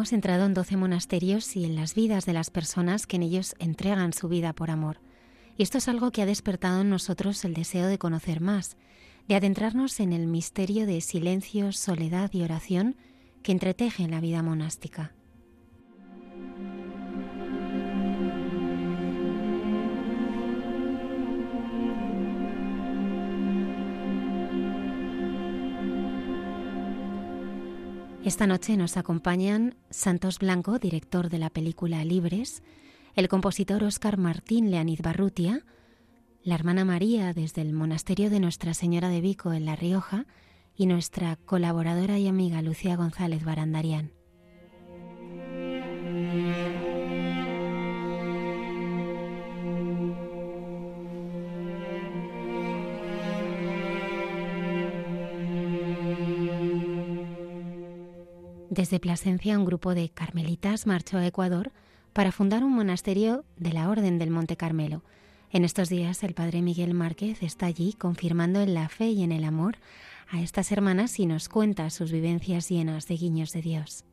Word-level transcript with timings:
Hemos 0.00 0.14
entrado 0.14 0.46
en 0.46 0.54
doce 0.54 0.78
monasterios 0.78 1.56
y 1.56 1.66
en 1.66 1.76
las 1.76 1.94
vidas 1.94 2.24
de 2.24 2.32
las 2.32 2.48
personas 2.48 3.06
que 3.06 3.16
en 3.16 3.22
ellos 3.22 3.54
entregan 3.58 4.14
su 4.14 4.30
vida 4.30 4.54
por 4.54 4.70
amor. 4.70 4.98
Y 5.58 5.62
esto 5.62 5.76
es 5.76 5.88
algo 5.88 6.10
que 6.10 6.22
ha 6.22 6.26
despertado 6.26 6.80
en 6.80 6.88
nosotros 6.88 7.44
el 7.44 7.52
deseo 7.52 7.86
de 7.86 7.98
conocer 7.98 8.40
más, 8.40 8.78
de 9.28 9.34
adentrarnos 9.34 10.00
en 10.00 10.14
el 10.14 10.26
misterio 10.26 10.86
de 10.86 11.02
silencio, 11.02 11.70
soledad 11.72 12.30
y 12.32 12.40
oración 12.40 12.96
que 13.42 13.52
entretejen 13.52 14.10
la 14.10 14.22
vida 14.22 14.42
monástica. 14.42 15.12
Esta 28.30 28.46
noche 28.46 28.76
nos 28.76 28.96
acompañan 28.96 29.74
Santos 29.90 30.38
Blanco, 30.38 30.78
director 30.78 31.30
de 31.30 31.38
la 31.38 31.50
película 31.50 32.04
Libres, 32.04 32.62
el 33.16 33.26
compositor 33.26 33.82
Óscar 33.82 34.18
Martín 34.18 34.70
Leanid 34.70 35.00
Barrutia, 35.02 35.66
la 36.44 36.54
hermana 36.54 36.84
María 36.84 37.32
desde 37.32 37.62
el 37.62 37.72
monasterio 37.72 38.30
de 38.30 38.38
Nuestra 38.38 38.72
Señora 38.72 39.08
de 39.08 39.20
Vico 39.20 39.52
en 39.52 39.64
La 39.64 39.74
Rioja 39.74 40.26
y 40.76 40.86
nuestra 40.86 41.34
colaboradora 41.44 42.20
y 42.20 42.28
amiga 42.28 42.62
Lucía 42.62 42.94
González 42.94 43.44
Barandarián. 43.44 44.12
Desde 58.70 59.00
Plasencia, 59.00 59.58
un 59.58 59.64
grupo 59.64 59.96
de 59.96 60.10
carmelitas 60.10 60.86
marchó 60.86 61.18
a 61.18 61.26
Ecuador 61.26 61.72
para 62.12 62.30
fundar 62.30 62.62
un 62.62 62.72
monasterio 62.72 63.44
de 63.56 63.72
la 63.72 63.90
Orden 63.90 64.20
del 64.20 64.30
Monte 64.30 64.56
Carmelo. 64.56 65.02
En 65.50 65.64
estos 65.64 65.88
días, 65.88 66.22
el 66.22 66.34
padre 66.34 66.62
Miguel 66.62 66.94
Márquez 66.94 67.42
está 67.42 67.66
allí 67.66 67.94
confirmando 67.94 68.60
en 68.60 68.74
la 68.74 68.88
fe 68.88 69.08
y 69.08 69.24
en 69.24 69.32
el 69.32 69.42
amor 69.42 69.78
a 70.28 70.40
estas 70.40 70.70
hermanas 70.70 71.18
y 71.18 71.26
nos 71.26 71.48
cuenta 71.48 71.90
sus 71.90 72.12
vivencias 72.12 72.68
llenas 72.68 73.08
de 73.08 73.16
guiños 73.16 73.52
de 73.52 73.60
Dios. 73.60 74.04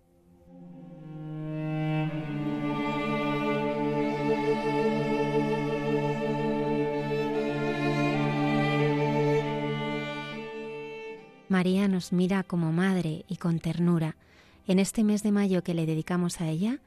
María 11.48 11.88
nos 11.88 12.12
mira 12.12 12.42
como 12.42 12.72
madre 12.72 13.24
y 13.28 13.38
con 13.38 13.60
ternura 13.60 14.16
en 14.68 14.80
este 14.80 15.04
mes 15.04 15.24
de 15.24 15.32
mayo 15.32 15.64
que 15.64 15.74
le 15.74 15.86
dedicamos 15.86 16.42
a 16.42 16.50
ella, 16.50 16.80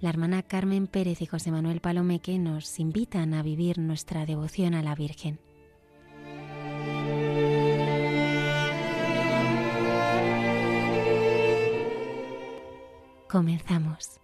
la 0.00 0.10
hermana 0.10 0.42
Carmen 0.42 0.86
Pérez 0.88 1.22
y 1.22 1.26
José 1.26 1.50
Manuel 1.50 1.80
Palomeque 1.80 2.38
nos 2.38 2.78
invitan 2.80 3.32
a 3.32 3.42
vivir 3.42 3.78
nuestra 3.78 4.26
devoción 4.26 4.74
a 4.74 4.82
la 4.82 4.94
Virgen. 4.94 5.38
Comenzamos. 13.28 14.18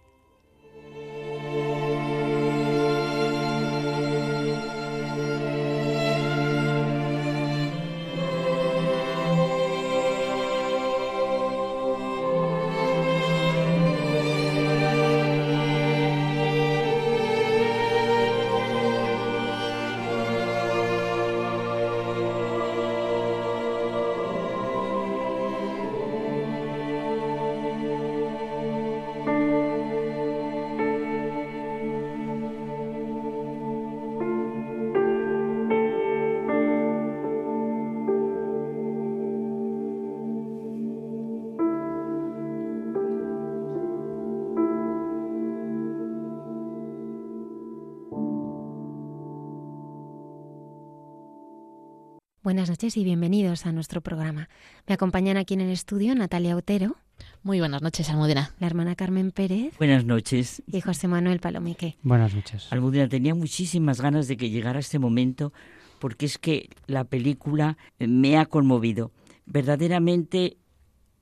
Buenas 52.45 52.69
noches 52.69 52.95
y 52.95 53.03
bienvenidos 53.03 53.65
a 53.65 53.71
nuestro 53.71 54.01
programa. 54.01 54.49
Me 54.85 54.93
acompañan 54.93 55.35
aquí 55.35 55.55
en 55.55 55.61
el 55.61 55.71
estudio 55.71 56.13
Natalia 56.13 56.55
Otero. 56.55 56.95
Muy 57.41 57.57
buenas 57.57 57.81
noches, 57.81 58.07
Almudena. 58.11 58.53
La 58.59 58.67
hermana 58.67 58.93
Carmen 58.93 59.31
Pérez. 59.31 59.75
Buenas 59.79 60.05
noches. 60.05 60.61
Y 60.67 60.79
José 60.79 61.07
Manuel 61.07 61.39
Palomique. 61.39 61.97
Buenas 62.03 62.35
noches. 62.35 62.67
Almudena, 62.69 63.09
tenía 63.09 63.33
muchísimas 63.33 63.99
ganas 63.99 64.27
de 64.27 64.37
que 64.37 64.51
llegara 64.51 64.77
este 64.77 64.99
momento 64.99 65.53
porque 65.97 66.27
es 66.27 66.37
que 66.37 66.69
la 66.85 67.03
película 67.03 67.79
me 67.97 68.37
ha 68.37 68.45
conmovido. 68.45 69.11
Verdaderamente 69.47 70.57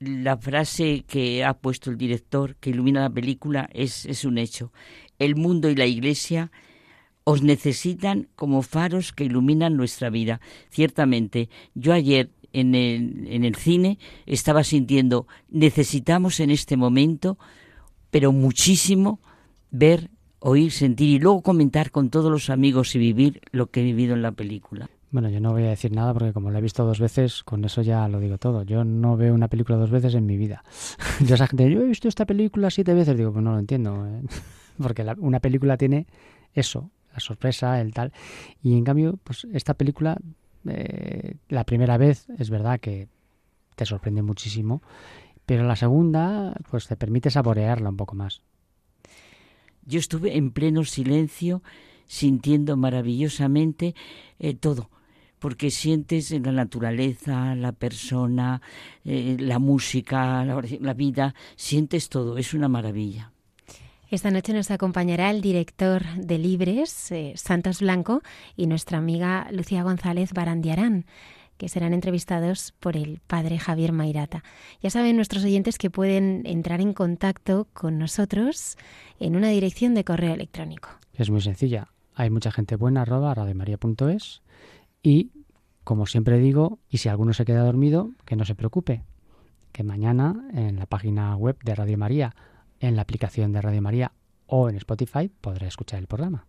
la 0.00 0.36
frase 0.36 1.04
que 1.08 1.42
ha 1.42 1.54
puesto 1.54 1.90
el 1.90 1.96
director 1.96 2.56
que 2.56 2.68
ilumina 2.68 3.00
la 3.00 3.08
película 3.08 3.70
es, 3.72 4.04
es 4.04 4.26
un 4.26 4.36
hecho. 4.36 4.74
El 5.18 5.36
mundo 5.36 5.70
y 5.70 5.74
la 5.74 5.86
iglesia 5.86 6.52
os 7.24 7.42
necesitan 7.42 8.28
como 8.36 8.62
faros 8.62 9.12
que 9.12 9.24
iluminan 9.24 9.76
nuestra 9.76 10.10
vida. 10.10 10.40
Ciertamente, 10.70 11.48
yo 11.74 11.92
ayer 11.92 12.30
en 12.52 12.74
el, 12.74 13.56
cine 13.56 13.98
estaba 14.26 14.62
sintiendo, 14.62 15.26
necesitamos 15.48 16.38
en 16.40 16.50
este 16.50 16.76
momento, 16.76 17.36
pero 18.10 18.30
muchísimo, 18.30 19.20
ver, 19.70 20.10
oír, 20.38 20.70
sentir 20.70 21.08
y 21.08 21.18
luego 21.18 21.42
comentar 21.42 21.90
con 21.90 22.10
todos 22.10 22.30
los 22.30 22.50
amigos 22.50 22.94
y 22.94 22.98
vivir 22.98 23.40
lo 23.50 23.66
que 23.66 23.80
he 23.80 23.84
vivido 23.84 24.14
en 24.14 24.22
la 24.22 24.32
película. 24.32 24.88
Bueno, 25.10 25.28
yo 25.30 25.40
no 25.40 25.52
voy 25.52 25.64
a 25.64 25.70
decir 25.70 25.92
nada 25.92 26.12
porque 26.12 26.32
como 26.32 26.50
la 26.50 26.58
he 26.58 26.62
visto 26.62 26.84
dos 26.84 27.00
veces, 27.00 27.42
con 27.44 27.64
eso 27.64 27.82
ya 27.82 28.06
lo 28.08 28.20
digo 28.20 28.36
todo. 28.38 28.62
Yo 28.64 28.84
no 28.84 29.16
veo 29.16 29.32
una 29.32 29.48
película 29.48 29.78
dos 29.78 29.90
veces 29.90 30.14
en 30.14 30.26
mi 30.26 30.36
vida. 30.36 30.64
yo 31.24 31.34
esa 31.34 31.46
gente, 31.46 31.70
yo 31.70 31.80
he 31.80 31.86
visto 31.86 32.08
esta 32.08 32.26
película 32.26 32.70
siete 32.70 32.94
veces, 32.94 33.16
digo, 33.16 33.32
pues 33.32 33.44
no 33.44 33.52
lo 33.52 33.58
entiendo. 33.58 34.06
¿eh? 34.06 34.22
Porque 34.82 35.06
una 35.18 35.38
película 35.38 35.76
tiene 35.76 36.06
eso, 36.52 36.90
la 37.14 37.20
sorpresa, 37.20 37.80
el 37.80 37.94
tal. 37.94 38.12
Y 38.62 38.76
en 38.76 38.84
cambio, 38.84 39.18
pues 39.24 39.46
esta 39.52 39.74
película, 39.74 40.18
eh, 40.68 41.36
la 41.48 41.64
primera 41.64 41.96
vez 41.96 42.26
es 42.38 42.50
verdad 42.50 42.80
que 42.80 43.08
te 43.76 43.86
sorprende 43.86 44.22
muchísimo, 44.22 44.82
pero 45.46 45.64
la 45.64 45.76
segunda, 45.76 46.54
pues 46.70 46.86
te 46.86 46.96
permite 46.96 47.30
saborearla 47.30 47.88
un 47.88 47.96
poco 47.96 48.14
más. 48.14 48.42
Yo 49.86 49.98
estuve 49.98 50.36
en 50.36 50.50
pleno 50.50 50.84
silencio, 50.84 51.62
sintiendo 52.06 52.76
maravillosamente 52.76 53.94
eh, 54.38 54.54
todo 54.54 54.90
porque 55.44 55.70
sientes 55.70 56.32
en 56.32 56.44
la 56.44 56.52
naturaleza, 56.52 57.54
la 57.54 57.72
persona, 57.72 58.62
eh, 59.04 59.36
la 59.38 59.58
música, 59.58 60.42
la, 60.42 60.94
vida, 60.94 61.34
sientes 61.54 62.08
todo, 62.08 62.38
es 62.38 62.54
una 62.54 62.66
maravilla. 62.66 63.33
Esta 64.14 64.30
noche 64.30 64.52
nos 64.52 64.70
acompañará 64.70 65.28
el 65.32 65.40
director 65.40 66.04
de 66.16 66.38
Libres, 66.38 67.10
eh, 67.10 67.32
Santos 67.34 67.80
Blanco, 67.80 68.22
y 68.54 68.68
nuestra 68.68 68.98
amiga 68.98 69.48
Lucía 69.50 69.82
González 69.82 70.32
Barandiarán 70.32 71.04
que 71.56 71.68
serán 71.68 71.92
entrevistados 71.92 72.70
por 72.78 72.96
el 72.96 73.18
padre 73.26 73.58
Javier 73.58 73.90
Mairata. 73.90 74.44
Ya 74.80 74.90
saben 74.90 75.16
nuestros 75.16 75.42
oyentes 75.42 75.78
que 75.78 75.90
pueden 75.90 76.42
entrar 76.46 76.80
en 76.80 76.92
contacto 76.92 77.66
con 77.72 77.98
nosotros 77.98 78.76
en 79.18 79.34
una 79.34 79.48
dirección 79.48 79.94
de 79.94 80.04
correo 80.04 80.34
electrónico. 80.34 80.90
Es 81.14 81.28
muy 81.28 81.40
sencilla. 81.40 81.88
Hay 82.14 82.30
mucha 82.30 82.52
gente 82.52 82.76
buena 82.76 83.02
arroba 83.02 83.34
radiomaria.es 83.34 84.42
y 85.02 85.32
como 85.82 86.06
siempre 86.06 86.38
digo, 86.38 86.78
y 86.88 86.98
si 86.98 87.08
alguno 87.08 87.32
se 87.32 87.44
queda 87.44 87.64
dormido, 87.64 88.12
que 88.24 88.36
no 88.36 88.44
se 88.44 88.54
preocupe, 88.54 89.02
que 89.72 89.82
mañana 89.82 90.48
en 90.54 90.76
la 90.76 90.86
página 90.86 91.34
web 91.34 91.56
de 91.64 91.74
Radio 91.74 91.98
María, 91.98 92.36
en 92.88 92.96
la 92.96 93.02
aplicación 93.02 93.52
de 93.52 93.62
Radio 93.62 93.82
María 93.82 94.12
o 94.46 94.68
en 94.68 94.76
Spotify 94.76 95.30
podrá 95.40 95.66
escuchar 95.66 95.98
el 95.98 96.06
programa. 96.06 96.46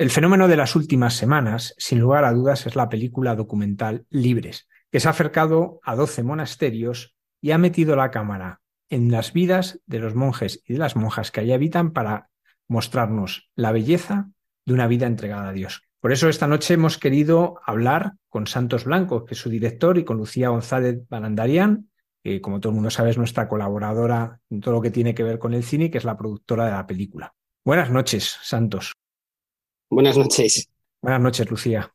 El 0.00 0.08
fenómeno 0.08 0.48
de 0.48 0.56
las 0.56 0.76
últimas 0.76 1.12
semanas, 1.12 1.74
sin 1.76 2.00
lugar 2.00 2.24
a 2.24 2.32
dudas, 2.32 2.66
es 2.66 2.74
la 2.74 2.88
película 2.88 3.36
documental 3.36 4.06
Libres, 4.08 4.66
que 4.90 4.98
se 4.98 5.08
ha 5.08 5.10
acercado 5.10 5.78
a 5.82 5.94
12 5.94 6.22
monasterios 6.22 7.14
y 7.42 7.50
ha 7.50 7.58
metido 7.58 7.94
la 7.96 8.10
cámara 8.10 8.62
en 8.88 9.10
las 9.10 9.34
vidas 9.34 9.78
de 9.84 9.98
los 9.98 10.14
monjes 10.14 10.62
y 10.64 10.72
de 10.72 10.78
las 10.78 10.96
monjas 10.96 11.30
que 11.30 11.40
allí 11.40 11.52
habitan 11.52 11.90
para 11.90 12.30
mostrarnos 12.66 13.50
la 13.54 13.72
belleza 13.72 14.30
de 14.64 14.72
una 14.72 14.86
vida 14.86 15.06
entregada 15.06 15.50
a 15.50 15.52
Dios. 15.52 15.82
Por 16.00 16.12
eso 16.12 16.30
esta 16.30 16.46
noche 16.46 16.72
hemos 16.72 16.96
querido 16.96 17.60
hablar 17.66 18.14
con 18.30 18.46
Santos 18.46 18.86
Blanco, 18.86 19.26
que 19.26 19.34
es 19.34 19.40
su 19.40 19.50
director, 19.50 19.98
y 19.98 20.04
con 20.04 20.16
Lucía 20.16 20.48
González 20.48 21.06
Balandarian, 21.10 21.90
que 22.24 22.40
como 22.40 22.58
todo 22.58 22.70
el 22.70 22.76
mundo 22.76 22.88
sabe 22.88 23.10
es 23.10 23.18
nuestra 23.18 23.48
colaboradora 23.48 24.40
en 24.48 24.62
todo 24.62 24.72
lo 24.72 24.80
que 24.80 24.90
tiene 24.90 25.14
que 25.14 25.24
ver 25.24 25.38
con 25.38 25.52
el 25.52 25.62
cine 25.62 25.90
que 25.90 25.98
es 25.98 26.04
la 26.04 26.16
productora 26.16 26.64
de 26.64 26.70
la 26.70 26.86
película. 26.86 27.34
Buenas 27.62 27.90
noches, 27.90 28.38
Santos. 28.40 28.94
Buenas 29.90 30.16
noches. 30.16 30.70
Buenas 31.02 31.20
noches, 31.20 31.50
Lucía. 31.50 31.92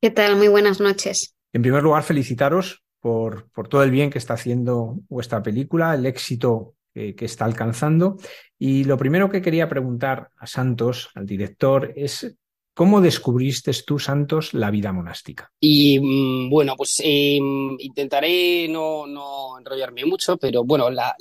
¿Qué 0.00 0.10
tal? 0.10 0.36
Muy 0.36 0.48
buenas 0.48 0.80
noches. 0.80 1.36
En 1.52 1.60
primer 1.60 1.82
lugar, 1.82 2.02
felicitaros 2.02 2.82
por, 2.98 3.50
por 3.50 3.68
todo 3.68 3.82
el 3.82 3.90
bien 3.90 4.08
que 4.08 4.16
está 4.16 4.32
haciendo 4.34 4.96
vuestra 5.10 5.42
película, 5.42 5.94
el 5.94 6.06
éxito 6.06 6.76
que, 6.94 7.14
está 7.20 7.44
alcanzando. 7.44 8.16
Y 8.58 8.84
lo 8.84 8.96
primero 8.96 9.28
que 9.28 9.42
quería 9.42 9.68
preguntar 9.68 10.30
a 10.38 10.46
Santos, 10.46 11.10
al 11.14 11.26
director, 11.26 11.92
es 11.94 12.34
¿Cómo 12.72 13.00
descubriste 13.00 13.72
tú, 13.86 13.98
Santos, 13.98 14.52
la 14.52 14.70
vida 14.70 14.92
monástica? 14.92 15.50
Y 15.58 15.98
mm, 15.98 16.50
bueno, 16.50 16.74
pues 16.76 17.00
em, 17.02 17.74
intentaré 17.78 18.68
no, 18.68 19.06
no, 19.06 19.58
enrollarme 19.58 20.04
mucho, 20.04 20.36
pero 20.36 20.62
bueno, 20.62 20.90
la, 20.90 21.16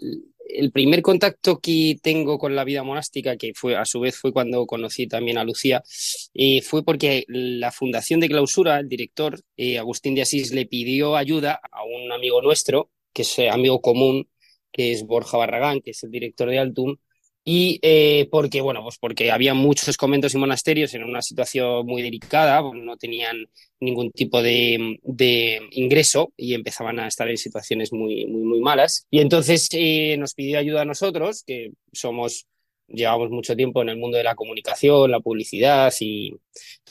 el 0.47 0.71
primer 0.71 1.01
contacto 1.01 1.59
que 1.59 1.97
tengo 2.01 2.37
con 2.37 2.55
la 2.55 2.63
vida 2.63 2.83
monástica, 2.83 3.37
que 3.37 3.53
fue 3.53 3.75
a 3.75 3.85
su 3.85 3.99
vez 3.99 4.17
fue 4.17 4.31
cuando 4.31 4.65
conocí 4.65 5.07
también 5.07 5.37
a 5.37 5.43
Lucía, 5.43 5.83
eh, 6.33 6.61
fue 6.61 6.83
porque 6.83 7.25
la 7.27 7.71
Fundación 7.71 8.19
de 8.19 8.27
Clausura, 8.29 8.79
el 8.79 8.89
director 8.89 9.39
eh, 9.57 9.79
Agustín 9.79 10.15
de 10.15 10.21
Asís, 10.21 10.51
le 10.53 10.65
pidió 10.65 11.15
ayuda 11.15 11.59
a 11.71 11.83
un 11.83 12.11
amigo 12.11 12.41
nuestro, 12.41 12.91
que 13.13 13.23
es 13.23 13.39
eh, 13.39 13.49
amigo 13.49 13.81
común, 13.81 14.29
que 14.71 14.91
es 14.91 15.03
Borja 15.03 15.37
Barragán, 15.37 15.81
que 15.81 15.91
es 15.91 16.03
el 16.03 16.11
director 16.11 16.49
de 16.49 16.59
Altum, 16.59 16.97
y 17.47 17.79
eh, 17.83 18.27
porque, 18.31 18.59
bueno, 18.59 18.81
pues 18.81 18.97
porque 18.97 19.31
había 19.31 19.53
muchos 19.53 19.97
conventos 19.97 20.33
y 20.33 20.39
monasterios 20.39 20.95
en 20.95 21.03
una 21.03 21.21
situación 21.21 21.85
muy 21.85 22.01
delicada, 22.01 22.63
no 22.73 22.97
tenían 22.97 23.47
ningún 23.79 24.09
tipo 24.09 24.41
de, 24.41 24.97
ingreso 25.69 26.33
y 26.35 26.55
empezaban 26.55 26.99
a 26.99 27.07
estar 27.07 27.29
en 27.29 27.37
situaciones 27.37 27.93
muy, 27.93 28.25
muy, 28.25 28.41
muy 28.41 28.61
malas. 28.61 29.05
Y 29.11 29.19
entonces 29.19 29.69
eh, 29.73 30.15
nos 30.17 30.33
pidió 30.33 30.57
ayuda 30.57 30.81
a 30.81 30.85
nosotros, 30.85 31.43
que 31.45 31.73
somos, 31.93 32.47
llevamos 32.87 33.29
mucho 33.29 33.55
tiempo 33.55 33.83
en 33.83 33.89
el 33.89 33.97
mundo 33.97 34.17
de 34.17 34.23
la 34.23 34.33
comunicación, 34.33 35.11
la 35.11 35.19
publicidad 35.19 35.93
y 35.99 36.35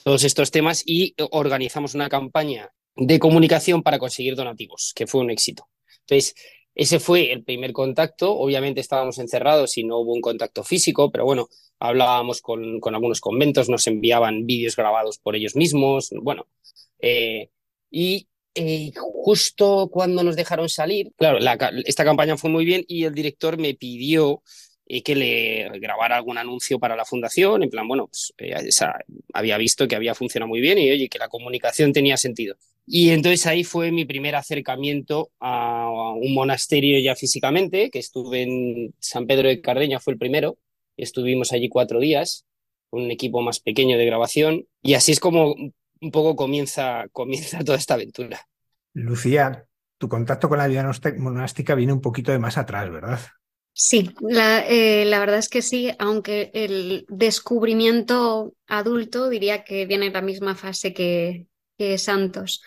todos 0.05 0.23
estos 0.23 0.53
temas, 0.53 0.85
y 0.87 1.17
organizamos 1.33 1.97
una 1.97 2.09
campaña 2.09 2.71
de 2.95 3.19
comunicación 3.19 3.83
para 3.83 3.99
conseguir 3.99 4.37
donativos, 4.37 4.93
que 4.95 5.09
fue 5.09 5.21
un 5.21 5.31
éxito. 5.31 5.69
Entonces, 6.03 6.37
ese 6.75 6.99
fue 7.01 7.33
el 7.33 7.45
primer 7.45 7.73
contacto. 7.73 8.37
Obviamente 8.37 8.81
estábamos 8.81 9.19
encerrados 9.19 9.79
y 9.79 9.85
no 9.85 9.99
hubo 9.99 10.13
un 10.13 10.21
contacto 10.21 10.65
físico, 10.65 11.11
pero 11.11 11.25
bueno, 11.25 11.49
hablábamos 11.79 12.41
con, 12.41 12.81
algunos 12.83 13.21
conventos, 13.21 13.69
nos 13.69 13.87
enviaban 13.87 14.47
vídeos 14.47 14.77
grabados 14.77 15.19
por 15.19 15.37
ellos 15.37 15.55
mismos. 15.55 16.11
Bueno, 16.23 16.47
eh, 16.99 17.51
y 17.91 18.29
eh, 18.55 18.93
justo 18.97 19.89
cuando 19.91 20.23
nos 20.23 20.37
dejaron 20.37 20.69
salir, 20.69 21.13
claro, 21.17 21.39
esta 21.85 22.05
campaña 22.05 22.37
fue 22.37 22.51
muy 22.51 22.65
bien 22.65 22.85
y 22.89 23.05
el 23.05 23.15
director 23.15 23.59
me 23.59 23.75
pidió 23.75 24.43
eh, 24.87 25.03
que 25.03 25.15
le 25.15 25.79
grabara 25.79 26.17
algún 26.17 26.39
anuncio 26.39 26.79
para 26.79 26.97
la 26.97 27.05
fundación, 27.05 27.63
en 27.63 27.71
plan, 27.71 27.89
bueno, 27.89 28.09
pues, 28.09 28.35
había 29.33 29.59
visto 29.59 29.89
que 29.89 29.97
había 29.97 30.15
funcionado 30.15 30.49
muy 30.49 30.61
bien 30.61 30.79
y 30.79 30.91
oye, 30.91 31.09
que 31.09 31.19
la 31.19 31.29
comunicación 31.29 31.93
tenía 31.93 32.17
sentido. 32.17 32.57
Y 32.87 33.11
entonces 33.11 33.47
ahí 33.47 33.65
fue 33.65 33.93
mi 33.93 34.05
primer 34.05 34.37
acercamiento 34.37 35.31
a 35.41 35.89
un 35.89 36.35
monasterio 36.35 36.99
ya 36.99 37.17
físicamente, 37.17 37.91
que 37.91 37.99
estuve 37.99 38.43
en 38.43 38.95
San 38.99 39.27
Pedro 39.27 39.49
de 39.49 39.61
Cardeña, 39.61 40.01
fue 40.01 40.13
el 40.13 40.19
primero. 40.19 40.59
Estuvimos 40.97 41.53
allí 41.53 41.69
cuatro 41.69 41.99
días, 41.99 42.45
un 42.91 43.11
equipo 43.11 43.41
más 43.41 43.61
pequeño 43.61 43.97
de 43.97 44.05
grabación. 44.05 44.67
Y 44.83 44.95
así 44.95 45.13
es 45.13 45.21
como 45.21 45.55
un 45.55 46.11
poco 46.11 46.37
comienza, 46.37 47.07
comienza 47.13 47.65
toda 47.65 47.79
esta 47.79 47.95
aventura. 47.95 48.41
Lucía, 48.93 49.67
tu 49.97 50.09
contacto 50.09 50.49
con 50.49 50.59
la 50.59 50.67
vida 50.67 50.89
monástica 51.17 51.75
viene 51.75 51.95
un 51.95 52.03
poquito 52.03 52.33
de 52.33 52.39
más 52.39 52.59
atrás, 52.59 52.91
¿verdad? 52.91 53.21
Sí, 53.77 54.11
la, 54.21 54.65
eh, 54.69 55.05
la, 55.05 55.19
verdad 55.19 55.39
es 55.39 55.49
que 55.49 55.61
sí, 55.61 55.91
aunque 55.99 56.51
el 56.55 57.05
descubrimiento 57.09 58.55
adulto 58.69 59.29
diría 59.29 59.65
que 59.65 59.85
viene 59.87 60.07
en 60.07 60.13
la 60.13 60.23
misma 60.23 60.55
fase 60.55 60.95
que, 60.95 61.49
santos. 61.99 62.63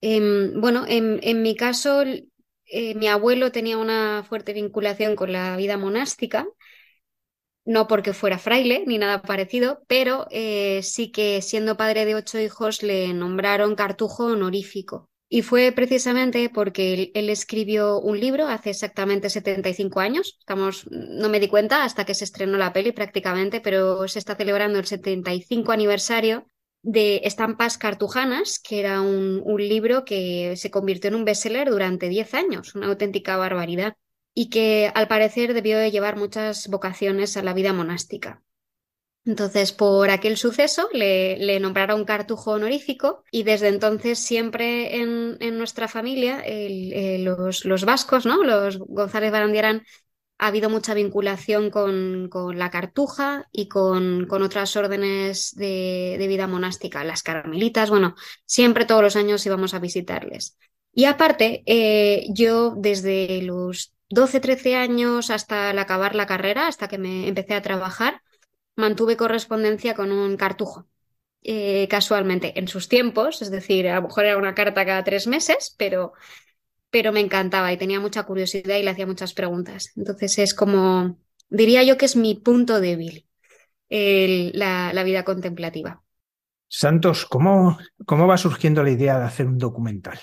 Em, 0.00 0.58
bueno, 0.60 0.84
en, 0.88 1.20
en, 1.22 1.42
mi 1.42 1.54
caso, 1.56 2.02
eh, 2.02 2.94
mi 2.94 3.06
abuelo 3.08 3.52
tenía 3.52 3.76
una 3.78 4.24
fuerte 4.28 4.54
vinculación 4.54 5.14
con 5.14 5.30
la 5.32 5.56
vida 5.56 5.76
monástica, 5.76 6.46
no 7.64 7.86
porque 7.88 8.12
fuera 8.12 8.38
fraile 8.38 8.84
ni 8.86 8.98
nada 8.98 9.22
parecido, 9.22 9.82
pero 9.86 10.26
eh, 10.30 10.82
sí 10.82 11.10
que 11.10 11.40
siendo 11.42 11.76
padre 11.76 12.04
de 12.04 12.14
ocho 12.14 12.38
hijos 12.38 12.82
le 12.82 13.12
nombraron 13.14 13.74
cartujo 13.76 14.26
honorífico. 14.26 15.08
Y 15.32 15.42
fue 15.42 15.70
precisamente 15.70 16.50
porque 16.50 17.12
él, 17.14 17.30
escribió 17.30 18.00
un 18.00 18.18
libro 18.18 18.48
hace 18.48 18.70
exactamente 18.70 19.30
75 19.30 20.00
años. 20.00 20.36
Estamos, 20.40 20.88
no 20.90 21.28
me 21.28 21.38
di 21.38 21.46
cuenta 21.46 21.84
hasta 21.84 22.04
que 22.04 22.14
se 22.14 22.24
estrenó 22.24 22.58
la 22.58 22.72
peli 22.72 22.90
prácticamente, 22.90 23.60
pero 23.60 24.08
se 24.08 24.18
está 24.18 24.34
celebrando 24.34 24.80
el 24.80 24.86
75 24.86 25.70
aniversario 25.70 26.46
de 26.82 27.20
Estampas 27.22 27.78
Cartujanas, 27.78 28.58
que 28.58 28.80
era 28.80 29.02
un, 29.02 29.44
libro 29.56 30.04
que 30.04 30.56
se 30.56 30.72
convirtió 30.72 31.08
en 31.08 31.14
un 31.14 31.24
bestseller 31.24 31.70
durante 31.70 32.08
10 32.08 32.34
años, 32.34 32.74
una 32.74 32.88
auténtica 32.88 33.36
barbaridad, 33.36 33.94
y 34.34 34.50
que 34.50 34.90
al 34.96 35.06
parecer 35.06 35.54
debió 35.54 35.78
de 35.78 35.92
llevar 35.92 36.16
muchas 36.16 36.66
vocaciones 36.66 37.36
a 37.36 37.44
la 37.44 37.54
vida 37.54 37.72
monástica. 37.72 38.42
Entonces, 39.30 39.70
por 39.70 40.10
aquel 40.10 40.36
suceso 40.36 40.88
le, 40.92 41.38
le, 41.38 41.60
nombraron 41.60 42.04
cartujo 42.04 42.50
honorífico 42.50 43.22
y 43.30 43.44
desde 43.44 43.68
entonces 43.68 44.18
siempre 44.18 44.96
en, 44.96 45.38
nuestra 45.56 45.86
familia 45.86 46.42
eh, 46.44 47.20
los, 47.20 47.84
vascos, 47.84 48.26
¿no? 48.26 48.42
los 48.42 48.78
González 48.78 49.30
Barandiarán, 49.30 49.84
ha 50.36 50.48
habido 50.48 50.68
mucha 50.68 50.94
vinculación 50.94 51.70
con, 51.70 52.28
la 52.58 52.70
cartuja 52.70 53.46
y 53.52 53.68
con, 53.68 54.26
otras 54.28 54.74
órdenes 54.74 55.54
de, 55.54 56.16
vida 56.26 56.48
monástica, 56.48 57.04
las 57.04 57.22
carmelitas, 57.22 57.88
bueno, 57.88 58.16
siempre 58.46 58.84
todos 58.84 59.02
los 59.02 59.14
años 59.14 59.46
íbamos 59.46 59.74
a 59.74 59.78
visitarles. 59.78 60.58
Y 60.92 61.04
aparte, 61.04 61.62
eh, 61.66 62.26
yo 62.30 62.74
desde 62.76 63.42
los 63.42 63.94
12, 64.08 64.40
13 64.40 64.74
años 64.74 65.30
hasta 65.30 65.70
el 65.70 65.78
acabar 65.78 66.16
la 66.16 66.26
carrera, 66.26 66.66
hasta 66.66 66.88
que 66.88 66.98
me 66.98 67.28
empecé 67.28 67.54
a 67.54 67.62
trabajar, 67.62 68.22
mantuve 68.80 69.16
correspondencia 69.16 69.94
con 69.94 70.10
un 70.10 70.36
cartujo. 70.36 70.88
Eh, 71.42 71.88
casualmente 71.88 72.58
en 72.58 72.68
sus 72.68 72.88
tiempos, 72.88 73.40
es 73.40 73.50
decir, 73.50 73.88
a 73.88 73.96
lo 73.96 74.02
mejor 74.02 74.26
era 74.26 74.36
una 74.36 74.54
carta 74.54 74.84
cada 74.84 75.04
tres 75.04 75.26
meses, 75.26 75.74
pero 75.78 76.12
pero 76.90 77.12
me 77.12 77.20
encantaba 77.20 77.72
y 77.72 77.76
tenía 77.76 78.00
mucha 78.00 78.24
curiosidad 78.24 78.76
y 78.76 78.82
le 78.82 78.90
hacía 78.90 79.06
muchas 79.06 79.32
preguntas. 79.32 79.92
Entonces 79.96 80.38
es 80.38 80.54
como, 80.54 81.18
diría 81.48 81.82
yo 81.84 81.96
que 81.96 82.04
es 82.04 82.16
mi 82.16 82.34
punto 82.34 82.80
débil, 82.80 83.26
la, 83.88 85.02
vida 85.04 85.24
contemplativa. 85.24 86.02
Santos, 86.68 87.26
¿cómo, 87.26 87.78
¿cómo 88.06 88.26
va 88.26 88.36
surgiendo 88.36 88.82
la 88.82 88.90
idea 88.90 89.18
de 89.18 89.24
hacer 89.24 89.46
un 89.46 89.58
documental? 89.58 90.20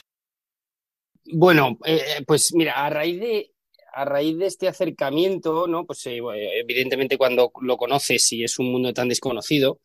Bueno, 1.33 1.77
eh, 1.85 2.23
pues 2.25 2.53
mira, 2.53 2.85
a 2.85 2.89
raíz 2.89 3.19
de, 3.19 3.53
a 3.97 4.05
raíz 4.05 4.37
de 4.37 4.45
este 4.45 4.67
acercamiento, 4.67 5.65
¿no? 5.65 5.85
Pues 5.85 6.05
eh, 6.05 6.19
evidentemente 6.59 7.17
cuando 7.17 7.51
lo 7.61 7.77
conoces 7.77 8.31
y 8.31 8.43
es 8.43 8.59
un 8.59 8.71
mundo 8.71 8.93
tan 8.93 9.09
desconocido, 9.09 9.79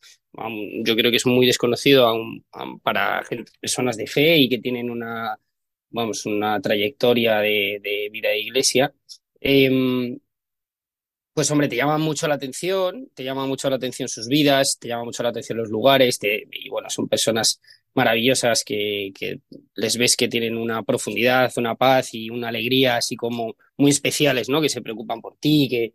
yo 0.83 0.95
creo 0.95 1.09
que 1.09 1.17
es 1.17 1.25
muy 1.25 1.47
desconocido 1.47 2.13
para 2.83 3.23
personas 3.59 3.97
de 3.97 4.05
fe 4.05 4.37
y 4.37 4.49
que 4.49 4.59
tienen 4.59 4.91
una, 4.91 5.35
vamos, 5.89 6.27
una 6.27 6.61
trayectoria 6.61 7.39
de, 7.39 8.09
vida 8.11 8.29
de 8.29 8.39
iglesia. 8.39 8.93
Em, 9.39 10.19
pues 11.33 11.49
hombre, 11.49 11.67
te 11.67 11.75
llama 11.75 11.97
mucho 11.97 12.27
la 12.27 12.35
atención, 12.35 13.09
te 13.15 13.23
llama 13.23 13.47
mucho 13.47 13.67
la 13.67 13.77
atención 13.77 14.07
sus 14.07 14.27
vidas, 14.27 14.77
te 14.79 14.89
llama 14.89 15.05
mucho 15.05 15.23
la 15.23 15.29
atención 15.29 15.57
los 15.57 15.69
lugares, 15.69 16.19
y 16.21 16.69
bueno, 16.69 16.87
son 16.91 17.07
personas 17.09 17.59
maravillosas 17.93 18.63
que, 18.63 19.11
les 19.75 19.97
ves 19.97 20.15
que 20.17 20.27
tienen 20.27 20.57
una 20.57 20.83
profundidad, 20.83 21.51
una 21.57 21.75
paz 21.75 22.13
y 22.13 22.29
una 22.29 22.49
alegría 22.49 22.97
así 22.97 23.15
como 23.15 23.55
muy 23.77 23.91
especiales, 23.91 24.49
¿no? 24.49 24.61
Que 24.61 24.69
se 24.69 24.81
preocupan 24.81 25.21
por 25.21 25.37
ti, 25.37 25.67
que... 25.69 25.93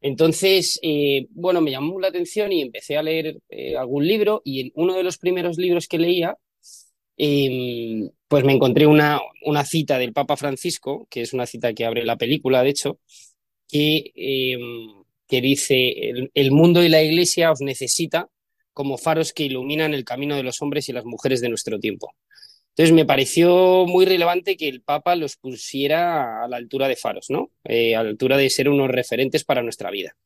Entonces, 0.00 0.78
eh, 0.82 1.26
bueno, 1.30 1.60
me 1.60 1.72
llamó 1.72 1.98
la 1.98 2.08
atención 2.08 2.52
y 2.52 2.62
empecé 2.62 2.96
a 2.96 3.02
leer 3.02 3.38
eh, 3.48 3.76
algún 3.76 4.06
libro 4.06 4.42
y 4.44 4.60
en 4.60 4.72
uno 4.76 4.94
de 4.94 5.02
los 5.02 5.18
primeros 5.18 5.58
libros 5.58 5.88
que 5.88 5.98
leía, 5.98 6.36
em, 7.16 8.08
pues 8.28 8.44
me 8.44 8.52
encontré 8.52 8.86
una, 8.86 9.20
una 9.44 9.64
cita 9.64 9.98
del 9.98 10.12
Papa 10.12 10.36
Francisco, 10.36 11.08
que 11.10 11.22
es 11.22 11.32
una 11.32 11.46
cita 11.46 11.72
que 11.74 11.84
abre 11.84 12.04
la 12.04 12.16
película, 12.16 12.62
de 12.62 12.70
hecho, 12.70 13.00
que, 13.68 14.12
em, 14.14 15.04
que 15.26 15.40
dice, 15.40 16.28
el 16.32 16.52
mundo 16.52 16.84
y 16.84 16.88
la 16.88 17.02
iglesia 17.02 17.50
os 17.50 17.60
necesita 17.60 18.30
como 18.78 18.96
faros 18.96 19.32
que 19.32 19.42
iluminan 19.42 19.92
el 19.92 20.04
camino 20.04 20.36
de 20.36 20.44
los 20.44 20.62
hombres 20.62 20.88
y 20.88 20.92
las 20.92 21.04
mujeres 21.04 21.40
de 21.40 21.48
nuestro 21.48 21.80
tiempo. 21.80 22.14
Entonces 22.68 22.94
me 22.94 23.04
pareció 23.04 23.86
muy 23.88 24.06
relevante 24.06 24.56
que 24.56 24.68
el 24.68 24.82
Papa 24.82 25.16
los 25.16 25.36
pusiera 25.36 26.44
a 26.44 26.46
la 26.46 26.58
altura 26.58 26.86
de 26.86 26.94
faros, 26.94 27.26
¿no? 27.28 27.50
Eh, 27.64 27.96
a 27.96 28.04
la 28.04 28.10
altura 28.10 28.36
de 28.36 28.48
ser 28.48 28.68
unos 28.68 28.88
referentes 28.88 29.42
para 29.42 29.64
nuestra 29.64 29.90
vida. 29.90 30.16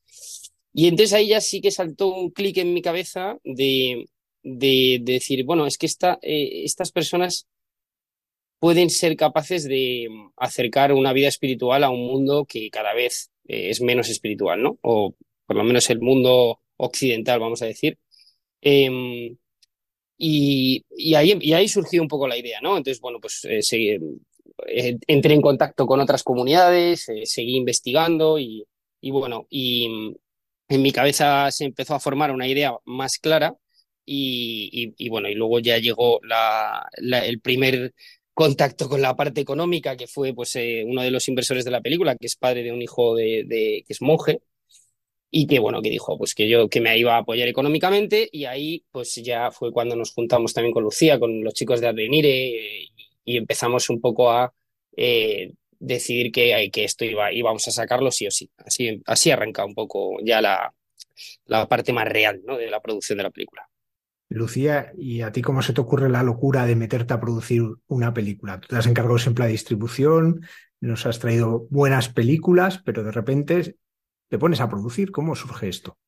Y 0.74 0.86
entonces 0.86 1.14
ahí 1.14 1.28
ya 1.28 1.40
sí 1.40 1.62
que 1.62 1.70
saltó 1.70 2.14
un 2.14 2.30
clic 2.30 2.58
en 2.58 2.74
mi 2.74 2.82
cabeza 2.82 3.38
de, 3.42 4.04
decir, 4.42 5.44
bueno, 5.46 5.66
es 5.66 5.78
que 5.78 5.86
eh, 5.86 6.64
estas 6.64 6.92
personas 6.92 7.46
pueden 8.58 8.90
ser 8.90 9.16
capaces 9.16 9.64
de 9.64 10.08
acercar 10.36 10.92
una 10.92 11.14
vida 11.14 11.28
espiritual 11.28 11.84
a 11.84 11.88
un 11.88 12.06
mundo 12.06 12.44
que 12.44 12.68
cada 12.68 12.92
vez 12.92 13.30
eh, 13.48 13.70
es 13.70 13.80
menos 13.80 14.10
espiritual, 14.10 14.62
¿no? 14.62 14.78
O 14.82 15.14
por 15.46 15.56
lo 15.56 15.64
menos 15.64 15.88
el 15.88 16.00
mundo 16.00 16.60
occidental, 16.76 17.40
vamos 17.40 17.62
a 17.62 17.66
decir, 17.66 17.96
Em, 18.62 19.36
y, 20.18 20.84
ahí, 21.14 21.36
y 21.40 21.52
ahí 21.54 21.68
surgió 21.68 22.02
un 22.02 22.08
poco 22.08 22.28
la 22.28 22.36
idea, 22.36 22.60
¿no? 22.60 22.76
Entonces, 22.76 23.00
bueno, 23.00 23.20
pues 23.20 23.44
eh, 23.46 23.60
eh, 24.68 24.98
entré 25.06 25.34
en 25.34 25.42
contacto 25.42 25.86
con 25.86 26.00
otras 26.00 26.22
comunidades, 26.22 27.08
eh, 27.08 27.26
seguí 27.26 27.56
investigando 27.56 28.38
y, 28.38 28.66
bueno, 29.02 29.46
y 29.50 30.16
en 30.68 30.82
mi 30.82 30.92
cabeza 30.92 31.50
se 31.50 31.64
empezó 31.64 31.94
a 31.94 32.00
formar 32.00 32.30
una 32.30 32.46
idea 32.48 32.72
más 32.84 33.18
clara 33.18 33.56
y, 34.04 35.08
bueno, 35.08 35.28
y 35.28 35.34
luego 35.34 35.60
ya 35.60 35.78
llegó 35.78 36.20
el 36.96 37.40
primer 37.40 37.94
contacto 38.34 38.88
con 38.88 39.02
la 39.02 39.14
parte 39.16 39.40
económica, 39.40 39.96
que 39.96 40.06
fue 40.06 40.34
pues 40.34 40.56
uno 40.86 41.02
de 41.02 41.10
los 41.10 41.28
inversores 41.28 41.64
de 41.64 41.70
la 41.70 41.80
película, 41.80 42.16
que 42.16 42.26
es 42.26 42.36
padre 42.36 42.62
de 42.62 42.72
un 42.72 42.82
hijo 42.82 43.14
de, 43.16 43.44
de 43.46 43.84
que 43.86 43.92
es 43.92 44.02
monje, 44.02 44.40
y 45.34 45.46
que 45.46 45.58
bueno, 45.58 45.80
que 45.80 45.88
dijo 45.88 46.18
pues 46.18 46.34
que 46.34 46.46
yo 46.46 46.68
que 46.68 46.82
me 46.82 46.96
iba 46.98 47.16
a 47.16 47.20
apoyar 47.20 47.48
económicamente 47.48 48.28
y 48.30 48.44
ahí 48.44 48.84
pues 48.92 49.14
ya 49.16 49.50
fue 49.50 49.72
cuando 49.72 49.96
nos 49.96 50.12
juntamos 50.12 50.52
también 50.52 50.74
con 50.74 50.84
Lucía, 50.84 51.18
con 51.18 51.42
los 51.42 51.54
chicos 51.54 51.80
de 51.80 51.88
Advenire 51.88 52.86
y, 53.24 53.36
empezamos 53.38 53.88
un 53.88 54.00
poco 54.00 54.30
a 54.30 54.52
eh, 54.94 55.54
decidir 55.78 56.30
que, 56.32 56.68
que 56.70 56.84
esto 56.84 57.06
iba, 57.06 57.32
íbamos 57.32 57.66
a 57.66 57.70
sacarlo 57.70 58.10
sí 58.10 58.26
o 58.26 58.30
sí. 58.30 58.50
Así, 58.58 59.00
así 59.06 59.30
arranca 59.30 59.64
un 59.64 59.74
poco 59.74 60.18
ya 60.22 60.42
la, 60.42 60.74
la 61.46 61.66
parte 61.66 61.94
más 61.94 62.06
real 62.08 62.42
¿no? 62.44 62.58
de 62.58 62.70
la 62.70 62.80
producción 62.80 63.16
de 63.16 63.22
la 63.22 63.30
película. 63.30 63.66
Lucía, 64.28 64.92
¿y 64.98 65.22
a 65.22 65.32
ti 65.32 65.40
cómo 65.40 65.62
se 65.62 65.72
te 65.72 65.80
ocurre 65.80 66.10
la 66.10 66.22
locura 66.22 66.66
de 66.66 66.76
meterte 66.76 67.14
a 67.14 67.20
producir 67.20 67.62
una 67.86 68.12
película? 68.12 68.60
Tú 68.60 68.68
te 68.68 68.76
has 68.76 68.86
encargado 68.86 69.18
siempre 69.18 69.46
de 69.46 69.52
distribución, 69.52 70.42
nos 70.80 71.06
has 71.06 71.20
traído 71.20 71.66
buenas 71.70 72.08
películas, 72.10 72.82
pero 72.84 73.02
de 73.02 73.12
repente 73.12 73.76
te 74.32 74.38
pones 74.38 74.62
a 74.62 74.68
producir. 74.70 75.12
¿Cómo 75.12 75.36
surge 75.36 75.68
esto? 75.68 75.98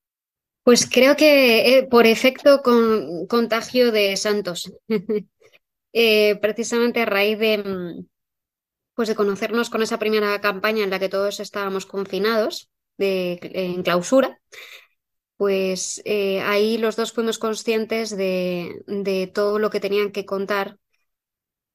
Pues 0.62 0.88
creo 0.90 1.14
que 1.14 1.76
eh, 1.76 1.82
por 1.82 2.06
efecto 2.06 2.62
con, 2.62 3.26
contagio 3.26 3.92
de 3.92 4.16
Santos. 4.16 4.72
Eh, 5.96 6.34
precisamente 6.42 7.02
a 7.02 7.04
raíz 7.04 7.38
de, 7.38 7.58
mm, 7.58 8.06
pues 8.94 9.06
de 9.06 9.14
conocernos 9.14 9.70
con 9.70 9.80
esa 9.80 10.00
primera 10.00 10.40
campaña 10.40 10.82
en 10.82 10.90
la 10.90 10.98
que 10.98 11.08
todos 11.08 11.38
estábamos 11.38 11.86
confinados 11.86 12.68
de, 12.98 13.38
en 13.40 13.84
clausura, 13.84 14.40
pues 15.36 16.02
eh, 16.04 16.40
ahí 16.40 16.78
los 16.78 16.96
dos 16.96 17.12
fuimos 17.12 17.38
conscientes 17.38 18.10
de, 18.16 19.30
todo 19.32 19.60
lo 19.60 19.70
que 19.70 19.78
tenían 19.78 20.10
que 20.10 20.26
contar. 20.26 20.78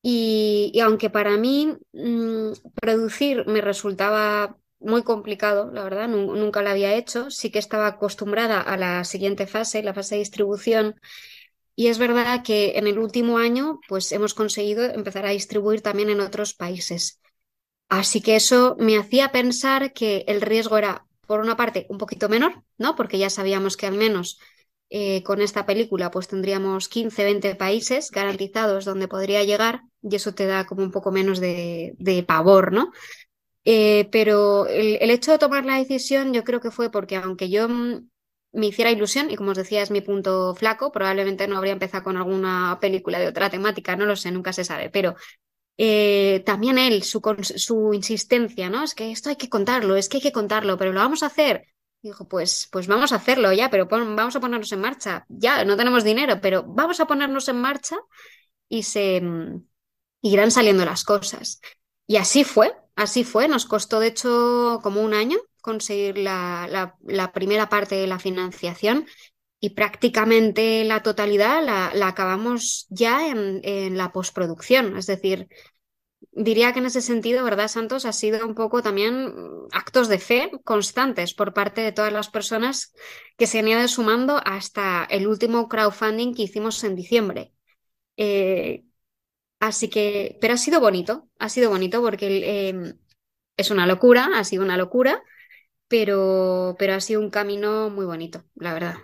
Y, 0.01 0.77
aunque 0.83 1.09
para 1.09 1.37
mí 1.37 1.77
mm, 1.93 2.51
producir 2.81 3.47
me 3.47 3.61
resultaba 3.61 4.57
muy 4.79 5.03
complicado, 5.03 5.71
la 5.71 5.83
verdad, 5.83 6.07
nunca 6.07 6.61
lo 6.61 6.69
había 6.69 6.93
hecho. 6.95 7.29
Sí 7.31 7.51
que 7.51 7.59
estaba 7.59 7.87
acostumbrada 7.87 8.61
a 8.61 8.77
la 8.77 9.03
siguiente 9.03 9.47
fase, 9.47 9.83
la 9.83 9.93
fase 9.93 10.15
de 10.15 10.19
distribución. 10.19 10.95
Y 11.75 11.87
es 11.87 11.97
verdad 11.99 12.43
que 12.43 12.77
en 12.77 12.87
el 12.87 12.99
último 12.99 13.37
año, 13.37 13.79
pues 13.87 14.11
hemos 14.11 14.33
conseguido 14.33 14.83
empezar 14.85 15.25
a 15.25 15.31
distribuir 15.31 15.81
también 15.81 16.09
en 16.09 16.21
otros 16.21 16.53
países. 16.53 17.21
Así 17.89 18.21
que 18.21 18.35
eso 18.35 18.75
me 18.79 18.97
hacía 18.97 19.31
pensar 19.31 19.93
que 19.93 20.23
el 20.27 20.41
riesgo 20.41 20.77
era, 20.77 21.05
por 21.27 21.39
una 21.39 21.57
parte, 21.57 21.87
un 21.89 21.97
poquito 21.97 22.29
menor, 22.29 22.63
¿no? 22.77 22.95
Porque 22.95 23.17
ya 23.19 23.29
sabíamos 23.29 23.77
que 23.77 23.87
al 23.87 23.95
menos 23.95 24.39
eh, 24.89 25.23
con 25.23 25.41
esta 25.41 25.65
película, 25.65 26.11
pues 26.11 26.27
tendríamos 26.27 26.89
15, 26.89 27.23
20 27.23 27.55
países 27.55 28.11
garantizados 28.11 28.85
donde 28.85 29.07
podría 29.07 29.43
llegar, 29.43 29.83
y 30.01 30.15
eso 30.15 30.33
te 30.33 30.45
da 30.47 30.65
como 30.65 30.83
un 30.83 30.91
poco 30.91 31.11
menos 31.11 31.39
de, 31.39 31.95
de 31.99 32.23
pavor, 32.23 32.71
¿no? 32.73 32.91
Eh, 33.65 34.07
pero 34.11 34.67
el, 34.67 35.09
hecho 35.09 35.31
de 35.31 35.37
tomar 35.37 35.65
la 35.65 35.77
decisión 35.77 36.33
yo 36.33 36.43
creo 36.43 36.61
que 36.61 36.71
fue 36.71 36.89
porque 36.89 37.17
aunque 37.17 37.49
yo 37.49 37.67
mm, 37.67 38.09
me 38.53 38.67
hiciera 38.67 38.91
ilusión, 38.91 39.29
y 39.29 39.35
como 39.35 39.51
os 39.51 39.57
decía 39.57 39.81
es 39.81 39.91
mi 39.91 40.01
punto 40.01 40.55
flaco, 40.55 40.91
probablemente 40.91 41.47
no 41.47 41.57
habría 41.57 41.73
empezado 41.73 42.03
con 42.03 42.17
alguna 42.17 42.77
película 42.81 43.19
de 43.19 43.27
otra 43.27 43.49
temática, 43.49 43.95
no 43.95 44.05
lo 44.05 44.15
sé, 44.15 44.31
nunca 44.31 44.53
se 44.53 44.63
sabe, 44.63 44.89
pero 44.89 45.15
eh, 45.81 46.43
también 46.45 46.77
él, 46.77 47.03
su, 47.03 47.93
insistencia, 47.93 48.69
¿no? 48.69 48.83
Es 48.83 48.93
que 48.93 49.11
esto 49.11 49.29
hay 49.29 49.37
que 49.37 49.47
contarlo, 49.47 49.95
es 49.95 50.09
que 50.09 50.17
hay 50.17 50.23
que 50.23 50.33
contarlo, 50.33 50.77
pero 50.77 50.91
lo 50.91 50.99
vamos 50.99 51.23
a 51.23 51.27
hacer. 51.27 51.67
Dijo, 52.01 52.27
pues, 52.27 52.67
pues 52.69 52.87
vamos 52.87 53.13
a 53.13 53.15
hacerlo 53.15 53.53
ya, 53.53 53.69
pero 53.69 53.87
vamos 53.87 54.35
a 54.35 54.39
ponernos 54.41 54.71
en 54.73 54.81
marcha. 54.81 55.25
Ya, 55.29 55.63
no 55.63 55.77
tenemos 55.77 56.03
dinero, 56.03 56.41
pero 56.41 56.63
vamos 56.63 56.99
a 56.99 57.05
ponernos 57.05 57.47
en 57.47 57.61
marcha 57.61 57.95
y 58.67 58.83
se 58.83 59.21
mm, 59.21 59.63
irán 60.23 60.51
saliendo 60.51 60.83
las 60.83 61.05
cosas. 61.05 61.61
Y 62.07 62.17
así 62.17 62.43
fue, 62.43 62.73
Así 62.99 63.23
fue, 63.23 63.47
nos 63.47 63.65
costó 63.65 64.01
de 64.01 64.07
hecho 64.07 64.81
como 64.83 65.01
un 65.01 65.13
año 65.13 65.37
conseguir 65.61 66.17
la, 66.17 66.97
primera 67.33 67.69
parte 67.69 67.95
de 67.95 68.07
la 68.07 68.19
financiación 68.19 69.05
y 69.61 69.69
prácticamente 69.69 70.83
la 70.83 71.01
totalidad 71.01 71.63
la, 71.63 72.07
acabamos 72.07 72.87
ya 72.89 73.29
en, 73.29 73.95
la 73.97 74.11
postproducción. 74.11 74.97
Es 74.97 75.05
decir, 75.05 75.47
diría 76.33 76.73
que 76.73 76.79
en 76.79 76.87
ese 76.87 77.01
sentido, 77.01 77.45
¿verdad, 77.45 77.69
Santos? 77.69 78.03
Ha 78.03 78.11
sido 78.11 78.45
un 78.45 78.53
poco 78.53 78.83
también 78.83 79.33
actos 79.71 80.09
de 80.09 80.19
fe 80.19 80.51
constantes 80.65 81.33
por 81.33 81.53
parte 81.53 81.79
de 81.79 81.93
todas 81.93 82.11
las 82.11 82.27
personas 82.27 82.91
que 83.37 83.47
se 83.47 83.59
han 83.59 83.69
ido 83.69 83.87
sumando 83.87 84.41
hasta 84.43 85.05
el 85.05 85.25
último 85.25 85.69
crowdfunding 85.69 86.33
que 86.33 86.43
hicimos 86.43 86.83
en 86.83 86.97
diciembre. 86.97 87.53
Eh, 88.17 88.83
Así 89.59 89.89
que, 89.89 90.37
pero 90.39 90.53
ha 90.53 90.57
sido 90.57 90.79
bonito, 90.79 91.27
ha 91.37 91.49
sido 91.49 91.69
bonito 91.69 92.01
porque 92.01 92.69
em, 92.69 92.93
es 93.57 93.71
una 93.71 93.85
locura, 93.85 94.29
ha 94.35 94.43
sido 94.43 94.63
una 94.63 94.77
locura, 94.77 95.21
pero, 95.87 96.75
pero 96.79 96.93
ha 96.93 97.01
sido 97.01 97.19
un 97.19 97.29
camino 97.29 97.89
muy 97.89 98.05
bonito, 98.05 98.43
la 98.55 98.73
verdad. 98.73 98.95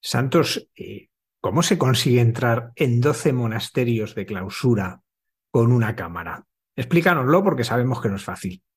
Santos, 0.00 0.68
eh, 0.74 1.08
¿cómo 1.40 1.62
se 1.62 1.76
consigue 1.76 2.20
entrar 2.20 2.72
en 2.76 3.00
12 3.00 3.32
monasterios 3.32 4.14
de 4.14 4.26
clausura 4.26 5.02
con 5.50 5.70
una 5.72 5.94
cámara? 5.94 6.44
Explícanoslo 6.74 7.44
porque 7.44 7.64
sabemos 7.64 8.00
que 8.00 8.08
no 8.08 8.16
es 8.16 8.24
fácil. 8.24 8.62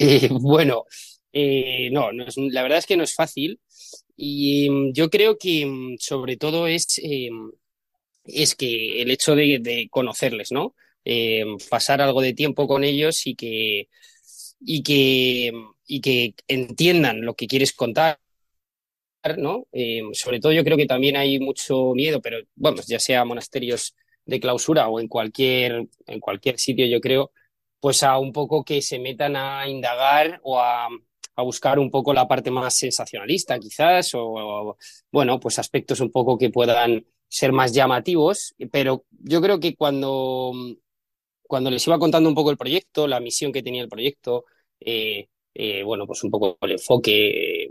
Eh, 0.00 0.28
bueno, 0.30 0.84
eh, 1.32 1.90
no, 1.90 2.12
la 2.12 2.62
verdad 2.62 2.78
es 2.78 2.86
que 2.86 2.96
no 2.96 3.02
es 3.02 3.16
fácil 3.16 3.60
y 4.14 4.68
em, 4.68 4.92
yo 4.92 5.10
creo 5.10 5.36
que 5.36 5.62
em, 5.62 5.96
sobre 5.98 6.36
todo 6.36 6.68
es 6.68 7.00
es 8.28 8.54
que 8.54 9.02
el 9.02 9.10
hecho 9.10 9.34
de, 9.34 9.88
conocerles, 9.90 10.52
¿no? 10.52 10.74
pasar 11.70 12.02
algo 12.02 12.20
de 12.20 12.34
tiempo 12.34 12.68
con 12.68 12.84
ellos 12.84 13.26
y 13.26 13.34
que, 13.34 13.88
y 14.60 14.82
que, 14.82 15.52
y 15.86 16.00
que 16.00 16.34
entiendan 16.48 17.22
lo 17.22 17.34
que 17.34 17.46
quieres 17.46 17.72
contar 17.72 18.18
¿no? 19.36 19.66
Eh, 19.72 20.02
sobre 20.12 20.40
todo 20.40 20.52
yo 20.52 20.64
creo 20.64 20.76
que 20.76 20.86
también 20.86 21.16
hay 21.16 21.38
mucho 21.38 21.92
miedo, 21.94 22.20
pero 22.22 22.38
bueno, 22.54 22.80
ya 22.86 22.98
sea 23.00 23.24
monasterios 23.24 23.94
de 24.24 24.40
clausura 24.40 24.88
o 24.88 25.00
en 25.00 25.08
cualquier, 25.08 25.88
en 26.06 26.20
cualquier 26.20 26.58
sitio, 26.58 26.86
yo 26.86 27.00
creo, 27.00 27.32
pues 27.80 28.02
a 28.02 28.18
un 28.18 28.32
poco 28.32 28.64
que 28.64 28.82
se 28.82 28.98
metan 28.98 29.36
a 29.36 29.68
indagar 29.68 30.40
o 30.42 30.60
a, 30.60 30.88
buscar 31.36 31.78
un 31.78 31.88
poco 31.88 32.12
la 32.12 32.26
parte 32.26 32.50
más 32.50 32.74
sensacionalista, 32.74 33.60
quizás, 33.60 34.10
o, 34.14 34.76
bueno, 35.12 35.38
pues 35.38 35.60
aspectos 35.60 36.00
un 36.00 36.10
poco 36.10 36.36
que 36.36 36.50
puedan 36.50 37.06
ser 37.28 37.52
más 37.52 37.72
llamativos, 37.72 38.54
pero 38.70 39.04
yo 39.10 39.40
creo 39.40 39.60
que 39.60 39.74
cuando, 39.74 40.52
cuando 41.42 41.70
les 41.70 41.86
iba 41.86 41.98
contando 41.98 42.28
un 42.28 42.34
poco 42.34 42.50
el 42.50 42.56
proyecto, 42.56 43.06
la 43.06 43.20
misión 43.20 43.52
que 43.52 43.62
tenía 43.62 43.82
el 43.82 43.88
proyecto, 43.88 44.46
eh, 44.80 45.28
eh, 45.54 45.82
bueno, 45.82 46.06
pues 46.06 46.22
un 46.24 46.30
poco 46.30 46.58
el 46.62 46.72
enfoque 46.72 47.70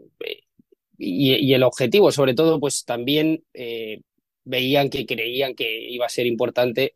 y, 0.98 1.54
el 1.54 1.64
objetivo, 1.64 2.12
sobre 2.12 2.34
todo, 2.34 2.60
pues 2.60 2.84
también 2.86 3.44
eh, 3.54 4.02
veían 4.44 4.90
que 4.90 5.06
creían 5.06 5.56
que 5.56 5.90
iba 5.90 6.06
a 6.06 6.10
ser 6.10 6.26
importante 6.26 6.96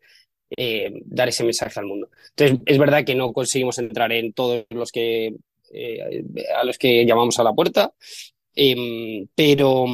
eh, 0.57 0.91
dar 1.05 1.29
ese 1.29 1.43
mensaje 1.43 1.79
al 1.79 1.85
mundo. 1.85 2.09
Entonces, 2.29 2.59
es 2.65 2.77
verdad 2.77 3.05
que 3.05 3.15
no 3.15 3.31
conseguimos 3.33 3.77
entrar 3.79 4.11
en 4.11 4.33
todos 4.33 4.65
los 4.69 4.91
que 4.91 5.35
eh, 5.73 6.23
a 6.55 6.65
los 6.65 6.77
que 6.77 7.05
llamamos 7.05 7.39
a 7.39 7.43
la 7.43 7.53
puerta, 7.53 7.93
em, 8.55 9.27
pero 9.35 9.85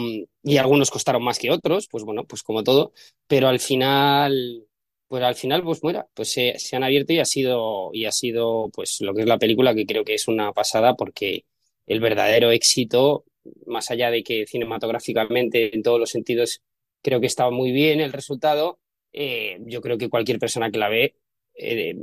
y 0.44 0.58
algunos 0.58 0.92
costaron 0.92 1.24
más 1.24 1.40
que 1.40 1.52
otros, 1.52 1.88
pues 1.90 2.04
bueno, 2.04 2.26
pues 2.26 2.44
como 2.44 2.64
todo, 2.64 2.94
pero 3.28 3.48
al 3.48 3.60
final 3.60 4.68
pues 5.08 5.24
al 5.24 5.36
final, 5.36 5.64
pues 5.64 5.84
mira, 5.84 6.08
pues 6.14 6.32
se, 6.32 6.58
han 6.74 6.84
abierto 6.84 7.14
y 7.14 7.20
ha 7.20 7.26
sido, 7.26 7.92
y 7.94 8.06
ha 8.06 8.12
sido 8.12 8.70
pues 8.74 9.00
lo 9.02 9.14
que 9.14 9.22
es 9.22 9.28
la 9.28 9.38
película, 9.38 9.74
que 9.74 9.86
creo 9.86 10.04
que 10.04 10.16
es 10.16 10.28
una 10.28 10.52
pasada 10.54 10.96
porque 10.96 11.46
el 11.86 12.02
verdadero 12.02 12.52
éxito 12.52 13.26
más 13.66 13.92
allá 13.92 14.12
de 14.12 14.24
que 14.24 14.46
cinematográficamente 14.46 15.74
en 15.76 15.84
todos 15.84 16.00
los 16.00 16.10
sentidos 16.10 16.62
creo 17.02 17.20
que 17.22 17.28
estaba 17.28 17.52
muy 17.52 17.72
bien 17.72 18.02
el 18.02 18.12
resultado, 18.14 18.80
eh, 19.14 19.58
yo 19.66 19.82
creo 19.82 19.98
que 19.98 20.10
cualquier 20.10 20.40
persona 20.40 20.70
que 20.72 20.78
la 20.78 20.90
ve 20.90 21.16
eh, 21.56 21.96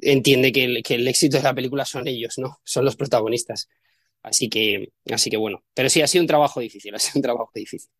entiende 0.00 0.52
que 0.52 0.64
el, 0.64 0.82
que 0.82 0.96
el, 0.96 1.08
éxito 1.08 1.38
de 1.38 1.42
la 1.42 1.54
película 1.54 1.84
son 1.84 2.06
ellos, 2.06 2.38
¿no? 2.38 2.58
Son 2.64 2.84
los 2.84 2.96
protagonistas. 2.96 3.68
Así 4.26 4.50
que, 4.50 4.92
así 5.10 5.30
que 5.30 5.36
bueno, 5.36 5.64
pero 5.72 5.88
sí 5.88 6.02
ha 6.02 6.06
sido 6.06 6.22
un 6.22 6.28
trabajo 6.28 6.60
difícil, 6.60 6.94
ha 6.94 6.98
sido 6.98 7.18
un 7.18 7.22
trabajo 7.22 7.50
difícil. 7.54 7.90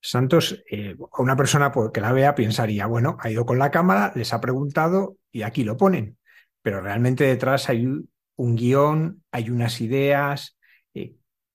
Santos, 0.00 0.62
eh, 0.70 0.94
una 1.18 1.36
persona 1.36 1.72
que 1.92 2.00
la 2.00 2.12
vea 2.12 2.34
pensaría, 2.34 2.86
bueno, 2.86 3.16
ha 3.20 3.30
ido 3.30 3.46
con 3.46 3.58
la 3.58 3.70
cámara, 3.70 4.12
les 4.14 4.32
ha 4.32 4.40
preguntado 4.40 5.16
y 5.30 5.42
aquí 5.42 5.64
lo 5.64 5.76
ponen. 5.76 6.18
Pero 6.60 6.80
realmente 6.80 7.24
detrás 7.24 7.68
hay 7.68 7.86
un 7.86 8.56
guion, 8.56 9.24
hay 9.30 9.50
unas 9.50 9.80
ideas, 9.80 10.56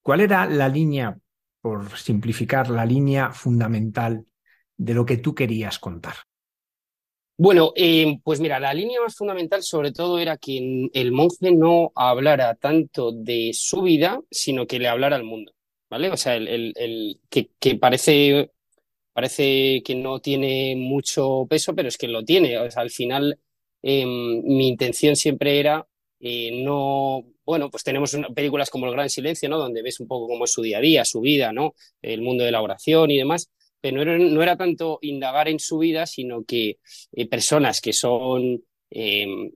¿Cuál 0.08 0.22
era 0.22 0.46
la 0.46 0.70
línea, 0.70 1.20
por 1.60 1.98
simplificar, 1.98 2.70
la 2.70 2.86
línea 2.86 3.32
fundamental 3.34 4.24
de 4.78 4.94
lo 4.94 5.06
que 5.06 5.18
tú 5.18 5.36
querías 5.36 5.80
contar? 5.80 6.16
Bueno, 7.40 7.72
eh, 7.76 8.20
pues 8.24 8.40
mira, 8.40 8.60
la 8.60 8.74
línea 8.74 9.00
más 9.00 9.16
fundamental 9.16 9.62
sobre 9.62 9.92
todo 9.92 10.18
era 10.18 10.38
que 10.38 10.90
el 10.92 11.12
monje 11.12 11.52
no 11.52 11.92
hablara 11.96 12.56
tanto 12.56 13.12
de 13.12 13.52
su 13.54 13.84
vida, 13.84 14.20
sino 14.32 14.66
que 14.66 14.80
le 14.80 14.88
hablara 14.88 15.16
al 15.18 15.24
mundo, 15.24 15.54
¿vale? 15.88 16.10
O 16.10 16.18
sea, 16.18 16.36
el, 16.36 17.20
que, 17.30 17.76
parece, 17.76 18.52
parece 19.14 19.84
que 19.86 19.96
no 19.96 20.20
tiene 20.20 20.76
mucho 20.76 21.46
peso, 21.50 21.76
pero 21.76 21.90
es 21.90 21.98
que 21.98 22.08
lo 22.08 22.24
tiene. 22.26 22.58
O 22.60 22.72
sea, 22.72 22.82
al 22.82 22.92
final, 22.92 23.40
em, 23.84 24.42
mi 24.44 24.68
intención 24.68 25.16
siempre 25.16 25.60
era 25.60 25.88
eh, 26.20 26.64
no 26.64 27.24
bueno, 27.46 27.70
pues 27.72 27.84
tenemos 27.84 28.18
películas 28.36 28.70
como 28.70 28.88
El 28.88 28.92
Gran 28.92 29.10
Silencio, 29.10 29.48
¿no? 29.48 29.58
Donde 29.58 29.82
ves 29.82 30.02
un 30.02 30.08
poco 30.08 30.28
cómo 30.28 30.44
es 30.44 30.52
su 30.52 30.62
día 30.62 30.80
a 30.80 30.82
día, 30.82 31.06
su 31.06 31.22
vida, 31.22 31.54
¿no? 31.54 31.76
El 32.02 32.22
mundo 32.22 32.44
de 32.44 32.52
la 32.52 32.62
oración 32.62 33.10
y 33.10 33.18
demás. 33.18 33.50
Pero 33.92 34.18
no 34.18 34.44
era, 34.44 34.58
tanto 34.58 35.00
indagar 35.02 35.48
en 35.48 35.60
su 35.60 35.78
vida, 35.78 36.06
sino 36.06 36.44
que 36.44 36.80
eh, 37.12 37.28
personas 37.28 37.82
que 37.82 37.94
son 37.94 38.64
em, 38.90 39.52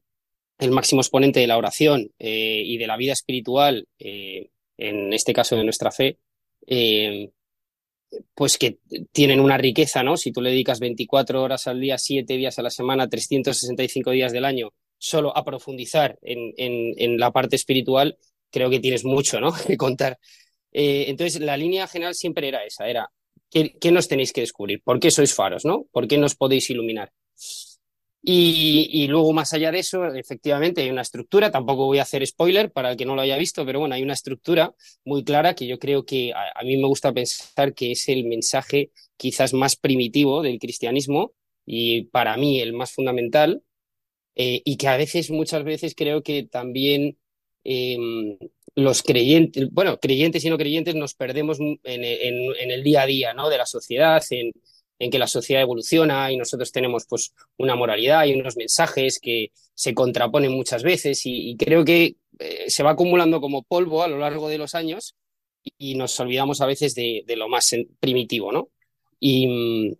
el 0.60 0.72
máximo 0.72 1.02
exponente 1.02 1.40
de 1.40 1.48
la 1.48 1.58
oración 1.58 2.12
eh, 2.20 2.64
y 2.66 2.78
de 2.78 2.88
la 2.88 2.98
vida 2.98 3.14
espiritual, 3.14 3.88
eh, 4.00 4.50
en 4.78 5.14
este 5.14 5.34
caso 5.34 5.56
de 5.56 5.64
nuestra 5.64 5.92
fe, 5.92 6.18
em, 6.66 7.30
pues 8.36 8.58
que 8.58 8.80
tienen 9.12 9.40
una 9.40 9.58
riqueza, 9.58 10.04
¿no? 10.04 10.18
Si 10.18 10.32
tú 10.32 10.42
le 10.42 10.52
dedicas 10.52 10.80
24 10.80 11.42
horas 11.42 11.68
al 11.68 11.80
día, 11.80 11.98
7 11.98 12.36
días 12.38 12.60
a 12.60 12.62
la 12.62 12.70
semana, 12.70 13.08
365 13.10 14.12
días 14.12 14.34
del 14.34 14.46
año 14.46 14.74
solo 14.98 15.36
a 15.36 15.44
profundizar 15.44 16.20
en, 16.22 16.54
en, 16.58 17.18
la 17.18 17.32
parte 17.32 17.56
espiritual, 17.56 18.18
creo 18.52 18.70
que 18.70 18.80
tienes 18.80 19.04
mucho 19.06 19.40
¿no? 19.40 19.52
que 19.68 19.78
contar. 19.78 20.20
Entonces, 20.74 21.42
la 21.42 21.58
línea 21.58 21.88
general 21.88 22.16
siempre 22.16 22.48
era 22.48 22.64
esa, 22.66 22.88
era 22.88 23.10
¿qué, 23.52 23.78
¿qué, 23.80 23.92
nos 23.92 24.08
tenéis 24.08 24.34
que 24.34 24.42
descubrir? 24.42 24.82
¿Por 24.84 25.00
qué 25.00 25.12
sois 25.12 25.34
faros? 25.34 25.66
¿no? 25.66 25.86
¿Por 25.92 26.08
qué 26.08 26.18
nos 26.18 26.36
podéis 26.36 26.70
iluminar? 26.70 27.12
Y, 28.24 29.08
luego, 29.08 29.34
más 29.34 29.52
allá 29.54 29.72
de 29.72 29.80
eso, 29.80 30.06
efectivamente 30.14 30.82
hay 30.82 30.92
una 30.92 31.02
estructura, 31.02 31.50
tampoco 31.50 31.88
voy 31.88 31.98
a 31.98 32.04
hacer 32.04 32.26
spoiler 32.28 32.72
para 32.72 32.92
el 32.92 32.98
que 32.98 33.06
no 33.06 33.16
lo 33.16 33.22
haya 33.22 33.36
visto, 33.36 33.66
pero 33.66 33.80
bueno, 33.80 33.96
hay 33.96 34.04
una 34.04 34.14
estructura 34.14 34.76
muy 35.04 35.24
clara 35.24 35.56
que 35.56 35.66
yo 35.66 35.80
creo 35.80 36.06
que 36.06 36.32
a, 36.32 36.60
a 36.60 36.64
mí 36.64 36.78
me 36.78 36.88
gusta 36.88 37.12
pensar 37.14 37.74
que 37.74 37.94
es 37.94 38.08
el 38.10 38.26
mensaje 38.26 38.92
quizás 39.18 39.54
más 39.54 39.76
primitivo 39.76 40.44
del 40.44 40.60
cristianismo 40.60 41.34
y 41.66 42.04
para 42.04 42.38
mí 42.38 42.60
el 42.62 42.74
más 42.74 42.92
fundamental, 42.92 43.64
eh, 44.36 44.62
y 44.66 44.78
que 44.78 44.88
a 44.88 44.98
veces, 44.98 45.30
muchas 45.30 45.64
veces 45.64 45.94
creo 45.96 46.24
que 46.24 46.44
también 46.44 47.18
em, 47.64 48.38
los 48.76 49.04
creyentes, 49.04 49.70
bueno, 49.72 50.00
creyentes 50.00 50.44
y 50.46 50.50
no 50.50 50.58
creyentes 50.58 50.96
nos 50.96 51.14
perdemos 51.14 51.60
en, 51.60 51.80
el 51.84 52.84
día 52.84 53.04
a 53.04 53.06
día 53.06 53.34
¿no? 53.34 53.50
de 53.50 53.58
la 53.58 53.66
sociedad, 53.66 54.24
en, 54.30 54.52
que 55.10 55.20
la 55.20 55.28
sociedad 55.28 55.64
evoluciona 55.64 56.32
y 56.32 56.38
nosotros 56.38 56.72
tenemos 56.72 57.06
pues 57.08 57.34
una 57.58 57.76
moralidad 57.76 58.26
y 58.26 58.34
unos 58.34 58.56
mensajes 58.56 59.20
que 59.20 59.52
se 59.74 59.96
contraponen 59.96 60.52
muchas 60.52 60.84
veces 60.84 61.22
y, 61.26 61.56
creo 61.58 61.84
que 61.84 62.18
eh, 62.38 62.66
se 62.70 62.84
va 62.84 62.92
acumulando 62.92 63.42
como 63.42 63.64
polvo 63.64 64.04
a 64.04 64.08
lo 64.08 64.20
largo 64.20 64.48
de 64.48 64.60
los 64.60 64.76
años 64.76 65.16
y, 65.78 65.96
nos 65.96 66.20
olvidamos 66.20 66.62
a 66.62 66.68
veces 66.68 66.94
de, 66.94 67.24
lo 67.36 67.50
más 67.50 67.76
primitivo, 68.00 68.52
¿no? 68.52 68.70
y 69.20 69.96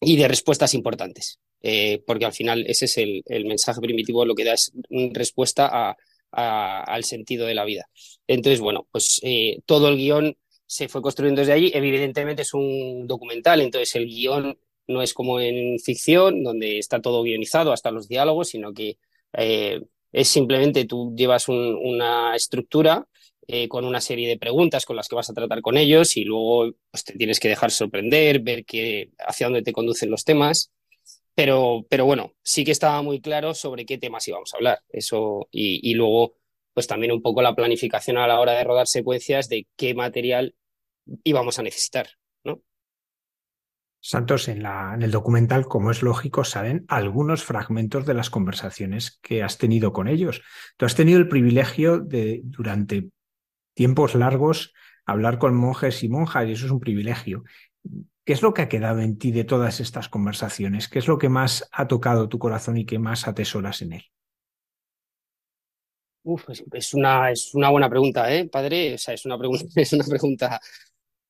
de 0.00 0.28
respuestas 0.28 0.72
importantes. 0.74 1.38
Eh, 1.60 2.02
porque 2.06 2.24
al 2.24 2.32
final 2.32 2.64
ese 2.68 2.84
es 2.84 2.98
el, 2.98 3.44
mensaje 3.44 3.80
primitivo, 3.80 4.24
lo 4.24 4.34
que 4.34 4.44
da 4.44 4.54
es 4.54 4.72
respuesta 5.12 5.96
al 6.32 7.04
sentido 7.04 7.46
de 7.46 7.54
la 7.54 7.64
vida. 7.64 7.88
Entonces, 8.26 8.60
bueno, 8.60 8.86
pues 8.90 9.20
eh, 9.22 9.60
todo 9.66 9.88
el 9.88 9.96
guion 9.96 10.36
se 10.66 10.88
fue 10.88 11.02
construyendo 11.02 11.40
desde 11.40 11.52
allí. 11.52 11.70
Evidentemente 11.74 12.42
es 12.42 12.54
un 12.54 13.06
documental, 13.06 13.60
entonces 13.60 13.94
el 13.96 14.06
guion 14.06 14.58
no 14.86 15.02
es 15.02 15.14
como 15.14 15.40
en 15.40 15.78
ficción, 15.78 16.42
donde 16.42 16.78
está 16.78 17.00
todo 17.00 17.22
guionizado, 17.22 17.72
hasta 17.72 17.90
los 17.90 18.08
diálogos, 18.08 18.48
sino 18.48 18.72
que 18.72 18.98
eh, 19.34 19.80
es 20.12 20.28
simplemente 20.28 20.86
tú 20.86 21.14
llevas 21.16 21.48
una 21.48 22.34
estructura 22.34 23.06
con 23.68 23.86
una 23.86 24.02
serie 24.02 24.28
de 24.28 24.36
preguntas 24.36 24.84
con 24.84 24.94
las 24.96 25.08
que 25.08 25.16
vas 25.16 25.30
a 25.30 25.32
tratar 25.32 25.62
con 25.62 25.78
ellos 25.78 26.18
y 26.18 26.24
luego 26.24 26.70
pues, 26.90 27.04
te 27.04 27.14
tienes 27.14 27.40
que 27.40 27.48
dejar 27.48 27.70
sorprender, 27.70 28.40
ver 28.40 28.66
que, 28.66 29.10
hacia 29.18 29.46
dónde 29.46 29.62
te 29.62 29.72
conducen 29.72 30.10
los 30.10 30.24
temas 30.24 30.70
pero, 31.38 31.86
pero 31.88 32.04
bueno, 32.04 32.32
sí 32.42 32.64
que 32.64 32.72
estaba 32.72 33.00
muy 33.00 33.20
claro 33.20 33.54
sobre 33.54 33.86
qué 33.86 33.96
temas 33.96 34.26
íbamos 34.26 34.52
a 34.52 34.56
hablar. 34.56 34.80
Eso, 34.88 35.46
y, 35.52 35.94
luego, 35.94 36.34
pues 36.74 36.88
también 36.88 37.12
un 37.12 37.22
poco 37.22 37.42
la 37.42 37.54
planificación 37.54 38.18
a 38.18 38.26
la 38.26 38.40
hora 38.40 38.54
de 38.54 38.64
rodar 38.64 38.88
secuencias 38.88 39.48
de 39.48 39.68
qué 39.76 39.94
material 39.94 40.56
íbamos 41.22 41.60
a 41.60 41.62
necesitar. 41.62 42.08
Santos, 44.00 44.48
en, 44.48 44.64
la, 44.64 44.94
en 44.94 45.02
el 45.02 45.12
documental, 45.12 45.66
como 45.66 45.92
es 45.92 46.02
lógico, 46.02 46.42
salen 46.42 46.84
algunos 46.88 47.44
fragmentos 47.44 48.04
de 48.04 48.14
las 48.14 48.30
conversaciones 48.30 49.20
que 49.22 49.44
has 49.44 49.58
tenido 49.58 49.92
con 49.92 50.08
ellos. 50.08 50.42
Tú 50.76 50.86
has 50.86 50.96
tenido 50.96 51.20
el 51.20 51.28
privilegio 51.28 52.00
de, 52.00 52.40
durante 52.42 53.10
tiempos 53.74 54.16
largos, 54.16 54.74
hablar 55.06 55.38
con 55.38 55.54
monjes 55.54 56.02
y 56.02 56.08
monjas, 56.08 56.48
y 56.48 56.52
eso 56.52 56.66
es 56.66 56.72
un 56.72 56.80
privilegio. 56.80 57.44
¿Qué 58.28 58.34
es 58.34 58.42
lo 58.42 58.52
que 58.52 58.60
ha 58.60 58.68
quedado 58.68 59.00
en 59.00 59.16
ti 59.16 59.32
de 59.32 59.44
todas 59.44 59.80
estas 59.80 60.10
conversaciones? 60.10 60.86
¿Qué 60.86 60.98
es 60.98 61.08
lo 61.08 61.16
que 61.16 61.30
más 61.30 61.66
ha 61.72 61.88
tocado 61.88 62.28
tu 62.28 62.38
corazón 62.38 62.76
y 62.76 62.84
qué 62.84 62.98
más 62.98 63.26
atesoras 63.26 63.80
en 63.80 63.94
él? 63.94 64.02
Uf, 66.24 66.44
es, 66.74 66.92
una, 66.92 67.30
es 67.30 67.54
una 67.54 67.70
buena 67.70 67.88
pregunta, 67.88 68.30
¿eh, 68.30 68.46
padre? 68.46 68.92
O 68.92 68.98
sea, 68.98 69.14
es 69.14 69.24
una 69.24 69.38
pregunta, 69.38 69.64
es 69.76 69.94
una 69.94 70.04
pregunta. 70.04 70.60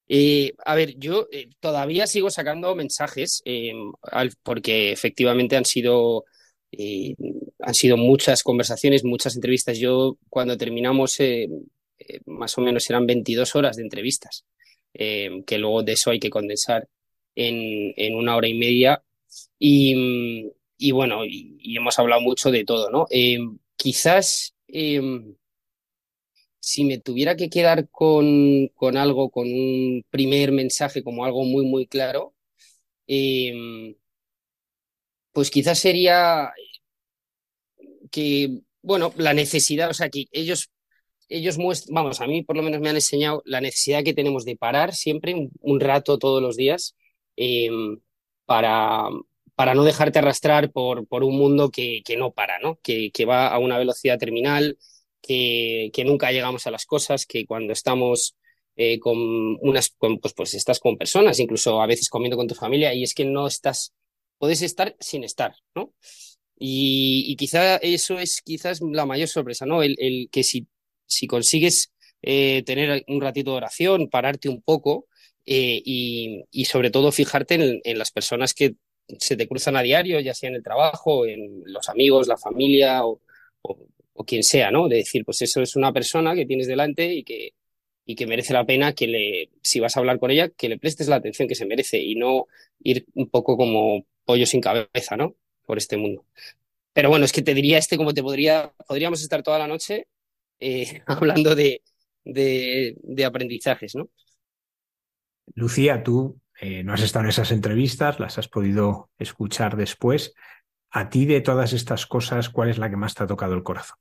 Eh, 0.08 0.54
a 0.66 0.74
ver, 0.74 0.98
yo 0.98 1.28
eh, 1.30 1.48
todavía 1.60 2.08
sigo 2.08 2.30
sacando 2.30 2.74
mensajes 2.74 3.42
em, 3.44 3.92
porque 4.42 4.90
efectivamente 4.90 5.56
han 5.56 5.66
sido, 5.66 6.24
eh, 6.72 7.14
han 7.60 7.74
sido 7.74 7.96
muchas 7.96 8.42
conversaciones, 8.42 9.04
muchas 9.04 9.36
entrevistas. 9.36 9.78
Yo 9.78 10.18
cuando 10.28 10.56
terminamos, 10.56 11.16
más 12.26 12.58
o 12.58 12.60
menos 12.60 12.90
eran 12.90 13.06
22 13.06 13.54
horas 13.54 13.76
de 13.76 13.84
entrevistas. 13.84 14.44
Eh, 14.94 15.42
que 15.46 15.58
luego 15.58 15.82
de 15.82 15.92
eso 15.92 16.10
hay 16.10 16.18
que 16.20 16.30
condensar 16.30 16.88
en, 17.34 18.14
una 18.14 18.36
hora 18.36 18.48
y 18.48 18.54
media. 18.54 19.02
Y, 19.58 20.52
y 20.76 20.92
bueno, 20.92 21.24
y, 21.24 21.76
hemos 21.76 21.98
hablado 21.98 22.20
mucho 22.22 22.50
de 22.50 22.64
todo, 22.64 22.90
¿no? 22.90 23.06
Em, 23.10 23.58
quizás 23.76 24.54
em, 24.68 25.36
si 26.60 26.84
me 26.84 26.98
tuviera 26.98 27.36
que 27.36 27.50
quedar 27.50 27.88
con, 27.90 28.68
con, 28.74 28.96
algo, 28.96 29.30
con 29.30 29.46
un 29.48 30.04
primer 30.10 30.52
mensaje 30.52 31.02
como 31.02 31.24
algo 31.24 31.44
muy, 31.44 31.64
muy 31.66 31.86
claro, 31.86 32.34
pues 35.32 35.50
quizás 35.50 35.78
sería 35.78 36.52
que, 38.10 38.60
bueno, 38.82 39.12
la 39.16 39.34
necesidad, 39.34 39.90
o 39.90 39.94
sea, 39.94 40.08
que 40.10 40.26
ellos, 40.32 40.70
ellos 41.28 41.58
muestran, 41.58 41.94
vamos, 41.94 42.20
a 42.20 42.26
mí 42.26 42.42
por 42.42 42.56
lo 42.56 42.62
menos 42.62 42.80
me 42.80 42.88
han 42.88 42.96
enseñado 42.96 43.42
la 43.44 43.60
necesidad 43.60 44.02
que 44.04 44.14
tenemos 44.14 44.44
de 44.44 44.56
parar 44.56 44.94
siempre 44.94 45.50
un, 45.60 45.80
rato 45.80 46.18
todos 46.18 46.42
los 46.42 46.56
días 46.56 46.96
para, 48.46 49.08
para 49.54 49.74
no 49.74 49.84
dejarte 49.84 50.18
arrastrar 50.18 50.70
por, 50.72 51.06
por 51.06 51.24
un 51.24 51.36
mundo 51.36 51.70
que, 51.70 52.02
que 52.04 52.16
no 52.16 52.32
para, 52.32 52.58
¿no? 52.60 52.78
Que, 52.82 53.10
que, 53.10 53.24
va 53.24 53.48
a 53.48 53.58
una 53.58 53.78
velocidad 53.78 54.18
terminal, 54.18 54.78
que, 55.20 55.90
que, 55.92 56.04
nunca 56.04 56.32
llegamos 56.32 56.66
a 56.66 56.70
las 56.70 56.86
cosas, 56.86 57.26
que 57.26 57.44
cuando 57.44 57.72
estamos 57.72 58.36
eh, 58.76 58.98
con 59.00 59.18
unas, 59.60 59.90
pues, 59.98 60.32
pues 60.34 60.54
estás 60.54 60.80
con 60.80 60.96
personas, 60.96 61.40
incluso 61.40 61.82
a 61.82 61.86
veces 61.86 62.08
comiendo 62.08 62.36
con 62.36 62.46
tu 62.46 62.54
familia, 62.54 62.94
y 62.94 63.02
es 63.02 63.14
que 63.14 63.24
no 63.24 63.46
estás, 63.46 63.92
puedes 64.38 64.62
estar 64.62 64.96
sin 65.00 65.24
estar, 65.24 65.56
¿no? 65.74 65.92
Y, 66.56 67.24
y 67.28 67.36
quizá 67.36 67.76
eso 67.76 68.18
es 68.18 68.40
quizás 68.42 68.80
la 68.80 69.06
mayor 69.06 69.28
sorpresa, 69.28 69.66
¿no? 69.66 69.82
El, 69.82 69.96
el 69.98 70.28
que 70.30 70.44
si, 70.44 70.66
si 71.08 71.26
consigues 71.26 71.92
eh, 72.22 72.62
tener 72.64 73.04
un 73.08 73.20
ratito 73.20 73.52
de 73.52 73.56
oración, 73.56 74.08
pararte 74.08 74.48
un 74.48 74.62
poco, 74.62 75.06
eh, 75.46 75.80
y, 75.84 76.64
sobre 76.66 76.90
todo 76.90 77.10
fijarte 77.10 77.80
en, 77.82 77.98
las 77.98 78.10
personas 78.10 78.52
que 78.54 78.74
se 79.18 79.36
te 79.36 79.48
cruzan 79.48 79.76
a 79.76 79.82
diario, 79.82 80.20
ya 80.20 80.34
sea 80.34 80.50
en 80.50 80.56
el 80.56 80.62
trabajo, 80.62 81.26
en 81.26 81.62
los 81.64 81.88
amigos, 81.88 82.28
la 82.28 82.36
familia 82.36 83.06
o, 83.06 83.20
o, 83.62 84.24
quien 84.24 84.42
sea, 84.42 84.70
¿no? 84.70 84.88
De 84.88 84.96
decir, 84.96 85.24
pues 85.24 85.40
eso 85.42 85.62
es 85.62 85.74
una 85.76 85.92
persona 85.92 86.34
que 86.34 86.44
tienes 86.44 86.66
delante 86.66 87.14
y 87.14 87.24
que, 87.24 87.54
y 88.04 88.14
que 88.14 88.26
merece 88.26 88.52
la 88.52 88.66
pena 88.66 88.92
que 88.92 89.06
le, 89.06 89.50
si 89.62 89.80
vas 89.80 89.96
a 89.96 90.00
hablar 90.00 90.18
con 90.18 90.30
ella, 90.30 90.50
que 90.50 90.68
le 90.68 90.78
prestes 90.78 91.08
la 91.08 91.16
atención 91.16 91.48
que 91.48 91.54
se 91.54 91.66
merece 91.66 91.98
y 91.98 92.14
no 92.14 92.46
ir 92.82 93.06
un 93.14 93.30
poco 93.30 93.56
como 93.56 94.04
pollo 94.24 94.44
sin 94.44 94.60
cabeza, 94.60 95.16
¿no? 95.16 95.34
Por 95.64 95.78
este 95.78 95.96
mundo. 95.96 96.26
Pero 96.92 97.08
bueno, 97.10 97.24
es 97.24 97.32
que 97.32 97.42
te 97.42 97.54
diría 97.54 97.78
este 97.78 97.96
como 97.96 98.12
te 98.12 98.22
podría, 98.22 98.74
podríamos 98.86 99.22
estar 99.22 99.42
toda 99.42 99.58
la 99.58 99.68
noche 99.68 100.08
eh, 100.60 101.02
hablando 101.06 101.54
de, 101.54 101.82
de, 102.24 102.96
de 103.02 103.24
aprendizajes, 103.24 103.94
¿no? 103.94 104.08
Lucía, 105.54 106.02
tú 106.02 106.40
eh, 106.60 106.82
no 106.82 106.92
has 106.92 107.02
estado 107.02 107.24
en 107.24 107.30
esas 107.30 107.52
entrevistas, 107.52 108.20
las 108.20 108.38
has 108.38 108.48
podido 108.48 109.10
escuchar 109.18 109.76
después. 109.76 110.34
A 110.90 111.08
ti 111.08 111.26
de 111.26 111.40
todas 111.40 111.72
estas 111.72 112.06
cosas, 112.06 112.48
¿cuál 112.48 112.70
es 112.70 112.78
la 112.78 112.90
que 112.90 112.96
más 112.96 113.14
te 113.14 113.24
ha 113.24 113.26
tocado 113.26 113.54
el 113.54 113.62
corazón? 113.62 113.96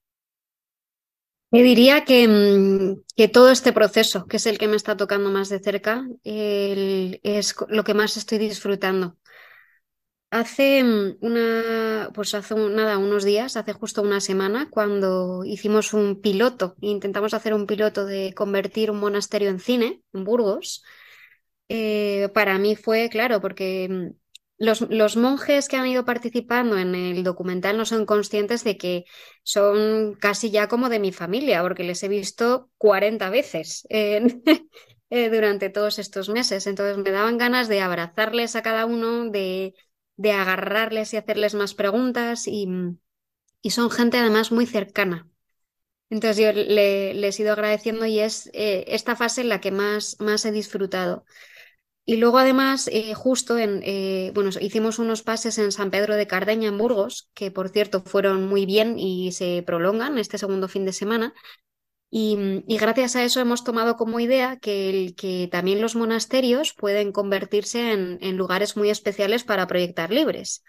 Me 1.51 1.63
diría 1.63 2.03
que, 2.03 2.27
mm, 2.27 3.03
que, 3.15 3.27
todo 3.27 3.51
este 3.51 3.71
proceso, 3.71 4.25
que 4.25 4.37
es 4.37 4.45
el 4.47 4.57
que 4.57 4.67
me 4.67 4.75
está 4.75 4.97
tocando 4.97 5.29
más 5.29 5.47
de 5.49 5.59
cerca, 5.59 6.05
es 6.23 7.55
lo 7.69 7.83
que 7.83 7.93
más 7.93 8.17
estoy 8.17 8.37
disfrutando. 8.37 9.17
Hace 10.29 10.83
mm, 10.83 11.17
una, 11.21 12.09
pues 12.13 12.33
hace 12.33 12.53
nada, 12.55 12.97
unos 12.97 13.23
días, 13.23 13.55
hace 13.55 13.73
justo 13.73 14.01
una 14.01 14.19
semana, 14.19 14.69
cuando 14.69 15.45
hicimos 15.45 15.93
un 15.93 16.19
piloto, 16.21 16.75
intentamos 16.81 17.33
hacer 17.33 17.53
un 17.53 17.65
piloto 17.65 18.05
de 18.05 18.33
convertir 18.33 18.91
un 18.91 18.99
monasterio 18.99 19.49
en 19.49 19.59
cine 19.59 20.01
en 20.13 20.23
Burgos, 20.25 20.83
eh, 21.69 22.29
para 22.33 22.57
mí 22.59 22.75
fue 22.75 23.09
claro, 23.09 23.41
porque 23.41 23.87
mm, 23.89 24.15
los, 24.57 24.81
los, 24.81 25.17
monjes 25.17 25.67
que 25.67 25.77
han 25.77 25.87
ido 25.87 26.05
participando 26.05 26.77
en 26.77 26.95
el 26.95 27.23
documental 27.23 27.77
no 27.77 27.85
son 27.85 28.05
conscientes 28.05 28.63
de 28.63 28.77
que 28.77 29.05
son 29.43 30.15
casi 30.15 30.51
ya 30.51 30.67
como 30.67 30.89
de 30.89 30.99
mi 30.99 31.11
familia, 31.11 31.61
porque 31.61 31.83
les 31.83 32.01
he 32.03 32.07
visto 32.07 32.69
40 32.77 33.29
veces 33.29 33.87
eh, 33.89 35.29
durante 35.29 35.69
todos 35.69 35.99
estos 35.99 36.29
meses. 36.29 36.67
Entonces 36.67 36.97
me 36.97 37.11
daban 37.11 37.37
ganas 37.37 37.67
de 37.67 37.81
abrazarles 37.81 38.55
a 38.55 38.63
cada 38.63 38.85
uno, 38.85 39.29
de, 39.29 39.73
de 40.17 40.33
agarrarles 40.33 41.13
y 41.13 41.17
hacerles 41.17 41.55
más 41.55 41.73
preguntas 41.75 42.47
y, 42.47 42.67
y 43.61 43.71
son 43.71 43.89
gente 43.91 44.17
además 44.17 44.51
muy 44.51 44.65
cercana. 44.65 45.27
Entonces 46.09 46.37
yo 46.43 46.53
le, 46.53 47.13
les 47.15 47.39
he 47.39 47.43
ido 47.43 47.53
agradeciendo 47.53 48.05
y 48.05 48.19
es 48.19 48.49
eh, 48.53 48.85
esta 48.89 49.15
fase 49.15 49.41
en 49.41 49.49
la 49.49 49.61
que 49.61 49.71
más, 49.71 50.17
más 50.19 50.45
he 50.45 50.51
disfrutado. 50.51 51.25
Y 52.05 52.17
luego 52.17 52.39
además, 52.39 52.89
eh, 52.93 53.13
justo 53.15 53.57
en, 53.59 53.81
eh, 53.83 54.31
bueno, 54.35 54.51
hicimos 54.61 54.99
unos 54.99 55.23
pases 55.23 55.57
en 55.59 55.71
San 55.73 55.91
Pedro 55.91 56.15
de 56.15 56.27
Cardeña, 56.27 56.69
en 56.69 56.77
Burgos, 56.77 57.29
que 57.33 57.51
por 57.51 57.69
cierto 57.69 58.03
fueron 58.03 58.47
muy 58.47 58.65
bien 58.65 58.99
y 58.99 59.33
se 59.33 59.63
prolongan 59.65 60.17
este 60.17 60.37
segundo 60.37 60.69
fin 60.69 60.85
de 60.85 60.93
semana. 60.93 61.33
Y, 62.09 62.63
y 62.67 62.77
gracias 62.77 63.15
a 63.15 63.23
eso 63.23 63.41
hemos 63.41 63.63
tomado 63.63 63.97
como 63.97 64.19
idea 64.19 64.57
que, 64.57 65.49
también 65.51 65.81
los 65.81 65.95
monasterios 65.95 66.73
pueden 66.73 67.11
convertirse 67.11 67.91
en, 67.91 68.37
lugares 68.37 68.77
muy 68.77 68.89
especiales 68.89 69.43
para 69.43 69.67
proyectar 69.67 70.11
libres 70.11 70.63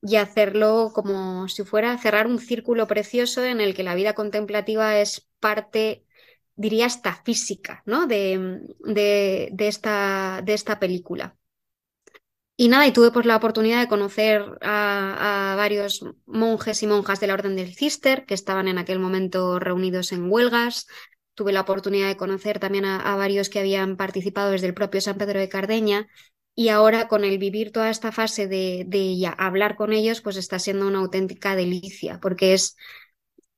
y 0.00 0.16
hacerlo 0.16 0.92
como 0.94 1.48
si 1.48 1.64
fuera 1.64 1.98
cerrar 1.98 2.26
un 2.26 2.38
círculo 2.38 2.86
precioso 2.86 3.44
en 3.44 3.60
el 3.60 3.74
que 3.74 3.82
la 3.82 3.94
vida 3.94 4.14
contemplativa 4.14 4.98
es 4.98 5.28
parte 5.40 6.04
diría 6.58 6.86
hasta 6.86 7.14
física, 7.14 7.82
¿no? 7.86 8.06
De, 8.08 8.60
de, 8.80 9.68
esta, 9.68 10.42
de 10.44 10.54
esta 10.54 10.80
película. 10.80 11.37
Y 12.60 12.66
nada, 12.66 12.88
y 12.88 12.92
tuve 12.92 13.12
pues 13.12 13.24
la 13.24 13.36
oportunidad 13.36 13.78
de 13.78 13.86
conocer 13.86 14.44
a, 14.62 15.54
varios 15.56 16.04
monjes 16.26 16.82
y 16.82 16.88
monjas 16.88 17.20
de 17.20 17.28
la 17.28 17.34
Orden 17.34 17.54
del 17.54 17.72
Cister 17.72 18.26
que 18.26 18.34
estaban 18.34 18.66
en 18.66 18.78
aquel 18.78 18.98
momento 18.98 19.60
reunidos 19.60 20.10
en 20.10 20.28
huelgas. 20.28 20.88
Tuve 21.34 21.52
la 21.52 21.60
oportunidad 21.60 22.08
de 22.08 22.16
conocer 22.16 22.58
también 22.58 22.84
a, 22.84 23.14
varios 23.14 23.48
que 23.48 23.60
habían 23.60 23.96
participado 23.96 24.50
desde 24.50 24.66
el 24.66 24.74
propio 24.74 25.00
San 25.00 25.18
Pedro 25.18 25.38
de 25.38 25.48
Cardeña. 25.48 26.08
Y 26.56 26.70
ahora 26.70 27.06
con 27.06 27.22
el 27.24 27.38
vivir 27.38 27.70
toda 27.70 27.90
esta 27.90 28.10
fase 28.10 28.48
de, 28.48 28.82
de 28.88 29.32
hablar 29.38 29.76
con 29.76 29.92
ellos, 29.92 30.20
pues 30.20 30.36
está 30.36 30.58
siendo 30.58 30.88
una 30.88 30.98
auténtica 30.98 31.54
delicia, 31.54 32.18
porque 32.20 32.54
es 32.54 32.74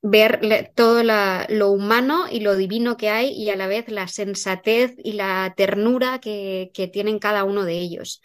ver 0.03 0.73
todo 0.75 1.03
lo 1.03 1.71
humano 1.71 2.27
y 2.31 2.41
lo 2.41 2.55
divino 2.55 2.99
que 2.99 3.09
hay 3.09 3.31
y 3.31 3.49
a 3.49 3.57
la 3.57 3.67
vez 3.67 3.91
la 3.91 4.09
sensatez 4.09 4.95
y 5.03 5.13
la 5.13 5.55
ternura 5.57 6.21
que, 6.21 6.71
que 6.75 6.87
tienen 6.87 7.19
cada 7.19 7.45
uno 7.45 7.65
de 7.65 7.79
ellos. 7.79 8.21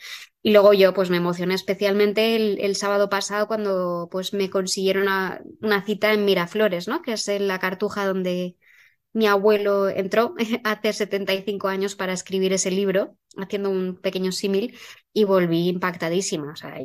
Y 0.46 0.52
luego 0.52 0.74
yo 0.74 0.94
pues 0.94 1.10
me 1.10 1.18
emocioné 1.18 1.56
especialmente 1.56 2.36
el, 2.36 2.76
sábado 2.76 3.10
pasado 3.10 3.48
cuando 3.48 4.08
pues 4.12 4.32
me 4.32 4.52
consiguieron 4.52 5.08
una, 5.60 5.84
cita 5.84 6.14
en 6.14 6.24
Miraflores, 6.24 6.88
¿no? 6.88 7.02
Que 7.02 7.14
es 7.14 7.28
en 7.30 7.48
la 7.48 7.58
cartuja 7.58 8.06
donde 8.06 8.56
mi 9.12 9.26
abuelo 9.26 9.90
entró 9.90 10.36
hace 10.64 10.94
75 10.94 11.68
años 11.68 11.96
para 11.96 12.14
escribir 12.14 12.54
ese 12.54 12.70
libro, 12.70 13.18
haciendo 13.38 13.72
un 13.72 14.00
pequeño 14.00 14.32
símil, 14.32 14.78
y 15.14 15.24
volví 15.24 15.68
impactadísima. 15.68 16.52
O 16.52 16.56
sea, 16.56 16.78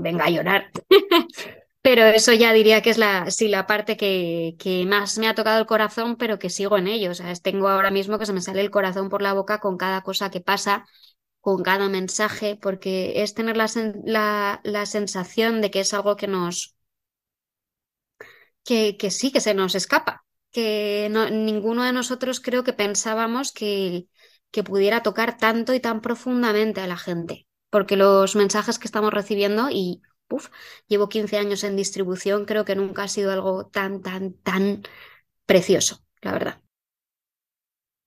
venga 0.00 0.24
a 0.24 0.30
llorar. 0.30 0.72
Pero 1.82 2.06
eso 2.06 2.32
ya 2.32 2.52
diría 2.52 2.82
que 2.82 2.90
es 2.90 2.98
la, 2.98 3.30
sí, 3.30 3.46
la 3.46 3.68
parte 3.68 3.96
que, 3.96 4.56
que, 4.58 4.84
más 4.84 5.16
me 5.16 5.28
ha 5.28 5.34
tocado 5.36 5.60
el 5.60 5.66
corazón, 5.66 6.16
pero 6.16 6.38
que 6.38 6.50
sigo 6.50 6.76
en 6.76 6.88
ello. 6.88 7.12
O 7.12 7.14
sea, 7.14 7.32
tengo 7.36 7.68
ahora 7.68 7.90
mismo 7.90 8.18
que 8.18 8.26
se 8.26 8.34
me 8.34 8.42
sale 8.42 8.60
el 8.60 8.70
corazón 8.70 9.08
por 9.08 9.22
la 9.22 9.32
boca 9.32 9.60
con 9.60 9.78
cada 9.78 10.02
cosa 10.02 10.30
que 10.30 10.42
pasa, 10.42 10.84
con 11.40 11.62
cada 11.62 11.88
mensaje, 11.88 12.56
porque 12.60 13.22
es 13.22 13.34
tener 13.34 13.56
la, 13.56 13.66
la, 14.04 14.60
la 14.64 14.86
sensación 14.86 15.60
de 15.60 15.70
que 15.70 15.80
es 15.80 15.94
algo 15.94 16.16
que 16.16 16.26
nos, 16.28 16.76
que, 18.64 18.96
que 18.98 19.10
sí, 19.10 19.32
que 19.32 19.40
se 19.40 19.54
nos 19.54 19.74
escapa. 19.74 20.24
Que 20.52 21.08
no, 21.10 21.30
ninguno 21.30 21.84
de 21.84 21.92
nosotros 21.92 22.40
creo 22.40 22.64
que 22.64 22.72
pensábamos 22.72 23.52
que, 23.52 24.06
que 24.50 24.64
pudiera 24.64 25.02
tocar 25.02 25.38
tanto 25.38 25.74
y 25.74 25.80
tan 25.80 26.00
profundamente 26.00 26.80
a 26.80 26.86
la 26.86 26.96
gente. 26.96 27.46
Porque 27.70 27.96
los 27.96 28.34
mensajes 28.36 28.78
que 28.78 28.86
estamos 28.88 29.12
recibiendo 29.14 29.68
y 29.70 30.02
llevo 30.88 31.08
15 31.08 31.38
años 31.38 31.64
en 31.64 31.76
distribución, 31.76 32.44
creo 32.46 32.64
que 32.64 32.76
nunca 32.76 33.04
ha 33.04 33.08
sido 33.08 33.32
algo 33.32 33.66
tan, 33.66 34.02
tan, 34.02 34.34
tan 34.34 34.82
precioso, 35.46 36.04
la 36.22 36.32
verdad. 36.32 36.59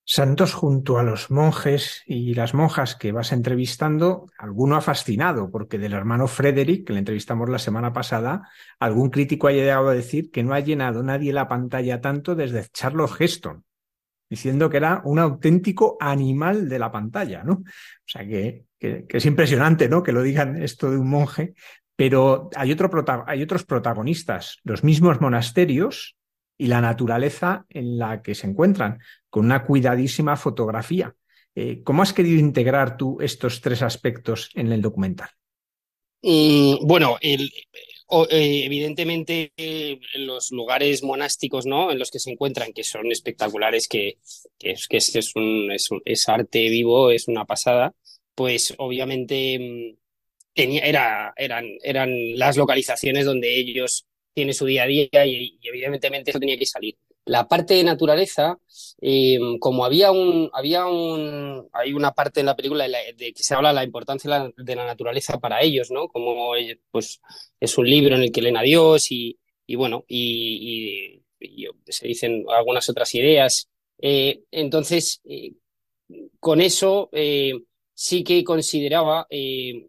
Santos 0.06 0.54
junto 0.54 1.00
a 1.00 1.04
los 1.04 1.32
monjes 1.32 2.04
y 2.06 2.34
las 2.34 2.54
monjas 2.54 2.96
que 2.96 3.14
vas 3.14 3.32
entrevistando, 3.32 4.28
alguno 4.38 4.76
ha 4.76 4.82
fascinado, 4.82 5.50
porque 5.50 5.78
del 5.78 5.94
hermano 5.94 6.28
Frederick, 6.28 6.86
que 6.86 6.94
le 6.94 7.00
entrevistamos 7.00 7.48
la 7.50 7.60
semana 7.60 7.94
pasada, 7.94 8.50
algún 8.80 9.10
crítico 9.10 9.48
ha 9.48 9.54
llegado 9.54 9.88
a 9.88 9.94
decir 9.94 10.30
que 10.30 10.44
no 10.44 10.54
ha 10.54 10.60
llenado 10.60 11.04
nadie 11.04 11.32
la 11.32 11.48
pantalla 11.48 12.02
tanto 12.02 12.36
desde 12.36 12.68
Charles 12.74 13.12
Heston, 13.18 13.64
diciendo 14.30 14.70
que 14.70 14.78
era 14.78 15.02
un 15.06 15.20
auténtico 15.20 15.96
animal 16.02 16.68
de 16.68 16.80
la 16.80 16.92
pantalla, 16.92 17.44
¿no? 17.44 17.54
O 17.54 17.64
sea 18.06 18.28
que, 18.28 18.66
es 18.80 19.26
impresionante, 19.26 19.88
¿no? 19.88 20.04
Que 20.04 20.12
lo 20.12 20.22
digan 20.22 20.62
esto 20.62 20.92
de 20.92 20.98
un 20.98 21.10
monje, 21.10 21.54
pero 21.96 22.50
hay 22.58 22.74
otros 22.74 23.64
protagonistas, 23.64 24.58
los 24.64 24.84
mismos 24.84 25.22
monasterios 25.22 26.18
y 26.64 26.68
la 26.68 26.80
naturaleza 26.80 27.66
en 27.68 27.98
la 27.98 28.22
que 28.22 28.36
se 28.36 28.48
encuentran, 28.48 29.00
con 29.30 29.44
una 29.44 29.66
cuidadísima 29.66 30.38
fotografía. 30.38 31.14
Eh, 31.54 31.82
¿Cómo 31.84 32.04
has 32.04 32.14
querido 32.14 32.40
integrar 32.40 32.96
tú 32.96 33.18
estos 33.20 33.60
tres 33.60 33.82
aspectos 33.82 34.50
en 34.56 34.72
el 34.72 34.82
documental? 34.82 35.28
Mm, 36.22 36.88
bueno, 36.88 37.18
el, 37.20 37.52
evidentemente 38.30 39.52
en 39.58 40.26
los 40.26 40.52
lugares 40.52 41.04
monásticos 41.04 41.66
¿no? 41.66 41.92
en 41.92 42.00
los 42.00 42.10
que 42.10 42.20
se 42.20 42.32
encuentran, 42.32 42.72
que 42.72 42.86
son 42.86 43.12
espectaculares, 43.12 43.90
que, 43.90 44.20
es, 44.58 44.88
que 44.88 44.98
es, 44.98 45.36
un, 45.36 45.70
es, 46.06 46.30
arte 46.30 46.70
vivo, 46.70 47.12
es 47.12 47.28
una 47.28 47.44
pasada, 47.44 47.94
pues 48.36 48.74
obviamente 48.78 49.60
mm, 49.60 49.98
era, 50.56 51.34
eran, 51.36 51.66
eran 51.84 52.38
las 52.40 52.56
localizaciones 52.56 53.26
donde 53.26 53.54
ellos 53.54 54.06
tienen 54.34 54.54
su 54.54 54.66
día 54.66 54.84
a 54.84 54.88
día 54.88 55.26
y, 55.26 55.60
evidentemente 55.64 56.32
eso 56.32 56.40
tenía 56.40 56.58
que 56.58 56.66
salir. 56.66 56.96
La 57.26 57.48
parte 57.48 57.76
de 57.76 57.84
naturaleza, 57.84 58.60
eh, 59.00 59.40
como 59.60 59.86
había 59.86 60.12
un, 60.12 60.50
había 60.54 60.86
un, 60.86 61.70
hay 61.72 61.94
una 61.94 62.12
parte 62.12 62.42
en 62.42 62.48
la 62.48 62.56
película 62.56 62.86
de, 62.86 63.34
que 63.34 63.44
se 63.44 63.56
habla 63.56 63.70
de 63.70 63.76
la 63.76 63.84
importancia 63.86 64.52
de 64.58 64.76
la, 64.76 64.86
naturaleza 64.86 65.40
para 65.40 65.62
ellos, 65.62 65.90
¿no? 65.90 66.10
Como 66.10 66.52
pues 66.92 67.22
es 67.60 67.78
un 67.78 67.90
libro 67.90 68.16
en 68.16 68.24
el 68.24 68.32
que 68.32 68.42
leen 68.42 68.58
a 68.58 68.62
Dios 68.62 69.10
y, 69.12 69.40
y 69.66 69.76
bueno, 69.76 70.04
y, 70.08 71.22
se 71.88 72.08
dicen 72.08 72.46
algunas 72.50 72.90
otras 72.90 73.14
ideas. 73.16 73.70
Eh, 74.00 74.44
entonces, 74.52 75.22
eh, 75.26 75.54
con 76.40 76.62
eso 76.62 77.10
sí 77.94 78.24
que 78.24 78.44
consideraba 78.44 79.28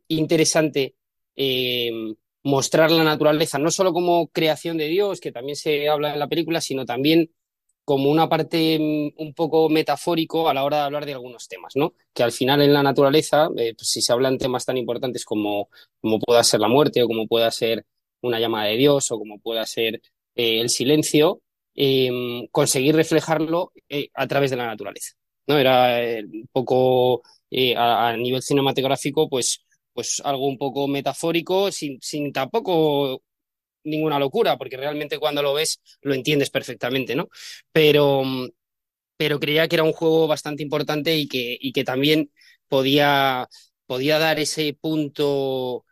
interesante 0.09 0.95
mostrar 2.45 2.91
la 2.91 3.05
naturaleza, 3.05 3.59
no 3.59 3.71
solo 3.71 3.93
como 3.93 4.29
creación 4.29 4.77
de 4.79 4.87
Dios, 4.87 5.21
que 5.21 5.33
también 5.33 5.57
se 5.57 5.89
habla 5.89 6.13
en 6.13 6.19
la 6.19 6.29
película, 6.29 6.61
sino 6.61 6.85
también 6.85 7.31
como 7.85 8.11
una 8.11 8.29
parte 8.29 8.79
mm, 8.79 9.23
un 9.23 9.35
poco 9.35 9.69
metafórico 9.69 10.49
a 10.49 10.55
la 10.55 10.65
hora 10.65 10.79
de 10.79 10.83
hablar 10.85 11.07
de 11.07 11.13
algunos 11.13 11.49
temas, 11.49 11.75
¿no? 11.77 11.95
Que 12.13 12.23
al 12.23 12.33
final 12.33 12.63
en 12.63 12.73
la 12.73 12.83
naturaleza, 12.83 13.49
eh, 13.57 13.75
pues 13.77 13.89
si 13.91 14.03
se 14.03 14.13
hablan 14.13 14.39
temas 14.39 14.65
tan 14.65 14.77
importantes 14.77 15.25
como, 15.25 15.69
como 16.01 16.19
pueda 16.21 16.43
ser 16.45 16.61
la 16.61 16.69
muerte 16.69 17.03
o 17.03 17.07
como 17.09 17.27
pueda 17.27 17.51
ser 17.51 17.87
una 18.23 18.41
llamada 18.41 18.67
de 18.67 18.77
Dios 18.77 19.11
o 19.11 19.19
como 19.19 19.39
pueda 19.39 19.67
ser 19.67 20.01
eh, 20.35 20.61
el 20.61 20.71
silencio, 20.71 21.43
em, 21.75 22.47
conseguir 22.49 22.95
reflejarlo 22.97 23.73
eh, 23.89 24.09
a 24.15 24.27
través 24.27 24.51
de 24.51 24.57
la 24.57 24.67
naturaleza, 24.67 25.15
¿no? 25.47 25.59
Era 25.59 25.99
un 26.23 26.49
poco 26.53 27.23
a, 27.77 28.17
nivel 28.17 28.43
cinematográfico, 28.43 29.29
pues 29.29 29.65
pues 29.95 30.21
algo 30.25 30.47
un 30.47 30.59
poco 30.59 30.89
metafórico, 30.89 31.73
sin, 31.73 31.99
sin 32.03 32.33
tampoco 32.33 33.23
ninguna 33.85 34.19
locura, 34.19 34.59
porque 34.59 34.77
realmente 34.77 35.19
cuando 35.19 35.43
lo 35.43 35.55
ves 35.55 35.81
lo 36.03 36.15
entiendes 36.15 36.51
perfectamente, 36.51 37.15
¿no? 37.15 37.29
Pero, 37.73 38.23
pero 39.17 39.41
creía 39.41 39.69
que 39.69 39.77
era 39.77 39.85
un 39.85 39.93
juego 39.93 40.27
bastante 40.27 40.63
importante 40.63 41.17
y 41.17 41.29
que, 41.29 41.57
y 41.61 41.73
que 41.73 41.85
también 41.85 42.31
podía, 42.69 43.49
podía 43.87 44.19
dar 44.19 44.41
ese 44.41 44.77
punto 44.81 45.85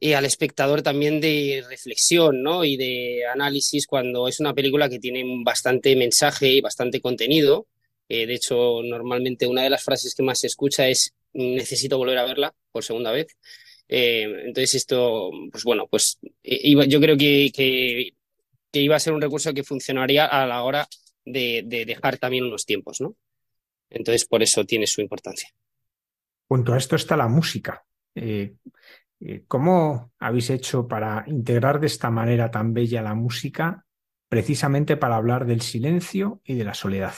eh, 0.00 0.14
al 0.14 0.24
espectador 0.24 0.82
también 0.82 1.20
de 1.20 1.64
reflexión 1.68 2.42
¿no? 2.42 2.64
y 2.64 2.76
de 2.76 3.26
análisis 3.26 3.86
cuando 3.86 4.28
es 4.28 4.38
una 4.38 4.54
película 4.54 4.88
que 4.88 5.00
tiene 5.00 5.24
bastante 5.44 5.96
mensaje 5.96 6.48
y 6.48 6.60
bastante 6.60 7.00
contenido. 7.00 7.66
Eh, 8.08 8.26
de 8.26 8.34
hecho, 8.34 8.80
normalmente 8.84 9.46
una 9.46 9.62
de 9.62 9.70
las 9.70 9.82
frases 9.82 10.14
que 10.14 10.22
más 10.22 10.38
se 10.40 10.46
escucha 10.46 10.88
es 10.88 11.14
necesito 11.32 11.98
volver 11.98 12.18
a 12.18 12.24
verla 12.24 12.54
por 12.72 12.84
segunda 12.84 13.12
vez. 13.12 13.36
Eh, 13.88 14.44
entonces 14.46 14.74
esto, 14.74 15.30
pues 15.50 15.64
bueno, 15.64 15.86
pues 15.88 16.18
iba, 16.42 16.84
yo 16.84 17.00
creo 17.00 17.16
que, 17.16 17.50
que, 17.54 18.12
iba 18.80 18.96
a 18.96 19.00
ser 19.00 19.12
un 19.12 19.22
recurso 19.22 19.54
que 19.54 19.64
funcionaría 19.64 20.26
a 20.26 20.46
la 20.46 20.62
hora 20.62 20.86
de, 21.24 21.64
dejar 21.86 22.18
también 22.18 22.44
unos 22.44 22.64
tiempos, 22.64 23.00
¿no? 23.00 23.16
Entonces 23.90 24.26
por 24.26 24.42
eso 24.42 24.64
tiene 24.64 24.86
su 24.86 25.00
importancia. 25.00 25.48
Junto 26.46 26.74
a 26.74 26.78
esto 26.78 26.96
está 26.96 27.16
la 27.16 27.28
música. 27.28 27.84
Eh, 28.14 28.54
eh, 29.20 29.44
¿Cómo 29.48 30.12
habéis 30.18 30.50
hecho 30.50 30.86
para 30.86 31.24
integrar 31.26 31.80
de 31.80 31.86
esta 31.86 32.10
manera 32.10 32.50
tan 32.50 32.72
bella 32.72 33.02
la 33.02 33.14
música 33.14 33.84
precisamente 34.28 34.96
para 34.96 35.16
hablar 35.16 35.46
del 35.46 35.62
silencio 35.62 36.40
y 36.44 36.54
de 36.54 36.64
la 36.64 36.74
soledad? 36.74 37.14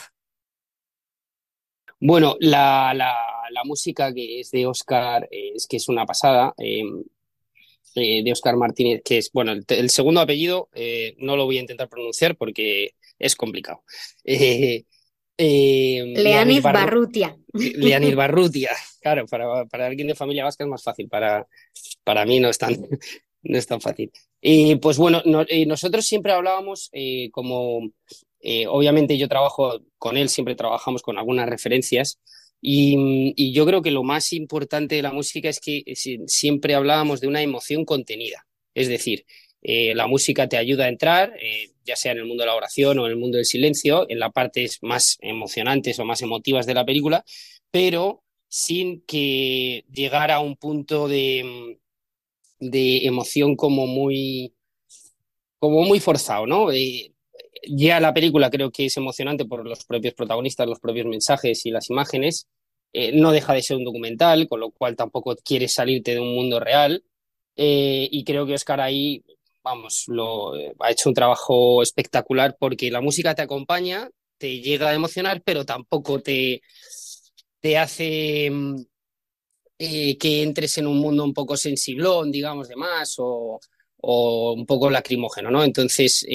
Bueno, 1.99 2.35
la, 2.39 2.93
la, 2.95 3.15
la 3.51 3.63
música 3.63 4.13
que 4.13 4.39
es 4.39 4.51
de 4.51 4.65
Oscar 4.65 5.27
es 5.31 5.67
que 5.67 5.77
es 5.77 5.89
una 5.89 6.05
pasada. 6.05 6.53
Em, 6.57 7.03
eh, 7.93 8.23
de 8.23 8.31
Oscar 8.31 8.55
Martínez, 8.55 9.01
que 9.03 9.17
es, 9.17 9.31
bueno, 9.33 9.51
el, 9.51 9.89
segundo 9.89 10.21
apellido 10.21 10.69
eh, 10.73 11.13
no 11.17 11.35
lo 11.35 11.43
voy 11.43 11.57
a 11.57 11.61
intentar 11.61 11.89
pronunciar 11.89 12.37
porque 12.37 12.95
es 13.19 13.35
complicado. 13.35 13.83
Eh, 15.43 15.97
em, 15.97 16.13
Leanid 16.13 16.61
Barrutia. 16.61 17.35
Leanid 17.53 18.15
Barrutia, 18.15 18.69
claro, 19.01 19.25
para, 19.25 19.65
para, 19.65 19.87
alguien 19.87 20.07
de 20.07 20.13
familia 20.13 20.43
vasca 20.43 20.63
es 20.63 20.69
más 20.69 20.83
fácil, 20.83 21.09
para, 21.09 21.47
para 22.03 22.25
mí 22.25 22.39
no 22.39 22.49
es 22.49 22.59
tan, 22.59 22.73
no 23.41 23.57
es 23.57 23.65
tan 23.65 23.81
fácil. 23.81 24.11
Y 24.39 24.75
pues 24.75 24.97
bueno, 24.97 25.23
nosotros 25.65 26.05
siempre 26.05 26.33
hablábamos 26.33 26.91
como, 27.31 27.89
obviamente 28.67 29.17
yo 29.17 29.27
trabajo 29.27 29.81
con 29.97 30.15
él, 30.15 30.29
siempre 30.29 30.53
trabajamos 30.53 31.01
con 31.01 31.17
algunas 31.17 31.49
referencias 31.49 32.19
y, 32.61 33.51
yo 33.53 33.65
creo 33.65 33.81
que 33.81 33.91
lo 33.91 34.03
más 34.03 34.33
importante 34.33 34.95
de 34.95 35.01
la 35.01 35.11
música 35.11 35.49
es 35.49 35.59
que 35.59 35.83
siempre 36.27 36.75
hablábamos 36.75 37.19
de 37.19 37.27
una 37.27 37.41
emoción 37.41 37.85
contenida. 37.85 38.45
Es 38.75 38.87
decir, 38.87 39.25
eh, 39.63 39.93
la 39.95 40.07
música 40.07 40.47
te 40.47 40.57
ayuda 40.57 40.85
a 40.85 40.89
entrar, 40.89 41.33
eh, 41.41 41.71
ya 41.83 41.95
sea 41.95 42.11
en 42.13 42.19
el 42.19 42.25
mundo 42.25 42.43
de 42.43 42.47
la 42.47 42.55
oración 42.55 42.99
o 42.99 43.05
en 43.05 43.11
el 43.11 43.17
mundo 43.17 43.37
del 43.37 43.45
silencio, 43.45 44.05
en 44.09 44.19
las 44.19 44.31
partes 44.31 44.79
más 44.81 45.17
emocionantes 45.21 45.99
o 45.99 46.05
más 46.05 46.21
emotivas 46.21 46.65
de 46.65 46.73
la 46.75 46.85
película, 46.85 47.25
pero 47.71 48.23
sin 48.47 49.01
que 49.01 49.85
llegara 49.91 50.35
a 50.35 50.39
un 50.39 50.55
punto 50.55 51.07
de, 51.07 51.79
de 52.59 53.05
emoción 53.05 53.55
como 53.55 53.87
muy, 53.87 54.53
como 55.59 55.83
muy 55.83 55.99
forzado, 55.99 56.47
¿no? 56.47 56.71
Eh, 56.71 57.10
ya 57.67 57.99
la 57.99 58.13
película 58.13 58.49
creo 58.49 58.71
que 58.71 58.85
es 58.85 58.97
emocionante 58.97 59.45
por 59.45 59.65
los 59.67 59.85
propios 59.85 60.13
protagonistas, 60.13 60.67
los 60.67 60.79
propios 60.79 61.05
mensajes 61.05 61.65
y 61.65 61.71
las 61.71 61.89
imágenes. 61.89 62.47
Eh, 62.93 63.13
no 63.13 63.31
deja 63.31 63.53
de 63.53 63.61
ser 63.61 63.77
un 63.77 63.85
documental, 63.85 64.47
con 64.47 64.59
lo 64.59 64.71
cual 64.71 64.95
tampoco 64.95 65.35
quieres 65.37 65.73
salirte 65.73 66.13
de 66.13 66.19
un 66.19 66.35
mundo 66.35 66.59
real. 66.59 67.03
Eh, 67.55 68.07
y 68.11 68.23
creo 68.23 68.45
que 68.45 68.53
Oscar 68.55 68.81
ahí, 68.81 69.23
vamos, 69.63 70.05
lo, 70.07 70.53
ha 70.79 70.91
hecho 70.91 71.09
un 71.09 71.15
trabajo 71.15 71.81
espectacular 71.83 72.55
porque 72.59 72.91
la 72.91 73.01
música 73.01 73.35
te 73.35 73.43
acompaña, 73.43 74.09
te 74.37 74.59
llega 74.61 74.89
a 74.89 74.93
emocionar, 74.95 75.41
pero 75.43 75.65
tampoco 75.65 76.21
te, 76.21 76.61
te 77.59 77.77
hace 77.77 78.49
mm, 78.51 78.75
eh, 79.79 80.17
que 80.17 80.43
entres 80.43 80.77
en 80.77 80.87
un 80.87 80.99
mundo 80.99 81.23
un 81.23 81.33
poco 81.33 81.57
sensiblón, 81.57 82.31
digamos, 82.31 82.67
de 82.67 82.75
más, 82.75 83.15
o, 83.19 83.59
o 83.97 84.53
un 84.53 84.65
poco 84.65 84.89
lacrimógeno, 84.89 85.51
¿no? 85.51 85.63
Entonces, 85.63 86.25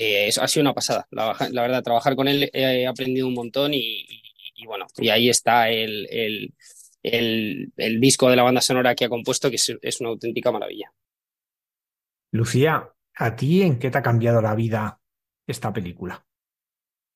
eh, 0.00 0.30
ha 0.40 0.46
sido 0.46 0.62
una 0.62 0.74
pasada. 0.74 1.08
La, 1.10 1.34
verdad, 1.50 1.82
trabajar 1.82 2.14
con 2.14 2.28
él 2.28 2.48
he 2.52 2.86
aprendido 2.86 3.26
un 3.26 3.34
montón 3.34 3.74
y, 3.74 4.06
bueno, 4.64 4.86
y 4.96 5.08
ahí 5.08 5.28
está 5.28 5.70
el, 5.70 6.06
el, 7.02 7.72
el, 7.76 8.00
disco 8.00 8.30
de 8.30 8.36
la 8.36 8.44
banda 8.44 8.60
sonora 8.60 8.94
que 8.94 9.06
ha 9.06 9.08
compuesto, 9.08 9.50
que 9.50 9.56
es, 9.56 10.00
una 10.00 10.10
auténtica 10.10 10.52
maravilla. 10.52 10.92
Lucía, 12.30 12.92
¿a 13.16 13.34
ti 13.34 13.62
en 13.62 13.80
qué 13.80 13.90
te 13.90 13.98
ha 13.98 14.02
cambiado 14.02 14.40
la 14.40 14.54
vida 14.54 15.00
esta 15.48 15.72
película? 15.72 16.24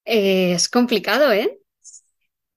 Eh, 0.04 0.54
es 0.54 0.68
complicado, 0.68 1.30
¿eh? 1.32 1.60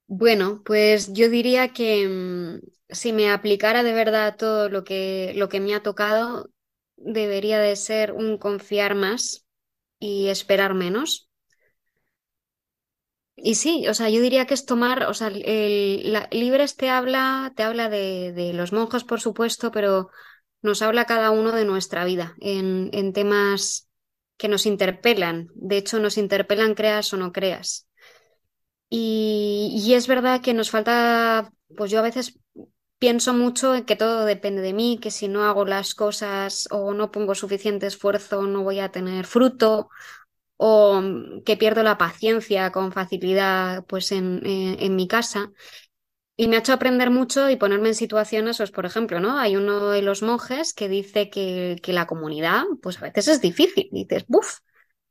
Bueno, 0.08 0.64
pues 0.66 1.14
yo 1.14 1.30
diría 1.30 1.68
que 1.68 2.08
mm, 2.08 2.68
si 2.90 3.14
me 3.14 3.30
aplicara 3.30 3.84
de 3.84 3.94
verdad 3.94 4.38
todo 4.38 4.70
lo 4.70 4.84
que, 4.84 5.34
lo 5.36 5.50
que 5.50 5.60
me 5.60 5.76
ha 5.76 5.84
tocado, 5.84 6.50
debería 6.96 7.60
de 7.60 7.76
ser 7.76 8.12
un 8.12 8.40
confiar 8.40 8.96
más 8.96 9.45
y 10.00 10.28
esperar 10.28 10.74
menos. 10.74 11.30
Y 13.36 13.56
sí, 13.56 13.88
o 13.88 13.94
sea, 13.94 14.10
yo 14.10 14.22
diría 14.22 14.46
que 14.46 14.54
es 14.54 14.66
tomar, 14.66 15.04
o 15.04 15.14
sea, 15.14 15.28
el, 15.28 16.18
Libres 16.32 16.78
te 16.78 16.90
habla, 16.90 17.54
te 17.56 17.64
habla 17.64 17.90
de, 17.90 18.52
los 18.54 18.72
monjes, 18.72 19.04
por 19.04 19.20
supuesto, 19.22 19.72
pero 19.72 20.10
nos 20.62 20.82
habla 20.82 21.06
cada 21.06 21.32
uno 21.32 21.52
de 21.52 21.66
nuestra 21.66 22.06
vida 22.06 22.36
en, 22.40 22.90
en 22.94 23.14
temas 23.14 23.90
que 24.38 24.48
nos 24.48 24.66
interpelan. 24.66 25.50
De 25.54 25.78
hecho, 25.78 26.00
nos 26.00 26.18
interpelan 26.18 26.76
creas 26.76 27.14
o 27.14 27.18
no 27.18 27.32
creas. 27.34 27.88
Y, 28.90 29.72
y, 29.86 29.94
es 29.96 30.08
verdad 30.08 30.42
que 30.42 30.54
nos 30.54 30.70
falta, 30.72 31.52
pues 31.76 31.92
yo 31.92 32.00
a 32.00 32.04
veces 32.04 32.40
pienso 33.00 33.34
mucho 33.34 33.76
en 33.76 33.86
que 33.86 33.96
todo 33.96 34.26
depende 34.26 34.62
de 34.62 34.74
mí, 34.74 35.00
que 35.02 35.12
si 35.12 35.28
no 35.28 35.44
hago 35.44 35.66
las 35.66 35.96
cosas 35.96 36.68
o 36.72 36.94
no 36.94 37.12
pongo 37.12 37.36
suficiente 37.36 37.88
esfuerzo 37.88 38.44
no 38.44 38.64
voy 38.64 38.80
a 38.80 38.90
tener 38.92 39.26
fruto 39.26 39.90
o 40.58 41.02
que 41.46 41.58
pierdo 41.58 41.84
la 41.84 41.98
paciencia 41.98 42.72
con 42.72 42.92
facilidad 42.92 43.86
pues 43.86 44.12
en, 44.12 44.42
en, 44.46 44.96
mi 44.96 45.08
casa. 45.08 45.52
Y 46.38 46.48
me 46.48 46.58
ha 46.58 46.60
hecho 46.60 46.74
aprender 46.74 47.12
mucho 47.12 47.50
y 47.50 47.56
ponerme 47.58 47.90
en 47.90 47.96
situaciones, 47.96 48.58
pues 48.58 48.72
por 48.72 48.86
ejemplo, 48.86 49.20
¿no? 49.20 49.38
Hay 49.40 49.56
uno 49.56 49.90
de 49.90 50.02
los 50.02 50.22
monjes 50.22 50.74
que 50.74 50.90
dice 50.90 51.30
que, 51.30 51.78
que 51.82 51.94
la 51.94 52.08
comunidad, 52.08 52.64
pues 52.82 52.98
a 52.98 53.02
veces 53.02 53.28
es 53.28 53.42
difícil. 53.42 53.90
dices, 53.92 54.26
¡buf! 54.28 54.60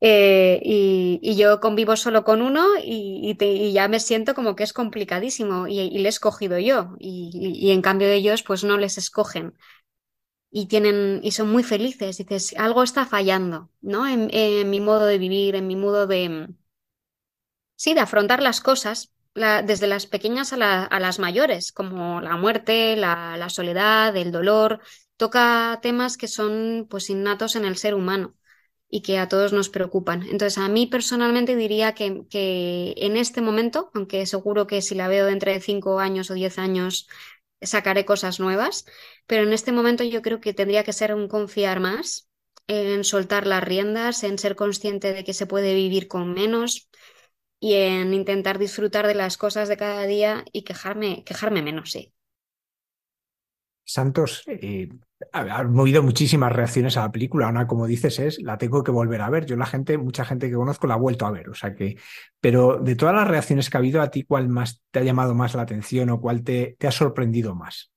Eh, 0.06 0.60
y, 0.62 1.34
yo 1.34 1.60
convivo 1.60 1.96
solo 1.96 2.24
con 2.24 2.42
uno 2.42 2.66
y, 2.82 3.72
ya 3.72 3.88
me 3.88 3.98
siento 4.00 4.34
como 4.34 4.54
que 4.54 4.62
es 4.62 4.74
complicadísimo 4.74 5.66
y, 5.66 5.98
le 5.98 6.04
he 6.04 6.08
escogido 6.08 6.58
yo 6.58 6.94
y, 6.98 7.70
en 7.70 7.80
cambio 7.80 8.08
ellos 8.08 8.42
pues 8.42 8.64
no 8.64 8.76
les 8.76 8.98
escogen. 8.98 9.54
y 10.50 10.66
tienen 10.66 11.20
y 11.22 11.32
son 11.32 11.50
muy 11.50 11.62
felices. 11.64 12.18
Dices, 12.18 12.54
algo 12.58 12.82
está 12.82 13.06
fallando, 13.06 13.70
¿no? 13.80 14.06
En, 14.06 14.70
mi 14.70 14.80
modo 14.80 15.06
de 15.06 15.18
vivir, 15.18 15.56
en 15.56 15.66
mi 15.66 15.76
modo 15.76 16.06
de 16.06 16.48
sí, 17.76 17.94
de 17.94 18.00
afrontar 18.00 18.42
las 18.42 18.60
cosas, 18.60 19.12
desde 19.34 19.86
las 19.86 20.06
pequeñas 20.06 20.52
a, 20.52 20.84
a, 20.84 21.00
las 21.00 21.18
mayores, 21.18 21.72
como 21.72 22.20
la 22.20 22.36
muerte, 22.36 22.96
la, 22.96 23.36
la, 23.36 23.48
soledad, 23.48 24.16
el 24.16 24.32
dolor. 24.32 24.80
Toca 25.16 25.78
temas 25.82 26.16
que 26.16 26.28
son 26.28 26.86
pues 26.90 27.10
innatos 27.10 27.56
en 27.56 27.64
el 27.64 27.76
ser 27.76 27.94
humano 27.94 28.34
y 28.96 29.02
que 29.02 29.18
a 29.18 29.28
todos 29.28 29.52
nos 29.52 29.70
preocupan. 29.70 30.22
Entonces, 30.22 30.56
a 30.58 30.68
mí 30.68 30.86
personalmente 30.86 31.56
diría 31.56 31.94
que, 31.94 32.22
que 32.30 32.94
en 32.98 33.16
este 33.16 33.40
momento, 33.40 33.90
aunque 33.94 34.24
seguro 34.26 34.66
que 34.68 34.82
si 34.82 34.94
la 34.94 35.08
veo 35.08 35.26
dentro 35.26 35.50
de 35.52 35.60
cinco 35.60 35.98
años 35.98 36.30
o 36.30 36.34
diez 36.34 36.58
años 36.58 37.08
sacaré 37.62 38.04
cosas 38.04 38.40
nuevas, 38.40 38.84
pero 39.26 39.42
en 39.44 39.52
este 39.52 39.72
momento 39.72 40.04
yo 40.04 40.22
creo 40.22 40.40
que 40.40 40.54
tendría 40.54 40.84
que 40.84 40.92
ser 40.92 41.14
un 41.14 41.28
confiar 41.28 41.80
más, 41.80 42.28
en 42.68 43.02
soltar 43.04 43.46
las 43.48 43.64
riendas, 43.64 44.22
en 44.24 44.38
ser 44.38 44.54
consciente 44.56 45.12
de 45.12 45.24
que 45.24 45.34
se 45.34 45.46
puede 45.46 45.74
vivir 45.74 46.08
con 46.08 46.32
menos 46.32 46.88
y 47.60 47.74
en 47.74 48.14
intentar 48.14 48.58
disfrutar 48.58 49.06
de 49.08 49.14
las 49.16 49.36
cosas 49.38 49.68
de 49.68 49.76
cada 49.76 50.04
día 50.06 50.44
y 50.52 50.62
quejarme, 50.64 51.24
quejarme 51.24 51.62
menos, 51.62 51.90
sí. 51.92 52.14
Santos, 53.84 54.42
eh, 54.46 54.88
ha, 55.32 55.62
movido 55.64 56.02
muchísimas 56.02 56.52
reacciones 56.52 56.96
a 56.96 57.02
la 57.02 57.12
película. 57.12 57.48
Una, 57.48 57.66
como 57.66 57.86
dices, 57.86 58.18
es 58.18 58.42
la 58.42 58.58
tengo 58.58 58.82
que 58.82 58.90
volver 58.90 59.20
a 59.20 59.30
ver. 59.30 59.46
Yo 59.46 59.56
la 59.56 59.66
gente, 59.66 59.98
mucha 59.98 60.24
gente 60.24 60.48
que 60.48 60.56
conozco 60.56 60.86
la 60.86 60.94
ha 60.94 60.98
vuelto 60.98 61.26
a 61.26 61.30
ver. 61.30 61.48
O 61.48 61.54
sea 61.54 61.74
que, 61.74 61.96
pero 62.40 62.78
de 62.78 62.96
todas 62.96 63.14
las 63.14 63.28
reacciones 63.28 63.70
que 63.70 63.76
ha 63.76 63.80
habido, 63.80 64.02
¿a 64.02 64.10
ti 64.10 64.24
cuál 64.24 64.48
más 64.48 64.82
te 64.90 65.00
ha 65.00 65.04
llamado 65.04 65.34
más 65.34 65.54
la 65.54 65.62
atención 65.62 66.10
o 66.10 66.20
cuál 66.20 66.42
te, 66.42 66.76
te 66.78 66.86
ha 66.86 66.92
sorprendido 66.92 67.54
más? 67.54 67.90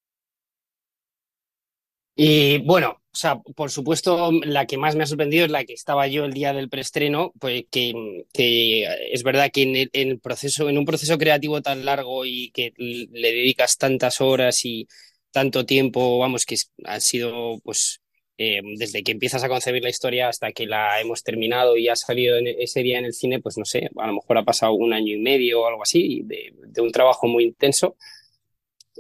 Y 2.15 2.57
bueno, 2.59 2.99
o 3.17 3.19
sea, 3.19 3.39
por 3.39 3.71
supuesto, 3.71 4.31
la 4.43 4.67
que 4.67 4.77
más 4.77 4.95
me 4.95 5.01
ha 5.01 5.07
sorprendido 5.07 5.45
es 5.45 5.49
la 5.49 5.65
que 5.65 5.73
estaba 5.73 6.07
yo 6.07 6.25
el 6.25 6.33
día 6.33 6.53
del 6.53 6.69
preestreno, 6.69 7.33
pues 7.39 7.65
que, 7.71 7.93
es 9.11 9.23
verdad 9.23 9.49
que 9.51 9.63
en 9.63 9.89
el, 9.91 10.19
proceso, 10.19 10.69
en 10.69 10.77
un 10.77 10.85
proceso 10.85 11.17
creativo 11.17 11.63
tan 11.63 11.83
largo 11.83 12.25
y 12.25 12.51
que 12.51 12.73
le 12.77 13.31
dedicas 13.31 13.79
tantas 13.79 14.21
horas 14.21 14.63
y, 14.65 14.87
tanto 15.38 15.67
tiempo, 15.67 16.17
vamos, 16.17 16.45
que 16.47 16.56
ha 16.86 17.00
sido 17.00 17.60
pues 17.63 18.02
eh, 18.39 18.60
desde 18.76 19.04
que 19.04 19.12
empiezas 19.12 19.43
a 19.43 19.50
concebir 19.50 19.84
la 19.84 19.89
historia 19.91 20.30
hasta 20.30 20.52
que 20.52 20.65
la 20.65 21.00
hemos 21.00 21.21
terminado 21.21 21.78
y 21.78 21.89
ha 21.89 21.95
salido 21.95 22.38
en 22.38 22.47
ese 22.47 22.82
día 22.82 22.97
en 22.97 23.06
el 23.06 23.13
cine, 23.13 23.39
pues 23.39 23.56
no 23.56 23.63
sé, 23.63 23.88
a 23.97 24.08
lo 24.08 24.13
mejor 24.13 24.39
ha 24.39 24.43
pasado 24.43 24.73
un 24.73 24.93
año 24.93 25.13
y 25.13 25.19
medio 25.19 25.62
o 25.62 25.67
algo 25.67 25.84
así, 25.84 26.23
de, 26.23 26.82
un 26.82 26.91
trabajo 26.91 27.28
muy 27.28 27.43
intenso. 27.43 27.97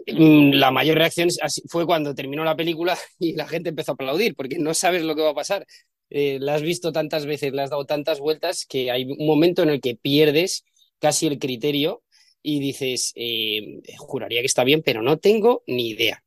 Mm, 0.05 0.51
la 0.53 0.69
mayor 0.69 0.99
reacción 0.99 1.29
fue 1.69 1.87
cuando 1.87 2.13
terminó 2.13 2.43
la 2.43 2.55
película 2.55 2.95
y 3.19 3.33
la 3.33 3.47
gente 3.47 3.69
empezó 3.69 3.93
a 3.93 3.95
aplaudir, 3.95 4.35
porque 4.35 4.59
no 4.59 4.75
sabes 4.75 5.01
lo 5.01 5.15
que 5.15 5.23
va 5.23 5.31
a 5.31 5.33
pasar. 5.33 5.65
Eh, 6.11 6.37
la 6.39 6.53
has 6.53 6.61
visto 6.61 6.91
tantas 6.91 7.25
veces, 7.25 7.51
le 7.51 7.63
has 7.63 7.71
dado 7.71 7.85
tantas 7.85 8.19
vueltas 8.19 8.63
que 8.67 8.91
hay 8.91 9.05
un 9.05 9.25
momento 9.25 9.63
en 9.63 9.69
el 9.69 9.81
que 9.81 9.95
pierdes 9.95 10.65
casi 10.99 11.25
el 11.25 11.39
criterio 11.39 12.03
y 12.43 12.59
dices, 12.59 13.11
eh, 13.15 13.81
juraría 13.97 14.41
que 14.41 14.45
está 14.45 14.63
bien, 14.63 14.83
pero 14.83 15.01
no 15.01 15.17
tengo 15.17 15.63
ni 15.65 15.89
idea. 15.89 16.23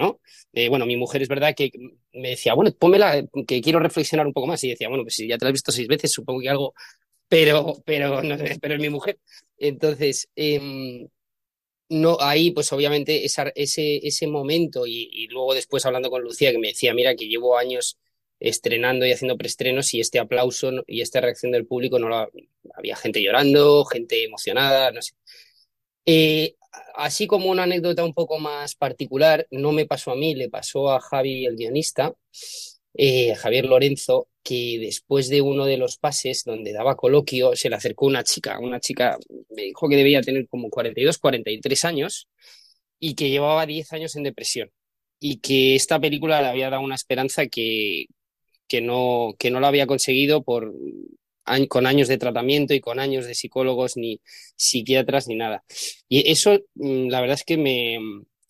¿No? 0.00 0.20
Eh, 0.52 0.68
bueno, 0.68 0.86
mi 0.86 0.96
mujer 0.96 1.22
es 1.22 1.28
verdad 1.28 1.54
que 1.56 1.70
me 2.12 2.30
decía, 2.30 2.54
bueno, 2.54 2.72
pónmela, 2.72 3.24
que 3.46 3.60
quiero 3.60 3.78
reflexionar 3.80 4.26
un 4.26 4.32
poco 4.32 4.46
más. 4.48 4.62
Y 4.64 4.70
decía, 4.70 4.88
bueno, 4.88 5.04
pues 5.04 5.14
si 5.14 5.28
ya 5.28 5.38
te 5.38 5.44
la 5.44 5.50
has 5.50 5.54
visto 5.54 5.72
seis 5.72 5.88
veces, 5.88 6.12
supongo 6.12 6.40
que 6.40 6.48
algo, 6.48 6.74
pero, 7.28 7.82
pero, 7.86 8.22
no, 8.22 8.36
pero 8.60 8.74
es 8.74 8.80
mi 8.80 8.90
mujer. 8.90 9.18
Entonces, 9.58 10.28
em, 10.36 11.08
no, 11.88 12.18
ahí, 12.20 12.52
pues 12.52 12.72
obviamente, 12.72 13.24
ese, 13.24 13.52
ese 13.54 14.26
momento 14.26 14.86
y, 14.86 15.08
y, 15.12 15.26
luego 15.28 15.54
después 15.54 15.84
hablando 15.86 16.10
con 16.10 16.22
Lucía, 16.22 16.52
que 16.52 16.58
me 16.58 16.68
decía, 16.68 16.94
mira, 16.94 17.16
que 17.16 17.28
llevo 17.28 17.56
años 17.58 17.98
estrenando 18.40 19.06
y 19.06 19.12
haciendo 19.12 19.36
preestrenos 19.36 19.92
y 19.94 20.00
este 20.00 20.18
aplauso 20.18 20.72
y 20.86 21.02
esta 21.02 21.20
reacción 21.20 21.52
del 21.52 21.66
público 21.66 21.98
no 21.98 22.08
lo 22.08 22.30
había 22.74 22.96
gente 22.96 23.22
llorando, 23.22 23.84
gente 23.84 24.24
emocionada, 24.24 24.90
no 24.92 25.02
sé. 25.02 25.12
Eh, 26.06 26.54
así 26.94 27.26
como 27.26 27.50
una 27.50 27.64
anécdota 27.64 28.04
un 28.04 28.14
poco 28.14 28.38
más 28.38 28.74
particular, 28.74 29.46
no 29.50 29.72
me 29.72 29.86
pasó 29.86 30.12
a 30.12 30.16
mí, 30.16 30.34
le 30.34 30.48
pasó 30.48 30.90
a 30.92 31.00
Javi, 31.00 31.46
el 31.46 31.56
guionista, 31.56 32.14
eh, 32.94 33.34
Javier 33.34 33.66
Lorenzo, 33.66 34.28
que 34.42 34.78
después 34.80 35.28
de 35.28 35.42
uno 35.42 35.66
de 35.66 35.76
los 35.76 35.98
pases 35.98 36.44
donde 36.44 36.72
daba 36.72 36.96
coloquio, 36.96 37.54
se 37.56 37.68
le 37.70 37.76
acercó 37.76 38.06
una 38.06 38.24
chica, 38.24 38.58
una 38.58 38.80
chica, 38.80 39.18
me 39.50 39.64
dijo 39.64 39.88
que 39.88 39.96
debía 39.96 40.22
tener 40.22 40.48
como 40.48 40.70
42, 40.70 41.18
43 41.18 41.84
años 41.84 42.28
y 42.98 43.14
que 43.14 43.30
llevaba 43.30 43.66
10 43.66 43.92
años 43.92 44.16
en 44.16 44.24
depresión 44.24 44.70
y 45.20 45.38
que 45.40 45.76
esta 45.76 46.00
película 46.00 46.40
le 46.42 46.48
había 46.48 46.70
dado 46.70 46.82
una 46.82 46.94
esperanza 46.94 47.46
que, 47.46 48.06
que 48.66 48.80
no, 48.80 49.34
que 49.38 49.50
no 49.50 49.60
lo 49.60 49.66
había 49.66 49.86
conseguido 49.86 50.42
por, 50.42 50.72
con 51.68 51.86
años 51.86 52.08
de 52.08 52.18
tratamiento 52.18 52.74
y 52.74 52.80
con 52.80 52.98
años 52.98 53.26
de 53.26 53.34
psicólogos 53.34 53.96
ni 53.96 54.20
psiquiatras 54.56 55.28
ni 55.28 55.34
nada. 55.36 55.64
Y 56.08 56.30
eso, 56.30 56.58
mm, 56.74 57.08
la 57.08 57.20
verdad 57.20 57.34
es 57.34 57.44
que 57.44 57.56
me, 57.56 57.98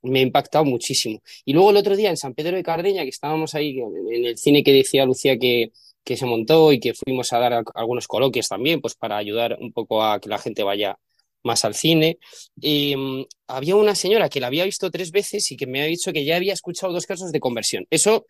me 0.02 0.20
ha 0.20 0.22
impactado 0.22 0.64
muchísimo. 0.64 1.22
Y 1.44 1.52
luego 1.52 1.70
el 1.70 1.76
otro 1.76 1.96
día 1.96 2.10
en 2.10 2.16
San 2.16 2.34
Pedro 2.34 2.56
de 2.56 2.62
Cardeña, 2.62 3.02
que 3.02 3.08
estábamos 3.10 3.54
ahí 3.54 3.78
en 3.78 4.24
el 4.26 4.38
cine 4.38 4.62
que 4.64 4.72
decía 4.72 5.04
Lucía 5.06 5.38
que, 5.38 5.72
que 6.04 6.16
se 6.16 6.26
montó 6.26 6.72
y 6.72 6.80
que 6.80 6.94
fuimos 6.94 7.32
a 7.32 7.38
dar 7.38 7.64
algunos 7.74 8.06
coloquios 8.08 8.48
también, 8.48 8.80
pues 8.80 8.94
para 8.94 9.16
ayudar 9.16 9.56
un 9.60 9.72
poco 9.72 10.02
a 10.04 10.20
que 10.20 10.28
la 10.28 10.38
gente 10.38 10.62
vaya 10.62 10.98
más 11.42 11.64
al 11.64 11.74
cine. 11.74 12.18
Y, 12.60 12.96
mm, 12.96 13.26
había 13.48 13.76
una 13.76 13.94
señora 13.94 14.28
que 14.28 14.40
la 14.40 14.48
había 14.48 14.64
visto 14.64 14.90
tres 14.90 15.10
veces 15.10 15.50
y 15.52 15.56
que 15.56 15.66
me 15.66 15.82
ha 15.82 15.86
dicho 15.86 16.12
que 16.12 16.24
ya 16.24 16.36
había 16.36 16.52
escuchado 16.54 16.92
dos 16.92 17.06
casos 17.06 17.32
de 17.32 17.40
conversión. 17.40 17.86
Eso 17.90 18.26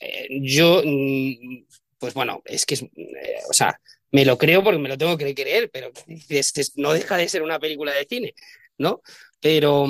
eh, 0.00 0.28
yo, 0.42 0.82
mm, 0.84 1.66
pues 2.00 2.14
bueno, 2.14 2.42
es 2.46 2.66
que 2.66 2.74
es, 2.74 2.82
eh, 2.82 3.40
o 3.48 3.52
sea, 3.52 3.80
me 4.10 4.24
lo 4.24 4.38
creo 4.38 4.64
porque 4.64 4.78
me 4.78 4.88
lo 4.88 4.98
tengo 4.98 5.16
que 5.16 5.34
creer, 5.34 5.70
pero 5.70 5.92
no 6.76 6.92
deja 6.92 7.16
de 7.16 7.28
ser 7.28 7.42
una 7.42 7.60
película 7.60 7.92
de 7.94 8.06
cine, 8.08 8.34
¿no? 8.78 9.02
Pero, 9.40 9.86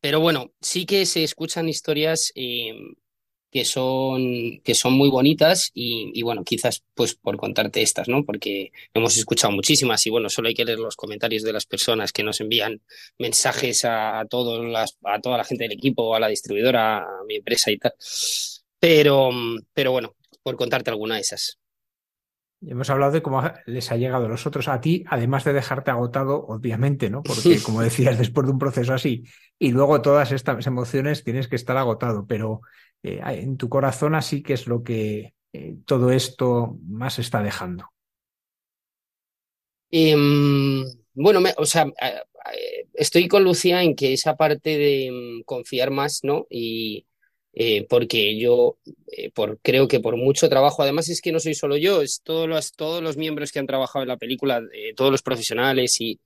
pero 0.00 0.20
bueno, 0.20 0.52
sí 0.60 0.86
que 0.86 1.04
se 1.04 1.24
escuchan 1.24 1.68
historias 1.68 2.32
eh, 2.36 2.74
que, 3.50 3.64
son, 3.64 4.60
que 4.64 4.74
son 4.74 4.92
muy 4.94 5.10
bonitas 5.10 5.70
y, 5.74 6.22
bueno, 6.22 6.44
quizás 6.44 6.84
pues 6.94 7.14
por 7.14 7.36
contarte 7.36 7.82
estas, 7.82 8.08
¿no? 8.08 8.24
Porque 8.24 8.72
hemos 8.94 9.16
escuchado 9.16 9.52
muchísimas 9.52 10.06
y 10.06 10.10
bueno, 10.10 10.28
solo 10.30 10.48
hay 10.48 10.54
que 10.54 10.64
leer 10.64 10.78
los 10.78 10.96
comentarios 10.96 11.42
de 11.42 11.52
las 11.52 11.66
personas 11.66 12.12
que 12.12 12.22
nos 12.22 12.40
envían 12.40 12.80
mensajes 13.18 13.84
a, 13.84 14.20
a, 14.20 14.26
las, 14.62 14.96
a 15.04 15.20
toda 15.20 15.38
la 15.38 15.44
gente 15.44 15.64
del 15.64 15.72
equipo, 15.72 16.14
a 16.14 16.20
la 16.20 16.28
distribuidora, 16.28 16.98
a 16.98 17.24
mi 17.26 17.36
empresa 17.36 17.70
y 17.70 17.78
tal. 17.78 17.94
Pero, 18.78 19.30
pero 19.72 19.92
bueno, 19.92 20.14
por 20.46 20.54
contarte 20.54 20.90
alguna 20.90 21.16
de 21.16 21.22
esas. 21.22 21.58
Hemos 22.64 22.88
hablado 22.88 23.10
de 23.10 23.20
cómo 23.20 23.42
les 23.66 23.90
ha 23.90 23.96
llegado 23.96 24.26
a 24.26 24.28
los 24.28 24.46
otros 24.46 24.68
a 24.68 24.80
ti, 24.80 25.04
además 25.08 25.42
de 25.42 25.52
dejarte 25.52 25.90
agotado, 25.90 26.46
obviamente, 26.46 27.10
¿no? 27.10 27.24
Porque, 27.24 27.60
como 27.64 27.82
decías, 27.82 28.16
después 28.16 28.46
de 28.46 28.52
un 28.52 28.58
proceso 28.60 28.94
así, 28.94 29.24
y 29.58 29.72
luego 29.72 30.00
todas 30.02 30.30
estas 30.30 30.64
emociones 30.68 31.24
tienes 31.24 31.48
que 31.48 31.56
estar 31.56 31.76
agotado, 31.76 32.28
pero 32.28 32.60
eh, 33.02 33.20
en 33.24 33.56
tu 33.56 33.68
corazón 33.68 34.14
así 34.14 34.44
que 34.44 34.52
es 34.52 34.68
lo 34.68 34.84
que 34.84 35.34
eh, 35.52 35.78
todo 35.84 36.12
esto 36.12 36.78
más 36.86 37.18
está 37.18 37.42
dejando. 37.42 37.90
Em, 39.90 40.84
bueno, 41.12 41.40
o 41.56 41.66
sea, 41.66 41.92
estoy 42.94 43.26
con 43.26 43.42
Lucía 43.42 43.82
en 43.82 43.96
que 43.96 44.12
esa 44.12 44.36
parte 44.36 44.78
de 44.78 45.10
mm, 45.10 45.42
confiar 45.42 45.90
más, 45.90 46.20
¿no? 46.22 46.46
Y, 46.48 47.04
eh, 47.58 47.86
porque 47.88 48.38
yo 48.38 48.76
eh, 49.10 49.30
por, 49.30 49.58
creo 49.62 49.88
que 49.88 49.98
por 49.98 50.16
mucho 50.16 50.48
trabajo, 50.50 50.82
además 50.82 51.08
es 51.08 51.22
que 51.22 51.32
no 51.32 51.40
soy 51.40 51.54
solo 51.54 51.78
yo, 51.78 52.02
es 52.02 52.20
todos 52.22 52.46
los, 52.46 52.72
todos 52.72 53.02
los 53.02 53.16
miembros 53.16 53.50
que 53.50 53.58
han 53.58 53.66
trabajado 53.66 54.02
en 54.02 54.08
la 54.08 54.18
película, 54.18 54.62
eh, 54.74 54.92
todos 54.94 55.10
los 55.10 55.22
profesionales 55.22 55.98
y 56.00 56.20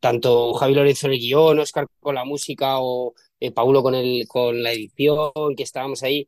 tanto 0.00 0.54
Javi 0.54 0.74
Lorenzo 0.74 1.08
en 1.08 1.12
guion, 1.18 1.58
Oscar 1.58 1.86
con 2.00 2.14
la 2.14 2.24
música 2.24 2.80
o 2.80 3.14
Paulo 3.54 3.82
con, 3.82 3.94
el, 3.94 4.26
con 4.26 4.62
la 4.62 4.72
edición, 4.72 5.54
que 5.56 5.62
estábamos 5.62 6.02
ahí. 6.02 6.26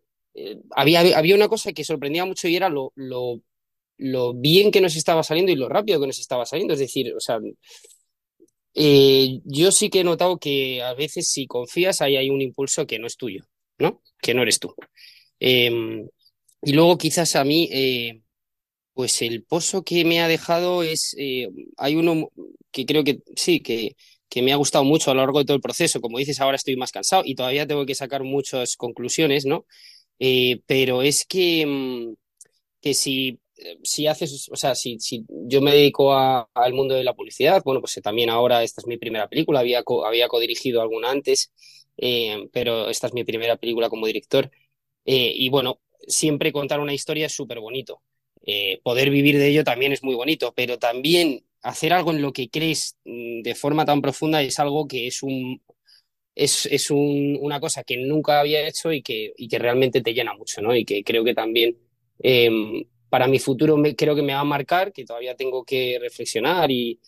había, 0.76 1.00
había 1.16 1.34
una 1.34 1.48
cosa 1.48 1.72
que 1.72 1.84
sorprendía 1.84 2.26
mucho 2.26 2.48
y 2.48 2.56
era 2.56 2.68
lo, 2.68 2.92
lo, 2.96 3.40
lo 3.96 4.34
bien 4.34 4.70
que 4.70 4.82
nos 4.82 4.94
estaba 4.96 5.22
saliendo 5.22 5.52
y 5.52 5.56
lo 5.56 5.68
rápido 5.70 6.00
que 6.00 6.06
nos 6.06 6.18
estaba 6.18 6.44
saliendo. 6.44 6.74
Es 6.74 6.80
decir, 6.80 7.14
o 7.14 7.20
sea, 7.20 7.38
eh, 8.74 9.40
yo 9.44 9.72
sí 9.72 9.90
que 9.90 10.00
he 10.00 10.04
notado 10.04 10.38
que 10.38 10.82
a 10.82 10.94
veces 10.94 11.30
si 11.30 11.46
confías 11.46 12.00
ahí 12.02 12.16
hay 12.16 12.30
un 12.30 12.40
impulso 12.40 12.86
que 12.86 12.98
no 12.98 13.06
es 13.06 13.16
tuyo, 13.16 13.44
¿no? 13.78 14.02
Que 14.20 14.34
no 14.34 14.42
eres 14.42 14.58
tú. 14.60 14.74
Em, 15.40 16.08
y 16.62 16.72
luego 16.72 16.98
quizás 16.98 17.36
a 17.36 17.44
mí, 17.44 17.68
eh, 17.72 18.22
pues 18.94 19.22
el 19.22 19.44
pozo 19.44 19.84
que 19.84 20.04
me 20.04 20.20
ha 20.20 20.28
dejado 20.28 20.82
es, 20.82 21.14
eh, 21.18 21.48
hay 21.78 21.96
uno 21.96 22.30
que 22.72 22.86
creo 22.86 23.04
que 23.04 23.20
sí, 23.36 23.60
que, 23.60 23.96
que 24.28 24.42
me 24.42 24.52
ha 24.52 24.56
gustado 24.56 24.84
mucho 24.84 25.10
a 25.10 25.14
lo 25.14 25.22
largo 25.22 25.40
de 25.40 25.46
todo 25.46 25.56
el 25.56 25.62
proceso. 25.62 26.00
Como 26.00 26.18
dices, 26.18 26.40
ahora 26.40 26.56
estoy 26.56 26.76
más 26.76 26.92
cansado 26.92 27.22
y 27.26 27.34
todavía 27.34 27.66
tengo 27.66 27.86
que 27.86 27.94
sacar 27.94 28.24
muchas 28.24 28.76
conclusiones, 28.76 29.46
¿no? 29.46 29.66
pero 30.66 31.02
es 31.02 31.24
que, 31.24 31.64
mm, 31.66 32.14
que 32.80 32.94
si 32.94 33.40
si 33.82 34.06
haces, 34.06 34.48
o 34.50 34.56
sea, 34.56 34.74
si, 34.74 34.98
si 34.98 35.24
yo 35.28 35.60
me 35.60 35.72
dedico 35.72 36.14
al 36.14 36.72
mundo 36.74 36.94
de 36.94 37.04
la 37.04 37.14
publicidad, 37.14 37.62
bueno, 37.64 37.80
pues 37.80 37.98
también 38.02 38.30
ahora 38.30 38.62
esta 38.62 38.80
es 38.80 38.86
mi 38.86 38.96
primera 38.96 39.28
película, 39.28 39.60
había, 39.60 39.82
había 40.04 40.28
codirigido 40.28 40.82
alguna 40.82 41.10
antes, 41.10 41.52
eh, 41.96 42.48
pero 42.52 42.88
esta 42.88 43.06
es 43.08 43.14
mi 43.14 43.24
primera 43.24 43.56
película 43.56 43.88
como 43.88 44.06
director. 44.06 44.50
Eh, 45.04 45.32
y 45.34 45.48
bueno, 45.48 45.80
siempre 46.06 46.52
contar 46.52 46.80
una 46.80 46.94
historia 46.94 47.26
es 47.26 47.32
súper 47.34 47.60
bonito. 47.60 48.02
Eh, 48.46 48.80
poder 48.82 49.10
vivir 49.10 49.38
de 49.38 49.48
ello 49.48 49.64
también 49.64 49.92
es 49.92 50.02
muy 50.02 50.14
bonito, 50.14 50.52
pero 50.54 50.78
también 50.78 51.44
hacer 51.62 51.92
algo 51.92 52.10
en 52.10 52.22
lo 52.22 52.32
que 52.32 52.48
crees 52.48 52.96
mm, 53.04 53.42
de 53.42 53.54
forma 53.54 53.84
tan 53.84 54.00
profunda 54.00 54.42
es 54.42 54.58
algo 54.58 54.88
que 54.88 55.06
es 55.06 55.22
un 55.22 55.60
es, 56.34 56.66
es 56.66 56.90
un, 56.90 57.38
una 57.40 57.60
cosa 57.60 57.84
que 57.84 57.96
nunca 57.98 58.40
había 58.40 58.66
hecho 58.66 58.92
y 58.92 59.02
que, 59.02 59.32
y 59.36 59.48
que 59.48 59.58
realmente 59.58 60.00
te 60.00 60.14
llena 60.14 60.34
mucho, 60.34 60.62
¿no? 60.62 60.74
Y 60.74 60.84
que 60.84 61.04
creo 61.04 61.24
que 61.24 61.34
también 61.34 61.76
em, 62.20 62.84
para 63.10 63.26
mi 63.26 63.38
futuro 63.38 63.76
me, 63.76 63.94
creo 63.94 64.14
que 64.14 64.22
me 64.22 64.32
va 64.32 64.40
a 64.40 64.44
marcar, 64.44 64.92
que 64.92 65.04
todavía 65.04 65.36
tengo 65.36 65.64
que 65.64 65.98
reflexionar, 66.00 66.70
y, 66.70 67.00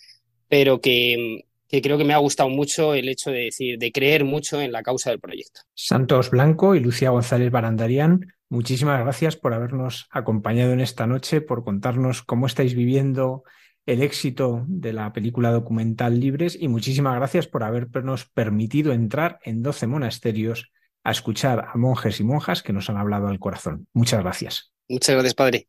pero 0.48 0.80
que, 0.80 1.44
que 1.68 1.80
creo 1.80 1.96
que 1.96 2.04
me 2.04 2.12
ha 2.12 2.18
gustado 2.18 2.50
mucho 2.50 2.92
el 2.92 3.08
hecho 3.08 3.30
de 3.30 3.44
decir, 3.44 3.78
de 3.78 3.92
creer 3.92 4.24
mucho 4.24 4.60
en 4.60 4.72
la 4.72 4.82
causa 4.82 5.10
del 5.10 5.20
proyecto. 5.20 5.62
Santos 5.74 6.30
Blanco 6.30 6.74
y 6.74 6.80
Lucía 6.80 7.10
González 7.10 7.50
Barandarian, 7.50 8.34
muchísimas 8.50 9.00
gracias 9.00 9.36
por 9.36 9.54
habernos 9.54 10.08
acompañado 10.10 10.72
en 10.72 10.80
esta 10.80 11.06
noche, 11.06 11.40
por 11.40 11.64
contarnos 11.64 12.22
cómo 12.22 12.46
estáis 12.46 12.74
viviendo 12.74 13.44
el 13.86 14.02
éxito 14.02 14.64
de 14.68 14.92
la 14.92 15.12
película 15.12 15.50
documental 15.50 16.20
Libres 16.20 16.56
y 16.60 16.68
muchísimas 16.68 17.16
gracias 17.16 17.46
por 17.46 17.64
habernos 17.64 18.26
permitido 18.26 18.92
entrar 18.92 19.38
en 19.42 19.62
12 19.62 19.86
monasterios 19.86 20.70
a 21.04 21.10
escuchar 21.10 21.68
a 21.72 21.76
monjes 21.76 22.20
y 22.20 22.24
monjas 22.24 22.62
que 22.62 22.72
nos 22.72 22.88
han 22.90 22.96
hablado 22.96 23.28
al 23.28 23.38
corazón. 23.38 23.88
Muchas 23.92 24.20
gracias. 24.20 24.72
Muchas 24.88 25.14
gracias, 25.14 25.34
padre. 25.34 25.68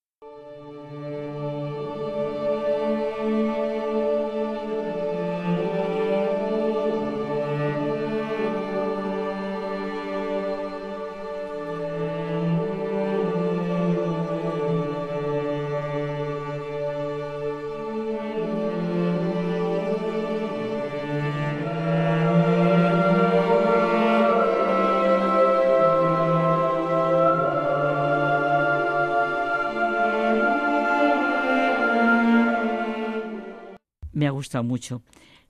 Gustado 34.51 34.63
mucho 34.65 35.01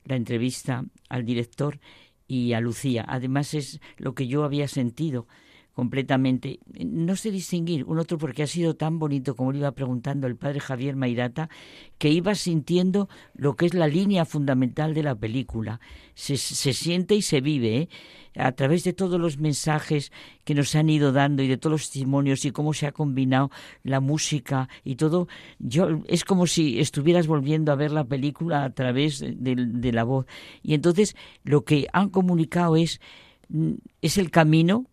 la 0.06 0.16
entrevista 0.16 0.86
al 1.10 1.26
director 1.26 1.80
y 2.28 2.54
a 2.54 2.60
Lucía. 2.62 3.04
Además 3.08 3.56
es 3.56 3.82
lo 3.98 4.14
que 4.14 4.28
yo 4.28 4.44
había 4.44 4.68
sentido 4.68 5.28
completamente. 5.74 6.60
No 6.86 7.16
sé 7.16 7.32
distinguir 7.32 7.86
un 7.86 8.00
otro 8.00 8.18
porque 8.18 8.44
ha 8.44 8.48
sido 8.48 8.76
tan 8.76 9.00
bonito 9.00 9.36
como 9.36 9.52
le 9.52 9.60
iba 9.60 9.72
preguntando 9.72 10.28
el 10.28 10.36
padre 10.36 10.60
Javier 10.60 10.96
Mairata, 10.96 11.50
que 11.98 12.10
iba 12.10 12.36
sintiendo 12.36 13.10
lo 13.34 13.56
que 13.56 13.66
es 13.66 13.74
la 13.74 13.88
línea 13.88 14.26
fundamental 14.26 14.94
de 14.94 15.04
la 15.04 15.16
película. 15.16 15.80
Se, 16.14 16.38
se 16.38 16.74
siente 16.74 17.16
y 17.16 17.22
se 17.22 17.42
vive, 17.42 17.78
¿eh? 17.78 17.90
a 18.36 18.52
través 18.54 18.84
de 18.84 18.94
todos 18.94 19.20
los 19.20 19.38
mensajes 19.38 20.12
que 20.44 20.56
nos 20.56 20.76
han 20.76 20.90
ido 20.90 21.12
dando 21.12 21.44
y 21.44 21.48
de 21.48 21.58
todos 21.58 21.72
los 21.72 21.90
testimonios 21.90 22.46
y 22.46 22.52
cómo 22.52 22.74
se 22.74 22.88
ha 22.88 22.92
combinado 22.92 23.52
la 23.84 24.00
música 24.00 24.70
y 24.84 24.96
todo, 24.96 25.28
yo 25.60 26.02
es 26.08 26.24
como 26.24 26.48
si 26.48 26.80
estuvieras 26.80 27.28
volviendo 27.28 27.72
a 27.72 27.76
ver 27.76 27.92
la 27.92 28.06
película 28.06 28.64
a 28.64 28.70
través 28.70 29.20
de, 29.20 29.56
de 29.56 29.92
la 29.92 30.04
voz. 30.04 30.26
Y 30.64 30.74
entonces 30.74 31.16
lo 31.44 31.64
que 31.64 31.88
han 31.92 32.10
comunicado 32.10 32.76
es 32.76 33.02
mm, 33.50 33.74
es 34.02 34.18
el 34.18 34.32
camino 34.32 34.86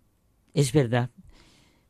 es 0.59 0.73
verdad. 0.73 1.11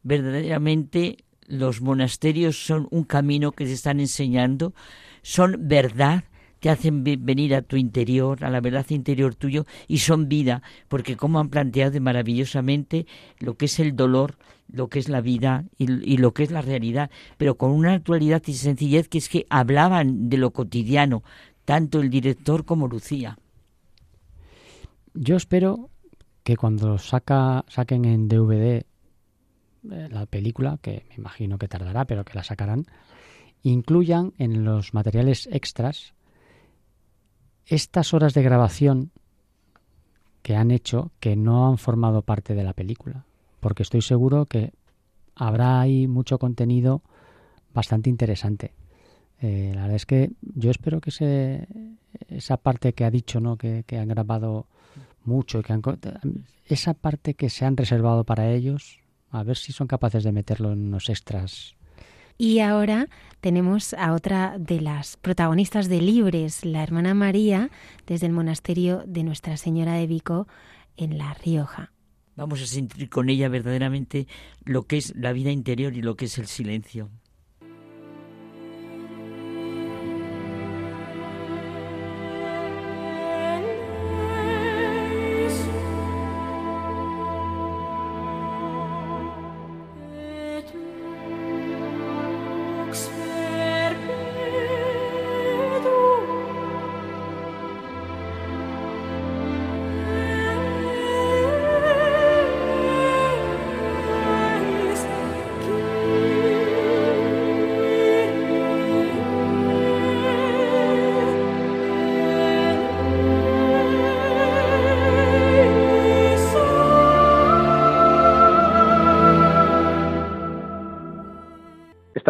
Verdaderamente 0.02 1.24
los 1.46 1.80
monasterios 1.80 2.66
son 2.66 2.86
un 2.90 3.04
camino 3.04 3.52
que 3.52 3.64
te 3.64 3.72
están 3.72 3.98
enseñando, 3.98 4.74
son 5.22 5.56
verdad, 5.68 6.24
te 6.60 6.68
hacen 6.68 7.02
venir 7.02 7.54
a 7.54 7.62
tu 7.62 7.76
interior, 7.76 8.44
a 8.44 8.50
la 8.50 8.60
verdad 8.60 8.84
interior 8.90 9.34
tuyo, 9.34 9.64
y 9.86 9.98
son 9.98 10.28
vida, 10.28 10.62
porque 10.88 11.16
como 11.16 11.40
han 11.40 11.48
planteado 11.48 11.98
maravillosamente 12.02 13.06
lo 13.38 13.56
que 13.56 13.64
es 13.64 13.80
el 13.80 13.96
dolor, 13.96 14.36
lo 14.70 14.88
que 14.88 14.98
es 14.98 15.08
la 15.08 15.22
vida 15.22 15.64
y, 15.78 15.90
y, 15.90 16.18
lo 16.18 16.34
que 16.34 16.42
es 16.42 16.50
la 16.50 16.60
realidad, 16.60 17.10
pero 17.38 17.56
con 17.56 17.70
una 17.70 17.94
actualidad 17.94 18.42
y 18.46 18.52
sencillez 18.52 19.08
que 19.08 19.16
es 19.16 19.30
que 19.30 19.46
hablaban 19.48 20.28
de 20.28 20.36
lo 20.36 20.50
cotidiano, 20.50 21.22
tanto 21.64 22.02
el 22.02 22.10
director 22.10 22.66
como 22.66 22.86
Lucía. 22.86 23.38
Yo 25.14 25.36
espero 25.36 25.88
que 26.48 26.56
cuando 26.56 26.96
saca, 26.96 27.66
saquen 27.68 28.06
en 28.06 28.26
DVD 28.26 28.80
eh, 28.80 30.08
la 30.10 30.24
película, 30.24 30.78
que 30.80 31.04
me 31.10 31.16
imagino 31.16 31.58
que 31.58 31.68
tardará, 31.68 32.06
pero 32.06 32.24
que 32.24 32.32
la 32.32 32.42
sacarán, 32.42 32.86
incluyan 33.62 34.32
en 34.38 34.64
los 34.64 34.94
materiales 34.94 35.46
extras 35.52 36.14
estas 37.66 38.14
horas 38.14 38.32
de 38.32 38.42
grabación 38.42 39.10
que 40.40 40.56
han 40.56 40.70
hecho 40.70 41.10
que 41.20 41.36
no 41.36 41.68
han 41.68 41.76
formado 41.76 42.22
parte 42.22 42.54
de 42.54 42.64
la 42.64 42.72
película, 42.72 43.26
porque 43.60 43.82
estoy 43.82 44.00
seguro 44.00 44.46
que 44.46 44.72
habrá 45.34 45.80
ahí 45.80 46.06
mucho 46.06 46.38
contenido 46.38 47.02
bastante 47.74 48.08
interesante. 48.08 48.72
Eh, 49.42 49.72
la 49.74 49.82
verdad 49.82 49.96
es 49.96 50.06
que 50.06 50.30
yo 50.40 50.70
espero 50.70 51.02
que 51.02 51.10
se, 51.10 51.68
esa 52.26 52.56
parte 52.56 52.94
que 52.94 53.04
ha 53.04 53.10
dicho, 53.10 53.38
¿no? 53.38 53.58
que, 53.58 53.84
que 53.86 53.98
han 53.98 54.08
grabado 54.08 54.66
mucho, 55.28 55.62
que 55.62 55.72
han, 55.72 55.82
esa 56.66 56.94
parte 56.94 57.34
que 57.34 57.50
se 57.50 57.64
han 57.64 57.76
reservado 57.76 58.24
para 58.24 58.50
ellos, 58.50 58.98
a 59.30 59.42
ver 59.42 59.56
si 59.56 59.72
son 59.72 59.86
capaces 59.86 60.24
de 60.24 60.32
meterlo 60.32 60.72
en 60.72 60.88
unos 60.88 61.08
extras. 61.08 61.76
Y 62.36 62.60
ahora 62.60 63.08
tenemos 63.40 63.94
a 63.94 64.12
otra 64.12 64.56
de 64.58 64.80
las 64.80 65.16
protagonistas 65.16 65.88
de 65.88 66.00
Libres, 66.00 66.64
la 66.64 66.82
hermana 66.82 67.12
María, 67.12 67.70
desde 68.06 68.26
el 68.26 68.32
monasterio 68.32 69.02
de 69.06 69.24
Nuestra 69.24 69.56
Señora 69.56 69.94
de 69.94 70.06
Vico 70.06 70.46
en 70.96 71.18
La 71.18 71.34
Rioja. 71.34 71.92
Vamos 72.36 72.62
a 72.62 72.66
sentir 72.66 73.08
con 73.08 73.28
ella 73.28 73.48
verdaderamente 73.48 74.28
lo 74.64 74.84
que 74.84 74.98
es 74.98 75.16
la 75.16 75.32
vida 75.32 75.50
interior 75.50 75.96
y 75.96 76.02
lo 76.02 76.16
que 76.16 76.26
es 76.26 76.38
el 76.38 76.46
silencio. 76.46 77.10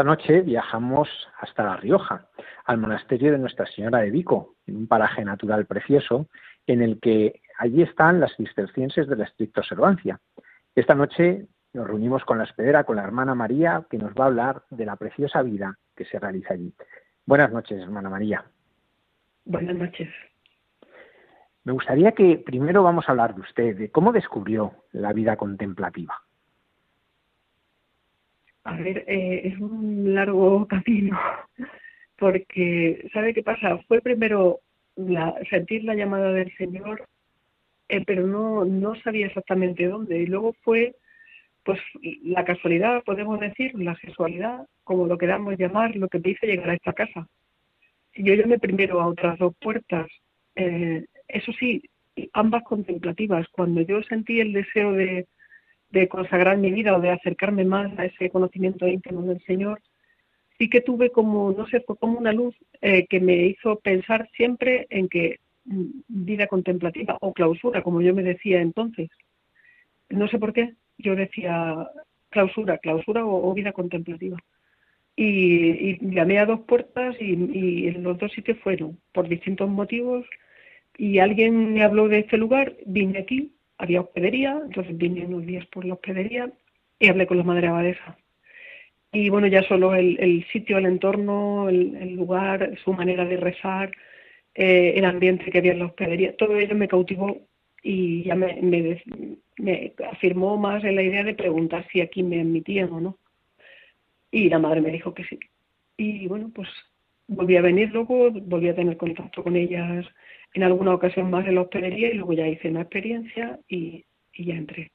Noche 0.08 0.40
viajamos 0.40 1.08
hasta 1.38 1.64
La 1.64 1.76
Rioja, 1.76 2.28
al 2.64 2.78
monasterio 2.78 3.30
de 3.30 3.38
Nuestra 3.38 3.66
Señora 3.66 3.98
de 3.98 4.10
Vico, 4.10 4.54
en 4.66 4.76
un 4.76 4.86
paraje 4.86 5.22
natural 5.22 5.66
precioso, 5.66 6.28
en 6.66 6.80
el 6.80 6.98
que 6.98 7.42
allí 7.58 7.82
están 7.82 8.18
las 8.18 8.34
cistercienses 8.34 9.06
de 9.06 9.16
la 9.16 9.24
estricta 9.24 9.60
observancia. 9.60 10.18
Esta 10.74 10.94
noche 10.94 11.46
nos 11.74 11.86
reunimos 11.86 12.24
con 12.24 12.38
la 12.38 12.44
hospedera, 12.44 12.84
con 12.84 12.96
la 12.96 13.04
hermana 13.04 13.34
María, 13.34 13.84
que 13.90 13.98
nos 13.98 14.12
va 14.14 14.24
a 14.24 14.26
hablar 14.28 14.62
de 14.70 14.86
la 14.86 14.96
preciosa 14.96 15.42
vida 15.42 15.76
que 15.94 16.06
se 16.06 16.18
realiza 16.18 16.54
allí. 16.54 16.72
Buenas 17.26 17.52
noches, 17.52 17.78
hermana 17.78 18.08
María. 18.08 18.42
Buenas 19.44 19.76
noches. 19.76 20.08
Me 21.64 21.72
gustaría 21.72 22.12
que 22.12 22.42
primero 22.44 22.82
vamos 22.82 23.06
a 23.06 23.12
hablar 23.12 23.34
de 23.34 23.42
usted, 23.42 23.76
de 23.76 23.90
cómo 23.90 24.12
descubrió 24.12 24.72
la 24.90 25.12
vida 25.12 25.36
contemplativa. 25.36 26.14
A 28.68 28.76
ver, 28.76 29.02
eh, 29.06 29.40
es 29.44 29.58
un 29.58 30.14
largo 30.14 30.68
camino, 30.68 31.18
porque, 32.18 33.08
¿sabe 33.14 33.32
qué 33.32 33.42
pasa? 33.42 33.78
Fue 33.88 34.02
primero 34.02 34.60
sentir 35.48 35.84
la 35.84 35.94
llamada 35.94 36.32
del 36.32 36.54
Señor, 36.58 37.08
eh, 37.88 38.04
pero 38.06 38.26
no, 38.26 38.66
no 38.66 38.94
sabía 38.96 39.26
exactamente 39.26 39.86
dónde. 39.86 40.18
Y 40.18 40.26
luego 40.26 40.54
fue, 40.64 40.96
pues, 41.62 41.80
la 42.22 42.44
casualidad, 42.44 43.02
podemos 43.04 43.40
decir, 43.40 43.72
la 43.74 43.96
casualidad, 43.96 44.66
como 44.84 45.06
lo 45.06 45.16
queramos 45.16 45.56
llamar, 45.56 45.96
lo 45.96 46.08
que 46.08 46.18
me 46.18 46.30
hizo 46.32 46.44
llegar 46.44 46.68
a 46.68 46.74
esta 46.74 46.92
casa. 46.92 47.26
Yo 48.16 48.34
llamé 48.34 48.58
primero 48.58 49.00
a 49.00 49.06
otras 49.06 49.38
dos 49.38 49.54
puertas. 49.62 50.08
Eh, 50.56 51.06
eso 51.26 51.52
sí, 51.52 51.82
ambas 52.34 52.64
contemplativas. 52.64 53.48
Cuando 53.48 53.80
yo 53.80 54.02
sentí 54.02 54.40
el 54.40 54.52
deseo 54.52 54.92
de, 54.92 55.26
de 55.90 56.08
consagrar 56.08 56.58
mi 56.58 56.70
vida 56.70 56.96
o 56.96 57.00
de 57.00 57.10
acercarme 57.10 57.64
más 57.64 57.96
a 57.98 58.04
ese 58.04 58.30
conocimiento 58.30 58.86
íntimo 58.86 59.22
del 59.22 59.42
Señor, 59.44 59.80
sí 60.58 60.68
que 60.68 60.80
tuve 60.80 61.10
como, 61.10 61.52
no 61.52 61.66
sé, 61.68 61.84
como 61.84 62.18
una 62.18 62.32
luz 62.32 62.54
eh, 62.80 63.06
que 63.06 63.20
me 63.20 63.46
hizo 63.46 63.78
pensar 63.80 64.28
siempre 64.36 64.86
en 64.90 65.08
que 65.08 65.40
mm, 65.64 65.86
vida 66.08 66.46
contemplativa 66.46 67.16
o 67.20 67.32
clausura, 67.32 67.82
como 67.82 68.02
yo 68.02 68.14
me 68.14 68.22
decía 68.22 68.60
entonces. 68.60 69.08
No 70.10 70.28
sé 70.28 70.38
por 70.38 70.52
qué, 70.52 70.74
yo 70.98 71.16
decía 71.16 71.88
clausura, 72.30 72.78
clausura 72.78 73.24
o, 73.24 73.54
vida 73.54 73.72
contemplativa. 73.72 74.36
Y, 75.16 75.98
llamé 76.14 76.38
a 76.38 76.46
dos 76.46 76.60
puertas 76.60 77.16
y, 77.20 77.34
y 77.34 77.88
en 77.88 78.02
los 78.02 78.18
dos 78.18 78.32
sitios 78.32 78.58
fueron 78.60 78.98
por 79.12 79.28
distintos 79.28 79.68
motivos 79.68 80.26
y 80.96 81.18
alguien 81.18 81.74
me 81.74 81.82
habló 81.82 82.08
de 82.08 82.20
este 82.20 82.36
lugar, 82.36 82.74
vine 82.86 83.18
aquí 83.20 83.52
había 83.78 84.00
hospedería, 84.00 84.60
entonces 84.64 84.96
vine 84.96 85.26
unos 85.26 85.46
días 85.46 85.66
por 85.66 85.84
la 85.84 85.94
hospedería 85.94 86.50
y 86.98 87.08
hablé 87.08 87.26
con 87.26 87.38
la 87.38 87.44
madre 87.44 87.68
abadesa. 87.68 88.18
Y 89.12 89.30
bueno, 89.30 89.46
ya 89.46 89.62
solo 89.62 89.94
el, 89.94 90.44
sitio, 90.52 90.76
el 90.78 90.86
entorno, 90.86 91.68
el, 91.68 92.14
lugar, 92.14 92.76
su 92.84 92.92
manera 92.92 93.24
de 93.24 93.38
rezar, 93.38 93.92
eh, 94.54 94.94
el 94.96 95.04
ambiente 95.04 95.50
que 95.50 95.58
había 95.58 95.72
en 95.72 95.78
la 95.78 95.86
hospedería, 95.86 96.36
todo 96.36 96.58
ello 96.58 96.74
me 96.74 96.88
cautivó 96.88 97.40
y 97.82 98.24
ya 98.24 98.34
me, 98.34 98.60
me, 98.60 99.92
afirmó 100.10 100.58
más 100.58 100.84
en 100.84 100.96
la 100.96 101.02
idea 101.02 101.24
de 101.24 101.34
preguntar 101.34 101.86
si 101.90 102.00
aquí 102.00 102.22
me 102.22 102.40
admitían 102.40 102.92
o 102.92 103.00
no. 103.00 103.18
Y 104.30 104.50
la 104.50 104.58
madre 104.58 104.82
me 104.82 104.90
dijo 104.90 105.14
que 105.14 105.24
sí. 105.24 105.38
Y 105.96 106.26
bueno, 106.26 106.50
pues 106.54 106.68
volví 107.28 107.56
a 107.56 107.62
venir 107.62 107.92
luego, 107.92 108.30
volví 108.30 108.68
a 108.68 108.74
tener 108.74 108.96
contacto 108.96 109.42
con 109.42 109.54
ellas 109.54 110.06
en 110.54 110.62
alguna 110.62 110.94
ocasión 110.94 111.30
más 111.30 111.46
en 111.46 111.54
la 111.54 111.62
hospedería 111.62 112.10
y 112.10 112.14
luego 112.14 112.32
ya 112.32 112.48
hice 112.48 112.70
una 112.70 112.80
experiencia 112.80 113.60
y, 113.68 114.04
ya 114.36 114.54
entré. 114.54 114.90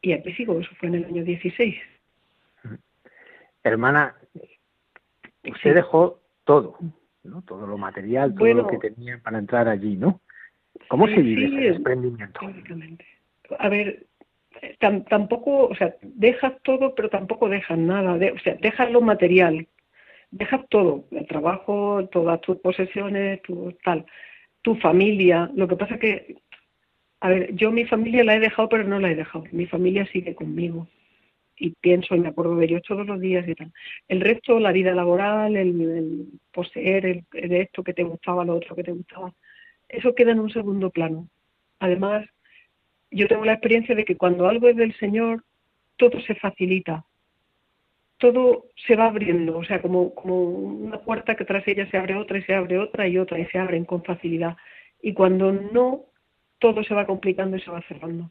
Y 0.00 0.12
aquí 0.12 0.32
sigo, 0.32 0.58
eso 0.60 0.70
fue 0.78 0.88
en 0.88 0.96
el 0.96 1.04
año 1.04 1.24
16. 1.24 1.76
Hermana, 3.62 4.14
usted 5.44 5.74
dejó 5.74 6.20
todo, 6.44 6.78
¿no? 7.22 7.42
Todo 7.42 7.66
lo 7.66 7.78
material, 7.78 8.34
todo 8.34 8.54
lo 8.54 8.66
que 8.66 8.78
tenía 8.78 9.18
para 9.18 9.38
entrar 9.38 9.68
allí, 9.68 9.96
¿no? 9.96 10.20
¿Cómo 10.88 11.06
se 11.06 11.20
vive 11.20 11.46
ese 11.46 11.72
desprendimiento? 11.72 12.40
A 13.58 13.68
ver, 13.68 14.06
tampoco, 15.08 15.68
o 15.68 15.74
sea, 15.74 15.94
dejas 16.02 16.54
todo, 16.62 16.94
pero 16.94 17.08
tampoco 17.08 17.48
dejas 17.48 17.78
nada. 17.78 18.18
De, 18.18 18.32
o 18.32 18.38
sea, 18.38 18.54
dejas 18.56 18.90
lo 18.90 19.00
material, 19.00 19.66
dejas 20.36 20.62
todo, 20.68 21.04
el 21.10 21.26
trabajo, 21.26 22.08
todas 22.12 22.40
tus 22.40 22.58
posesiones, 22.58 23.42
tu 23.42 23.72
tal 23.84 24.04
tu 24.64 24.74
familia. 24.76 25.50
Lo 25.54 25.68
que 25.68 25.76
pasa 25.76 25.98
que, 25.98 26.36
a 27.20 27.28
ver, 27.28 27.54
yo 27.54 27.70
mi 27.70 27.84
familia 27.84 28.24
la 28.24 28.34
he 28.34 28.40
dejado, 28.40 28.68
pero 28.68 28.84
no 28.84 28.98
la 28.98 29.10
he 29.10 29.14
dejado. 29.14 29.44
Mi 29.52 29.66
familia 29.66 30.06
sigue 30.06 30.34
conmigo. 30.34 30.88
Y 31.56 31.70
pienso 31.70 32.16
y 32.16 32.20
me 32.20 32.28
acuerdo 32.28 32.56
de 32.56 32.64
ellos 32.64 32.82
todos 32.82 33.06
los 33.06 33.20
días 33.20 33.46
y 33.46 33.54
tal. 33.54 33.72
El 34.08 34.22
resto, 34.22 34.58
la 34.58 34.72
vida 34.72 34.92
laboral, 34.92 35.54
el, 35.54 36.26
poseer, 36.50 37.06
el, 37.06 37.24
esto 37.32 37.84
que 37.84 37.92
te 37.92 38.02
gustaba, 38.02 38.44
lo 38.44 38.56
otro 38.56 38.74
que 38.74 38.82
te 38.82 38.92
gustaba, 38.92 39.32
eso 39.88 40.14
queda 40.14 40.32
en 40.32 40.40
un 40.40 40.50
segundo 40.50 40.90
plano. 40.90 41.28
Además, 41.78 42.26
yo 43.10 43.28
tengo 43.28 43.44
la 43.44 43.52
experiencia 43.52 43.94
de 43.94 44.04
que 44.04 44.16
cuando 44.16 44.48
algo 44.48 44.68
es 44.68 44.76
del 44.76 44.94
Señor, 44.96 45.44
todo 45.96 46.20
se 46.22 46.34
facilita 46.34 47.04
todo 48.18 48.66
se 48.86 48.96
va 48.96 49.06
abriendo, 49.06 49.58
o 49.58 49.64
sea, 49.64 49.82
como, 49.82 50.14
como 50.14 50.44
una 50.44 50.98
puerta 50.98 51.34
que 51.34 51.44
tras 51.44 51.66
ella 51.66 51.88
se 51.90 51.96
abre 51.96 52.16
otra 52.16 52.38
y 52.38 52.42
se 52.42 52.54
abre 52.54 52.78
otra 52.78 53.08
y 53.08 53.18
otra 53.18 53.38
y 53.38 53.46
se 53.46 53.58
abren 53.58 53.84
con 53.84 54.04
facilidad. 54.04 54.56
Y 55.02 55.12
cuando 55.12 55.52
no, 55.52 56.04
todo 56.58 56.82
se 56.84 56.94
va 56.94 57.06
complicando 57.06 57.56
y 57.56 57.60
se 57.60 57.70
va 57.70 57.82
cerrando. 57.82 58.30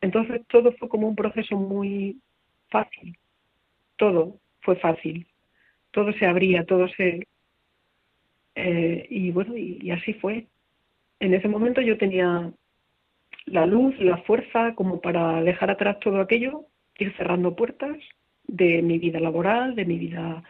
Entonces 0.00 0.42
todo 0.48 0.72
fue 0.72 0.88
como 0.88 1.08
un 1.08 1.16
proceso 1.16 1.56
muy 1.56 2.20
fácil, 2.68 3.16
todo 3.96 4.38
fue 4.60 4.76
fácil, 4.76 5.26
todo 5.90 6.12
se 6.12 6.26
abría, 6.26 6.64
todo 6.64 6.88
se... 6.88 7.26
Eh, 8.54 9.06
y 9.10 9.30
bueno, 9.30 9.56
y 9.56 9.90
así 9.90 10.14
fue. 10.14 10.46
En 11.20 11.34
ese 11.34 11.48
momento 11.48 11.80
yo 11.80 11.96
tenía 11.96 12.52
la 13.46 13.66
luz, 13.66 13.98
la 14.00 14.18
fuerza 14.18 14.74
como 14.74 15.00
para 15.00 15.42
dejar 15.42 15.70
atrás 15.70 15.98
todo 16.00 16.20
aquello, 16.20 16.66
ir 16.98 17.16
cerrando 17.16 17.56
puertas 17.56 17.96
de 18.48 18.82
mi 18.82 18.98
vida 18.98 19.20
laboral, 19.20 19.76
de 19.76 19.84
mi 19.84 19.98
vida, 19.98 20.42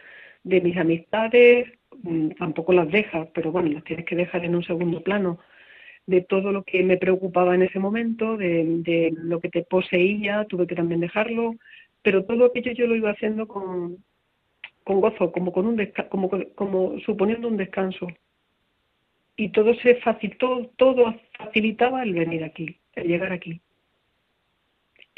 de 0.43 0.61
mis 0.61 0.77
amistades, 0.77 1.67
mm, 2.03 2.29
tampoco 2.39 2.73
las 2.73 2.89
dejas, 2.89 3.27
pero 3.33 3.51
bueno, 3.51 3.69
las 3.69 3.83
tienes 3.83 4.05
que 4.05 4.15
dejar 4.15 4.45
en 4.45 4.55
un 4.55 4.63
segundo 4.63 5.03
plano, 5.03 5.39
de 6.07 6.21
todo 6.21 6.51
lo 6.51 6.63
que 6.63 6.83
me 6.83 6.97
preocupaba 6.97 7.53
en 7.55 7.63
ese 7.63 7.79
momento, 7.79 8.37
de, 8.37 9.13
lo 9.15 9.39
que 9.39 9.49
te 9.49 9.63
poseía, 9.63 10.45
tuve 10.45 10.65
que 10.65 10.75
también 10.75 11.01
dejarlo, 11.01 11.55
pero 12.01 12.25
todo 12.25 12.45
aquello 12.45 12.71
yo 12.71 12.87
lo 12.87 12.95
iba 12.95 13.11
haciendo 13.11 13.47
con, 13.47 14.03
con 14.83 15.01
gozo, 15.01 15.31
como, 15.31 15.51
con 15.51 15.67
un 15.67 15.77
como, 16.09 16.29
como 16.55 16.99
suponiendo 17.01 17.47
un 17.47 17.57
descanso. 17.57 18.07
Y 19.35 19.49
todo 19.49 19.73
se 19.75 19.95
facilitó, 19.95 20.71
todo 20.77 21.15
facilitaba 21.37 22.03
el 22.03 22.13
venir 22.13 22.43
aquí, 22.43 22.77
el 22.95 23.07
llegar 23.07 23.31
aquí 23.31 23.61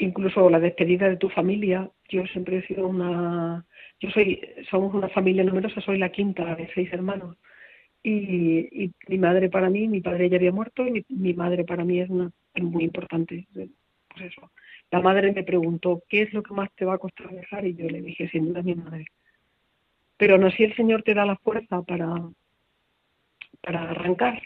incluso 0.02 0.50
la 0.50 0.60
despedida 0.60 1.08
de 1.08 1.16
tu 1.16 1.28
familia. 1.28 1.90
Yo 2.12 2.26
siempre 2.26 2.58
he 2.58 2.66
sido 2.66 2.86
una, 2.86 3.64
yo 3.98 4.10
soy, 4.10 4.38
somos 4.70 4.92
una 4.92 5.08
familia 5.08 5.44
numerosa, 5.44 5.80
soy 5.80 5.96
la 5.96 6.10
quinta 6.10 6.54
de 6.54 6.68
seis 6.74 6.92
hermanos. 6.92 7.38
Y, 8.02 8.92
mi 9.08 9.16
madre 9.16 9.48
para 9.48 9.70
mí, 9.70 9.88
mi 9.88 10.02
padre 10.02 10.28
ya 10.28 10.36
había 10.36 10.52
muerto, 10.52 10.86
y 10.86 11.06
mi, 11.08 11.32
madre 11.32 11.64
para 11.64 11.84
mí 11.84 12.00
es 12.00 12.10
una 12.10 12.30
muy 12.60 12.84
importante. 12.84 13.46
Pues 13.54 13.70
eso. 14.20 14.50
La 14.90 15.00
madre 15.00 15.32
me 15.32 15.42
preguntó, 15.42 16.02
¿qué 16.06 16.20
es 16.22 16.34
lo 16.34 16.42
que 16.42 16.52
más 16.52 16.70
te 16.74 16.84
va 16.84 16.94
a 16.94 16.98
costar 16.98 17.30
dejar? 17.30 17.64
Y 17.64 17.76
yo 17.76 17.86
le 17.88 18.02
dije, 18.02 18.28
sin 18.28 18.48
duda 18.48 18.62
mi 18.62 18.74
madre. 18.74 19.06
Pero 20.18 20.36
no 20.36 20.50
si 20.50 20.64
el 20.64 20.76
Señor 20.76 21.02
te 21.04 21.14
da 21.14 21.24
la 21.24 21.36
fuerza 21.36 21.80
para, 21.80 22.14
para 23.62 23.90
arrancar, 23.90 24.42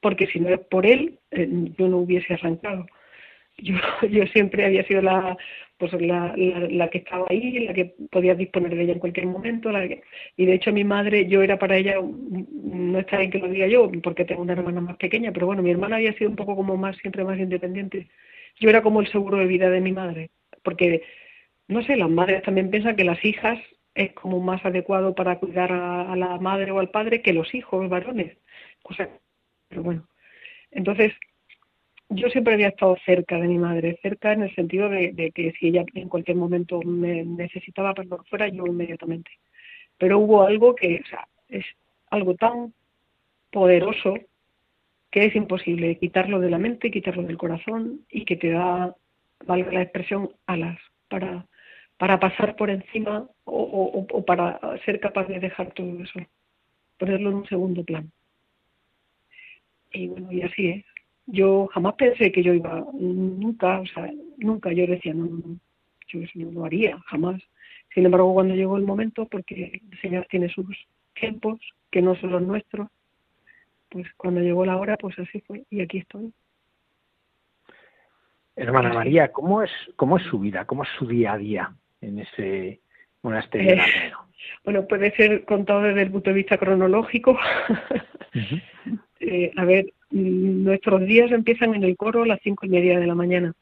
porque 0.00 0.28
si 0.28 0.38
no 0.38 0.50
es 0.50 0.60
por 0.60 0.86
Él, 0.86 1.18
eh, 1.32 1.48
yo 1.76 1.88
no 1.88 1.98
hubiese 1.98 2.34
arrancado 2.34 2.86
yo, 3.58 3.74
yo 4.10 4.26
siempre 4.28 4.64
había 4.64 4.84
sido 4.84 5.02
la, 5.02 5.36
pues 5.78 5.92
la, 5.94 6.34
la, 6.36 6.88
que 6.88 6.98
estaba 6.98 7.26
ahí, 7.28 7.66
la 7.66 7.74
que 7.74 7.94
podía 8.10 8.34
disponer 8.34 8.74
de 8.74 8.82
ella 8.82 8.92
en 8.94 8.98
cualquier 8.98 9.26
momento. 9.26 9.70
La 9.70 9.84
y 9.84 10.46
de 10.46 10.54
hecho 10.54 10.72
mi 10.72 10.84
madre, 10.84 11.26
yo 11.28 11.42
era 11.42 11.58
para 11.58 11.76
ella, 11.76 11.96
no 12.00 12.98
está 12.98 13.18
bien 13.18 13.30
que 13.30 13.38
lo 13.38 13.48
diga 13.48 13.66
yo, 13.66 13.90
porque 14.02 14.24
tengo 14.24 14.42
una 14.42 14.54
hermana 14.54 14.80
más 14.80 14.96
pequeña, 14.96 15.32
pero 15.32 15.46
bueno, 15.46 15.62
mi 15.62 15.70
hermana 15.70 15.96
había 15.96 16.14
sido 16.14 16.30
un 16.30 16.36
poco 16.36 16.56
como 16.56 16.76
más, 16.76 16.96
siempre 16.98 17.24
más 17.24 17.38
independiente. 17.38 18.08
Yo 18.58 18.70
era 18.70 18.82
como 18.82 19.00
el 19.00 19.08
seguro 19.08 19.38
de 19.38 19.46
vida 19.46 19.68
de 19.70 19.80
mi 19.80 19.92
madre, 19.92 20.30
porque, 20.62 21.02
no 21.68 21.82
sé, 21.82 21.96
las 21.96 22.10
madres 22.10 22.42
también 22.42 22.70
piensan 22.70 22.96
que 22.96 23.04
las 23.04 23.22
hijas 23.24 23.58
es 23.94 24.12
como 24.14 24.40
más 24.40 24.64
adecuado 24.64 25.14
para 25.14 25.38
cuidar 25.38 25.72
a, 25.72 26.12
a 26.12 26.16
la 26.16 26.38
madre 26.38 26.70
o 26.70 26.78
al 26.78 26.90
padre 26.90 27.22
que 27.22 27.32
los 27.32 27.54
hijos 27.54 27.88
varones. 27.88 28.38
Cosa, 28.82 29.08
pero 29.68 29.82
bueno. 29.82 30.08
Entonces, 30.70 31.12
yo 32.08 32.28
siempre 32.28 32.54
había 32.54 32.68
estado 32.68 32.96
cerca 33.04 33.36
de 33.36 33.48
mi 33.48 33.58
madre, 33.58 33.98
cerca 34.02 34.32
en 34.32 34.42
el 34.42 34.54
sentido 34.54 34.88
de, 34.88 35.32
que 35.34 35.52
si 35.58 35.68
ella 35.68 35.84
en 35.94 36.08
cualquier 36.08 36.36
momento 36.36 36.80
me 36.82 37.24
necesitaba 37.24 37.94
para 37.94 38.08
fuera, 38.24 38.48
yo 38.48 38.66
inmediatamente. 38.66 39.30
Pero 39.98 40.18
hubo 40.18 40.42
algo 40.42 40.74
que, 40.74 41.00
o 41.04 41.08
sea, 41.08 41.26
es 41.48 41.64
algo 42.10 42.34
tan 42.34 42.72
poderoso 43.50 44.14
que 45.10 45.26
es 45.26 45.34
imposible 45.34 45.98
quitarlo 45.98 46.38
de 46.40 46.50
la 46.50 46.58
mente, 46.58 46.90
quitarlo 46.90 47.22
del 47.22 47.38
corazón 47.38 48.00
y 48.10 48.24
que 48.24 48.36
te 48.36 48.50
da, 48.50 48.94
valga 49.46 49.72
la 49.72 49.82
expresión, 49.82 50.30
alas 50.46 50.78
para, 51.08 51.46
para 51.96 52.20
pasar 52.20 52.54
por 52.56 52.70
encima 52.70 53.28
o, 53.44 54.06
o 54.10 54.24
para 54.24 54.60
ser 54.84 55.00
capaz 55.00 55.26
de 55.26 55.40
dejar 55.40 55.72
todo 55.72 56.02
eso, 56.02 56.20
ponerlo 56.98 57.30
en 57.30 57.36
un 57.36 57.46
segundo 57.46 57.82
plano. 57.84 58.08
Y 59.92 60.08
bueno, 60.08 60.30
y 60.30 60.42
así 60.42 60.68
es 60.68 60.95
yo 61.26 61.68
jamás 61.72 61.94
pensé 61.94 62.30
que 62.32 62.42
yo 62.42 62.54
iba, 62.54 62.84
nunca, 62.92 63.80
o 63.80 63.86
sea, 63.86 64.10
nunca 64.38 64.72
yo 64.72 64.86
decía, 64.86 65.12
no, 65.12 65.24
no, 65.26 65.58
yo 66.08 66.20
no 66.34 66.50
lo 66.52 66.64
haría, 66.64 66.98
jamás. 67.06 67.42
Sin 67.92 68.04
embargo, 68.04 68.32
cuando 68.34 68.54
llegó 68.54 68.76
el 68.76 68.84
momento, 68.84 69.26
porque 69.26 69.80
el 69.90 70.00
Señor 70.00 70.26
tiene 70.30 70.48
sus 70.48 70.66
tiempos, 71.14 71.60
que 71.90 72.02
no 72.02 72.14
son 72.16 72.32
los 72.32 72.42
nuestros, 72.42 72.88
pues 73.88 74.06
cuando 74.16 74.40
llegó 74.40 74.64
la 74.64 74.76
hora, 74.76 74.96
pues 74.96 75.18
así 75.18 75.40
fue, 75.40 75.64
y 75.70 75.80
aquí 75.80 75.98
estoy. 75.98 76.32
Hermana 78.54 78.92
María, 78.92 79.32
¿cómo 79.32 79.62
es, 79.62 79.70
cómo 79.96 80.16
es 80.16 80.24
su 80.24 80.38
vida? 80.38 80.64
¿Cómo 80.64 80.82
es 80.84 80.88
su 80.98 81.06
día 81.06 81.34
a 81.34 81.38
día 81.38 81.74
en 82.00 82.20
ese 82.20 82.80
monasterio 83.22 83.74
eh, 83.74 84.12
Bueno, 84.64 84.86
puede 84.86 85.14
ser 85.16 85.44
contado 85.44 85.82
desde 85.82 86.02
el 86.02 86.10
punto 86.10 86.30
de 86.30 86.36
vista 86.36 86.58
cronológico. 86.58 87.38
eh, 89.20 89.52
a 89.56 89.64
ver, 89.64 89.92
nuestros 90.10 91.06
días 91.06 91.30
empiezan 91.32 91.74
en 91.74 91.84
el 91.84 91.96
coro 91.96 92.22
a 92.22 92.26
las 92.26 92.40
cinco 92.42 92.66
y 92.66 92.70
media 92.70 92.98
de 92.98 93.06
la 93.06 93.14
mañana. 93.14 93.52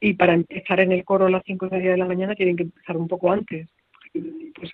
Y 0.00 0.14
para 0.14 0.38
estar 0.48 0.80
en 0.80 0.92
el 0.92 1.04
coro 1.04 1.26
a 1.26 1.30
las 1.30 1.42
cinco 1.44 1.66
y 1.66 1.70
media 1.70 1.92
de 1.92 1.96
la 1.96 2.06
mañana 2.06 2.34
tienen 2.34 2.56
que 2.56 2.64
empezar 2.64 2.96
un 2.96 3.08
poco 3.08 3.32
antes. 3.32 3.68
Pues, 4.12 4.72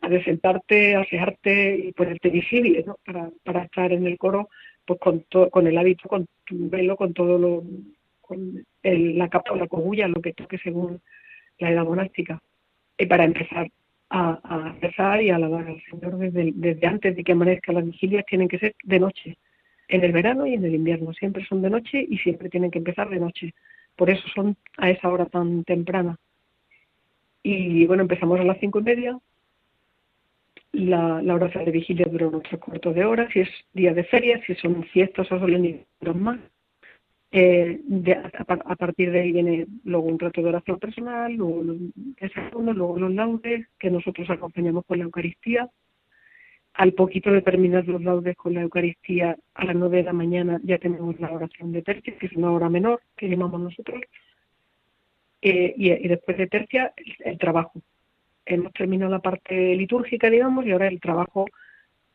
a 0.00 0.08
sentarte, 0.24 0.94
asearte 0.94 1.76
y 1.76 1.92
ponerte 1.92 2.30
visible, 2.30 2.84
¿no? 2.86 2.98
Para, 3.04 3.30
para 3.44 3.64
estar 3.64 3.92
en 3.92 4.06
el 4.06 4.16
coro, 4.16 4.48
pues 4.84 5.00
con, 5.00 5.24
con 5.50 5.66
el 5.66 5.76
hábito, 5.76 6.08
con 6.08 6.26
tu 6.44 6.70
velo, 6.70 6.96
con 6.96 7.12
todo 7.12 7.36
lo, 7.36 7.64
con 8.20 8.64
la 8.82 9.28
capa 9.28 9.52
o 9.52 9.56
la 9.56 9.66
cogulla, 9.66 10.06
lo 10.06 10.22
que 10.22 10.34
toque 10.34 10.58
según 10.58 11.00
la 11.58 11.70
edad 11.70 11.84
monástica. 11.84 12.40
Y 12.96 13.06
para 13.06 13.24
empezar 13.24 13.70
a, 14.10 14.74
rezar 14.80 15.22
y 15.22 15.30
a 15.30 15.36
alabar 15.36 15.66
al 15.66 15.82
Señor 15.84 16.18
desde, 16.18 16.52
desde 16.54 16.86
antes 16.86 17.16
de 17.16 17.24
que 17.24 17.32
amanezca 17.32 17.72
las 17.72 17.84
vigilias 17.84 18.24
tienen 18.26 18.48
que 18.48 18.58
ser 18.58 18.74
de 18.82 19.00
noche, 19.00 19.38
en 19.88 20.04
el 20.04 20.12
verano 20.12 20.46
y 20.46 20.54
en 20.54 20.64
el 20.64 20.74
invierno. 20.74 21.12
Siempre 21.12 21.44
son 21.46 21.62
de 21.62 21.70
noche 21.70 22.06
y 22.08 22.18
siempre 22.18 22.48
tienen 22.48 22.70
que 22.70 22.78
empezar 22.78 23.08
de 23.08 23.20
noche. 23.20 23.54
Por 23.96 24.10
eso 24.10 24.26
son 24.34 24.56
a 24.76 24.90
esa 24.90 25.08
hora 25.08 25.26
tan 25.26 25.64
temprana. 25.64 26.16
Y 27.42 27.86
bueno, 27.86 28.02
empezamos 28.02 28.38
a 28.40 28.44
las 28.44 28.58
cinco 28.58 28.80
y 28.80 28.82
media. 28.82 29.18
La, 30.72 31.22
la 31.22 31.34
oración 31.34 31.64
de 31.64 31.70
vigilia 31.70 32.06
dura 32.10 32.28
unos 32.28 32.42
tres 32.42 32.60
cuartos 32.60 32.94
de 32.94 33.04
hora. 33.04 33.28
Si 33.32 33.40
es 33.40 33.48
día 33.72 33.94
de 33.94 34.04
feria, 34.04 34.40
si 34.46 34.54
son 34.54 34.84
fiestas 34.84 35.30
o 35.32 35.38
solemnidades 35.38 35.86
más. 36.14 36.38
Eh, 37.30 37.80
a, 38.46 38.76
partir 38.76 39.12
de 39.12 39.20
ahí 39.20 39.32
viene 39.32 39.66
luego 39.84 40.06
un 40.06 40.16
trato 40.16 40.40
de 40.40 40.48
oración 40.48 40.78
personal, 40.78 41.34
luego, 41.34 41.62
luego 41.62 42.98
los 42.98 43.12
laudes 43.12 43.66
que 43.78 43.90
nosotros 43.90 44.30
acompañamos 44.30 44.84
con 44.86 44.98
la 44.98 45.04
Eucaristía. 45.04 45.68
Al 46.74 46.92
poquito 46.92 47.30
de 47.32 47.42
terminar 47.42 47.86
los 47.86 48.02
laudes 48.02 48.36
con 48.36 48.54
la 48.54 48.62
Eucaristía, 48.62 49.36
a 49.54 49.64
las 49.64 49.76
nueve 49.76 49.98
de 49.98 50.04
la 50.04 50.12
mañana 50.12 50.60
ya 50.62 50.78
tenemos 50.78 51.18
la 51.20 51.32
oración 51.32 51.72
de 51.72 51.82
tercia, 51.82 52.16
que 52.16 52.26
es 52.26 52.32
una 52.32 52.52
hora 52.52 52.70
menor, 52.70 53.02
que 53.16 53.28
llamamos 53.28 53.60
nosotros. 53.60 54.00
Eh, 55.42 55.74
y, 55.76 56.08
después 56.08 56.36
de 56.36 56.46
tercia, 56.46 56.92
el, 57.20 57.38
trabajo. 57.38 57.80
Hemos 58.46 58.72
terminado 58.72 59.10
la 59.10 59.20
parte 59.20 59.74
litúrgica, 59.76 60.30
digamos, 60.30 60.66
y 60.66 60.70
ahora 60.70 60.88
el 60.88 61.00
trabajo 61.00 61.46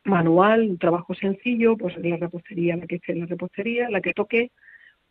manual, 0.04 0.68
un 0.70 0.78
trabajo 0.78 1.14
sencillo, 1.14 1.76
pues 1.76 1.96
la 1.98 2.16
repostería, 2.16 2.76
la 2.76 2.86
que 2.86 2.96
esté 2.96 3.12
en 3.12 3.20
la 3.20 3.26
repostería, 3.26 3.88
la 3.88 4.00
que 4.00 4.12
toque, 4.12 4.50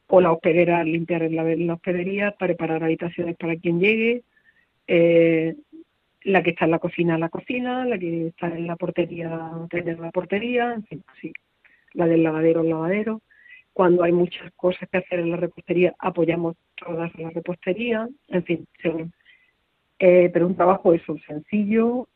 o 0.07 0.21
la 0.21 0.31
hospedera, 0.31 0.83
limpiar 0.83 1.29
la, 1.31 1.43
la 1.43 1.73
hospedería, 1.73 2.31
preparar 2.31 2.83
habitaciones 2.83 3.35
para 3.37 3.55
quien 3.55 3.79
llegue, 3.79 4.23
eh, 4.87 5.55
la 6.23 6.43
que 6.43 6.51
está 6.51 6.65
en 6.65 6.71
la 6.71 6.79
cocina, 6.79 7.17
la 7.17 7.29
cocina, 7.29 7.85
la 7.85 7.97
que 7.97 8.27
está 8.27 8.47
en 8.47 8.67
la 8.67 8.75
portería, 8.75 9.51
tener 9.69 9.99
la 9.99 10.11
portería, 10.11 10.73
en 10.73 10.83
fin, 10.85 11.03
sí, 11.21 11.33
la 11.93 12.07
del 12.07 12.23
lavadero, 12.23 12.61
el 12.61 12.69
lavadero. 12.69 13.21
Cuando 13.73 14.03
hay 14.03 14.11
muchas 14.11 14.51
cosas 14.53 14.87
que 14.89 14.99
hacer 14.99 15.19
en 15.19 15.31
la 15.31 15.37
repostería, 15.37 15.95
apoyamos 15.99 16.55
todas 16.75 17.13
en 17.15 17.23
la 17.23 17.29
repostería, 17.31 18.07
en 18.27 18.43
fin, 18.43 18.67
según. 18.81 19.11
Eh, 19.99 20.29
pero 20.31 20.47
un 20.47 20.55
trabajo 20.55 20.93
eso, 20.93 21.17
sencillo, 21.25 22.07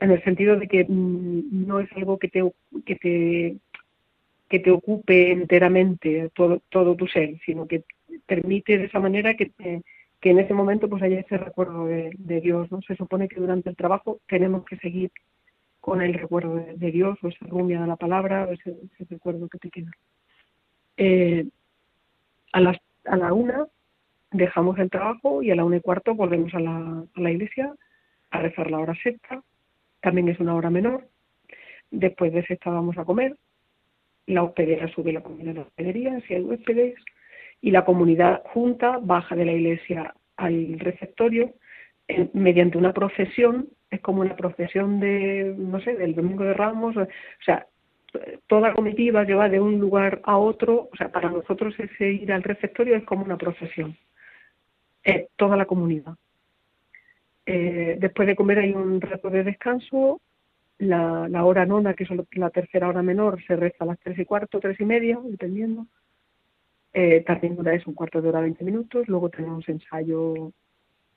en 0.00 0.10
el 0.10 0.22
sentido 0.22 0.56
de 0.56 0.68
que 0.68 0.84
mm, 0.84 1.66
no 1.66 1.80
es 1.80 1.90
algo 1.92 2.18
que 2.18 2.28
te, 2.28 2.42
que 2.84 2.96
te 2.96 3.56
que 4.48 4.58
te 4.60 4.70
ocupe 4.70 5.32
enteramente 5.32 6.30
todo, 6.34 6.62
todo 6.70 6.96
tu 6.96 7.06
ser, 7.06 7.38
sino 7.44 7.66
que 7.66 7.84
permite 8.26 8.78
de 8.78 8.86
esa 8.86 8.98
manera 8.98 9.34
que, 9.34 9.52
que 10.20 10.30
en 10.30 10.38
ese 10.38 10.54
momento 10.54 10.88
pues 10.88 11.02
haya 11.02 11.20
ese 11.20 11.36
recuerdo 11.36 11.86
de, 11.86 12.40
Dios. 12.40 12.70
¿no? 12.72 12.80
Se 12.82 12.96
supone 12.96 13.28
que 13.28 13.40
durante 13.40 13.68
el 13.70 13.76
trabajo 13.76 14.20
tenemos 14.26 14.64
que 14.64 14.76
seguir 14.78 15.10
con 15.80 16.02
el 16.02 16.14
recuerdo 16.14 16.56
de, 16.56 16.90
Dios 16.90 17.18
o 17.22 17.28
esa 17.28 17.46
rumia 17.46 17.80
de 17.80 17.86
la 17.86 17.96
palabra 17.96 18.46
o 18.46 18.52
ese, 18.52 18.74
recuerdo 19.08 19.48
que 19.48 19.58
te 19.58 19.70
queda. 19.70 19.90
Eh, 20.96 21.46
a, 22.52 22.60
las, 22.60 22.78
a 23.04 23.16
la 23.16 23.32
una 23.32 23.66
dejamos 24.30 24.78
el 24.78 24.90
trabajo 24.90 25.42
y 25.42 25.50
a 25.50 25.54
la 25.54 25.64
una 25.64 25.76
y 25.76 25.80
cuarto 25.80 26.14
volvemos 26.14 26.52
a 26.54 26.60
la, 26.60 27.04
a 27.14 27.20
la 27.20 27.30
iglesia 27.30 27.72
a 28.30 28.40
rezar 28.40 28.70
la 28.70 28.78
hora 28.78 28.94
sexta. 29.02 29.42
También 30.00 30.28
es 30.28 30.40
una 30.40 30.54
hora 30.54 30.70
menor. 30.70 31.06
Después 31.90 32.32
de 32.32 32.46
sexta 32.46 32.70
vamos 32.70 32.98
a 32.98 33.04
comer 33.04 33.36
la 34.34 34.42
hospedera 34.42 34.88
sube 34.88 35.12
la 35.12 35.22
comida 35.22 35.52
de 35.52 35.60
hospedería, 35.60 36.20
si 36.26 36.34
hay 36.34 36.42
huéspedes, 36.42 36.94
y 37.60 37.70
la 37.70 37.84
comunidad 37.84 38.42
junta 38.46 38.98
baja 39.02 39.34
de 39.34 39.44
la 39.44 39.52
iglesia 39.52 40.14
al 40.36 40.78
receptorio 40.78 41.54
mediante 42.32 42.78
una 42.78 42.92
procesión, 42.92 43.68
es 43.90 44.00
como 44.00 44.22
una 44.22 44.36
procesión 44.36 45.00
de, 45.00 45.54
no 45.56 45.80
sé, 45.80 45.94
del 45.94 46.14
Domingo 46.14 46.44
de 46.44 46.54
Ramos, 46.54 46.96
o, 46.96 47.06
sea, 47.44 47.66
toda 48.46 48.72
comitiva 48.72 49.24
lleva 49.24 49.48
de 49.48 49.60
un 49.60 49.78
lugar 49.78 50.20
a 50.24 50.38
otro, 50.38 50.88
o 50.92 50.96
sea, 50.96 51.10
para 51.10 51.30
nosotros 51.30 51.74
ese 51.78 52.12
ir 52.12 52.32
al 52.32 52.42
receptorio 52.42 52.96
es 52.96 53.04
como 53.04 53.24
una 53.24 53.36
procesión, 53.36 53.96
toda 55.36 55.56
la 55.56 55.66
comunidad. 55.66 56.14
Eh, 57.44 57.96
después 57.98 58.28
de 58.28 58.36
comer 58.36 58.58
hay 58.58 58.72
un 58.72 59.00
rato 59.00 59.30
de 59.30 59.42
descanso 59.42 60.20
la, 60.78 61.44
hora 61.44 61.66
nona, 61.66 61.94
que 61.94 62.04
es 62.04 62.10
la 62.32 62.50
tercera 62.50 62.88
hora 62.88 63.02
menor, 63.02 63.42
se 63.46 63.56
reza 63.56 63.78
a 63.80 63.86
las 63.86 63.98
tres 64.00 64.18
y 64.18 64.24
cuarto, 64.24 64.60
tres 64.60 64.78
y 64.80 64.84
media, 64.84 65.18
dependiendo. 65.24 65.86
Eh, 66.92 67.24
dura 67.50 67.74
es 67.74 67.86
un 67.86 67.94
cuarto 67.94 68.22
de 68.22 68.28
hora, 68.28 68.40
veinte 68.40 68.64
minutos. 68.64 69.08
Luego 69.08 69.28
tenemos 69.28 69.68
ensayo 69.68 70.52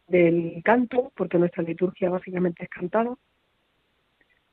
del 0.07 0.61
canto, 0.63 1.11
porque 1.15 1.37
nuestra 1.37 1.63
liturgia 1.63 2.09
básicamente 2.09 2.63
es 2.63 2.69
cantada. 2.69 3.15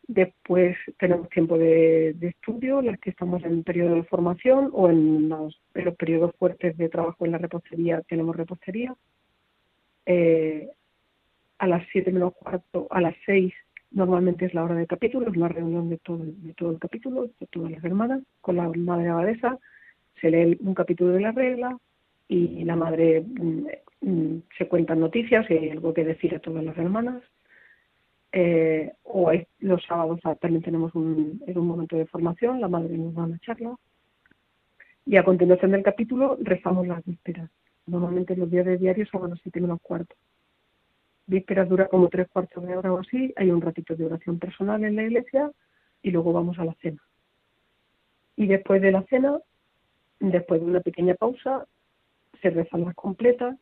Después 0.06 0.76
tenemos 0.98 1.28
tiempo 1.28 1.58
de, 1.58 2.16
estudio, 2.20 2.80
las 2.80 2.98
que 2.98 3.10
estamos 3.10 3.44
en 3.44 3.62
periodo 3.62 3.96
de 3.96 4.04
formación 4.04 4.70
o 4.72 4.88
en 4.88 5.28
los, 5.28 5.60
periodos 5.98 6.34
fuertes 6.38 6.76
de 6.78 6.88
trabajo 6.88 7.26
en 7.26 7.32
la 7.32 7.38
repostería 7.38 8.00
tenemos 8.02 8.34
repostería. 8.36 8.94
Eh, 10.06 10.70
a 11.58 11.66
las 11.66 11.86
siete 11.92 12.12
menos 12.12 12.32
cuarto, 12.34 12.86
a 12.90 13.00
las 13.00 13.14
seis 13.26 13.52
Normalmente 13.90 14.44
es 14.44 14.54
la 14.54 14.64
hora 14.64 14.74
de 14.74 14.86
capítulo, 14.86 15.30
es 15.30 15.36
una 15.36 15.48
reunión 15.48 15.88
de 15.88 15.96
todo, 15.98 16.20
de 16.22 16.52
todo 16.54 16.72
el 16.72 16.78
capítulo, 16.78 17.30
de 17.40 17.46
todas 17.46 17.70
las 17.70 17.82
hermanas, 17.82 18.22
con 18.40 18.56
la 18.56 18.68
madre 18.68 19.08
abadesa, 19.08 19.58
se 20.20 20.30
lee 20.30 20.58
un 20.60 20.74
capítulo 20.74 21.12
de 21.12 21.20
la 21.20 21.32
regla 21.32 21.78
y 22.28 22.64
la 22.64 22.76
madre 22.76 23.22
mm, 23.22 23.66
mm, 24.02 24.42
se 24.58 24.68
cuentan 24.68 25.00
noticias 25.00 25.50
y 25.50 25.54
hay 25.54 25.70
algo 25.70 25.94
que 25.94 26.04
decir 26.04 26.34
a 26.34 26.40
todas 26.40 26.62
las 26.64 26.76
hermanas. 26.76 27.22
Eh, 28.30 28.92
o 29.04 29.32
los 29.60 29.82
sábados 29.84 30.20
también 30.38 30.62
tenemos 30.62 30.94
un, 30.94 31.42
un 31.46 31.66
momento 31.66 31.96
de 31.96 32.04
formación, 32.06 32.60
la 32.60 32.68
madre 32.68 32.98
nos 32.98 33.14
da 33.14 33.22
una 33.24 33.38
charla. 33.38 33.74
Y 35.06 35.16
a 35.16 35.24
continuación 35.24 35.70
del 35.70 35.82
capítulo 35.82 36.36
rezamos 36.40 36.86
las 36.86 37.02
vísperas. 37.06 37.50
Normalmente 37.86 38.36
los 38.36 38.50
días 38.50 38.66
de 38.66 38.76
diario 38.76 39.06
son 39.06 39.24
a 39.24 39.28
las 39.28 39.40
siete 39.40 39.62
menos 39.62 39.80
cuarto 39.80 40.14
vísperas 41.28 41.68
dura 41.68 41.86
como 41.86 42.08
tres 42.08 42.26
cuartos 42.28 42.66
de 42.66 42.76
hora 42.76 42.92
o 42.92 42.98
así, 42.98 43.32
hay 43.36 43.50
un 43.50 43.60
ratito 43.60 43.94
de 43.94 44.06
oración 44.06 44.38
personal 44.38 44.82
en 44.82 44.96
la 44.96 45.04
iglesia 45.04 45.50
y 46.02 46.10
luego 46.10 46.32
vamos 46.32 46.58
a 46.58 46.64
la 46.64 46.74
cena. 46.74 47.00
Y 48.34 48.46
después 48.46 48.80
de 48.82 48.92
la 48.92 49.02
cena, 49.04 49.38
después 50.18 50.60
de 50.60 50.66
una 50.66 50.80
pequeña 50.80 51.14
pausa, 51.14 51.66
se 52.40 52.50
rezan 52.50 52.84
las 52.84 52.94
completas, 52.94 53.56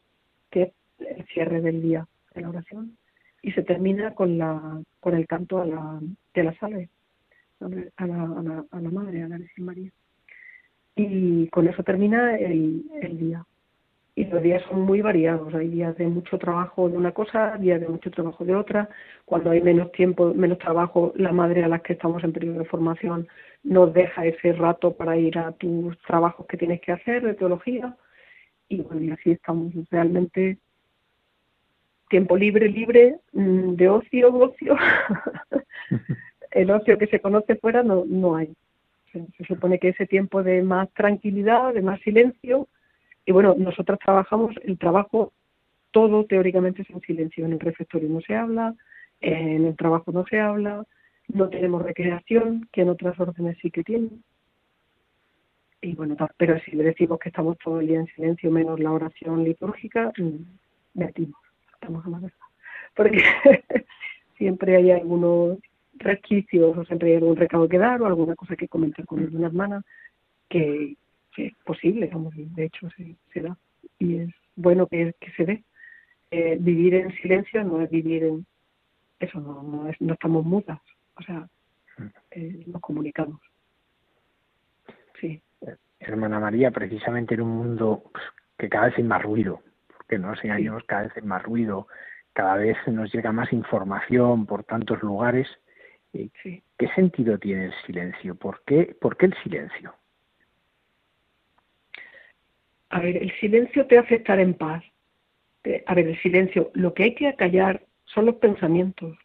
que 0.51 0.63
es 0.63 0.73
el 0.99 1.27
cierre 1.27 1.61
del 1.61 1.83
día 1.83 2.07
de 2.35 2.41
la 2.41 2.51
oración, 2.51 2.97
y 3.43 3.53
se 3.53 3.63
termina 3.63 4.15
con 4.15 4.39
la 4.39 4.81
con 5.01 5.15
el 5.15 5.27
canto 5.27 5.61
a 5.61 5.67
la, 5.67 6.01
de 6.35 6.43
la 6.45 6.55
salve 6.59 6.89
a 7.61 7.69
la, 7.69 8.23
a 8.25 8.43
la, 8.43 8.65
a 8.71 8.81
la 8.81 8.91
Madre, 8.91 9.23
a 9.23 9.29
la 9.29 9.39
Virgen 9.39 9.65
María. 9.65 9.91
Y 10.95 11.49
con 11.49 11.69
eso 11.69 11.83
termina 11.83 12.37
el, 12.37 12.85
el 13.03 13.19
día 13.19 13.45
y 14.17 14.25
los 14.25 14.43
días 14.43 14.63
son 14.69 14.81
muy 14.81 15.03
variados. 15.03 15.55
Hay 15.55 15.69
días 15.69 15.95
de 15.99 16.07
mucho 16.07 16.39
trabajo 16.39 16.89
de 16.89 16.97
una 16.97 17.13
cosa, 17.13 17.59
días 17.59 17.81
de 17.81 17.89
mucho 17.89 18.11
trabajo 18.11 18.47
de 18.47 18.55
otra. 18.55 18.89
Cuando 19.27 19.51
hay 19.51 19.61
menos 19.61 19.93
tiempo, 19.93 20.33
menos 20.35 20.59
trabajo, 20.59 21.13
la 21.17 21.33
madre 21.33 21.63
a 21.63 21.69
la 21.69 21.81
que 21.81 21.93
estamos 21.93 22.25
en 22.25 22.33
periodo 22.33 22.61
de 22.61 22.65
formación 22.65 23.29
nos 23.63 23.93
deja 23.93 24.25
ese 24.25 24.55
rato 24.55 24.97
para 24.97 25.19
ir 25.19 25.39
a 25.39 25.53
tus 25.53 25.99
trabajos 25.99 26.47
que 26.47 26.57
tienes 26.57 26.81
que 26.81 26.93
hacer 26.93 27.23
de 27.25 27.35
teología. 27.35 27.95
Y 28.71 28.81
bueno, 28.81 29.15
así 29.15 29.33
estamos 29.33 29.75
realmente 29.91 30.59
tiempo 32.09 32.39
libre, 32.39 32.69
libre, 32.71 33.17
mm, 33.33 33.75
de 33.75 33.89
ocio, 33.91 34.35
ocio. 34.35 34.77
El 36.53 36.71
ocio 36.71 36.97
que 36.97 37.07
se 37.09 37.21
conoce 37.21 37.57
fuera 37.57 37.83
no, 37.83 38.05
no 38.07 38.35
hay. 38.37 38.55
se 39.13 39.45
supone 39.45 39.79
que 39.79 39.91
ese 39.91 40.07
tiempo 40.07 40.43
de 40.43 40.63
más 40.63 40.89
tranquilidad, 40.95 41.75
de 41.75 41.83
más 41.83 42.01
silencio, 42.01 42.67
y 43.27 43.33
bueno, 43.33 43.57
nosotras 43.59 43.99
trabajamos, 43.99 44.55
el 44.63 44.79
trabajo 44.79 45.33
todo 45.91 46.25
teóricamente 46.25 46.83
es 46.83 46.91
en 46.91 47.01
silencio. 47.01 47.45
En 47.45 47.55
el 47.55 47.61
refectorio 47.61 48.09
no 48.09 48.21
se 48.21 48.37
habla, 48.37 48.75
en 49.21 49.65
el 49.65 49.77
trabajo 49.77 50.13
no 50.13 50.25
se 50.27 50.39
habla, 50.39 50.85
no 51.29 51.49
tenemos 51.49 51.83
recreación, 51.83 52.69
que 52.73 52.83
en 52.83 52.91
otras 52.91 53.19
órdenes 53.19 53.59
sí 53.61 53.71
que 53.71 53.83
tienen. 53.83 54.23
Y 55.81 55.95
bueno, 55.95 56.17
pero 56.37 56.59
si 56.61 56.73
le 56.73 56.85
decimos 56.85 57.19
que 57.19 57.31
estamos 57.31 57.59
todo 57.59 57.81
el 57.81 57.89
día 57.89 58.01
en 58.01 58.07
silencio, 58.09 58.51
menos 58.51 58.79
la 58.79 58.93
oración 58.93 59.43
litúrgica, 59.43 60.13
metimos, 60.95 61.41
mm, 61.41 61.75
estamos 61.75 62.07
a 62.07 62.09
la. 62.11 62.33
Porque 62.95 63.23
siempre 64.39 64.77
hay 64.77 64.93
algunos 64.93 65.59
resquicios 65.95 66.77
o 66.77 66.85
siempre 66.85 67.11
hay 67.11 67.17
algún 67.17 67.37
recado 67.37 67.69
que 67.69 67.79
dar 67.79 68.01
o 68.03 68.07
alguna 68.07 68.37
cosa 68.37 68.55
que 68.55 68.69
comentar 68.69 69.05
con 69.05 69.23
una 69.35 69.47
hermana 69.47 69.83
que, 70.49 70.97
es 71.39 71.55
posible, 71.65 72.11
de 72.35 72.65
hecho 72.65 72.89
se, 72.91 73.41
da 73.41 73.57
y 73.99 74.19
es 74.19 74.31
bueno 74.55 74.87
que, 74.87 75.15
que 75.21 75.31
se 75.33 75.45
dé. 75.45 75.65
Eh, 76.31 76.57
vivir 76.61 76.95
en 76.95 77.15
silencio 77.17 77.63
no 77.65 77.81
es 77.81 77.91
vivir 77.91 78.25
en 78.25 78.47
eso, 79.21 79.41
no, 79.41 79.63
no, 79.63 79.89
es, 79.89 80.01
no 80.01 80.15
estamos 80.15 80.45
mudas, 80.45 80.81
o 81.17 81.23
sea, 81.23 81.49
eh, 82.31 82.65
nos 82.67 82.83
comunicamos. 82.83 83.41
Sí, 85.21 85.41
hermana 86.01 86.41
María, 86.41 86.71
precisamente 86.71 87.35
en 87.35 87.43
un 87.43 87.57
mundo 87.57 88.03
pues, 88.13 88.25
que 88.59 88.69
cada 88.69 88.87
vez 88.87 88.99
hay 88.99 89.05
más 89.05 89.23
ruido, 89.23 89.63
porque 89.97 90.19
no 90.19 90.29
nos 90.29 90.45
engañemos, 90.45 90.85
cada 90.85 91.05
vez 91.05 91.13
hay 91.17 91.23
más 91.23 91.43
ruido, 91.43 91.87
cada 92.33 92.57
vez 92.57 92.77
nos 92.87 93.13
llega 93.13 93.33
más 93.33 93.53
información 93.53 94.47
por 94.47 94.65
tantos 94.65 95.03
lugares. 95.03 95.49
¿Qué 96.13 96.89
sentido 96.95 97.39
tiene 97.39 97.67
el 97.67 97.75
silencio? 97.87 98.35
¿Por 98.35 98.63
qué, 98.65 98.97
¿Por 99.01 99.17
qué 99.17 99.27
el 99.27 99.35
silencio? 99.43 99.95
A 102.91 103.01
ver, 103.01 103.17
el 103.17 103.33
silencio 103.41 103.87
te 103.87 103.99
hace 103.99 104.17
estar 104.17 104.39
en 104.39 104.55
paz. 104.55 104.85
A 105.87 105.95
ver, 105.95 106.07
el 106.07 106.23
silencio, 106.23 106.71
lo 106.75 106.95
que 106.95 107.05
hay 107.05 107.15
que 107.15 107.27
acallar 107.27 107.83
son 108.05 108.27
los 108.27 108.37
pensamientos 108.37 109.19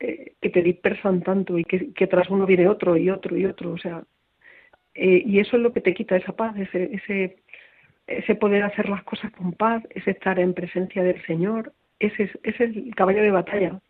eh, 0.00 0.32
que 0.40 0.48
te 0.50 0.62
dispersan 0.62 1.22
tanto 1.22 1.58
y 1.58 1.64
que, 1.64 2.06
tras 2.06 2.30
uno 2.30 2.46
viene 2.46 2.68
otro 2.68 2.96
y 2.96 3.10
otro 3.10 3.36
y 3.36 3.44
otro. 3.44 3.72
O 3.72 3.78
sea, 3.78 4.04
eh, 4.94 5.22
y 5.24 5.40
eso 5.40 5.56
es 5.56 5.62
lo 5.62 5.72
que 5.72 5.82
te 5.82 5.94
quita 5.94 6.16
esa 6.16 6.34
paz, 6.34 6.56
ese, 6.56 6.90
ese, 6.94 7.36
ese 8.06 8.34
poder 8.34 8.62
hacer 8.62 8.88
las 8.88 9.02
cosas 9.04 9.30
con 9.32 9.52
paz, 9.52 9.82
ese 9.90 10.12
estar 10.12 10.38
en 10.38 10.54
presencia 10.54 11.02
del 11.02 11.22
Señor, 11.26 11.74
ese, 11.98 12.30
ese 12.42 12.64
es 12.64 12.76
el 12.76 12.94
caballo 12.94 13.22
de 13.22 13.30
batalla 13.30 13.80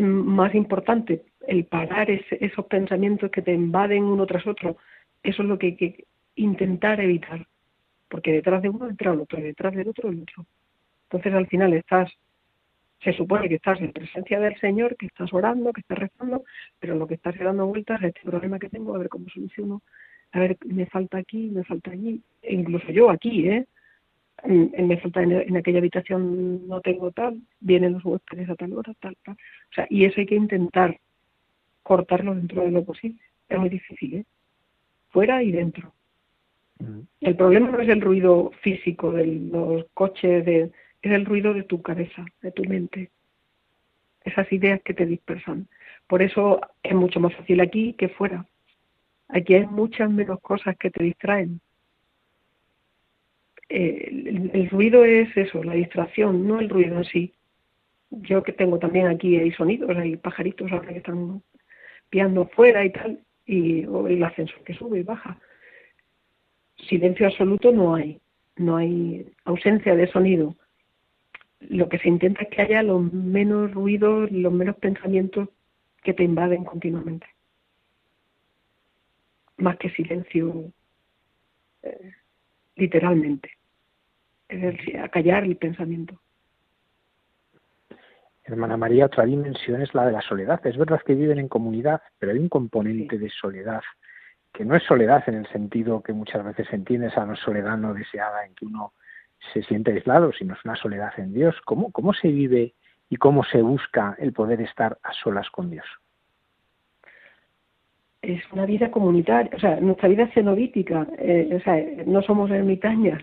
más 0.00 0.54
importante, 0.54 1.22
el 1.46 1.64
parar 1.64 2.10
esos 2.10 2.66
pensamientos 2.66 3.30
que 3.30 3.42
te 3.42 3.52
invaden 3.52 4.04
uno 4.04 4.26
tras 4.26 4.46
otro. 4.46 4.76
Eso 5.22 5.42
es 5.42 5.48
lo 5.48 5.58
que 5.58 5.66
hay 5.66 5.76
que 5.76 6.04
intentar 6.36 7.00
evitar, 7.00 7.46
porque 8.12 8.30
detrás 8.30 8.60
de 8.60 8.68
uno 8.68 8.90
entra 8.90 9.14
el 9.14 9.20
otro, 9.20 9.38
y 9.38 9.42
detrás 9.42 9.74
del 9.74 9.88
otro 9.88 10.10
el 10.10 10.20
otro. 10.20 10.44
Entonces 11.04 11.32
al 11.32 11.46
final 11.46 11.72
estás, 11.72 12.12
se 13.02 13.14
supone 13.14 13.48
que 13.48 13.54
estás 13.54 13.80
en 13.80 13.90
presencia 13.90 14.38
del 14.38 14.54
Señor, 14.60 14.96
que 14.98 15.06
estás 15.06 15.32
orando, 15.32 15.72
que 15.72 15.80
estás 15.80 15.98
rezando, 15.98 16.44
pero 16.78 16.94
lo 16.94 17.06
que 17.06 17.14
estás 17.14 17.38
dando 17.38 17.66
vueltas 17.66 18.02
es 18.02 18.08
este 18.08 18.20
problema 18.28 18.58
que 18.58 18.68
tengo, 18.68 18.94
a 18.94 18.98
ver 18.98 19.08
cómo 19.08 19.30
soluciono, 19.30 19.80
a 20.32 20.40
ver, 20.40 20.58
me 20.66 20.84
falta 20.84 21.16
aquí, 21.16 21.48
me 21.48 21.64
falta 21.64 21.90
allí, 21.90 22.20
e 22.42 22.54
incluso 22.54 22.92
yo 22.92 23.08
aquí, 23.08 23.48
¿eh? 23.48 23.66
me 24.44 24.98
falta 24.98 25.22
en, 25.22 25.56
aquella 25.56 25.78
habitación 25.78 26.68
no 26.68 26.82
tengo 26.82 27.12
tal, 27.12 27.40
vienen 27.60 27.94
los 27.94 28.04
huéspedes 28.04 28.50
a 28.50 28.56
tal 28.56 28.74
hora, 28.74 28.92
tal, 29.00 29.16
tal. 29.24 29.36
O 29.36 29.74
sea, 29.74 29.86
y 29.88 30.04
eso 30.04 30.20
hay 30.20 30.26
que 30.26 30.34
intentar 30.34 31.00
cortarlo 31.82 32.34
dentro 32.34 32.62
de 32.62 32.72
lo 32.72 32.84
posible. 32.84 33.22
Es 33.48 33.58
muy 33.58 33.70
difícil, 33.70 34.16
¿eh? 34.16 34.24
Fuera 35.08 35.42
y 35.42 35.50
dentro. 35.50 35.94
El 37.20 37.36
problema 37.36 37.70
no 37.70 37.80
es 37.80 37.88
el 37.88 38.00
ruido 38.00 38.50
físico 38.60 39.12
de 39.12 39.26
los 39.26 39.86
coches, 39.94 40.44
de, 40.44 40.70
es 41.02 41.12
el 41.12 41.24
ruido 41.24 41.54
de 41.54 41.62
tu 41.62 41.82
cabeza, 41.82 42.24
de 42.40 42.52
tu 42.52 42.64
mente. 42.64 43.10
Esas 44.24 44.52
ideas 44.52 44.80
que 44.82 44.94
te 44.94 45.06
dispersan. 45.06 45.68
Por 46.06 46.22
eso 46.22 46.60
es 46.82 46.94
mucho 46.94 47.20
más 47.20 47.34
fácil 47.34 47.60
aquí 47.60 47.94
que 47.94 48.08
fuera. 48.08 48.46
Aquí 49.28 49.54
hay 49.54 49.66
muchas 49.66 50.10
menos 50.10 50.40
cosas 50.40 50.76
que 50.76 50.90
te 50.90 51.02
distraen 51.02 51.60
el, 53.72 54.68
ruido 54.70 55.04
es 55.04 55.34
eso, 55.36 55.62
la 55.64 55.74
distracción, 55.74 56.46
no 56.46 56.60
el 56.60 56.68
ruido 56.68 56.98
en 56.98 57.04
sí. 57.04 57.34
Yo 58.10 58.42
que 58.42 58.52
tengo 58.52 58.78
también 58.78 59.06
aquí 59.06 59.36
hay 59.36 59.52
sonidos, 59.52 59.96
hay 59.96 60.16
pajaritos 60.16 60.70
ahora 60.70 60.92
que 60.92 60.98
están 60.98 61.42
piando 62.10 62.46
fuera 62.48 62.84
y 62.84 62.90
tal, 62.90 63.20
y 63.46 63.86
o 63.86 64.06
el 64.06 64.22
ascensor 64.22 64.62
que 64.64 64.74
sube 64.74 65.00
y 65.00 65.02
baja. 65.02 65.38
Silencio 66.88 67.26
absoluto 67.26 67.72
no 67.72 67.94
hay, 67.94 68.20
no 68.56 68.76
hay 68.76 69.32
ausencia 69.44 69.94
de 69.94 70.10
sonido. 70.10 70.56
Lo 71.60 71.88
que 71.88 71.98
se 71.98 72.08
intenta 72.08 72.42
es 72.42 72.48
que 72.48 72.62
haya 72.62 72.82
los 72.82 73.12
menos 73.12 73.72
ruidos, 73.72 74.30
los 74.32 74.52
menos 74.52 74.76
pensamientos 74.76 75.48
que 76.02 76.12
te 76.12 76.24
invaden 76.24 76.64
continuamente. 76.64 77.26
Más 79.58 79.76
que 79.76 79.90
silencio, 79.90 80.72
eh, 81.82 82.12
literalmente 82.74 83.50
acallar 85.02 85.44
el 85.44 85.56
pensamiento. 85.56 86.18
Hermana 88.44 88.76
María, 88.76 89.06
otra 89.06 89.24
dimensión 89.24 89.82
es 89.82 89.94
la 89.94 90.06
de 90.06 90.12
la 90.12 90.20
soledad. 90.20 90.64
Es 90.66 90.76
verdad 90.76 91.00
que 91.06 91.14
viven 91.14 91.38
en 91.38 91.48
comunidad, 91.48 92.02
pero 92.18 92.32
hay 92.32 92.38
un 92.38 92.48
componente 92.48 93.18
de 93.18 93.30
soledad 93.30 93.82
que 94.52 94.64
no 94.64 94.76
es 94.76 94.82
soledad 94.84 95.22
en 95.28 95.34
el 95.34 95.46
sentido 95.48 96.02
que 96.02 96.12
muchas 96.12 96.44
veces 96.44 96.68
se 96.68 96.76
entiende 96.76 97.08
esa 97.08 97.34
soledad 97.36 97.76
no 97.78 97.94
deseada 97.94 98.44
en 98.44 98.54
que 98.54 98.66
uno 98.66 98.92
se 99.52 99.62
siente 99.62 99.92
aislado, 99.92 100.32
sino 100.32 100.54
es 100.54 100.64
una 100.64 100.76
soledad 100.76 101.12
en 101.18 101.32
Dios. 101.32 101.56
¿Cómo, 101.64 101.90
cómo 101.90 102.12
se 102.12 102.28
vive 102.28 102.74
y 103.08 103.16
cómo 103.16 103.44
se 103.44 103.62
busca 103.62 104.14
el 104.18 104.32
poder 104.32 104.60
estar 104.60 104.98
a 105.02 105.12
solas 105.12 105.50
con 105.50 105.70
Dios? 105.70 105.86
Es 108.20 108.40
una 108.52 108.66
vida 108.66 108.90
comunitaria, 108.90 109.50
o 109.56 109.58
sea, 109.58 109.80
nuestra 109.80 110.08
vida 110.08 110.24
es 110.24 110.34
cenobítica, 110.34 111.08
eh, 111.18 111.56
o 111.56 111.60
sea, 111.60 111.76
no 112.06 112.22
somos 112.22 112.52
ermitañas, 112.52 113.20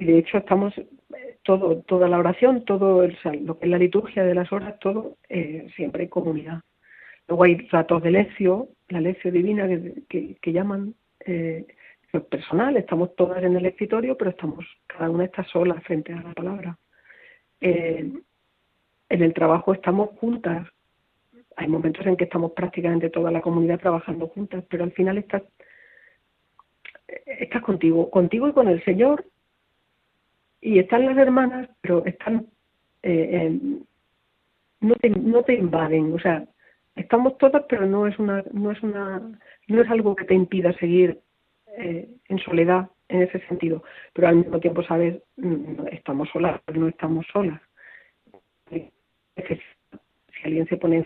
y 0.00 0.06
de 0.06 0.18
hecho 0.18 0.38
estamos 0.38 0.76
eh, 0.78 1.38
todo 1.44 1.82
toda 1.82 2.08
la 2.08 2.18
oración 2.18 2.64
todo 2.64 3.04
el, 3.04 3.16
lo 3.44 3.58
que 3.58 3.66
es 3.66 3.70
la 3.70 3.78
liturgia 3.78 4.24
de 4.24 4.34
las 4.34 4.50
horas 4.50 4.78
todo 4.80 5.16
eh, 5.28 5.68
siempre 5.76 6.04
en 6.04 6.08
comunidad 6.08 6.60
luego 7.30 7.44
hay 7.44 7.56
ratos 7.68 8.02
de 8.02 8.10
lección 8.10 8.68
la 8.88 9.00
lección 9.00 9.32
divina 9.32 9.68
que, 10.08 10.36
que, 10.40 10.52
llaman 10.52 10.94
eh, 11.24 11.64
personal 12.28 12.76
estamos 12.76 13.14
todas 13.14 13.42
en 13.44 13.56
el 13.56 13.64
escritorio 13.66 14.16
pero 14.18 14.30
estamos 14.30 14.66
cada 14.88 15.08
una 15.08 15.24
está 15.24 15.44
sola 15.44 15.80
frente 15.82 16.12
a 16.12 16.22
la 16.22 16.32
palabra. 16.34 16.76
Eh, 17.60 18.12
en 19.10 19.22
el 19.22 19.34
trabajo 19.34 19.74
estamos 19.74 20.10
juntas. 20.18 20.66
Hay 21.56 21.68
momentos 21.68 22.06
en 22.06 22.16
que 22.16 22.24
estamos 22.24 22.52
prácticamente 22.52 23.10
toda 23.10 23.30
la 23.30 23.40
comunidad 23.40 23.78
trabajando 23.78 24.26
juntas 24.26 24.64
pero 24.68 24.82
al 24.82 24.92
final 24.92 25.18
estás 25.18 25.42
estás 27.26 27.62
contigo 27.62 28.10
contigo 28.10 28.48
y 28.48 28.52
con 28.52 28.66
el 28.66 28.84
Señor. 28.84 29.24
Y 30.60 30.80
están 30.80 31.06
las 31.06 31.16
hermanas, 31.16 31.70
pero 31.80 32.04
están 32.04 32.46
eh, 33.04 33.56
no 34.80 34.94
te 34.96 35.10
no 35.10 35.42
te 35.44 35.54
invaden, 35.54 36.12
o 36.12 36.18
sea, 36.18 36.44
estamos 36.96 37.38
todas, 37.38 37.64
pero 37.68 37.86
no 37.86 38.06
es 38.06 38.18
una 38.18 38.44
no 38.52 38.70
es 38.70 38.82
una 38.82 39.20
no 39.68 39.82
es 39.82 39.90
algo 39.90 40.16
que 40.16 40.24
te 40.24 40.34
impida 40.34 40.72
seguir 40.74 41.18
eh, 41.78 42.08
en 42.28 42.38
soledad 42.38 42.88
en 43.08 43.22
ese 43.22 43.40
sentido, 43.46 43.82
pero 44.12 44.28
al 44.28 44.36
mismo 44.36 44.60
tiempo 44.60 44.82
sabes 44.82 45.22
mm, 45.36 45.86
estamos 45.90 46.28
solas, 46.30 46.60
pero 46.64 46.80
no 46.80 46.88
estamos 46.88 47.26
solas. 47.32 47.60
Si 48.70 50.46
alguien 50.46 50.66
se 50.68 50.76
pone 50.76 51.04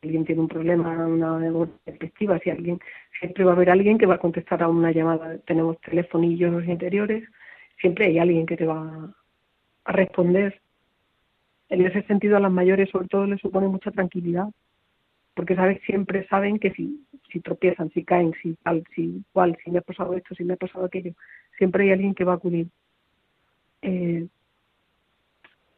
si 0.00 0.08
alguien 0.08 0.24
tiene 0.24 0.40
un 0.40 0.48
problema, 0.48 1.06
una 1.06 1.68
perspectiva, 1.84 2.38
si 2.38 2.50
alguien 2.50 2.78
siempre 3.18 3.44
va 3.44 3.52
a 3.52 3.54
haber 3.54 3.70
alguien 3.70 3.98
que 3.98 4.06
va 4.06 4.14
a 4.14 4.18
contestar 4.18 4.62
a 4.62 4.68
una 4.68 4.92
llamada, 4.92 5.36
tenemos 5.46 5.78
telefonillos 5.82 6.64
interiores 6.64 7.28
siempre 7.80 8.06
hay 8.06 8.18
alguien 8.18 8.46
que 8.46 8.56
te 8.56 8.66
va 8.66 9.12
a 9.84 9.92
responder. 9.92 10.60
En 11.68 11.86
ese 11.86 12.02
sentido 12.02 12.36
a 12.36 12.40
las 12.40 12.52
mayores 12.52 12.90
sobre 12.90 13.08
todo 13.08 13.26
les 13.26 13.40
supone 13.40 13.68
mucha 13.68 13.90
tranquilidad, 13.90 14.48
porque 15.40 15.56
sabes, 15.56 15.80
siempre 15.86 16.26
saben 16.28 16.58
que 16.58 16.70
si, 16.72 17.06
si 17.32 17.40
tropiezan, 17.40 17.90
si 17.90 18.04
caen, 18.04 18.34
si 18.42 18.54
tal, 18.62 18.84
si 18.94 19.22
cual, 19.32 19.56
si 19.64 19.70
me 19.70 19.78
ha 19.78 19.82
pasado 19.82 20.14
esto, 20.14 20.34
si 20.34 20.44
me 20.44 20.52
ha 20.52 20.56
pasado 20.56 20.84
aquello, 20.84 21.12
siempre 21.56 21.84
hay 21.84 21.92
alguien 21.92 22.14
que 22.14 22.24
va 22.24 22.32
a 22.32 22.36
acudir. 22.36 22.68
Eh, 23.82 24.26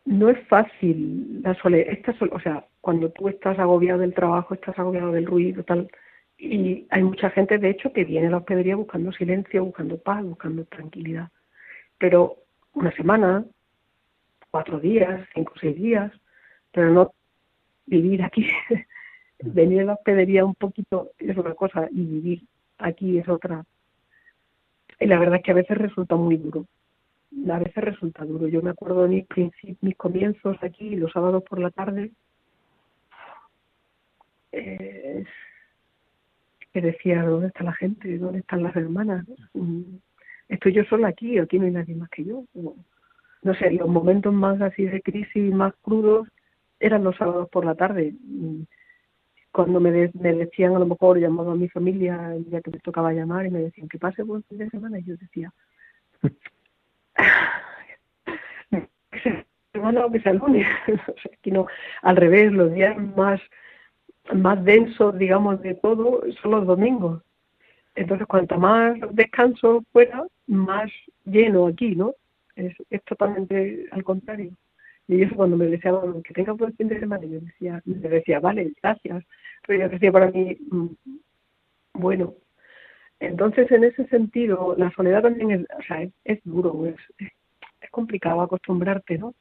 no 0.04 0.30
es 0.30 0.38
fácil 0.48 1.40
la 1.42 1.54
soledad, 1.54 1.92
esta 1.92 2.12
o 2.32 2.40
sea, 2.40 2.66
cuando 2.80 3.10
tú 3.10 3.28
estás 3.28 3.56
agobiado 3.60 4.00
del 4.00 4.14
trabajo, 4.14 4.54
estás 4.54 4.76
agobiado 4.78 5.12
del 5.12 5.26
ruido, 5.26 5.62
tal, 5.62 5.88
y 6.36 6.88
hay 6.90 7.02
mucha 7.04 7.30
gente, 7.30 7.58
de 7.58 7.70
hecho, 7.70 7.92
que 7.92 8.04
viene 8.04 8.26
a 8.26 8.30
la 8.30 8.38
hospedería 8.38 8.74
buscando 8.74 9.12
silencio, 9.12 9.64
buscando 9.64 9.96
paz, 9.98 10.24
buscando 10.24 10.64
tranquilidad 10.64 11.30
pero 12.02 12.38
una 12.72 12.90
semana, 12.96 13.44
cuatro 14.50 14.80
días, 14.80 15.24
cinco 15.32 15.52
o 15.54 15.58
seis 15.60 15.76
días, 15.76 16.10
pero 16.72 16.90
no 16.90 17.12
vivir 17.86 18.24
aquí. 18.24 18.44
Venir 19.42 19.82
a 19.82 19.84
la 19.84 19.94
hospedería 19.94 20.44
un 20.44 20.54
poquito 20.54 21.10
es 21.18 21.36
una 21.36 21.54
cosa 21.54 21.88
y 21.90 22.04
vivir 22.04 22.42
aquí 22.78 23.18
es 23.18 23.28
otra. 23.28 23.64
Y 25.00 25.06
la 25.06 25.18
verdad 25.18 25.36
es 25.36 25.42
que 25.42 25.50
a 25.50 25.54
veces 25.54 25.78
resulta 25.78 26.16
muy 26.16 26.36
duro. 26.36 26.66
A 27.50 27.58
veces 27.58 27.82
resulta 27.82 28.24
duro. 28.24 28.46
Yo 28.46 28.62
me 28.62 28.70
acuerdo 28.70 29.02
de 29.02 29.08
mis, 29.08 29.26
mis 29.80 29.96
comienzos 29.96 30.56
aquí, 30.62 30.96
los 30.96 31.12
sábados 31.12 31.42
por 31.42 31.58
la 31.58 31.70
tarde, 31.70 32.12
eh, 34.52 35.24
que 36.72 36.80
decía, 36.80 37.22
¿dónde 37.22 37.48
está 37.48 37.64
la 37.64 37.72
gente? 37.72 38.18
¿Dónde 38.18 38.40
están 38.40 38.62
las 38.62 38.76
hermanas? 38.76 39.26
Mm, 39.54 39.96
estoy 40.48 40.72
yo 40.72 40.84
sola 40.84 41.08
aquí, 41.08 41.38
aquí 41.38 41.58
no 41.58 41.66
hay 41.66 41.72
nadie 41.72 41.94
más 41.94 42.10
que 42.10 42.24
yo. 42.24 42.44
No 43.42 43.54
sé, 43.54 43.70
los 43.72 43.88
momentos 43.88 44.32
más 44.32 44.60
así 44.60 44.84
de 44.84 45.02
crisis, 45.02 45.52
más 45.52 45.74
crudos, 45.82 46.28
eran 46.80 47.04
los 47.04 47.16
sábados 47.16 47.48
por 47.50 47.64
la 47.64 47.74
tarde. 47.74 48.14
Cuando 49.52 49.80
me, 49.80 49.90
me 49.90 50.32
decían, 50.32 50.74
a 50.74 50.78
lo 50.78 50.86
mejor 50.86 51.18
llamaba 51.18 51.52
a 51.52 51.56
mi 51.56 51.68
familia 51.68 52.30
día 52.38 52.62
que 52.62 52.70
me 52.70 52.78
tocaba 52.78 53.12
llamar 53.12 53.46
y 53.46 53.50
me 53.50 53.60
decían 53.60 53.88
que 53.88 53.98
pase 53.98 54.22
buen 54.22 54.42
fin 54.44 54.58
de 54.58 54.70
semana, 54.70 54.98
y 54.98 55.04
yo 55.04 55.16
decía, 55.16 55.52
semana 59.72 60.06
o 60.06 60.10
que 60.10 60.20
sea 60.20 60.32
lunes. 60.32 60.66
aquí 61.38 61.50
no, 61.50 61.66
al 62.02 62.16
revés, 62.16 62.52
los 62.52 62.72
días 62.72 62.96
más, 63.16 63.40
más 64.32 64.64
densos, 64.64 65.18
digamos, 65.18 65.60
de 65.62 65.74
todo 65.74 66.22
son 66.40 66.50
los 66.52 66.66
domingos 66.66 67.22
Entonces, 67.94 68.26
cuanto 68.26 68.58
más 68.58 68.98
descanso 69.10 69.84
fuera, 69.92 70.24
más 70.46 70.90
lleno 71.24 71.66
aquí, 71.66 71.94
¿no? 71.94 72.14
Es 72.54 72.74
totalmente 73.04 73.86
al 73.90 74.04
contrario. 74.04 74.52
Y 75.12 75.22
eso 75.22 75.34
cuando 75.34 75.58
me 75.58 75.66
deseaban 75.66 76.22
que 76.22 76.32
tenga 76.32 76.52
buen 76.52 76.74
fin 76.74 76.88
de 76.88 76.98
semana, 76.98 77.24
yo 77.26 77.38
decía, 77.40 77.82
le 77.84 78.08
decía, 78.08 78.40
vale, 78.40 78.72
gracias. 78.82 79.24
Pero 79.66 79.80
yo 79.80 79.88
decía 79.90 80.10
para 80.10 80.30
mí, 80.30 80.56
mm, 80.70 80.86
bueno. 81.94 82.34
Entonces, 83.20 83.70
en 83.70 83.84
ese 83.84 84.06
sentido, 84.08 84.74
la 84.76 84.90
soledad 84.92 85.22
también 85.22 85.50
es, 85.50 85.60
o 85.78 85.82
sea, 85.86 86.02
es, 86.24 86.40
duro, 86.44 86.86
es, 86.86 86.96
es, 87.18 87.30
complicado 87.90 88.40
acostumbrarte, 88.40 89.18
¿no? 89.18 89.34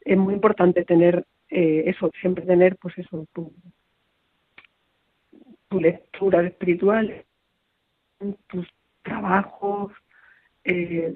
Es 0.00 0.16
muy 0.16 0.34
importante 0.34 0.84
tener 0.84 1.26
eh, 1.50 1.84
eso, 1.86 2.10
siempre 2.20 2.46
tener, 2.46 2.76
pues 2.76 2.96
eso, 2.96 3.26
tu, 3.34 3.52
tu 5.68 5.80
lectura 5.80 6.42
espiritual, 6.42 7.24
tus 8.46 8.66
trabajos, 9.02 9.92
eh, 10.64 11.14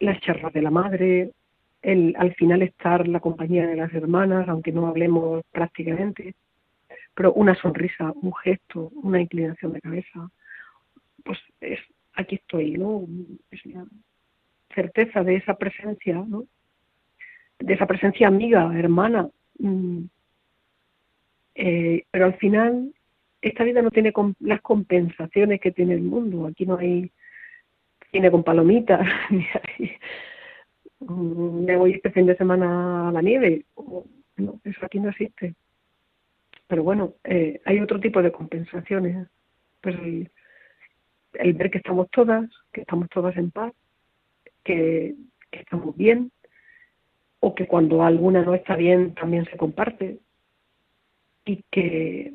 las 0.00 0.18
charlas 0.20 0.52
de 0.54 0.62
la 0.62 0.70
madre, 0.70 1.32
el 1.82 2.14
al 2.18 2.34
final 2.34 2.62
estar 2.62 3.06
la 3.08 3.20
compañía 3.20 3.66
de 3.66 3.76
las 3.76 3.92
hermanas, 3.92 4.48
aunque 4.48 4.72
no 4.72 4.86
hablemos 4.86 5.44
prácticamente, 5.50 6.34
pero 7.14 7.32
una 7.34 7.54
sonrisa, 7.56 8.12
un 8.22 8.34
gesto, 8.34 8.90
una 9.02 9.20
inclinación 9.20 9.72
de 9.72 9.80
cabeza, 9.80 10.30
pues 11.24 11.38
es 11.60 11.80
aquí 12.14 12.36
estoy, 12.36 12.72
¿no? 12.72 13.06
Es 13.50 13.64
una 13.66 13.86
certeza 14.74 15.22
de 15.22 15.36
esa 15.36 15.54
presencia, 15.54 16.14
¿no? 16.26 16.44
De 17.58 17.74
esa 17.74 17.86
presencia 17.86 18.28
amiga, 18.28 18.70
hermana. 18.78 19.28
Mm. 19.58 20.04
Eh, 21.54 22.04
pero 22.10 22.26
al 22.26 22.34
final 22.34 22.94
esta 23.42 23.64
vida 23.64 23.82
no 23.82 23.90
tiene 23.90 24.12
las 24.40 24.60
compensaciones 24.62 25.60
que 25.60 25.72
tiene 25.72 25.94
el 25.94 26.02
mundo. 26.02 26.46
Aquí 26.46 26.64
no 26.64 26.78
hay 26.78 27.10
cine 28.10 28.30
con 28.30 28.44
palomitas, 28.44 29.06
ni 29.30 29.44
hay, 29.44 29.98
me 31.08 31.76
voy 31.76 31.92
este 31.92 32.10
fin 32.10 32.26
de 32.26 32.36
semana 32.36 33.08
a 33.08 33.12
la 33.12 33.22
nieve. 33.22 33.64
No, 34.36 34.60
eso 34.64 34.84
aquí 34.84 35.00
no 35.00 35.10
existe. 35.10 35.54
Pero 36.66 36.82
bueno, 36.82 37.14
eh, 37.24 37.60
hay 37.64 37.80
otro 37.80 38.00
tipo 38.00 38.22
de 38.22 38.32
compensaciones. 38.32 39.28
Pues 39.80 39.96
el, 39.96 40.30
el, 41.34 41.52
ver 41.54 41.70
que 41.70 41.78
estamos 41.78 42.08
todas, 42.10 42.48
que 42.72 42.82
estamos 42.82 43.08
todas 43.10 43.36
en 43.36 43.50
paz, 43.50 43.72
que, 44.64 45.14
que 45.50 45.60
estamos 45.60 45.96
bien, 45.96 46.30
o 47.40 47.54
que 47.54 47.66
cuando 47.66 48.02
alguna 48.02 48.42
no 48.42 48.54
está 48.54 48.76
bien 48.76 49.14
también 49.14 49.44
se 49.46 49.56
comparte 49.56 50.20
y 51.44 51.64
que 51.70 52.32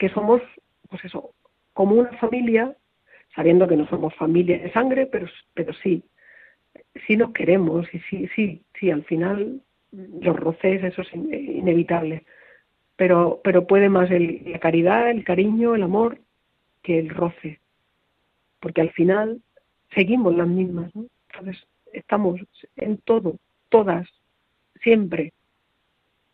que 0.00 0.08
somos, 0.08 0.40
pues 0.88 1.04
eso, 1.04 1.34
como 1.74 1.94
una 1.94 2.10
familia, 2.18 2.74
sabiendo 3.36 3.68
que 3.68 3.76
no 3.76 3.86
somos 3.88 4.14
familia 4.14 4.58
de 4.58 4.72
sangre, 4.72 5.06
pero, 5.06 5.28
pero 5.52 5.74
sí, 5.74 6.02
sí 7.06 7.16
nos 7.16 7.32
queremos 7.32 7.86
y 7.92 7.98
sí, 8.00 8.28
sí, 8.34 8.62
sí, 8.78 8.90
al 8.90 9.04
final 9.04 9.60
los 9.92 10.36
roces, 10.36 10.82
eso 10.84 11.02
es 11.02 11.12
inevitable. 11.14 12.24
Pero, 12.96 13.40
pero 13.42 13.66
puede 13.66 13.88
más 13.88 14.10
el, 14.10 14.42
la 14.46 14.58
caridad, 14.58 15.10
el 15.10 15.24
cariño, 15.24 15.74
el 15.74 15.82
amor, 15.82 16.18
que 16.82 16.98
el 16.98 17.08
roce. 17.08 17.60
Porque 18.60 18.82
al 18.82 18.90
final 18.92 19.40
seguimos 19.94 20.36
las 20.36 20.46
mismas. 20.46 20.92
Entonces, 21.30 21.66
estamos 21.92 22.40
en 22.76 22.98
todo, 22.98 23.36
todas, 23.68 24.06
siempre. 24.82 25.32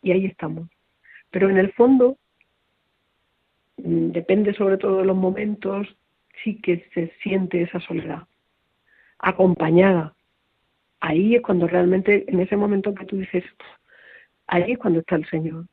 Y 0.01 0.11
ahí 0.11 0.25
estamos. 0.25 0.67
Pero 1.31 1.49
en 1.49 1.57
el 1.57 1.71
fondo 1.73 2.17
Mm, 3.77 4.11
depende 4.11 4.53
sobre 4.53 4.77
todo 4.77 4.97
de 4.97 5.05
los 5.05 5.15
momentos, 5.15 5.87
sí 6.43 6.59
que 6.61 6.89
se 6.93 7.13
siente 7.21 7.61
esa 7.61 7.79
soledad, 7.79 8.27
acompañada. 9.19 10.15
Ahí 10.99 11.35
es 11.35 11.41
cuando 11.41 11.67
realmente, 11.67 12.25
en 12.27 12.39
ese 12.39 12.55
momento 12.55 12.93
que 12.93 13.05
tú 13.05 13.17
dices, 13.17 13.43
ahí 14.47 14.71
es 14.71 14.77
cuando 14.77 14.99
está 14.99 15.15
el 15.15 15.29
Señor. 15.29 15.65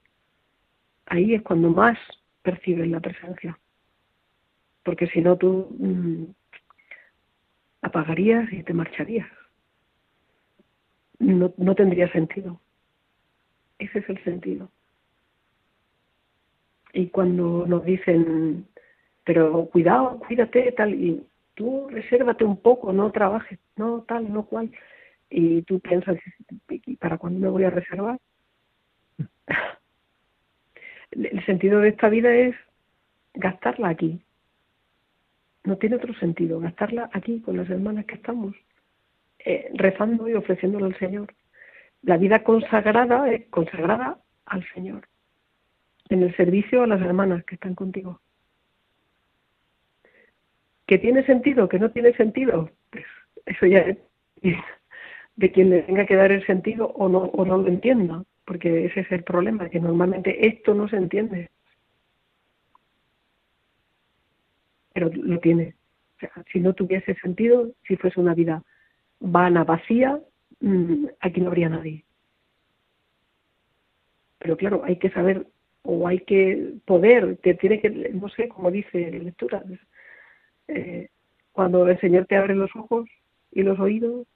Ahí 1.06 1.34
es 1.34 1.42
cuando 1.42 1.70
más 1.70 1.98
percibes 2.42 2.88
la 2.88 3.00
presencia. 3.00 3.58
Porque 4.82 5.06
si 5.08 5.20
no, 5.20 5.36
tú 5.36 5.74
mm, 5.78 6.24
apagarías 7.82 8.52
y 8.52 8.62
te 8.62 8.74
marcharías. 8.74 9.28
No, 11.18 11.54
no 11.56 11.74
tendría 11.74 12.10
sentido. 12.12 12.60
Ese 13.78 14.00
es 14.00 14.08
el 14.08 14.22
sentido 14.24 14.70
y 16.94 17.08
cuando 17.08 17.66
nos 17.66 17.84
dicen, 17.84 18.66
pero 19.24 19.66
cuidado, 19.66 20.18
cuídate, 20.20 20.72
tal, 20.72 20.94
y 20.94 21.26
tú 21.54 21.88
resérvate 21.90 22.44
un 22.44 22.56
poco, 22.56 22.92
no 22.92 23.10
trabajes, 23.10 23.58
no 23.76 24.04
tal, 24.06 24.32
no 24.32 24.46
cual, 24.46 24.70
y 25.36 25.62
tú 25.62 25.80
piensas, 25.80 26.16
¿y 26.68 26.94
para 26.96 27.18
cuándo 27.18 27.40
me 27.40 27.48
voy 27.48 27.64
a 27.64 27.70
reservar? 27.70 28.20
El 31.10 31.44
sentido 31.44 31.80
de 31.80 31.88
esta 31.88 32.08
vida 32.08 32.32
es 32.32 32.54
gastarla 33.34 33.88
aquí. 33.88 34.22
No 35.64 35.76
tiene 35.76 35.96
otro 35.96 36.14
sentido, 36.14 36.60
gastarla 36.60 37.10
aquí 37.12 37.40
con 37.40 37.56
las 37.56 37.68
hermanas 37.68 38.06
que 38.06 38.14
estamos, 38.14 38.54
eh, 39.40 39.70
rezando 39.74 40.28
y 40.28 40.34
ofreciéndole 40.34 40.86
al 40.86 40.98
Señor. 41.00 41.34
La 42.02 42.16
vida 42.16 42.44
consagrada 42.44 43.28
es 43.32 43.46
consagrada 43.46 44.20
al 44.46 44.64
Señor 44.72 45.08
en 46.10 46.22
el 46.22 46.36
servicio 46.36 46.84
a 46.84 46.86
las 46.86 47.00
hermanas 47.00 47.44
que 47.44 47.56
están 47.56 47.74
contigo. 47.74 48.20
¿Que 50.86 50.98
tiene 50.98 51.26
sentido? 51.26 51.68
¿Que 51.68 51.80
no 51.80 51.90
tiene 51.90 52.12
sentido? 52.12 52.70
Pues 52.90 53.04
eso 53.46 53.66
ya 53.66 53.80
es 53.80 53.98
de 55.36 55.52
quien 55.52 55.70
le 55.70 55.82
tenga 55.82 56.06
que 56.06 56.16
dar 56.16 56.32
el 56.32 56.46
sentido 56.46 56.88
o 56.88 57.08
no, 57.08 57.18
o 57.18 57.44
no 57.44 57.58
lo 57.58 57.68
entienda, 57.68 58.24
porque 58.44 58.86
ese 58.86 59.00
es 59.00 59.12
el 59.12 59.24
problema, 59.24 59.68
que 59.68 59.80
normalmente 59.80 60.46
esto 60.46 60.74
no 60.74 60.88
se 60.88 60.96
entiende. 60.96 61.50
Pero 64.92 65.10
lo 65.12 65.38
tiene. 65.40 65.74
O 66.16 66.20
sea, 66.20 66.30
si 66.52 66.60
no 66.60 66.72
tuviese 66.72 67.14
sentido, 67.16 67.72
si 67.86 67.96
fuese 67.96 68.20
una 68.20 68.34
vida 68.34 68.62
vana, 69.20 69.64
vacía, 69.64 70.20
mm, 70.60 71.06
aquí 71.20 71.40
no 71.40 71.48
habría 71.48 71.68
nadie. 71.68 72.04
Pero 74.38 74.56
claro, 74.56 74.82
hay 74.84 74.96
que 74.96 75.10
saber 75.10 75.46
o 75.82 76.06
hay 76.06 76.20
que 76.20 76.74
poder, 76.86 77.36
te 77.38 77.54
tiene 77.54 77.80
que, 77.80 77.90
no 77.90 78.28
sé, 78.30 78.48
como 78.48 78.70
dice 78.70 79.10
la 79.10 79.18
lectura, 79.18 79.62
eh, 80.68 81.08
cuando 81.52 81.86
el 81.88 81.98
Señor 82.00 82.26
te 82.26 82.36
abre 82.36 82.54
los 82.54 82.74
ojos 82.74 83.08
y 83.52 83.62
los 83.62 83.78
oídos, 83.78 84.26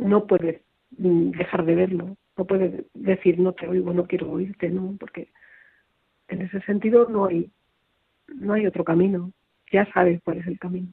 no 0.00 0.26
puedes 0.26 0.62
mm, 0.98 1.30
dejar 1.30 1.64
de 1.64 1.74
verlo, 1.74 2.16
no 2.36 2.44
puedes 2.44 2.84
decir 2.94 3.38
no 3.38 3.52
te 3.52 3.68
oigo, 3.68 3.92
no 3.92 4.06
quiero 4.06 4.30
oírte, 4.30 4.68
no, 4.70 4.96
porque 4.98 5.28
en 6.28 6.42
ese 6.42 6.60
sentido 6.62 7.08
no 7.08 7.26
hay, 7.26 7.50
no 8.28 8.54
hay 8.54 8.66
otro 8.66 8.84
camino, 8.84 9.32
ya 9.72 9.90
sabes 9.92 10.20
cuál 10.24 10.38
es 10.38 10.46
el 10.46 10.58
camino. 10.58 10.88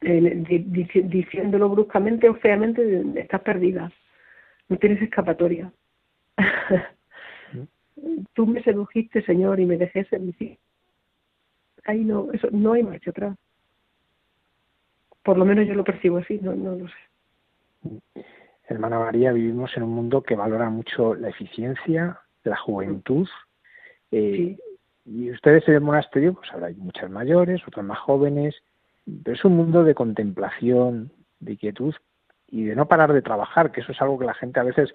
diciéndolo 0.00 1.68
bruscamente 1.70 2.28
o 2.28 2.34
feamente, 2.36 3.02
estás 3.16 3.40
perdida, 3.42 3.90
no 4.68 4.76
tienes 4.76 5.02
escapatoria 5.02 5.72
Tú 8.34 8.46
me 8.46 8.62
sedujiste, 8.62 9.22
Señor, 9.22 9.60
y 9.60 9.66
me 9.66 9.76
dejé 9.76 10.04
seducir. 10.04 10.58
Ahí 11.84 12.04
no, 12.04 12.32
eso, 12.32 12.48
no 12.52 12.74
hay 12.74 12.82
marcha 12.82 13.10
atrás. 13.10 13.36
Por 15.28 15.36
lo 15.36 15.44
menos 15.44 15.66
yo 15.66 15.74
lo 15.74 15.84
percibo 15.84 16.16
así, 16.16 16.40
no, 16.40 16.54
no 16.54 16.74
lo 16.74 16.86
sé. 16.88 18.24
Hermana 18.66 18.98
María, 18.98 19.30
vivimos 19.30 19.76
en 19.76 19.82
un 19.82 19.90
mundo 19.90 20.22
que 20.22 20.34
valora 20.34 20.70
mucho 20.70 21.14
la 21.14 21.28
eficiencia, 21.28 22.18
la 22.44 22.56
juventud. 22.56 23.28
Eh, 24.10 24.56
y 25.04 25.30
ustedes 25.30 25.68
en 25.68 25.74
el 25.74 25.80
monasterio, 25.82 26.32
pues 26.32 26.50
ahora 26.50 26.68
hay 26.68 26.76
muchas 26.76 27.10
mayores, 27.10 27.60
otras 27.68 27.84
más 27.84 27.98
jóvenes, 27.98 28.54
pero 29.22 29.36
es 29.36 29.44
un 29.44 29.54
mundo 29.54 29.84
de 29.84 29.94
contemplación, 29.94 31.12
de 31.40 31.58
quietud 31.58 31.94
y 32.46 32.64
de 32.64 32.74
no 32.74 32.88
parar 32.88 33.12
de 33.12 33.20
trabajar, 33.20 33.70
que 33.70 33.82
eso 33.82 33.92
es 33.92 34.00
algo 34.00 34.18
que 34.18 34.24
la 34.24 34.32
gente 34.32 34.60
a 34.60 34.64
veces 34.64 34.94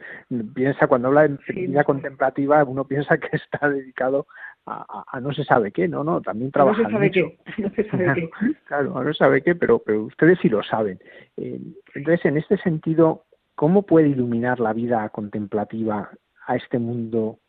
piensa 0.55 0.88
cuando 0.88 1.09
habla 1.09 1.27
de 1.27 1.38
vida 1.53 1.84
contemplativa, 1.84 2.63
uno 2.63 2.86
piensa 2.86 3.19
que 3.19 3.38
está 3.38 3.69
dedicado 3.69 4.25
a, 4.66 5.20
no 5.20 5.34
se 5.34 5.43
sabe 5.43 5.72
qué, 5.72 5.88
no, 5.88 6.03
no, 6.03 6.22
también 6.22 6.51
trabaja 6.51 6.82
no 6.84 6.88
se 6.88 6.93
sabe 6.93 7.11
Qué. 7.11 7.38
No 7.57 7.70
se 7.70 7.89
sabe 7.89 8.03
claro, 8.03 8.16
qué. 8.16 8.30
Claro, 8.66 9.03
no 9.03 9.14
sabe 9.14 9.41
qué, 9.41 9.55
pero, 9.55 9.80
pero 9.80 10.03
ustedes 10.03 10.39
sí 10.41 10.49
lo 10.49 10.64
saben. 10.64 10.99
Eh, 11.38 11.59
entonces, 11.95 12.26
en 12.26 12.38
este 12.38 12.57
sentido, 12.57 13.26
¿cómo 13.55 13.84
puede 13.84 14.09
iluminar 14.09 14.59
la 14.59 14.74
vida 14.74 15.07
contemplativa 15.09 16.09
a 16.45 16.55
este 16.55 16.80
mundo 16.80 17.39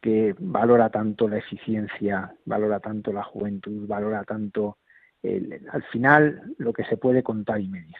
que 0.00 0.34
valora 0.38 0.88
tanto 0.90 1.28
la 1.28 1.38
eficiencia, 1.38 2.34
valora 2.46 2.80
tanto 2.80 3.12
la 3.12 3.22
juventud, 3.22 3.86
valora 3.86 4.24
tanto 4.24 4.78
al 5.22 5.82
final 5.92 6.54
lo 6.56 6.72
que 6.72 6.84
se 6.84 6.96
puede 6.96 7.22
contar 7.22 7.60
y 7.60 7.68
medir? 7.68 7.96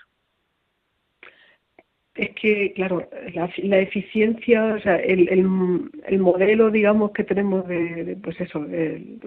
Es 2.15 2.31
que, 2.35 2.73
claro, 2.73 3.09
la, 3.35 3.79
eficiencia, 3.79 4.75
o 4.75 4.81
sea, 4.81 4.97
el, 4.97 5.29
el, 5.29 6.19
modelo, 6.19 6.71
digamos, 6.71 7.13
que 7.13 7.23
tenemos 7.25 7.67
de, 7.69 8.19
pues 8.23 8.41
eso, 8.41 8.67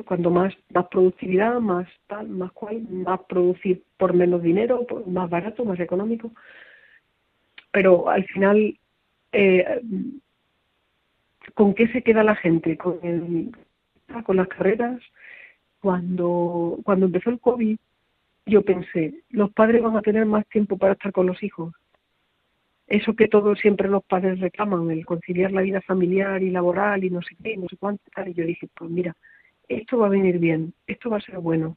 cuando 0.06 0.30
más, 0.30 0.54
más 0.74 0.88
productividad, 0.88 1.60
más 1.62 1.88
tal, 2.08 2.28
más 2.30 2.52
cual, 2.52 2.82
más 2.90 3.22
producir 3.22 3.84
por 3.98 4.14
menos 4.14 4.44
dinero, 4.44 4.86
más 5.08 5.30
barato, 5.30 5.64
más 5.64 5.80
económico. 5.80 6.32
Pero 7.72 8.10
al 8.10 8.26
final, 8.26 8.78
eh, 9.32 9.82
¿con 11.54 11.74
qué 11.74 11.88
se 11.88 12.04
queda 12.04 12.24
la 12.24 12.36
gente? 12.36 12.78
Con, 12.78 13.52
con 14.26 14.36
las 14.36 14.48
carreras. 14.50 15.02
Cuando, 15.80 16.80
cuando 16.84 17.08
empezó 17.08 17.30
el 17.30 17.40
COVID, 17.40 17.78
yo 18.46 18.62
pensé, 18.62 19.24
los 19.30 19.52
padres 19.54 19.82
van 19.82 19.98
a 19.98 20.02
tener 20.02 20.26
más 20.26 20.46
tiempo 20.48 20.78
para 20.78 20.94
estar 20.94 21.12
con 21.12 21.28
los 21.28 21.42
hijos 21.44 21.74
eso 22.94 23.16
que 23.16 23.28
todos 23.28 23.58
siempre 23.58 23.90
los 23.90 24.04
padres 24.04 24.40
reclaman, 24.40 24.92
el 24.92 25.04
conciliar 25.04 25.52
la 25.52 25.64
vida 25.64 25.82
familiar 25.82 26.44
y 26.44 26.52
laboral 26.52 27.04
y 27.04 27.10
no 27.10 27.24
sé 27.24 27.36
qué, 27.44 27.58
no 27.58 27.68
sé 27.68 27.76
cuánto, 27.76 28.04
y 28.24 28.34
yo 28.34 28.46
dije, 28.46 28.68
pues 28.72 28.92
mira, 28.92 29.16
esto 29.68 29.98
va 29.98 30.06
a 30.06 30.10
venir 30.10 30.38
bien, 30.38 30.76
esto 30.86 31.10
va 31.10 31.18
a 31.18 31.22
ser 31.22 31.40
bueno. 31.40 31.76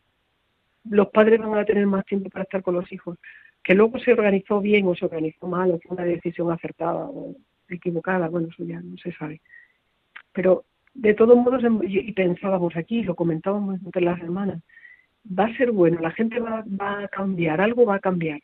Los 0.84 1.08
padres 1.08 1.40
van 1.40 1.56
a 1.56 1.64
tener 1.64 1.86
más 1.86 2.04
tiempo 2.04 2.28
para 2.28 2.42
estar 2.42 2.62
con 2.62 2.74
los 2.74 2.92
hijos. 2.92 3.18
Que 3.62 3.74
luego 3.74 3.98
se 3.98 4.12
organizó 4.12 4.60
bien 4.60 4.86
o 4.86 4.94
se 4.94 5.06
organizó 5.06 5.46
mal, 5.46 5.70
o 5.70 5.80
fue 5.80 5.96
una 5.96 6.04
decisión 6.04 6.52
acertada 6.52 7.06
o 7.06 7.34
equivocada, 7.70 8.28
bueno, 8.28 8.48
eso 8.48 8.62
ya 8.64 8.80
no 8.82 8.98
se 8.98 9.10
sabe. 9.12 9.40
Pero 10.34 10.66
de 10.92 11.14
todos 11.14 11.34
modos, 11.34 11.62
y 11.82 12.12
pensábamos 12.12 12.76
aquí, 12.76 13.02
lo 13.02 13.14
comentábamos 13.14 13.80
entre 13.82 14.02
las 14.02 14.20
hermanas, 14.20 14.62
va 15.26 15.46
a 15.46 15.56
ser 15.56 15.70
bueno, 15.70 15.98
la 15.98 16.10
gente 16.10 16.40
va, 16.40 16.62
va 16.68 17.04
a 17.04 17.08
cambiar, 17.08 17.62
algo 17.62 17.86
va 17.86 17.94
a 17.94 18.00
cambiar. 18.00 18.40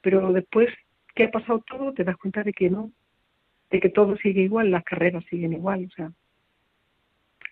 Pero 0.00 0.32
después 0.32 0.70
que 1.16 1.24
ha 1.24 1.30
pasado 1.30 1.64
todo, 1.66 1.94
te 1.94 2.04
das 2.04 2.16
cuenta 2.18 2.44
de 2.44 2.52
que 2.52 2.68
no, 2.70 2.92
de 3.70 3.80
que 3.80 3.88
todo 3.88 4.16
sigue 4.18 4.42
igual, 4.42 4.70
las 4.70 4.84
carreras 4.84 5.24
siguen 5.30 5.54
igual, 5.54 5.86
o 5.86 5.90
sea. 5.90 6.12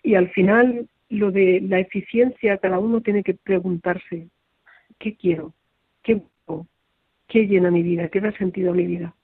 Y 0.03 0.13
al 0.13 0.29
final, 0.29 0.87
lo 1.09 1.31
de 1.31 1.61
la 1.61 1.79
eficiencia, 1.79 2.59
cada 2.59 2.77
uno 2.77 3.01
tiene 3.01 3.23
que 3.23 3.33
preguntarse, 3.33 4.29
¿qué 4.99 5.15
quiero? 5.17 5.53
¿Qué, 6.03 6.21
¿Qué 7.27 7.47
llena 7.47 7.71
mi 7.71 7.81
vida? 7.81 8.07
¿Qué 8.09 8.21
da 8.21 8.31
sentido 8.33 8.71
a 8.71 8.75
mi 8.75 8.85
vida? 8.85 9.15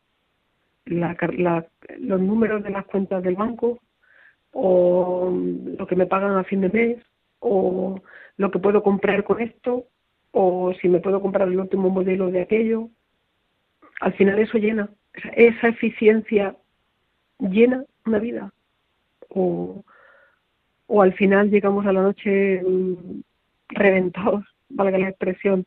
La, 0.86 1.16
los 2.00 2.20
números 2.20 2.64
de 2.64 2.72
las 2.72 2.86
cuentas 2.86 3.22
del 3.22 3.36
banco 3.36 3.80
o 4.54 5.32
lo 5.78 5.86
que 5.86 5.96
me 5.96 6.08
pagan 6.08 6.36
a 6.36 6.44
fin 6.44 6.62
de 6.62 6.70
mes 6.70 6.98
o 7.40 8.02
lo 8.38 8.50
que 8.50 8.58
puedo 8.58 8.82
comprar 8.82 9.24
con 9.24 9.40
esto 9.40 9.86
o 10.32 10.74
si 10.82 10.90
me 10.90 11.00
puedo 11.00 11.22
comprar 11.22 11.48
el 11.48 11.60
último 11.60 11.92
modelo 11.92 12.32
de 12.32 12.42
aquello 12.42 12.90
al 14.02 14.14
final 14.14 14.40
eso 14.40 14.58
llena, 14.58 14.90
esa 15.36 15.68
eficiencia 15.68 16.56
llena 17.40 17.86
una 18.06 18.18
vida. 18.18 18.52
O, 19.30 19.86
o 20.88 21.02
al 21.02 21.14
final 21.14 21.52
llegamos 21.52 21.86
a 21.86 21.94
la 21.94 22.02
noche 22.02 22.62
mm, 22.64 23.22
reventados, 23.70 24.44
valga 24.70 24.98
la 24.98 25.10
expresión, 25.10 25.66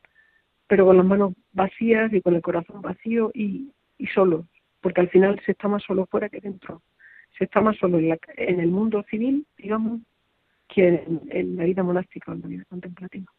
pero 0.67 0.85
con 0.85 0.97
las 0.97 1.07
manos 1.07 1.33
vacías 1.53 2.13
y 2.13 2.21
con 2.21 2.35
el 2.35 2.43
corazón 2.43 2.83
vacío 2.83 3.31
y, 3.33 3.71
y 3.99 4.07
solos, 4.09 4.45
porque 4.81 5.01
al 5.01 5.11
final 5.11 5.41
se 5.47 5.53
está 5.53 5.69
más 5.69 5.85
solo 5.85 6.07
fuera 6.07 6.29
que 6.29 6.41
dentro. 6.41 6.83
Se 7.39 7.45
está 7.45 7.61
más 7.61 7.77
solo 7.77 7.99
en, 8.01 8.19
en 8.37 8.61
el 8.61 8.69
mundo 8.69 9.05
civil, 9.09 9.47
digamos, 9.57 10.01
que 10.67 10.89
en, 10.89 11.23
en, 11.31 11.57
la 11.57 11.65
vida 11.65 11.85
monástica 11.85 12.33
o 12.33 12.35
en 12.35 12.43
la 12.43 12.49
vida 12.49 12.65
contemplativa. 12.69 13.33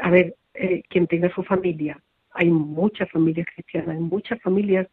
A 0.00 0.10
ver, 0.10 0.36
eh, 0.52 0.82
quien 0.90 1.06
tenga 1.06 1.34
su 1.34 1.42
familia, 1.42 1.98
hay 2.36 2.50
muchas 2.50 3.10
familias 3.10 3.46
cristianas, 3.54 3.96
hay 3.96 4.02
muchas 4.02 4.40
familias 4.40 4.86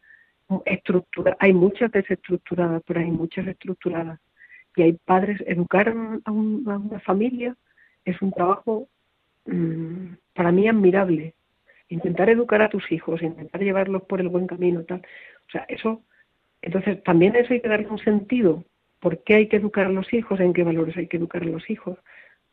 estructuradas, 0.64 1.38
hay 1.40 1.52
muchas 1.52 1.90
desestructuradas, 1.92 2.82
pero 2.86 3.00
hay 3.00 3.10
muchas 3.10 3.46
estructuradas. 3.46 4.20
Y 4.76 4.82
hay 4.82 4.92
padres, 5.04 5.42
educar 5.46 5.88
a, 6.24 6.30
una 6.30 7.00
familia 7.00 7.56
es 8.04 8.20
un 8.20 8.32
trabajo 8.32 8.88
mm, 9.46 10.14
para 10.34 10.52
mí 10.52 10.68
admirable. 10.68 11.34
Intentar 11.88 12.30
educar 12.30 12.62
a 12.62 12.70
tus 12.70 12.90
hijos, 12.90 13.22
intentar 13.22 13.62
llevarlos 13.62 14.02
por 14.02 14.20
el 14.20 14.28
buen 14.28 14.46
camino, 14.46 14.82
tal. 14.84 15.02
O 15.46 15.50
sea, 15.50 15.64
eso, 15.68 16.02
entonces 16.62 17.02
también 17.04 17.36
eso 17.36 17.52
hay 17.52 17.60
que 17.60 17.68
darle 17.68 17.88
un 17.88 17.98
sentido. 17.98 18.64
¿Por 19.00 19.22
qué 19.22 19.34
hay 19.34 19.48
que 19.48 19.56
educar 19.56 19.86
a 19.86 19.90
los 19.90 20.12
hijos? 20.12 20.40
¿En 20.40 20.54
qué 20.54 20.64
valores 20.64 20.96
hay 20.96 21.06
que 21.08 21.18
educar 21.18 21.42
a 21.42 21.46
los 21.46 21.68
hijos? 21.70 21.98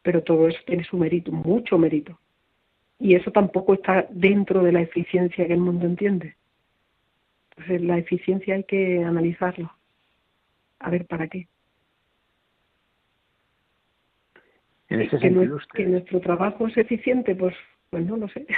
Pero 0.04 0.22
todo 0.22 0.48
eso 0.48 0.60
tiene 0.66 0.84
su 0.84 0.98
mérito, 0.98 1.32
mucho 1.32 1.78
mérito 1.78 2.20
y 3.02 3.16
eso 3.16 3.32
tampoco 3.32 3.74
está 3.74 4.06
dentro 4.12 4.62
de 4.62 4.72
la 4.72 4.82
eficiencia 4.82 5.48
que 5.48 5.54
el 5.54 5.60
mundo 5.60 5.88
entiende. 5.88 6.36
Entonces 7.50 7.82
la 7.82 7.98
eficiencia 7.98 8.54
hay 8.54 8.64
que 8.64 9.04
analizarlo, 9.04 9.74
a 10.80 10.90
ver 10.92 11.08
para 11.08 11.28
qué. 11.28 11.48
En 14.90 15.02
ese 15.02 15.18
que, 15.18 15.20
sentido, 15.20 15.58
que 15.74 15.86
nuestro 15.86 16.20
trabajo 16.22 16.68
es 16.68 16.78
eficiente, 16.78 17.34
pues, 17.34 17.56
pues 17.90 18.06
no 18.06 18.18
lo 18.18 18.28
sé. 18.30 18.46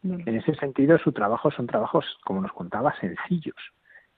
En 0.00 0.36
ese 0.36 0.54
sentido, 0.54 0.96
su 0.98 1.10
trabajo 1.10 1.50
son 1.50 1.66
trabajos, 1.66 2.06
como 2.24 2.40
nos 2.40 2.52
contaba, 2.52 2.94
sencillos. 3.00 3.56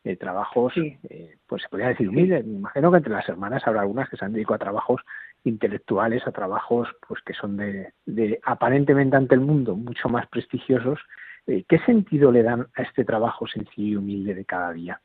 Eh, 0.05 0.15
trabajos, 0.15 0.75
eh, 0.77 1.39
pues 1.47 1.63
se 1.63 1.69
podría 1.71 1.89
decir 1.89 2.07
humildes. 2.07 2.45
Me 2.45 2.59
imagino 2.59 2.91
que 2.91 2.99
entre 2.99 3.15
las 3.15 3.29
hermanas 3.29 3.67
habrá 3.67 3.81
algunas 3.81 4.09
que 4.09 4.19
se 4.19 4.25
han 4.25 4.35
dedicado 4.35 4.57
a 4.57 4.59
trabajos 4.59 5.01
intelectuales, 5.45 6.27
a 6.27 6.33
trabajos 6.33 6.89
pues 7.07 7.23
que 7.23 7.35
son 7.35 7.57
de, 7.57 7.93
de 8.07 8.41
aparentemente 8.45 9.17
ante 9.17 9.35
el 9.35 9.41
mundo 9.41 9.77
mucho 9.77 10.09
más 10.09 10.27
prestigiosos. 10.29 10.99
Eh, 11.47 11.65
¿Qué 11.69 11.79
sentido 11.81 12.31
le 12.31 12.43
dan 12.43 12.67
a 12.75 12.83
este 12.83 13.05
trabajo 13.05 13.47
sencillo 13.47 13.89
y 13.89 13.97
humilde 13.97 14.35
de 14.35 14.45
cada 14.45 14.73
día? 14.73 15.01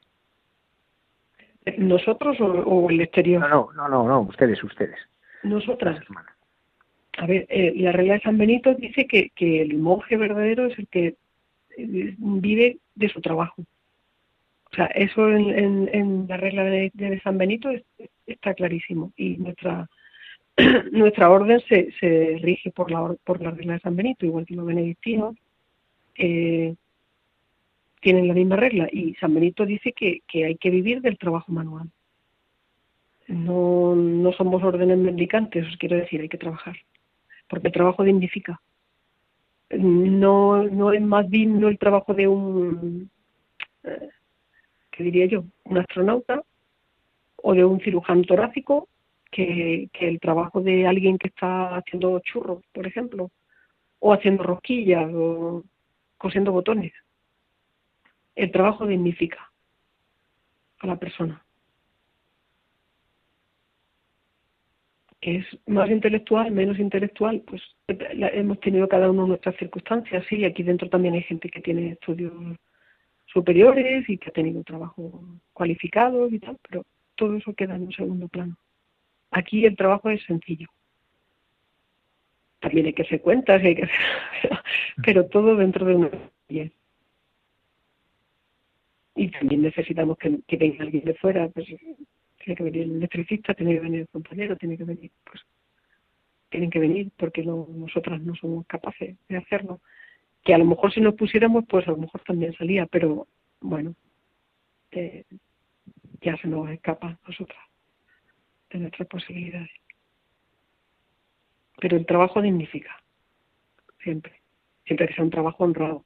¿Nosotros 1.78 2.38
o, 2.40 2.90
el 2.90 3.02
exterior? 3.02 3.42
No, 3.50 3.70
no, 3.76 3.88
no, 3.88 4.08
no, 4.08 4.22
ustedes, 4.22 4.64
ustedes. 4.64 4.98
Nosotras. 5.44 6.00
A 7.18 7.26
ver, 7.26 7.46
eh, 7.50 7.74
la 7.78 7.92
regla 7.92 8.16
de 8.16 8.22
San 8.22 8.38
Benito 8.38 8.74
dice 8.76 9.08
que, 9.08 9.30
que 9.30 9.62
el 9.62 9.78
monje 9.78 10.18
verdadero 10.18 10.68
es 10.68 10.78
el 10.78 10.88
que 10.88 11.16
eh, 11.78 12.16
vive 12.18 12.78
de 12.94 13.10
su 13.10 13.22
trabajo. 13.22 13.64
O 14.72 14.76
sea, 14.76 14.86
eso 14.88 15.30
en, 15.30 15.90
en, 15.94 16.28
la 16.28 16.38
regla 16.38 16.66
de, 16.66 16.92
de, 16.94 17.22
San 17.22 17.38
Benito 17.38 17.70
está 18.28 18.54
clarísimo. 18.54 19.14
Y 19.16 19.38
nuestra 19.38 19.88
nuestra 20.92 21.30
orden 21.30 21.62
se, 21.68 22.40
rige 22.42 22.72
por 22.72 22.90
la, 22.92 23.16
por 23.24 23.42
la 23.42 23.52
regla 23.52 23.74
de 23.74 23.80
San 23.80 23.96
Benito, 23.96 24.26
igual 24.26 24.46
que 24.46 24.56
los 24.56 24.66
benedictinos 24.66 25.36
eh, 26.16 26.76
tienen 28.02 28.28
la 28.28 28.34
misma 28.34 28.56
regla. 28.56 28.88
Y 28.92 29.16
San 29.16 29.34
Benito 29.34 29.66
dice 29.66 29.92
que, 29.92 30.22
que 30.28 30.46
hay 30.46 30.56
que 30.56 30.70
vivir 30.70 31.02
del 31.02 31.18
trabajo 31.18 31.52
manual. 31.52 31.90
No, 33.28 33.96
no 33.96 34.32
somos 34.34 34.64
órdenes 34.64 34.98
mendicantes, 34.98 35.68
os 35.68 35.78
quiero 35.78 35.98
decir, 35.98 36.22
hay 36.22 36.30
que 36.30 36.38
trabajar, 36.38 36.78
porque 37.48 37.68
el 37.68 37.74
trabajo 37.74 38.04
dignifica. 38.04 38.62
No, 39.72 40.64
no 40.64 40.94
es 40.94 41.02
más 41.02 41.28
digno 41.30 41.68
el 41.68 41.80
trabajo 41.80 42.14
de 42.14 42.28
un, 42.28 43.10
eh, 43.84 44.10
¿qué 44.92 45.04
diría 45.04 45.26
yo? 45.26 45.44
Un 45.64 45.80
astronauta 45.80 46.44
o 47.38 47.54
de 47.56 47.66
un 47.66 47.80
cirujano 47.80 48.22
torácico 48.24 48.88
que, 49.36 49.90
el 50.00 50.20
trabajo 50.20 50.62
de 50.62 50.88
alguien 50.88 51.18
que 51.18 51.28
está 51.28 51.76
haciendo 51.76 52.20
churros, 52.20 52.64
por 52.74 52.88
ejemplo, 52.88 53.32
o 54.00 54.14
haciendo 54.14 54.44
rosquillas 54.44 55.12
o 55.14 55.64
cosiendo 56.18 56.54
botones. 56.54 56.94
El 58.36 58.52
trabajo 58.52 58.88
dignifica 58.88 59.52
a 60.80 60.88
la 60.88 60.98
persona. 60.98 61.42
es 65.22 65.44
más 65.66 65.90
intelectual, 65.90 66.52
menos 66.52 66.78
intelectual, 66.78 67.42
pues 67.48 67.60
hemos 67.88 68.60
tenido 68.60 68.88
cada 68.88 69.10
uno 69.10 69.26
nuestras 69.26 69.56
circunstancias, 69.56 70.24
sí, 70.30 70.46
aquí 70.46 70.62
dentro 70.62 70.88
también 70.88 71.16
hay 71.16 71.24
gente 71.24 71.50
que 71.50 71.62
tiene 71.62 71.94
estudios 71.94 72.32
superiores 73.26 74.08
y 74.08 74.20
que 74.20 74.30
ha 74.30 74.34
tenido 74.34 74.64
trabajo 74.64 75.24
cualificado 75.52 76.28
y 76.28 76.38
tal, 76.38 76.60
pero 76.70 76.86
todo 77.16 77.38
eso 77.38 77.56
queda 77.56 77.76
en 77.76 77.88
un 77.88 77.94
segundo 77.94 78.28
plano. 78.28 78.56
Aquí 79.32 79.66
el 79.66 79.76
trabajo 79.76 80.10
es 80.10 80.24
sencillo. 80.24 80.68
También 82.60 82.88
hay 82.88 82.94
que 82.94 83.04
hacer 83.04 83.22
cuentas, 83.22 83.62
hay 83.62 83.76
que 83.76 83.90
pero 85.06 85.28
todo 85.28 85.56
dentro 85.56 85.86
de 85.86 85.96
una 85.96 86.10
y 89.16 89.30
también 89.30 89.62
necesitamos 89.62 90.18
que, 90.18 90.58
venga 90.58 90.84
alguien 90.84 91.06
de 91.06 91.16
fuera, 91.16 91.48
pues 91.50 91.66
tiene 91.68 92.56
que 92.56 92.64
venir 92.64 92.84
el 92.84 92.98
electricista, 92.98 93.54
tiene 93.54 93.74
que 93.74 93.80
venir 93.80 94.02
el 94.02 94.08
compañero, 94.10 94.58
tiene 94.58 94.78
que 94.78 94.84
venir, 94.84 95.10
pues 95.24 95.42
tienen 96.50 96.70
que 96.70 96.80
venir 96.80 97.12
porque 97.18 97.44
no, 97.44 97.68
nosotras 97.74 98.22
no 98.22 98.36
somos 98.36 98.68
capaces 98.68 99.16
de 99.28 99.38
hacerlo. 99.38 99.80
Que 100.44 100.54
a 100.54 100.58
lo 100.58 100.66
mejor 100.66 100.94
si 100.94 101.02
nos 101.02 101.16
pusiéramos, 101.16 101.64
pues 101.68 101.88
a 101.88 101.92
lo 101.92 101.98
mejor 101.98 102.22
también 102.22 102.54
salía, 102.54 102.86
pero 102.86 103.28
bueno, 103.62 103.96
eh, 104.92 105.24
ya 106.22 106.38
se 106.38 106.48
nos 106.48 106.70
escapa 106.70 107.08
a 107.08 107.20
nosotras 107.28 107.60
de 108.72 108.80
nuestras 108.80 109.08
posibilidades. 109.08 109.70
Pero 111.80 111.98
el 111.98 112.06
trabajo 112.06 112.42
dignifica, 112.42 113.04
siempre, 114.02 114.42
siempre 114.86 115.08
que 115.08 115.14
sea 115.14 115.24
un 115.24 115.32
trabajo 115.32 115.64
honrado. 115.64 116.06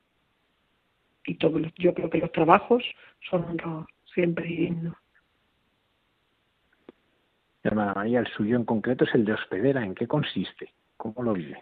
y 1.25 1.35
todos 1.35 1.61
yo 1.77 1.93
creo 1.93 2.09
que 2.09 2.17
los 2.17 2.31
trabajos 2.31 2.83
son 3.29 3.43
honrados 3.43 3.87
siempre 4.13 4.47
y 4.49 4.55
dignos. 4.55 4.95
Hermana 7.63 7.93
María, 7.93 8.19
el 8.19 8.27
suyo 8.27 8.55
en 8.55 8.65
concreto 8.65 9.03
es 9.03 9.13
el 9.13 9.25
de 9.25 9.33
hospedera. 9.33 9.83
¿En 9.83 9.93
qué 9.93 10.07
consiste? 10.07 10.73
¿Cómo 10.97 11.23
lo 11.23 11.33
vive? 11.33 11.61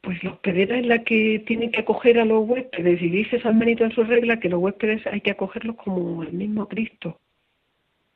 Pues 0.00 0.22
la 0.24 0.32
hospedera 0.32 0.78
es 0.78 0.86
la 0.86 1.04
que 1.04 1.42
tiene 1.46 1.70
que 1.70 1.80
acoger 1.80 2.18
a 2.18 2.24
los 2.24 2.48
huéspedes 2.48 3.02
y 3.02 3.10
dice 3.10 3.40
San 3.42 3.58
Benito 3.58 3.84
en 3.84 3.92
su 3.92 4.04
regla 4.04 4.40
que 4.40 4.48
los 4.48 4.60
huéspedes 4.60 5.06
hay 5.06 5.20
que 5.20 5.32
acogerlos 5.32 5.76
como 5.76 6.22
el 6.22 6.32
mismo 6.32 6.66
Cristo. 6.68 7.20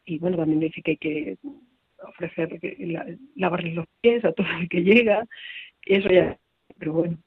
Y 0.05 0.19
bueno, 0.19 0.37
también 0.37 0.61
dice 0.61 0.83
que 0.83 0.93
hay 0.93 0.97
que 0.97 1.39
ofrecer, 2.03 2.59
lavarles 3.37 3.75
los 3.75 3.87
pies 4.01 4.25
a 4.25 4.33
todo 4.33 4.47
el 4.61 4.69
que 4.69 4.83
llega, 4.83 5.27
eso 5.83 6.09
ya, 6.09 6.39
pero 6.79 6.93
bueno, 6.93 7.19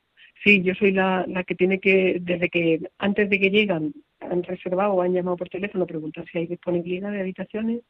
sí, 0.43 0.61
yo 0.61 0.73
soy 0.75 0.91
la, 0.91 1.25
la 1.27 1.43
que 1.43 1.55
tiene 1.55 1.79
que, 1.79 2.19
desde 2.21 2.49
que 2.49 2.81
antes 2.97 3.29
de 3.29 3.39
que 3.39 3.49
llegan, 3.49 3.93
han 4.19 4.43
reservado 4.43 4.93
o 4.93 5.01
han 5.01 5.13
llamado 5.13 5.37
por 5.37 5.49
teléfono, 5.49 5.85
preguntar 5.85 6.25
si 6.31 6.39
hay 6.39 6.47
disponibilidad 6.47 7.11
de 7.11 7.21
habitaciones, 7.21 7.81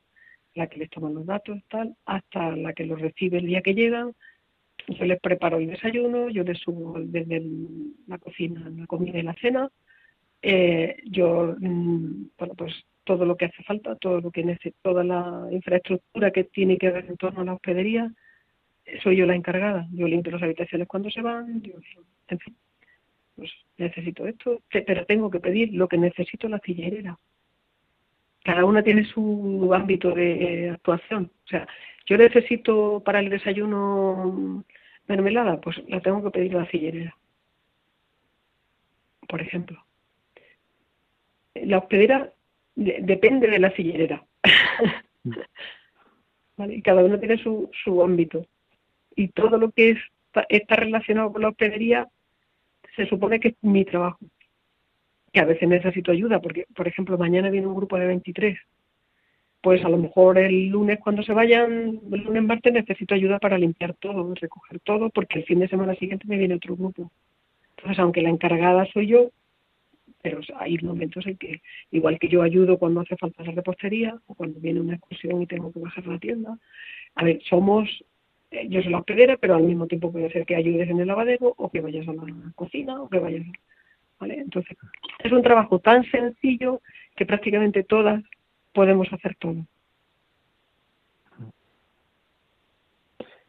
la 0.56 0.68
que 0.68 0.80
les 0.80 0.90
toma 0.90 1.10
los 1.10 1.26
datos, 1.26 1.60
tal, 1.70 1.96
hasta 2.06 2.56
la 2.56 2.74
que 2.74 2.86
los 2.86 3.00
recibe 3.00 3.38
el 3.38 3.46
día 3.46 3.62
que 3.62 3.76
llegan, 3.76 4.14
yo 4.88 5.06
les 5.06 5.20
preparo 5.20 5.58
el 5.58 5.68
desayuno, 5.68 6.30
yo 6.30 6.44
les 6.44 6.60
subo 6.60 6.98
desde 7.00 7.44
la 8.08 8.18
cocina 8.18 8.70
la 8.70 8.88
comida 8.88 9.20
y 9.20 9.24
la 9.24 9.34
cena, 9.36 9.70
eh, 10.42 10.98
yo, 11.06 11.56
mm, 11.60 12.30
bueno, 12.38 12.54
pues 12.56 12.74
todo 13.08 13.26
lo 13.26 13.38
que 13.38 13.46
hace 13.46 13.64
falta, 13.64 13.96
todo 13.96 14.20
lo 14.20 14.32
que 14.32 14.44
toda 14.82 15.04
la 15.04 15.48
infraestructura 15.50 16.30
que 16.32 16.44
tiene 16.44 16.78
que 16.78 16.92
ver 16.92 17.06
en 17.06 17.16
torno 17.16 17.42
a 17.42 17.46
la 17.46 17.54
hospedería, 17.54 18.12
soy 19.02 19.16
yo 19.16 19.26
la 19.26 19.36
encargada. 19.36 19.88
Yo 19.94 20.08
limpio 20.08 20.34
las 20.34 20.44
habitaciones 20.44 20.88
cuando 20.88 21.10
se 21.10 21.22
van, 21.22 21.64
en 22.28 22.40
fin, 22.40 22.56
pues 23.36 23.50
necesito 23.78 24.28
esto, 24.28 24.62
pero 24.70 25.06
tengo 25.06 25.32
que 25.32 25.40
pedir 25.40 25.74
lo 25.74 25.88
que 25.88 25.98
necesito 25.98 26.50
la 26.50 26.60
cillerera. 26.60 27.18
Cada 28.44 28.66
una 28.66 28.84
tiene 28.84 29.06
su 29.06 29.72
ámbito 29.74 30.12
de 30.12 30.72
actuación. 30.72 31.32
O 31.46 31.48
sea, 31.48 31.66
yo 32.06 32.18
necesito 32.18 33.02
para 33.06 33.20
el 33.20 33.30
desayuno 33.30 34.64
mermelada, 35.08 35.62
pues 35.62 35.78
la 35.88 36.02
tengo 36.02 36.22
que 36.24 36.32
pedir 36.32 36.56
a 36.56 36.60
la 36.60 36.66
cillerera. 36.66 37.16
Por 39.30 39.42
ejemplo. 39.42 39.82
La 41.56 41.80
hospedera 41.80 42.34
depende 42.78 43.48
de 43.48 43.60
la 43.60 43.72
sillerera. 43.72 44.24
Y 46.70 46.82
cada 46.82 47.04
uno 47.04 47.20
tiene 47.20 47.38
su, 47.38 47.70
su 47.84 48.02
ámbito. 48.02 48.46
Y 49.16 49.30
todo 49.30 49.58
lo 49.58 49.72
que 49.72 49.98
está, 50.50 50.76
relacionado 50.76 51.32
con 51.32 51.42
la 51.42 51.50
hospedería 51.50 52.08
se 52.96 53.08
supone 53.08 53.40
que 53.40 53.50
es 53.50 53.56
mi 53.62 53.84
trabajo. 53.86 54.20
Que 55.32 55.40
a 55.40 55.46
veces 55.46 55.68
necesito 55.68 56.12
ayuda, 56.12 56.40
porque, 56.40 56.66
por 56.76 56.88
ejemplo, 56.88 57.18
mañana 57.18 57.50
viene 57.50 57.68
un 57.68 57.76
grupo 57.76 57.98
de 57.98 58.08
23. 58.08 58.58
Pues 59.62 59.84
a 59.84 59.90
lo 59.90 59.98
mejor 59.98 60.38
el 60.38 60.68
lunes 60.68 61.00
cuando 61.00 61.24
se 61.24 61.34
vayan, 61.34 62.00
el 62.12 62.24
lunes 62.24 62.44
martes 62.44 62.74
necesito 62.74 63.16
ayuda 63.16 63.40
para 63.40 63.58
limpiar 63.58 63.96
todo, 63.96 64.34
recoger 64.36 64.80
todo, 64.80 65.10
porque 65.10 65.40
el 65.40 65.46
fin 65.46 65.60
de 65.60 65.68
semana 65.68 65.96
siguiente 65.96 66.28
me 66.28 66.38
viene 66.38 66.56
otro 66.56 66.76
grupo. 66.76 67.12
Entonces, 67.76 68.00
aunque 68.00 68.22
la 68.22 68.30
encargada 68.30 68.86
soy 68.94 69.08
yo, 69.08 69.32
pero 70.22 70.40
hay 70.56 70.78
momentos 70.80 71.26
en 71.28 71.38
que, 71.38 71.62
igual 71.92 72.20
que 72.20 72.28
yo 72.28 72.42
ayudo 72.42 72.78
cuando 72.78 73.02
hace 73.02 73.16
falta 73.18 73.44
la 73.44 73.52
repostería 73.52 74.18
o 74.28 74.36
cuando 74.36 74.60
viene 74.60 74.82
una 74.82 74.96
excursión 74.96 75.42
y 75.42 75.48
tengo 75.48 75.72
que 75.72 75.80
bajar 75.80 76.04
a 76.06 76.14
la 76.14 76.20
tienda, 76.20 76.58
a 77.16 77.24
ver, 77.24 77.42
somos, 77.44 77.88
eh, 78.52 78.68
yo 78.70 78.82
soy 78.82 78.92
la 78.92 79.00
hospedera, 79.00 79.38
pero 79.38 79.56
al 79.56 79.64
mismo 79.64 79.88
tiempo 79.88 80.12
puede 80.12 80.32
ser 80.32 80.46
que 80.46 80.56
ayudes 80.56 80.90
en 80.90 81.00
el 81.00 81.08
lavadero 81.08 81.54
o 81.58 81.70
que 81.70 81.82
vayas 81.82 82.08
a 82.08 82.14
la 82.14 82.52
cocina 82.56 83.02
o 83.02 83.10
que 83.10 83.20
vayas, 83.20 83.46
¿vale? 84.20 84.40
Entonces, 84.40 84.78
es 85.24 85.32
un 85.32 85.44
trabajo 85.44 85.80
tan 85.80 86.04
sencillo 86.10 86.82
que 87.16 87.26
prácticamente 87.26 87.84
todas 87.84 88.24
podemos 88.74 89.12
hacer 89.12 89.36
todo. 89.36 89.66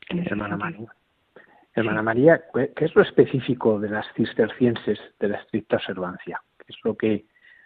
Hermana 0.09 0.57
María. 0.57 0.93
Hermana 1.75 2.03
María, 2.03 2.43
¿qué 2.75 2.85
es 2.85 2.95
lo 2.95 3.03
específico 3.03 3.79
de 3.79 3.91
las 3.91 4.07
cistercienses 4.15 4.99
de 5.21 5.29
la 5.29 5.39
estricta 5.39 5.77
observancia? 5.77 6.41
Es 6.69 6.77
lo 6.85 6.97
que 6.97 7.25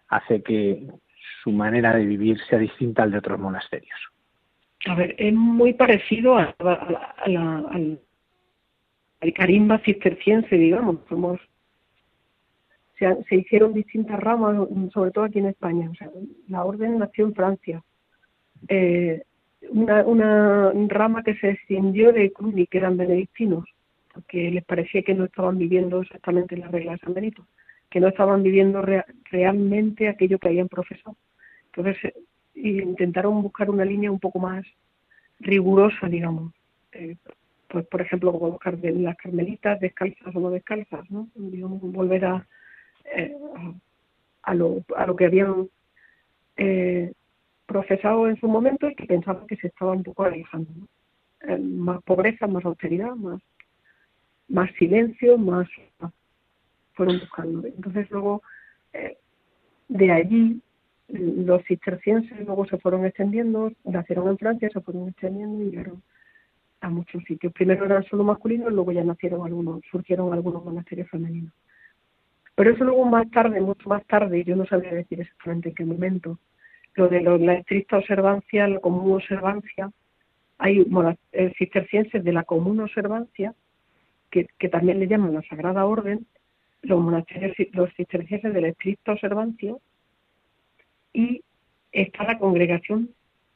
hace 0.08 0.42
que 0.42 0.86
su 1.42 1.50
manera 1.50 1.94
de 1.96 2.04
vivir 2.04 2.38
sea 2.48 2.58
distinta 2.58 3.02
al 3.02 3.10
de 3.10 3.18
otros 3.18 3.38
monasterios. 3.38 3.98
A 4.86 4.94
ver, 4.94 5.14
es 5.18 5.32
muy 5.32 5.74
parecido 5.74 6.36
a, 6.36 6.54
al, 7.24 8.00
carimba 9.34 9.78
cisterciense, 9.78 10.56
digamos. 10.56 10.98
Somos, 11.08 11.40
se, 12.98 13.36
hicieron 13.36 13.74
distintas 13.74 14.18
ramas, 14.18 14.68
sobre 14.92 15.12
todo 15.12 15.24
aquí 15.24 15.38
en 15.38 15.46
España. 15.46 15.88
O 15.90 15.94
sea, 15.94 16.10
la 16.48 16.64
orden 16.64 16.98
nació 16.98 17.26
en 17.26 17.34
Francia. 17.34 17.82
Eh, 18.68 19.22
una, 19.70 20.72
rama 20.88 21.22
que 21.22 21.36
se 21.36 21.50
extendió 21.50 22.12
de 22.12 22.32
Cluny, 22.32 22.66
que 22.66 22.78
eran 22.78 22.96
benedictinos, 22.96 23.64
porque 24.12 24.50
les 24.50 24.64
parecía 24.64 25.02
que 25.02 25.14
no 25.14 25.24
estaban 25.24 25.58
viviendo 25.58 26.02
exactamente 26.02 26.56
la 26.56 26.68
regla 26.68 26.92
de 26.92 26.98
San 26.98 27.14
Benito 27.14 27.46
que 27.92 28.00
no 28.00 28.08
estaban 28.08 28.42
viviendo 28.42 28.82
realmente 29.30 30.08
aquello 30.08 30.38
que 30.38 30.48
habían 30.48 30.68
profesado. 30.68 31.14
Entonces 31.66 31.96
eh, 32.04 32.14
intentaron 32.54 33.42
buscar 33.42 33.68
una 33.68 33.84
línea 33.84 34.10
un 34.10 34.18
poco 34.18 34.38
más 34.38 34.64
rigurosa, 35.40 36.08
digamos. 36.08 36.54
Eh, 36.92 37.16
pues 37.68 37.86
por 37.86 38.00
ejemplo, 38.00 38.32
como 38.32 38.58
las 38.64 39.16
carmelitas 39.16 39.78
descalzas 39.78 40.34
o 40.34 40.40
no 40.40 40.50
descalzas, 40.50 41.10
¿no? 41.10 41.28
Digamos, 41.34 41.80
volver 41.82 42.24
a, 42.24 42.46
eh, 43.14 43.36
a, 44.42 44.54
lo, 44.54 44.82
a 44.96 45.06
lo 45.06 45.16
que 45.16 45.26
habían 45.26 45.68
profesado 47.66 48.28
en 48.28 48.38
su 48.38 48.46
momento 48.48 48.88
y 48.88 48.94
que 48.94 49.06
pensaban 49.06 49.46
que 49.46 49.56
se 49.56 49.68
estaba 49.68 49.92
un 49.92 50.02
poco 50.02 50.24
alejando. 50.24 50.70
más 51.60 52.02
pobreza, 52.04 52.46
más 52.46 52.64
austeridad, 52.64 53.14
más, 53.16 53.40
más 54.48 54.70
silencio, 54.78 55.38
más 55.38 55.66
fueron 56.94 57.18
buscando. 57.18 57.66
Entonces 57.66 58.10
luego 58.10 58.42
eh, 58.92 59.16
de 59.88 60.12
allí 60.12 60.60
los 61.08 61.62
cistercienses 61.64 62.38
luego 62.46 62.66
se 62.66 62.78
fueron 62.78 63.04
extendiendo, 63.04 63.72
nacieron 63.84 64.28
en 64.28 64.38
Francia, 64.38 64.70
se 64.72 64.80
fueron 64.80 65.08
extendiendo 65.08 65.62
y 65.62 65.70
llegaron 65.70 66.02
a 66.80 66.88
muchos 66.88 67.22
sitios. 67.24 67.52
Primero 67.52 67.84
eran 67.84 68.04
solo 68.04 68.24
masculinos, 68.24 68.72
luego 68.72 68.92
ya 68.92 69.04
nacieron 69.04 69.44
algunos, 69.44 69.82
surgieron 69.90 70.32
algunos 70.32 70.64
monasterios 70.64 71.08
femeninos. 71.10 71.52
Pero 72.54 72.70
eso 72.70 72.84
luego 72.84 73.04
más 73.04 73.30
tarde, 73.30 73.60
mucho 73.60 73.88
más 73.88 74.04
tarde, 74.06 74.44
yo 74.44 74.56
no 74.56 74.66
sabría 74.66 74.92
decir 74.92 75.20
exactamente 75.20 75.70
en 75.70 75.74
qué 75.74 75.84
momento, 75.84 76.38
lo 76.94 77.08
de 77.08 77.20
la 77.20 77.54
estricta 77.54 77.98
observancia, 77.98 78.68
la 78.68 78.80
común 78.80 79.12
observancia, 79.12 79.90
hay 80.58 80.84
cistercienses 81.58 82.22
de 82.22 82.32
la 82.32 82.44
común 82.44 82.80
observancia, 82.80 83.54
que 84.30 84.68
también 84.70 84.98
le 84.98 85.08
llaman 85.08 85.34
la 85.34 85.42
Sagrada 85.42 85.84
Orden, 85.84 86.26
los 86.82 87.00
monasterios, 87.00 87.54
los 87.72 87.92
cistercienses 87.94 88.52
de 88.52 88.60
la 88.60 88.68
estricta 88.68 89.12
observancia 89.12 89.74
y 91.12 91.42
está 91.92 92.24
la 92.24 92.38
congregación 92.38 93.10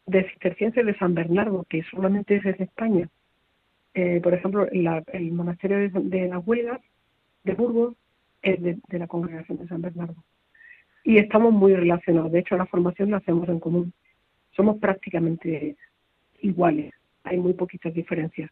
de 0.06 0.28
cistercienses 0.30 0.86
de 0.86 0.96
San 0.98 1.14
Bernardo, 1.14 1.66
que 1.68 1.82
solamente 1.84 2.36
es 2.36 2.44
de 2.44 2.64
España. 2.64 3.08
Eh, 3.94 4.20
por 4.22 4.34
ejemplo, 4.34 4.66
el 4.70 5.32
monasterio 5.32 5.90
de, 5.90 6.28
las 6.28 6.46
Huelgas, 6.46 6.80
de 7.44 7.54
Burgos, 7.54 7.96
es 8.42 8.62
de, 8.62 8.78
la 8.90 9.06
congregación 9.08 9.58
de 9.58 9.66
San 9.66 9.82
Bernardo. 9.82 10.22
Y 11.02 11.18
estamos 11.18 11.52
muy 11.52 11.74
relacionados. 11.74 12.30
De 12.30 12.40
hecho, 12.40 12.56
la 12.56 12.66
formación 12.66 13.10
la 13.10 13.16
hacemos 13.18 13.48
en 13.48 13.58
común. 13.58 13.92
Somos 14.54 14.78
prácticamente 14.78 15.76
iguales. 16.42 16.92
Hay 17.24 17.38
muy 17.38 17.54
poquitas 17.54 17.92
diferencias. 17.94 18.50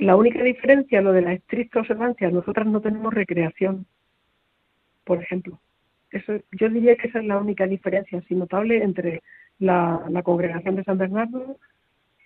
La 0.00 0.16
única 0.16 0.42
diferencia, 0.42 1.02
lo 1.02 1.12
de 1.12 1.20
la 1.20 1.34
estricta 1.34 1.80
observancia, 1.80 2.30
nosotras 2.30 2.66
no 2.66 2.80
tenemos 2.80 3.12
recreación, 3.12 3.84
por 5.04 5.22
ejemplo. 5.22 5.60
Eso, 6.10 6.38
yo 6.52 6.70
diría 6.70 6.96
que 6.96 7.08
esa 7.08 7.18
es 7.18 7.26
la 7.26 7.36
única 7.36 7.66
diferencia 7.66 8.18
así 8.18 8.34
notable 8.34 8.82
entre 8.82 9.22
la, 9.58 10.02
congregación 10.24 10.76
de 10.76 10.84
San 10.84 10.96
Bernardo 10.96 11.58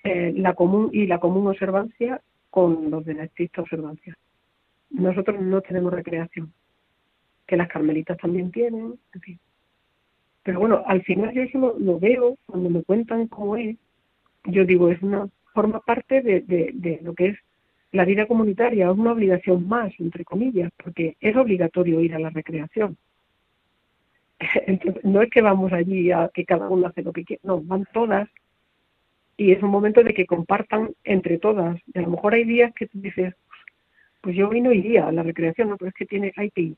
eh, 0.04 0.32
la 0.36 0.54
común 0.54 0.90
y 0.92 1.08
la 1.08 1.18
común 1.18 1.48
observancia 1.48 2.20
con 2.48 2.92
los 2.92 3.04
de 3.04 3.14
la 3.14 3.24
estricta 3.24 3.62
observancia. 3.62 4.16
Nosotros 4.90 5.40
no 5.40 5.60
tenemos 5.60 5.92
recreación, 5.92 6.52
que 7.44 7.56
las 7.56 7.66
carmelitas 7.66 8.18
también 8.18 8.52
tienen, 8.52 9.00
en 9.14 9.20
fin. 9.20 9.40
Pero 10.44 10.60
bueno, 10.60 10.84
al 10.86 11.02
final 11.02 11.32
yo 11.32 11.42
eso 11.42 11.74
lo, 11.76 11.98
veo, 11.98 12.36
cuando 12.46 12.70
me 12.70 12.84
cuentan 12.84 13.26
cómo 13.26 13.56
es, 13.56 13.76
yo 14.44 14.64
digo, 14.64 14.90
es 14.90 15.02
una 15.02 15.28
forma 15.52 15.80
parte 15.80 16.22
de, 16.22 16.42
de 16.42 17.00
lo 17.02 17.14
que 17.14 17.30
es 17.30 17.38
la 17.94 18.04
vida 18.04 18.26
comunitaria 18.26 18.90
es 18.90 18.98
una 18.98 19.12
obligación 19.12 19.68
más, 19.68 19.92
entre 20.00 20.24
comillas, 20.24 20.72
porque 20.82 21.16
es 21.20 21.36
obligatorio 21.36 22.00
ir 22.00 22.12
a 22.14 22.18
la 22.18 22.30
recreación. 22.30 22.96
Entonces, 24.66 25.04
no 25.04 25.22
es 25.22 25.30
que 25.30 25.40
vamos 25.40 25.72
allí 25.72 26.10
a 26.10 26.28
que 26.34 26.44
cada 26.44 26.68
uno 26.68 26.88
hace 26.88 27.02
lo 27.02 27.12
que 27.12 27.24
quiere, 27.24 27.40
no, 27.44 27.60
van 27.60 27.86
todas 27.92 28.28
y 29.36 29.52
es 29.52 29.62
un 29.62 29.70
momento 29.70 30.02
de 30.02 30.12
que 30.12 30.26
compartan 30.26 30.90
entre 31.04 31.38
todas. 31.38 31.80
Y 31.94 31.98
a 32.00 32.02
lo 32.02 32.10
mejor 32.10 32.34
hay 32.34 32.42
días 32.42 32.72
que 32.74 32.88
tú 32.88 33.00
dices, 33.00 33.34
pues 34.20 34.34
yo 34.34 34.48
hoy 34.48 34.60
no 34.60 34.72
iría 34.72 35.06
a 35.06 35.12
la 35.12 35.22
recreación, 35.22 35.68
no, 35.68 35.76
pero 35.76 35.90
es 35.90 35.94
que 35.94 36.06
tiene, 36.06 36.32
hay 36.36 36.50
que 36.50 36.60
ir. 36.60 36.76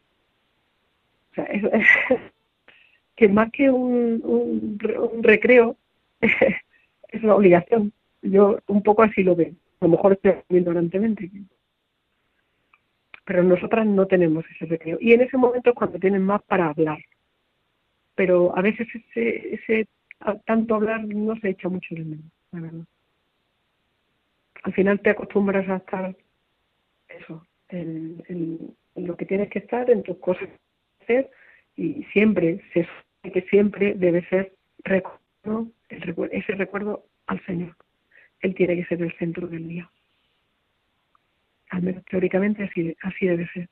sea, 1.35 1.45
es, 1.45 1.63
que 3.17 3.29
más 3.29 3.51
que 3.53 3.71
un, 3.71 4.21
un, 4.23 5.23
recreo, 5.23 5.77
es 6.21 7.23
una 7.23 7.37
obligación. 7.37 7.91
Yo 8.21 8.59
un 8.67 8.83
poco 8.83 9.03
así 9.03 9.23
lo 9.23 9.35
veo. 9.35 9.55
A 9.87 9.89
lo 9.89 9.97
mejor 9.99 10.15
estoy 10.15 10.35
ignorantemente. 10.49 11.31
Pero 13.25 13.45
nosotras 13.45 13.87
no 13.87 14.05
tenemos 14.07 14.45
ese 14.51 14.67
recreo. 14.67 14.99
Y 15.01 15.13
en 15.13 15.21
ese 15.21 15.37
momento 15.37 15.71
es 15.71 15.77
cuando 15.77 16.01
tienen 16.01 16.23
más 16.23 16.43
para 16.43 16.71
hablar. 16.71 16.99
Pero 18.17 18.57
a 18.59 18.63
veces 18.63 18.89
ese, 18.93 19.55
ese 19.55 19.89
tanto 20.45 20.75
hablar 20.75 21.05
no 21.05 21.37
se 21.37 21.51
echa 21.51 21.69
mucho 21.69 21.95
de 21.95 22.05
menos, 22.05 22.33
la 22.51 22.61
verdad. 22.63 22.85
Al 24.65 24.73
final 24.73 24.99
te 24.99 25.11
acostumbras 25.11 25.69
a 25.69 25.77
estar 25.77 26.17
eso, 27.09 27.47
en, 27.69 28.75
lo 28.97 29.17
que 29.17 29.25
tienes 29.25 29.51
que 29.51 29.61
estar, 29.61 29.89
en 29.89 30.03
tus 30.03 30.19
cosas 30.19 30.49
que 30.49 31.05
hacer, 31.05 31.31
y 31.77 32.03
siempre 32.13 32.61
se 32.73 32.89
que 33.23 33.43
siempre 33.43 33.95
debe 33.95 34.29
ser 34.29 34.53
recuerdo, 34.83 35.69
ese 35.89 36.53
recuerdo 36.55 37.05
al 37.27 37.45
Señor. 37.47 37.77
Él 38.41 38.55
tiene 38.55 38.77
que 38.77 38.85
ser 38.87 39.03
el 39.03 39.13
centro 39.19 39.47
del 39.47 39.69
día. 39.69 39.91
Al 41.71 41.83
menos 41.83 42.05
teóricamente 42.05 42.65
así, 42.65 42.97
así 43.03 43.27
debe 43.27 43.49
ser. 43.49 43.69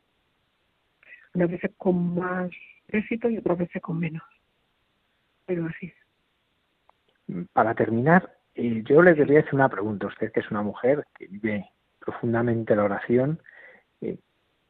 Unas 1.35 1.51
veces 1.51 1.71
con 1.77 2.15
más 2.15 2.51
éxito 2.89 3.29
y 3.29 3.39
otras 3.39 3.59
veces 3.59 3.83
con 3.83 3.99
menos. 3.99 4.23
Pero 5.47 5.67
así. 5.67 5.93
Para 7.53 7.75
terminar, 7.75 8.37
eh, 8.55 8.83
yo 8.85 9.03
le 9.03 9.15
quería 9.15 9.41
hacer 9.41 9.55
una 9.55 9.69
pregunta. 9.69 10.07
Usted 10.07 10.33
que 10.33 10.41
es 10.41 10.51
una 10.51 10.63
mujer 10.63 11.07
que 11.17 11.27
vive 11.27 11.69
profundamente 11.99 12.77
la 12.77 12.85
oración, 12.85 13.41
eh, 14.01 14.19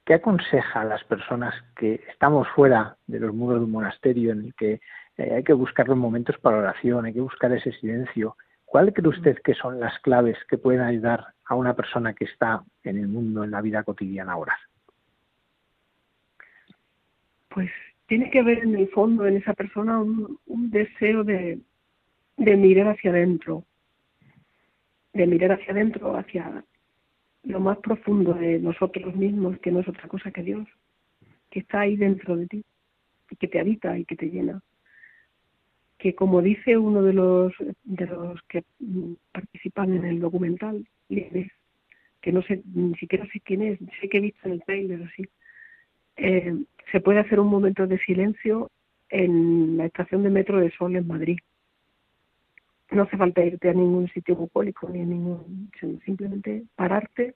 ¿qué 0.05 0.15
aconseja 0.15 0.83
a 0.83 0.85
las 0.85 1.03
personas 1.05 1.55
que 1.77 2.03
estamos 2.09 2.49
fuera 2.55 2.97
de 3.07 3.21
los 3.21 3.35
muros 3.35 3.59
de 3.59 3.65
un 3.65 3.73
monasterio 3.73 4.33
en 4.33 4.45
el 4.47 4.55
que 4.55 4.81
eh, 5.17 5.35
hay 5.35 5.43
que 5.43 5.53
buscar 5.53 5.89
los 5.89 5.97
momentos 5.97 6.39
para 6.39 6.59
oración, 6.59 7.05
hay 7.05 7.13
que 7.13 7.21
buscar 7.21 7.53
ese 7.53 7.73
silencio? 7.73 8.37
¿Cuál 8.75 8.93
cree 8.93 9.09
usted 9.09 9.39
que 9.45 9.55
son 9.55 9.79
las 9.79 9.97
claves 10.01 10.37
que 10.51 10.59
pueden 10.59 10.81
ayudar 10.81 11.27
a 11.45 11.55
una 11.55 11.77
persona 11.77 12.13
que 12.13 12.25
está 12.25 12.65
en 12.83 12.99
el 12.99 13.07
mundo, 13.07 13.45
en 13.45 13.53
la 13.53 13.61
vida 13.61 13.85
cotidiana 13.85 14.33
ahora? 14.33 14.59
Pues 17.51 17.71
tiene 18.09 18.33
que 18.33 18.41
haber 18.41 18.65
en 18.65 18.75
el 18.75 18.89
fondo, 18.89 19.29
en 19.29 19.37
esa 19.37 19.55
persona, 19.55 20.01
un, 20.01 20.41
deseo 20.73 21.23
de, 21.23 21.61
de 22.37 22.57
mirar 22.57 22.89
hacia 22.89 23.13
adentro, 23.13 23.63
de 25.13 25.25
mirar 25.29 25.53
hacia 25.53 25.73
adentro, 25.73 26.17
hacia 26.17 26.65
lo 27.45 27.61
más 27.61 27.79
profundo 27.79 28.35
de 28.35 28.59
nosotros 28.59 29.15
mismos, 29.15 29.57
que 29.61 29.71
no 29.71 29.79
es 29.79 29.89
otra 29.89 30.09
cosa 30.09 30.33
que 30.33 30.43
Dios, 30.43 30.67
que 31.49 31.61
está 31.61 31.83
ahí 31.83 31.95
dentro 31.95 32.37
de 32.37 32.49
ti, 32.49 32.65
y 33.31 33.37
que 33.37 33.47
te 33.47 33.61
habita 33.61 33.97
y 33.97 34.05
que 34.05 34.17
te 34.17 34.27
llena. 34.27 34.61
Que 36.05 36.15
como 36.15 36.43
dice 36.43 36.77
uno 36.77 37.03
de 37.03 37.15
los, 37.15 37.55
de 37.85 38.07
los 38.07 38.43
que 38.43 38.63
participan 39.33 39.95
en 39.95 40.05
el 40.05 40.21
documental, 40.21 40.87
que 41.09 42.31
no 42.31 42.43
sé, 42.43 42.61
ni 42.75 42.95
siquiera 42.97 43.27
sé 43.33 43.41
quién 43.41 43.63
es, 43.63 43.79
sé 44.03 44.11
que 44.11 44.19
he 44.19 44.21
visto 44.21 44.41
en 44.45 44.53
el 44.53 44.63
trailer 44.65 45.03
así, 45.05 45.27
eh, 46.19 46.57
se 46.93 47.01
puede 47.01 47.21
hacer 47.21 47.41
un 47.41 47.49
momento 47.49 47.87
de 47.87 47.99
silencio 48.01 48.71
en 49.09 49.79
la 49.79 49.87
estación 49.87 50.23
de 50.25 50.29
metro 50.29 50.61
de 50.61 50.71
Sol 50.73 50.95
en 50.95 51.07
Madrid. 51.07 51.39
No 52.91 53.05
hace 53.05 53.17
falta 53.17 53.43
irte 53.43 53.71
a 53.71 53.73
ningún 53.73 54.07
sitio 54.09 54.37
bucólico 54.37 54.91
ni 54.91 55.01
a 55.01 55.07
ningún, 55.07 55.71
simplemente 56.05 56.65
pararte, 56.77 57.35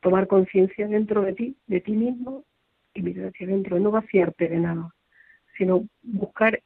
tomar 0.00 0.26
conciencia 0.26 0.86
dentro 0.88 1.22
de 1.22 1.32
ti, 1.32 1.56
de 1.68 1.80
ti 1.80 1.92
mismo 1.92 2.44
y 2.92 3.00
mirar 3.00 3.28
hacia 3.28 3.46
adentro, 3.46 3.80
no 3.80 3.90
vaciarte 3.92 4.46
de 4.46 4.58
nada, 4.58 4.94
sino 5.56 5.88
buscar 6.02 6.60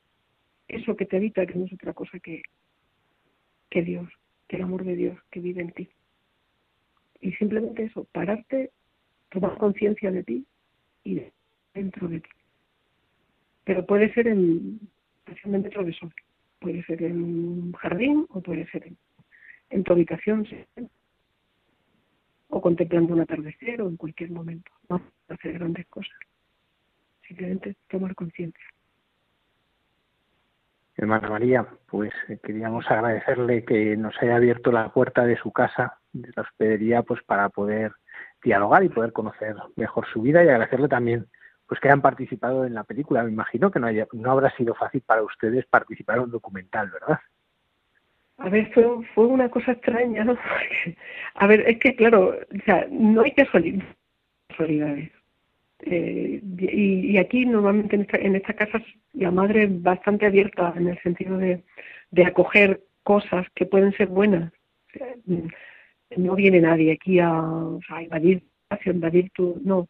eso 0.71 0.97
que 0.97 1.07
te 1.07 1.17
evita, 1.17 1.47
que 1.47 1.55
no 1.55 1.67
es 1.67 1.73
otra 1.73 1.93
cosa 1.93 2.19
que, 2.21 2.43
que 3.69 3.83
Dios, 3.83 4.09
que 4.49 4.57
el 4.57 4.63
amor 4.63 4.85
de 4.85 4.97
Dios 4.97 5.19
que 5.31 5.41
vive 5.41 5.61
en 5.61 5.73
ti. 5.73 5.89
Y 7.21 7.33
simplemente 7.33 7.85
eso, 7.85 8.05
pararte, 8.13 8.71
tomar 9.31 9.59
conciencia 9.59 10.11
de 10.11 10.25
ti 10.25 10.47
y 11.05 11.23
dentro 11.75 12.09
de 12.09 12.21
ti. 12.21 12.31
Pero 13.65 13.87
puede 13.87 14.13
ser 14.15 14.29
en 14.29 14.81
estación 15.19 15.53
de 15.53 15.59
metro 15.59 15.85
de 15.85 15.93
sol 15.93 16.13
Puede 16.59 16.85
ser 16.85 17.03
en 17.03 17.23
un 17.23 17.73
jardín 17.73 18.27
o 18.29 18.43
puede 18.43 18.67
ser 18.71 18.93
en, 19.71 19.85
tu 19.85 19.93
habitación 19.93 20.47
o 22.49 22.61
contemplando 22.61 23.15
un 23.15 23.21
atardecer 23.21 23.81
o 23.81 23.89
en 23.89 23.97
cualquier 23.97 24.31
momento. 24.31 24.71
No 24.91 25.01
hacer 25.29 25.55
grandes 25.55 25.87
cosas. 25.87 26.19
Simplemente 27.27 27.77
tomar 27.89 28.15
conciencia. 28.15 28.65
Hermana 31.01 31.31
María, 31.31 31.67
pues 31.87 32.13
eh, 32.29 32.39
queríamos 32.43 32.85
agradecerle 32.91 33.65
que 33.65 33.97
nos 33.97 34.15
haya 34.21 34.37
abierto 34.37 34.71
la 34.71 34.91
puerta 34.93 35.25
de 35.25 35.39
su 35.39 35.51
casa, 35.51 35.99
de 36.13 36.29
la 36.37 36.43
hospedería, 36.43 37.03
pues 37.03 37.23
para 37.23 37.49
poder 37.49 37.93
dialogar 38.45 38.85
y 38.85 38.91
poder 38.91 39.11
conocer 39.15 39.57
mejor 39.77 40.07
su 40.13 40.21
vida 40.21 40.45
y 40.45 40.49
agradecerle 40.49 40.89
también 40.89 41.27
pues 41.67 41.81
que 41.81 41.89
hayan 41.89 42.03
participado 42.03 42.67
en 42.67 42.75
la 42.75 42.85
película. 42.85 43.23
Me 43.23 43.31
imagino 43.31 43.71
que 43.71 43.81
no, 43.81 43.87
haya, 43.87 44.07
no 44.13 44.31
habrá 44.31 44.55
sido 44.57 44.75
fácil 44.75 45.01
para 45.01 45.23
ustedes 45.23 45.65
participar 45.65 46.19
en 46.19 46.25
un 46.25 46.31
documental, 46.33 46.91
¿verdad? 46.91 47.19
A 48.37 48.51
ver, 48.51 48.71
fue, 48.75 49.25
una 49.25 49.49
cosa 49.49 49.73
extraña, 49.73 50.23
¿no? 50.25 50.37
a 51.35 51.47
ver, 51.47 51.61
es 51.61 51.79
que 51.79 51.97
claro, 51.97 52.29
o 52.29 52.65
sea, 52.67 52.87
no 52.91 53.23
hay 53.23 53.33
casualidades. 53.33 55.11
Eh, 55.83 56.43
y, 56.59 57.13
y, 57.13 57.19
aquí 57.19 57.47
normalmente 57.47 57.97
en 57.97 58.03
esta, 58.03 58.19
en 58.19 58.37
esta 58.37 58.53
casa 58.53 58.83
la 59.15 59.31
madre 59.31 59.65
es 59.65 59.83
bastante 59.83 60.27
abierta 60.27 60.75
en 60.77 60.89
el 60.89 61.01
sentido 61.03 61.39
de, 61.39 61.63
acoger 62.25 62.83
cosas 63.03 63.47
que 63.55 63.67
pueden 63.67 63.93
ser 63.93 64.09
buenas. 64.09 64.53
no 66.17 66.35
viene 66.35 66.61
nadie 66.61 66.93
aquí 66.93 67.19
a, 67.19 67.43
invadir, 68.01 68.43
a 68.69 68.79
invadir 68.85 69.31
tu, 69.31 69.61
no 69.65 69.89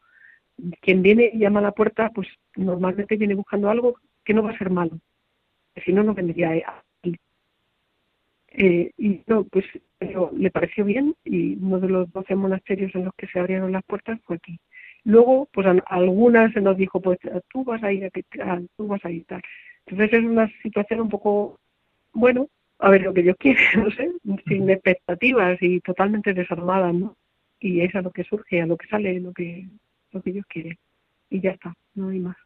quien 0.81 1.03
viene 1.03 1.31
y 1.33 1.39
llama 1.39 1.61
a 1.61 1.65
la 1.65 1.73
puerta, 1.73 2.11
pues 2.15 2.29
normalmente 2.55 3.17
viene 3.17 3.35
buscando 3.35 3.71
algo 3.71 3.97
que 4.25 4.35
no 4.35 4.43
va 4.43 4.51
a 4.51 4.59
ser 4.59 4.71
malo. 4.71 4.99
Si 5.85 5.93
no, 5.93 6.03
no 6.03 6.15
vendría 6.15 6.51
ahí. 6.51 6.63
Eh, 8.53 8.91
y 8.99 9.23
no, 9.27 9.45
pues 9.45 9.65
pero 10.01 10.31
le 10.35 10.51
pareció 10.51 10.85
bien 10.85 11.15
y 11.25 11.57
uno 11.57 11.79
de 11.79 11.89
los 11.89 12.11
doce 12.11 12.35
monasterios 12.35 12.95
en 12.95 13.05
los 13.05 13.15
que 13.15 13.27
se 13.27 13.39
abrieron 13.39 13.71
las 13.71 13.85
puertas 13.85 14.19
fue 14.25 14.37
aquí. 14.37 14.59
Luego, 15.05 15.49
pues 15.53 15.67
a, 15.67 15.77
algunas 15.87 16.53
se 16.53 16.61
nos 16.61 16.77
dijo, 16.77 17.01
pues 17.01 17.19
tú 17.53 17.65
vas 17.65 17.83
a 17.83 17.93
ir 17.93 18.05
a, 18.05 18.61
tú 18.77 18.87
vas 18.87 19.05
a 19.05 19.11
ir 19.11 19.25
tal. 19.27 19.43
Entonces 19.87 20.19
es 20.19 20.25
una 20.25 20.49
situación 20.63 21.01
un 21.01 21.09
poco, 21.09 21.59
bueno, 22.13 22.49
a 22.79 22.91
ver 22.91 23.03
lo 23.03 23.15
que 23.15 23.25
yo 23.25 23.35
quiero, 23.37 23.61
no 23.85 23.91
sé, 23.91 24.11
sin 24.47 24.69
expectativas 24.71 25.59
y 25.61 25.81
totalmente 25.81 26.35
desarmada, 26.35 26.93
¿no? 26.93 27.17
Y 27.59 27.81
es 27.83 27.95
a 27.95 28.03
lo 28.03 28.11
que 28.11 28.25
surge, 28.25 28.63
a 28.63 28.67
lo 28.67 28.77
que 28.77 28.89
sale, 28.89 29.21
lo 29.21 29.33
que 29.33 29.67
lo 30.13 30.23
que 30.23 30.31
ellos 30.31 30.47
quieren. 30.49 30.79
Y 31.29 31.41
ya 31.41 31.51
está, 31.53 31.75
no 31.95 32.09
hay 32.09 32.19
más. 32.19 32.37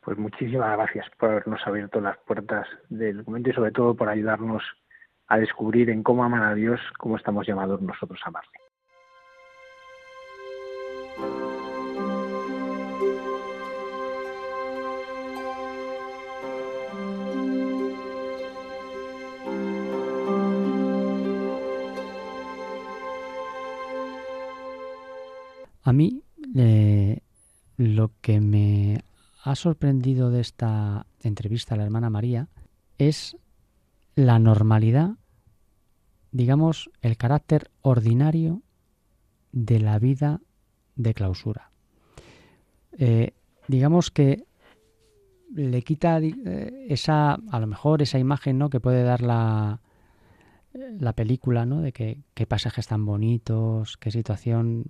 Pues 0.00 0.18
muchísimas 0.18 0.76
gracias 0.76 1.06
por 1.18 1.30
habernos 1.30 1.64
abierto 1.66 2.00
las 2.00 2.18
puertas 2.18 2.66
del 2.88 3.18
documento 3.18 3.50
y 3.50 3.52
sobre 3.52 3.70
todo 3.70 3.94
por 3.94 4.08
ayudarnos 4.08 4.62
a 5.28 5.38
descubrir 5.38 5.90
en 5.90 6.02
cómo 6.02 6.24
aman 6.24 6.42
a 6.42 6.54
Dios, 6.54 6.80
cómo 6.98 7.16
estamos 7.16 7.46
llamados 7.46 7.80
nosotros 7.80 8.20
a 8.24 8.28
amarle. 8.28 8.50
A 25.82 25.92
mí 25.92 26.22
lo 27.76 28.12
que 28.20 28.40
me 28.40 29.02
ha 29.42 29.54
sorprendido 29.56 30.30
de 30.30 30.40
esta 30.40 31.06
entrevista 31.20 31.74
a 31.74 31.78
la 31.78 31.84
hermana 31.84 32.10
María 32.10 32.48
es 32.98 33.36
la 34.14 34.38
normalidad, 34.38 35.16
digamos, 36.30 36.90
el 37.00 37.16
carácter 37.16 37.70
ordinario 37.80 38.62
de 39.50 39.80
la 39.80 39.98
vida 39.98 40.40
de 40.94 41.14
clausura. 41.14 41.70
Eh, 42.98 43.32
digamos 43.68 44.10
que 44.10 44.44
le 45.54 45.82
quita 45.82 46.20
eh, 46.20 46.86
esa, 46.88 47.34
a 47.34 47.60
lo 47.60 47.66
mejor 47.66 48.02
esa 48.02 48.18
imagen 48.18 48.58
¿no? 48.58 48.70
que 48.70 48.80
puede 48.80 49.02
dar 49.02 49.22
la, 49.22 49.80
la 50.72 51.12
película, 51.14 51.66
¿no? 51.66 51.80
de 51.80 51.92
que 51.92 52.22
qué 52.34 52.46
pasajes 52.46 52.86
tan 52.86 53.04
bonitos, 53.04 53.96
qué 53.96 54.10
situación 54.10 54.86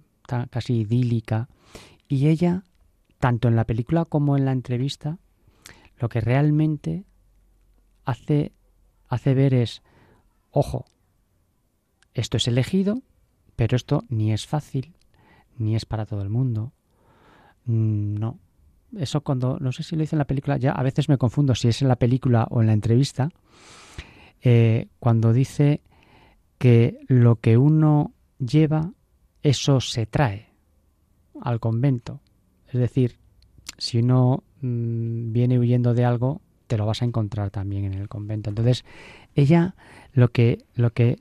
casi 0.50 0.80
idílica. 0.80 1.48
Y 2.08 2.28
ella, 2.28 2.64
tanto 3.18 3.48
en 3.48 3.56
la 3.56 3.64
película 3.64 4.04
como 4.04 4.36
en 4.36 4.44
la 4.44 4.52
entrevista, 4.52 5.18
lo 5.98 6.08
que 6.08 6.20
realmente 6.20 7.04
hace, 8.04 8.52
hace 9.08 9.34
ver 9.34 9.54
es, 9.54 9.82
ojo, 10.50 10.84
esto 12.14 12.36
es 12.36 12.48
elegido, 12.48 13.02
pero 13.56 13.76
esto 13.76 14.04
ni 14.08 14.32
es 14.32 14.46
fácil, 14.46 14.94
ni 15.58 15.76
es 15.76 15.86
para 15.86 16.06
todo 16.06 16.22
el 16.22 16.28
mundo. 16.28 16.72
Mm, 17.64 18.14
no. 18.14 18.38
eso 18.98 19.20
cuando, 19.20 19.58
no 19.60 19.72
sé 19.72 19.82
si 19.82 19.94
lo 19.96 20.02
dice 20.02 20.16
en 20.16 20.18
la 20.18 20.26
película, 20.26 20.56
ya 20.56 20.72
a 20.72 20.82
veces 20.82 21.08
me 21.08 21.18
confundo 21.18 21.54
si 21.54 21.68
es 21.68 21.80
en 21.82 21.88
la 21.88 21.96
película 21.96 22.46
o 22.50 22.60
en 22.60 22.66
la 22.66 22.72
entrevista, 22.72 23.30
eh, 24.42 24.88
cuando 24.98 25.32
dice 25.32 25.80
que 26.58 26.98
lo 27.08 27.36
que 27.36 27.56
uno 27.56 28.12
lleva, 28.38 28.92
eso 29.42 29.80
se 29.80 30.06
trae 30.06 30.48
al 31.40 31.60
convento. 31.60 32.20
Es 32.68 32.80
decir, 32.80 33.18
si 33.78 33.98
uno 33.98 34.44
mm, 34.60 35.32
viene 35.32 35.58
huyendo 35.58 35.94
de 35.94 36.04
algo, 36.04 36.40
te 36.66 36.76
lo 36.76 36.86
vas 36.86 37.02
a 37.02 37.04
encontrar 37.04 37.50
también 37.50 37.84
en 37.84 37.94
el 37.94 38.08
convento. 38.08 38.50
Entonces, 38.50 38.84
ella 39.34 39.74
lo 40.12 40.28
que, 40.28 40.64
lo 40.74 40.92
que 40.92 41.18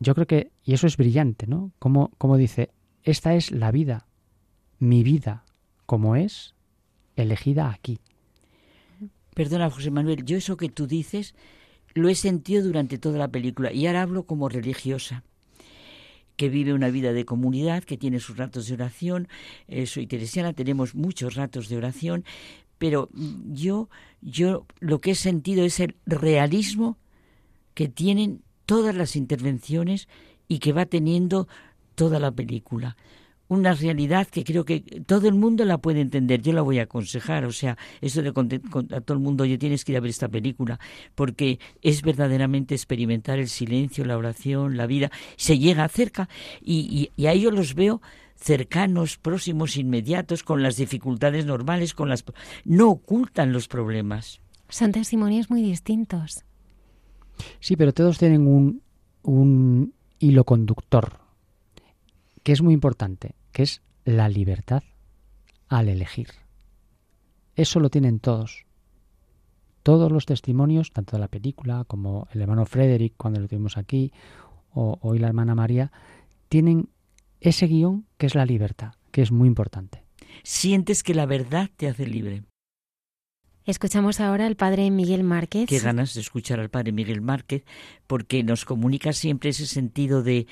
yo 0.00 0.14
creo 0.14 0.26
que, 0.26 0.50
y 0.64 0.74
eso 0.74 0.86
es 0.86 0.96
brillante, 0.96 1.46
¿no? 1.46 1.72
Como, 1.78 2.10
como 2.18 2.36
dice, 2.36 2.70
esta 3.04 3.34
es 3.34 3.50
la 3.50 3.70
vida, 3.70 4.06
mi 4.78 5.02
vida, 5.02 5.44
como 5.86 6.16
es, 6.16 6.54
elegida 7.16 7.70
aquí. 7.70 7.98
Perdona, 9.34 9.70
José 9.70 9.90
Manuel, 9.90 10.24
yo 10.24 10.36
eso 10.36 10.56
que 10.56 10.68
tú 10.68 10.86
dices 10.86 11.34
lo 11.94 12.08
he 12.08 12.14
sentido 12.14 12.64
durante 12.64 12.98
toda 12.98 13.18
la 13.18 13.28
película 13.28 13.72
y 13.72 13.86
ahora 13.86 14.02
hablo 14.02 14.24
como 14.24 14.48
religiosa 14.48 15.24
que 16.38 16.48
vive 16.48 16.72
una 16.72 16.88
vida 16.88 17.12
de 17.12 17.24
comunidad, 17.24 17.82
que 17.82 17.98
tiene 17.98 18.20
sus 18.20 18.36
ratos 18.36 18.68
de 18.68 18.74
oración. 18.74 19.28
Eh, 19.66 19.86
soy 19.86 20.06
teresiana, 20.06 20.52
tenemos 20.52 20.94
muchos 20.94 21.34
ratos 21.34 21.68
de 21.68 21.76
oración, 21.76 22.24
pero 22.78 23.08
yo, 23.52 23.90
yo 24.22 24.64
lo 24.78 25.00
que 25.00 25.10
he 25.10 25.14
sentido 25.16 25.64
es 25.64 25.80
el 25.80 25.96
realismo 26.06 26.96
que 27.74 27.88
tienen 27.88 28.40
todas 28.66 28.94
las 28.94 29.16
intervenciones 29.16 30.08
y 30.46 30.60
que 30.60 30.72
va 30.72 30.86
teniendo 30.86 31.48
toda 31.96 32.20
la 32.20 32.30
película 32.30 32.96
una 33.48 33.72
realidad 33.74 34.28
que 34.28 34.44
creo 34.44 34.64
que 34.64 34.80
todo 35.06 35.26
el 35.26 35.34
mundo 35.34 35.64
la 35.64 35.78
puede 35.78 36.00
entender. 36.00 36.42
Yo 36.42 36.52
la 36.52 36.62
voy 36.62 36.78
a 36.78 36.84
aconsejar, 36.84 37.44
o 37.44 37.52
sea, 37.52 37.76
eso 38.00 38.22
de 38.22 38.28
a 38.28 39.00
todo 39.00 39.16
el 39.16 39.22
mundo, 39.22 39.44
oye, 39.44 39.58
tienes 39.58 39.84
que 39.84 39.92
ir 39.92 39.98
a 39.98 40.00
ver 40.00 40.10
esta 40.10 40.28
película, 40.28 40.78
porque 41.14 41.58
es 41.82 42.02
verdaderamente 42.02 42.74
experimentar 42.74 43.38
el 43.38 43.48
silencio, 43.48 44.04
la 44.04 44.18
oración, 44.18 44.76
la 44.76 44.86
vida. 44.86 45.10
Se 45.36 45.58
llega 45.58 45.88
cerca 45.88 46.28
y, 46.60 47.10
y, 47.16 47.26
a 47.26 47.32
ellos 47.32 47.52
los 47.52 47.74
veo 47.74 48.00
cercanos, 48.36 49.16
próximos, 49.16 49.76
inmediatos, 49.76 50.42
con 50.44 50.62
las 50.62 50.76
dificultades 50.76 51.44
normales, 51.46 51.94
con 51.94 52.08
las 52.08 52.24
no 52.64 52.90
ocultan 52.90 53.52
los 53.52 53.66
problemas. 53.66 54.40
Son 54.68 54.92
testimonios 54.92 55.50
muy 55.50 55.62
distintos. 55.62 56.44
Sí, 57.60 57.76
pero 57.76 57.92
todos 57.92 58.18
tienen 58.18 58.46
un, 58.46 58.82
un 59.22 59.94
hilo 60.18 60.44
conductor 60.44 61.28
que 62.42 62.52
es 62.52 62.62
muy 62.62 62.74
importante, 62.74 63.34
que 63.58 63.64
es 63.64 63.82
la 64.04 64.28
libertad 64.28 64.84
al 65.68 65.88
elegir. 65.88 66.28
Eso 67.56 67.80
lo 67.80 67.90
tienen 67.90 68.20
todos. 68.20 68.66
Todos 69.82 70.12
los 70.12 70.26
testimonios, 70.26 70.92
tanto 70.92 71.16
de 71.16 71.20
la 71.20 71.26
película 71.26 71.84
como 71.88 72.28
el 72.32 72.40
hermano 72.40 72.66
Frederick 72.66 73.14
cuando 73.16 73.40
lo 73.40 73.48
tuvimos 73.48 73.76
aquí, 73.76 74.12
o 74.70 75.00
hoy 75.02 75.18
la 75.18 75.26
hermana 75.26 75.56
María, 75.56 75.90
tienen 76.48 76.88
ese 77.40 77.66
guion 77.66 78.06
que 78.16 78.26
es 78.26 78.36
la 78.36 78.46
libertad, 78.46 78.94
que 79.10 79.22
es 79.22 79.32
muy 79.32 79.48
importante. 79.48 80.04
Sientes 80.44 81.02
que 81.02 81.14
la 81.14 81.26
verdad 81.26 81.68
te 81.76 81.88
hace 81.88 82.06
libre. 82.06 82.44
Escuchamos 83.64 84.20
ahora 84.20 84.46
al 84.46 84.54
padre 84.54 84.88
Miguel 84.92 85.24
Márquez. 85.24 85.68
Qué 85.68 85.80
ganas 85.80 86.14
de 86.14 86.20
escuchar 86.20 86.60
al 86.60 86.70
padre 86.70 86.92
Miguel 86.92 87.20
Márquez, 87.20 87.64
porque 88.06 88.44
nos 88.44 88.64
comunica 88.64 89.12
siempre 89.12 89.50
ese 89.50 89.66
sentido 89.66 90.22
de 90.22 90.46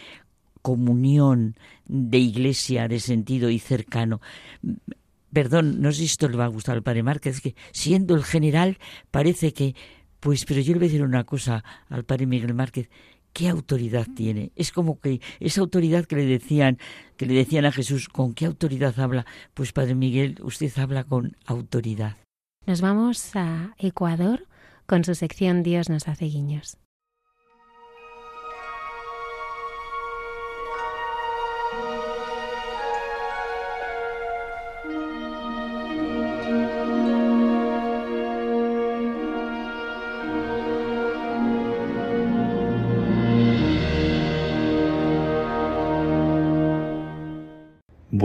comunión 0.66 1.55
de 1.86 2.18
iglesia 2.18 2.88
de 2.88 2.98
sentido 2.98 3.51
y 3.51 3.60
cercano. 3.60 4.20
Perdón, 5.32 5.80
no 5.80 5.93
sé 5.93 5.98
si 5.98 6.05
esto 6.06 6.28
le 6.28 6.36
va 6.36 6.47
a 6.47 6.48
gustar 6.48 6.74
al 6.74 6.82
padre 6.82 7.05
Márquez, 7.05 7.40
que 7.40 7.55
siendo 7.70 8.16
el 8.16 8.24
general 8.24 8.78
parece 9.12 9.52
que, 9.52 9.76
pues, 10.18 10.44
pero 10.44 10.60
yo 10.60 10.72
le 10.72 10.80
voy 10.80 10.86
a 10.86 10.90
decir 10.90 11.05
una 11.05 11.22
cosa 11.22 11.62
al 11.88 12.02
padre 12.02 12.26
Miguel 12.26 12.52
Márquez, 12.52 12.90
¿qué 13.32 13.48
autoridad 13.48 14.09
tiene? 14.16 14.51
Es 14.56 14.72
como 14.72 14.98
que 14.98 15.20
esa 15.38 15.60
autoridad 15.60 16.05
que 16.05 16.16
le 16.16 16.26
decían, 16.26 16.78
que 17.16 17.26
le 17.26 17.34
decían 17.34 17.64
a 17.64 17.70
Jesús, 17.70 18.09
¿con 18.09 18.34
qué 18.34 18.47
autoridad 18.47 18.98
habla? 18.98 19.24
Pues 19.55 19.72
Padre 19.72 19.94
Miguel, 19.94 20.36
usted 20.43 20.76
habla 20.78 21.05
con 21.05 21.36
autoridad. 21.47 22.16
Nos 22.66 22.80
vamos 22.80 23.36
a 23.36 23.76
Ecuador 23.78 24.48
con 24.86 25.05
su 25.05 25.14
sección 25.14 25.62
Dios 25.62 25.88
nos 25.88 26.09
hace 26.09 26.24
guiños. 26.24 26.76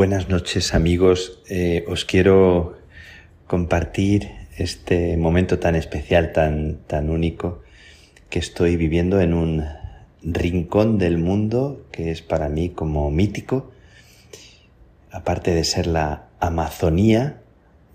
Buenas 0.02 0.30
noches 0.30 0.73
amigos, 0.73 1.44
eh, 1.48 1.86
os 1.88 2.06
quiero 2.06 2.73
compartir 3.45 4.32
este 4.57 5.15
momento 5.15 5.60
tan 5.60 5.76
especial, 5.76 6.34
tan, 6.34 6.80
tan 6.88 7.11
único 7.11 7.61
que 8.32 8.40
estoy 8.40 8.78
viviendo 8.78 9.22
en 9.22 9.36
un 9.36 9.64
rincón 10.23 10.98
del 10.98 11.19
mundo 11.19 11.86
que 11.91 12.10
es 12.10 12.23
para 12.23 12.49
mí 12.49 12.69
como 12.69 13.11
mítico. 13.11 13.69
Aparte 15.11 15.53
de 15.53 15.64
ser 15.64 15.86
la 15.86 16.30
Amazonía, 16.40 17.44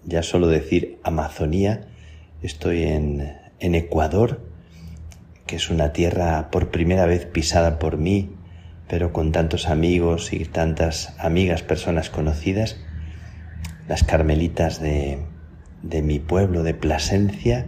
ya 0.04 0.22
solo 0.22 0.46
decir 0.46 1.00
Amazonía, 1.02 1.88
estoy 2.40 2.84
en, 2.84 3.36
en 3.58 3.74
Ecuador, 3.74 4.42
que 5.44 5.56
es 5.56 5.70
una 5.70 5.92
tierra 5.92 6.52
por 6.52 6.70
primera 6.70 7.04
vez 7.06 7.26
pisada 7.26 7.80
por 7.80 7.96
mí 7.96 8.30
pero 8.88 9.12
con 9.12 9.32
tantos 9.32 9.68
amigos 9.68 10.32
y 10.32 10.44
tantas 10.44 11.14
amigas, 11.18 11.62
personas 11.62 12.10
conocidas, 12.10 12.76
las 13.88 14.04
carmelitas 14.04 14.80
de, 14.80 15.18
de 15.82 16.02
mi 16.02 16.18
pueblo 16.18 16.62
de 16.62 16.74
Plasencia, 16.74 17.66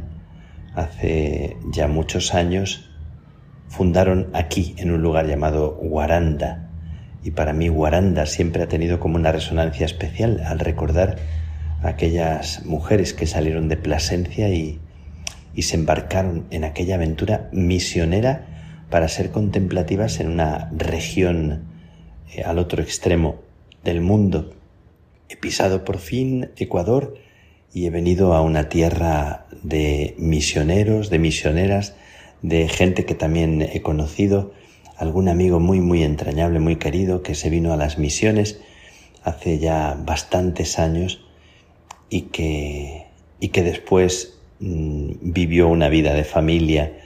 hace 0.74 1.56
ya 1.72 1.88
muchos 1.88 2.34
años, 2.34 2.90
fundaron 3.68 4.28
aquí, 4.32 4.74
en 4.78 4.90
un 4.90 5.02
lugar 5.02 5.26
llamado 5.26 5.76
Guaranda. 5.82 6.68
Y 7.24 7.32
para 7.32 7.52
mí 7.52 7.68
Guaranda 7.68 8.26
siempre 8.26 8.62
ha 8.62 8.68
tenido 8.68 9.00
como 9.00 9.16
una 9.16 9.32
resonancia 9.32 9.86
especial 9.86 10.40
al 10.46 10.60
recordar 10.60 11.16
aquellas 11.82 12.64
mujeres 12.64 13.12
que 13.12 13.26
salieron 13.26 13.68
de 13.68 13.76
Plasencia 13.76 14.48
y, 14.50 14.80
y 15.54 15.62
se 15.62 15.76
embarcaron 15.76 16.46
en 16.50 16.64
aquella 16.64 16.94
aventura 16.94 17.48
misionera 17.52 18.57
para 18.90 19.08
ser 19.08 19.30
contemplativas 19.30 20.20
en 20.20 20.28
una 20.28 20.70
región 20.76 21.64
eh, 22.34 22.42
al 22.42 22.58
otro 22.58 22.82
extremo 22.82 23.36
del 23.84 24.00
mundo. 24.00 24.54
He 25.28 25.36
pisado 25.36 25.84
por 25.84 25.98
fin 25.98 26.50
Ecuador 26.56 27.14
y 27.72 27.86
he 27.86 27.90
venido 27.90 28.34
a 28.34 28.40
una 28.40 28.68
tierra 28.68 29.46
de 29.62 30.14
misioneros, 30.18 31.10
de 31.10 31.18
misioneras, 31.18 31.94
de 32.42 32.68
gente 32.68 33.04
que 33.04 33.14
también 33.14 33.62
he 33.62 33.82
conocido, 33.82 34.52
algún 34.96 35.28
amigo 35.28 35.60
muy 35.60 35.80
muy 35.80 36.02
entrañable, 36.02 36.60
muy 36.60 36.76
querido, 36.76 37.22
que 37.22 37.34
se 37.34 37.50
vino 37.50 37.72
a 37.72 37.76
las 37.76 37.98
misiones 37.98 38.60
hace 39.22 39.58
ya 39.58 39.96
bastantes 40.04 40.78
años 40.78 41.24
y 42.08 42.22
que, 42.22 43.06
y 43.40 43.48
que 43.48 43.62
después 43.62 44.38
mm, 44.60 45.12
vivió 45.20 45.68
una 45.68 45.88
vida 45.88 46.14
de 46.14 46.24
familia 46.24 46.97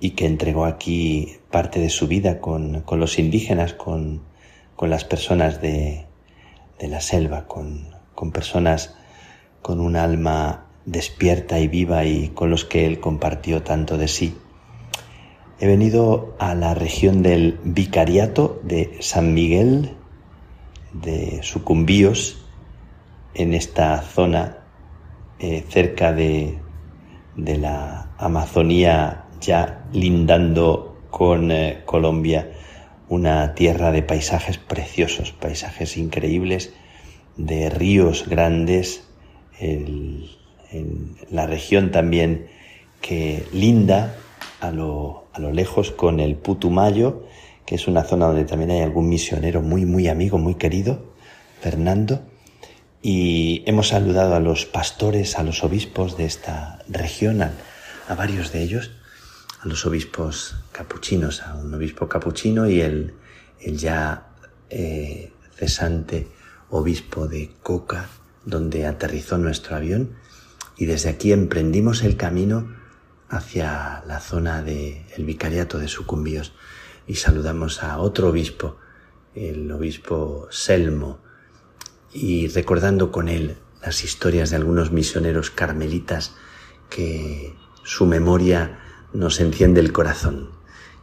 y 0.00 0.10
que 0.12 0.26
entregó 0.26 0.64
aquí 0.64 1.36
parte 1.50 1.78
de 1.78 1.90
su 1.90 2.08
vida 2.08 2.40
con, 2.40 2.80
con 2.80 2.98
los 2.98 3.18
indígenas, 3.18 3.74
con, 3.74 4.22
con 4.74 4.90
las 4.90 5.04
personas 5.04 5.60
de, 5.60 6.06
de 6.78 6.88
la 6.88 7.00
selva, 7.00 7.46
con, 7.46 7.94
con 8.14 8.32
personas 8.32 8.96
con 9.62 9.80
un 9.80 9.96
alma 9.96 10.66
despierta 10.86 11.58
y 11.58 11.68
viva 11.68 12.04
y 12.04 12.28
con 12.28 12.50
los 12.50 12.64
que 12.64 12.86
él 12.86 12.98
compartió 12.98 13.62
tanto 13.62 13.98
de 13.98 14.08
sí. 14.08 14.36
He 15.60 15.66
venido 15.66 16.34
a 16.38 16.54
la 16.54 16.72
región 16.72 17.22
del 17.22 17.60
Vicariato 17.62 18.60
de 18.64 18.96
San 19.00 19.34
Miguel 19.34 19.96
de 20.94 21.40
Sucumbíos, 21.42 22.38
en 23.34 23.54
esta 23.54 24.00
zona 24.02 24.58
eh, 25.38 25.64
cerca 25.68 26.12
de, 26.12 26.58
de 27.36 27.58
la 27.58 28.10
Amazonía 28.18 29.19
ya 29.40 29.84
lindando 29.92 30.98
con 31.10 31.50
eh, 31.50 31.82
Colombia, 31.84 32.50
una 33.08 33.54
tierra 33.54 33.90
de 33.90 34.02
paisajes 34.02 34.58
preciosos, 34.58 35.32
paisajes 35.32 35.96
increíbles, 35.96 36.72
de 37.36 37.70
ríos 37.70 38.28
grandes, 38.28 39.04
la 41.30 41.46
región 41.46 41.90
también 41.90 42.46
que 43.00 43.44
linda 43.52 44.14
a 44.60 44.70
lo, 44.70 45.26
a 45.32 45.40
lo 45.40 45.52
lejos 45.52 45.90
con 45.90 46.20
el 46.20 46.36
Putumayo, 46.36 47.24
que 47.66 47.74
es 47.74 47.88
una 47.88 48.02
zona 48.02 48.26
donde 48.26 48.44
también 48.44 48.70
hay 48.70 48.80
algún 48.80 49.08
misionero 49.08 49.62
muy, 49.62 49.86
muy 49.86 50.08
amigo, 50.08 50.38
muy 50.38 50.54
querido, 50.54 51.04
Fernando, 51.60 52.22
y 53.02 53.62
hemos 53.66 53.88
saludado 53.88 54.34
a 54.34 54.40
los 54.40 54.66
pastores, 54.66 55.38
a 55.38 55.42
los 55.42 55.64
obispos 55.64 56.16
de 56.16 56.24
esta 56.24 56.80
región, 56.88 57.42
a, 57.42 57.52
varios 58.16 58.52
de 58.52 58.62
ellos, 58.62 58.90
a 59.60 59.68
los 59.68 59.84
obispos 59.86 60.56
capuchinos, 60.72 61.42
a 61.42 61.54
un 61.54 61.72
obispo 61.74 62.08
capuchino 62.08 62.68
y 62.68 62.80
el, 62.80 63.14
el 63.60 63.76
ya 63.76 64.28
eh, 64.70 65.32
cesante 65.54 66.28
obispo 66.70 67.26
de 67.26 67.52
Coca, 67.62 68.08
donde 68.44 68.86
aterrizó 68.86 69.36
nuestro 69.36 69.76
avión, 69.76 70.14
y 70.76 70.86
desde 70.86 71.10
aquí 71.10 71.32
emprendimos 71.32 72.02
el 72.02 72.16
camino 72.16 72.74
hacia 73.28 74.02
la 74.06 74.20
zona 74.20 74.62
del 74.62 75.24
vicariato 75.24 75.78
de 75.78 75.88
Sucumbíos. 75.88 76.54
Y 77.06 77.16
saludamos 77.16 77.82
a 77.82 77.98
otro 77.98 78.28
obispo, 78.28 78.78
el 79.34 79.70
obispo 79.72 80.48
Selmo, 80.50 81.18
y 82.12 82.48
recordando 82.48 83.12
con 83.12 83.28
él 83.28 83.56
las 83.82 84.04
historias 84.04 84.50
de 84.50 84.56
algunos 84.56 84.90
misioneros 84.90 85.50
carmelitas 85.50 86.34
que 86.88 87.54
su 87.84 88.06
memoria 88.06 88.78
nos 89.12 89.40
enciende 89.40 89.80
el 89.80 89.92
corazón. 89.92 90.50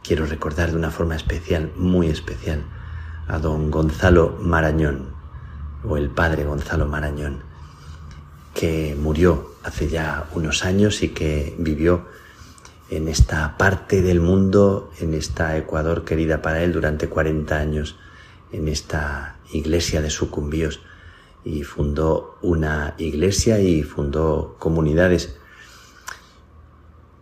Quiero 0.02 0.26
recordar 0.26 0.70
de 0.70 0.76
una 0.76 0.90
forma 0.90 1.16
especial, 1.16 1.72
muy 1.76 2.08
especial, 2.08 2.64
a 3.26 3.38
don 3.38 3.70
Gonzalo 3.70 4.38
Marañón, 4.40 5.10
o 5.84 5.96
el 5.96 6.08
padre 6.10 6.44
Gonzalo 6.44 6.86
Marañón, 6.86 7.42
que 8.54 8.96
murió 8.98 9.52
hace 9.62 9.88
ya 9.88 10.28
unos 10.34 10.64
años 10.64 11.02
y 11.02 11.10
que 11.10 11.54
vivió 11.58 12.06
en 12.90 13.08
esta 13.08 13.56
parte 13.58 14.00
del 14.02 14.20
mundo, 14.20 14.90
en 14.98 15.14
esta 15.14 15.56
Ecuador 15.56 16.04
querida 16.04 16.40
para 16.40 16.62
él 16.62 16.72
durante 16.72 17.08
40 17.08 17.56
años, 17.56 17.96
en 18.52 18.68
esta 18.68 19.36
iglesia 19.52 20.00
de 20.00 20.10
sucumbíos 20.10 20.80
y 21.44 21.62
fundó 21.62 22.36
una 22.42 22.94
iglesia 22.98 23.60
y 23.60 23.82
fundó 23.82 24.56
comunidades 24.58 25.37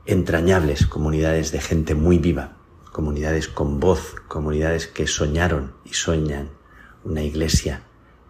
entrañables, 0.06 0.86
comunidades 0.86 1.52
de 1.52 1.60
gente 1.60 1.94
muy 1.94 2.18
viva, 2.18 2.56
comunidades 2.92 3.48
con 3.48 3.80
voz, 3.80 4.14
comunidades 4.28 4.86
que 4.86 5.06
soñaron 5.06 5.74
y 5.84 5.94
sueñan 5.94 6.50
una 7.04 7.22
iglesia 7.22 7.82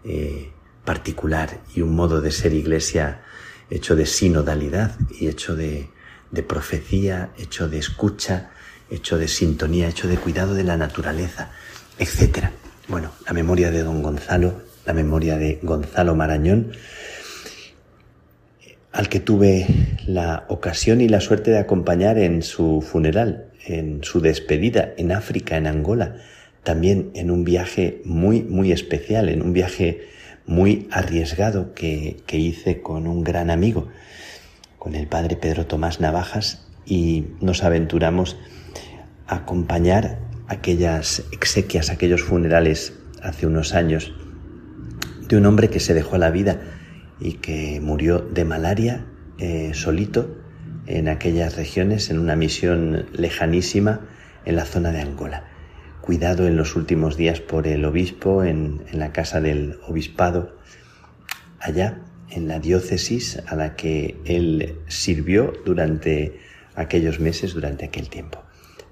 eh, 0.03 0.51
particular 0.83 1.61
y 1.73 1.81
un 1.81 1.95
modo 1.95 2.21
de 2.21 2.31
ser 2.31 2.53
iglesia 2.53 3.23
hecho 3.69 3.95
de 3.95 4.05
sinodalidad 4.05 4.95
y 5.09 5.27
hecho 5.27 5.55
de, 5.55 5.89
de 6.31 6.43
profecía, 6.43 7.31
hecho 7.37 7.69
de 7.69 7.77
escucha, 7.77 8.51
hecho 8.89 9.17
de 9.17 9.27
sintonía, 9.27 9.89
hecho 9.89 10.07
de 10.07 10.17
cuidado 10.17 10.53
de 10.53 10.63
la 10.63 10.77
naturaleza, 10.77 11.51
etc. 11.99 12.49
Bueno, 12.87 13.11
la 13.25 13.33
memoria 13.33 13.71
de 13.71 13.83
don 13.83 14.01
Gonzalo, 14.01 14.61
la 14.85 14.93
memoria 14.93 15.37
de 15.37 15.59
Gonzalo 15.61 16.15
Marañón, 16.15 16.71
al 18.97 19.09
que 19.09 19.19
tuve 19.19 19.67
la 20.07 20.45
ocasión 20.49 21.01
y 21.01 21.07
la 21.07 21.21
suerte 21.21 21.51
de 21.51 21.59
acompañar 21.59 22.17
en 22.17 22.41
su 22.41 22.81
funeral, 22.81 23.45
en 23.63 24.03
su 24.03 24.21
despedida 24.21 24.93
en 24.97 25.11
África, 25.11 25.55
en 25.55 25.67
Angola, 25.67 26.15
también 26.63 27.11
en 27.13 27.29
un 27.29 27.43
viaje 27.43 28.01
muy, 28.05 28.41
muy 28.41 28.71
especial, 28.71 29.29
en 29.29 29.43
un 29.43 29.53
viaje 29.53 30.07
muy 30.47 30.87
arriesgado 30.89 31.75
que, 31.75 32.17
que 32.25 32.39
hice 32.39 32.81
con 32.81 33.05
un 33.05 33.23
gran 33.23 33.51
amigo, 33.51 33.87
con 34.79 34.95
el 34.95 35.05
padre 35.05 35.35
Pedro 35.35 35.67
Tomás 35.67 35.99
Navajas 36.01 36.65
y 36.83 37.25
nos 37.39 37.63
aventuramos 37.63 38.35
a 39.27 39.35
acompañar 39.35 40.17
aquellas 40.47 41.21
exequias, 41.31 41.91
aquellos 41.91 42.23
funerales 42.23 42.93
hace 43.21 43.45
unos 43.45 43.75
años 43.75 44.11
de 45.27 45.37
un 45.37 45.45
hombre 45.45 45.69
que 45.69 45.79
se 45.79 45.93
dejó 45.93 46.17
la 46.17 46.31
vida 46.31 46.61
y 47.19 47.33
que 47.33 47.79
murió 47.81 48.19
de 48.19 48.45
malaria 48.45 49.05
eh, 49.39 49.71
solito 49.73 50.35
en 50.85 51.07
aquellas 51.09 51.55
regiones, 51.55 52.09
en 52.09 52.19
una 52.19 52.35
misión 52.35 53.07
lejanísima 53.13 54.01
en 54.45 54.55
la 54.55 54.65
zona 54.65 54.91
de 54.91 55.01
Angola. 55.01 55.43
Cuidado 56.01 56.47
en 56.47 56.55
los 56.55 56.75
últimos 56.75 57.17
días 57.17 57.41
por 57.41 57.67
el 57.67 57.83
obispo 57.83 58.43
en, 58.43 58.83
en 58.91 58.99
la 58.99 59.11
casa 59.11 59.41
del 59.41 59.79
obispado 59.87 60.55
allá 61.59 62.01
en 62.29 62.47
la 62.47 62.59
diócesis 62.59 63.41
a 63.47 63.55
la 63.55 63.75
que 63.75 64.17
él 64.25 64.79
sirvió 64.87 65.53
durante 65.65 66.39
aquellos 66.75 67.19
meses, 67.19 67.53
durante 67.53 67.85
aquel 67.85 68.09
tiempo. 68.09 68.43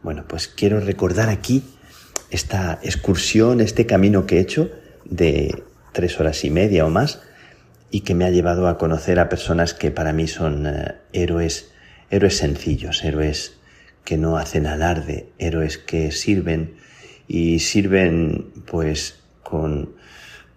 Bueno, 0.03 0.25
pues 0.27 0.47
quiero 0.47 0.79
recordar 0.79 1.29
aquí 1.29 1.63
esta 2.29 2.79
excursión, 2.83 3.61
este 3.61 3.85
camino 3.85 4.25
que 4.25 4.37
he 4.37 4.39
hecho 4.39 4.71
de 5.05 5.63
tres 5.93 6.19
horas 6.19 6.43
y 6.43 6.49
media 6.49 6.85
o 6.85 6.89
más 6.89 7.21
y 7.95 8.01
que 8.01 8.13
me 8.13 8.25
ha 8.25 8.29
llevado 8.29 8.67
a 8.67 8.77
conocer 8.77 9.19
a 9.19 9.29
personas 9.29 9.73
que 9.73 9.89
para 9.89 10.11
mí 10.11 10.27
son 10.27 10.67
eh, 10.67 10.95
héroes, 11.13 11.71
héroes 12.09 12.35
sencillos, 12.35 13.01
héroes 13.05 13.55
que 14.03 14.17
no 14.17 14.35
hacen 14.35 14.67
alarde, 14.67 15.29
héroes 15.39 15.77
que 15.77 16.11
sirven 16.11 16.75
y 17.25 17.59
sirven 17.59 18.51
pues 18.65 19.23
con 19.43 19.95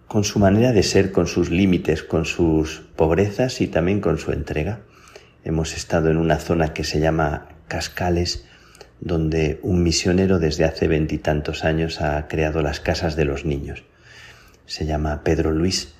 con 0.05 0.25
su 0.25 0.37
manera 0.39 0.73
de 0.73 0.83
ser, 0.83 1.13
con 1.13 1.27
sus 1.27 1.49
límites, 1.49 2.03
con 2.03 2.25
sus 2.25 2.81
pobrezas 2.97 3.61
y 3.61 3.67
también 3.67 4.01
con 4.01 4.17
su 4.17 4.33
entrega. 4.33 4.81
Hemos 5.45 5.77
estado 5.77 6.09
en 6.09 6.17
una 6.17 6.39
zona 6.39 6.73
que 6.73 6.83
se 6.83 6.99
llama 6.99 7.47
Cascales, 7.69 8.43
donde 8.99 9.61
un 9.63 9.81
misionero 9.81 10.39
desde 10.39 10.65
hace 10.65 10.89
veintitantos 10.89 11.63
años 11.63 12.01
ha 12.01 12.27
creado 12.27 12.61
las 12.61 12.81
casas 12.81 13.15
de 13.15 13.23
los 13.23 13.45
niños. 13.45 13.85
Se 14.65 14.85
llama 14.85 15.23
Pedro 15.23 15.51
Luis 15.51 15.93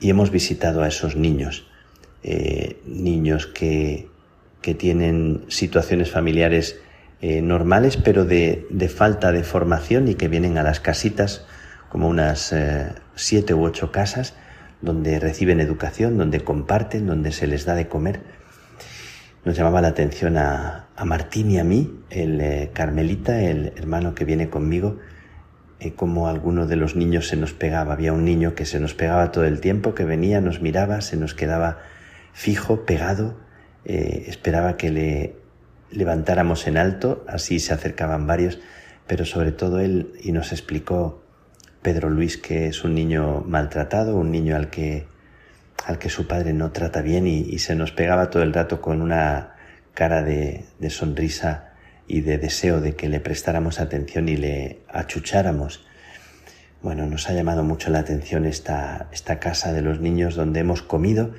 y 0.00 0.10
hemos 0.10 0.30
visitado 0.30 0.82
a 0.82 0.88
esos 0.88 1.16
niños, 1.16 1.66
eh, 2.22 2.80
niños 2.86 3.46
que, 3.46 4.08
que, 4.62 4.74
tienen 4.74 5.44
situaciones 5.48 6.10
familiares 6.10 6.80
eh, 7.20 7.42
normales 7.42 7.96
pero 7.96 8.24
de, 8.24 8.66
de, 8.70 8.88
falta 8.88 9.32
de 9.32 9.42
formación 9.42 10.08
y 10.08 10.14
que 10.14 10.28
vienen 10.28 10.58
a 10.58 10.62
las 10.62 10.80
casitas 10.80 11.46
como 11.88 12.08
unas 12.08 12.52
eh, 12.52 12.92
siete 13.14 13.54
u 13.54 13.64
ocho 13.64 13.90
casas 13.90 14.34
donde 14.80 15.18
reciben 15.18 15.60
educación, 15.60 16.16
donde 16.16 16.40
comparten, 16.40 17.06
donde 17.06 17.32
se 17.32 17.48
les 17.48 17.64
da 17.64 17.74
de 17.74 17.88
comer. 17.88 18.20
Nos 19.44 19.56
llamaba 19.56 19.80
la 19.80 19.88
atención 19.88 20.36
a, 20.36 20.84
Martín 21.04 21.50
y 21.50 21.58
a 21.58 21.64
mí, 21.64 22.00
el 22.10 22.70
Carmelita, 22.72 23.40
el 23.40 23.72
hermano 23.76 24.14
que 24.14 24.24
viene 24.24 24.50
conmigo, 24.50 24.98
eh, 25.80 25.92
como 25.92 26.28
alguno 26.28 26.66
de 26.66 26.76
los 26.76 26.96
niños 26.96 27.28
se 27.28 27.36
nos 27.36 27.52
pegaba. 27.52 27.92
Había 27.92 28.12
un 28.12 28.24
niño 28.24 28.54
que 28.54 28.64
se 28.64 28.80
nos 28.80 28.94
pegaba 28.94 29.32
todo 29.32 29.44
el 29.44 29.60
tiempo, 29.60 29.94
que 29.94 30.04
venía, 30.04 30.40
nos 30.40 30.60
miraba, 30.60 31.00
se 31.00 31.16
nos 31.16 31.34
quedaba 31.34 31.78
fijo, 32.32 32.84
pegado, 32.84 33.36
esperaba 33.84 34.76
que 34.76 34.90
le 34.90 35.36
levantáramos 35.90 36.66
en 36.66 36.76
alto, 36.76 37.24
así 37.26 37.58
se 37.58 37.72
acercaban 37.72 38.26
varios, 38.26 38.60
pero 39.06 39.24
sobre 39.24 39.52
todo 39.52 39.80
él 39.80 40.12
y 40.20 40.32
nos 40.32 40.52
explicó 40.52 41.22
Pedro 41.82 42.10
Luis, 42.10 42.36
que 42.36 42.66
es 42.66 42.84
un 42.84 42.94
niño 42.94 43.42
maltratado, 43.46 44.16
un 44.16 44.30
niño 44.30 44.56
al 44.56 44.68
que, 44.68 45.06
al 45.86 45.98
que 45.98 46.10
su 46.10 46.26
padre 46.26 46.52
no 46.52 46.72
trata 46.72 47.02
bien 47.02 47.26
y, 47.26 47.58
se 47.58 47.74
nos 47.74 47.92
pegaba 47.92 48.30
todo 48.30 48.42
el 48.42 48.52
rato 48.52 48.80
con 48.80 49.00
una 49.00 49.54
cara 49.94 50.22
de, 50.22 50.66
sonrisa 50.90 51.67
y 52.08 52.22
de 52.22 52.38
deseo 52.38 52.80
de 52.80 52.96
que 52.96 53.08
le 53.08 53.20
prestáramos 53.20 53.78
atención 53.78 54.28
y 54.28 54.36
le 54.36 54.78
achucháramos. 54.88 55.84
Bueno, 56.82 57.06
nos 57.06 57.28
ha 57.28 57.34
llamado 57.34 57.62
mucho 57.62 57.90
la 57.90 58.00
atención 58.00 58.46
esta, 58.46 59.08
esta 59.12 59.38
casa 59.38 59.72
de 59.72 59.82
los 59.82 60.00
niños 60.00 60.34
donde 60.34 60.60
hemos 60.60 60.82
comido 60.82 61.32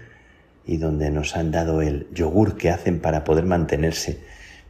y 0.66 0.78
donde 0.78 1.10
nos 1.10 1.36
han 1.36 1.52
dado 1.52 1.82
el 1.82 2.08
yogur 2.14 2.56
que 2.56 2.70
hacen 2.70 3.00
para 3.00 3.24
poder 3.24 3.46
mantenerse 3.46 4.20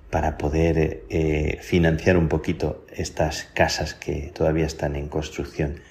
para 0.09 0.37
poder 0.37 1.03
eh, 1.09 1.59
financiar 1.61 2.17
un 2.17 2.29
poquito 2.29 2.85
estas 2.95 3.43
casas 3.53 3.93
que 3.93 4.31
todavía 4.33 4.65
están 4.65 4.95
en 4.95 5.07
construcción. 5.07 5.81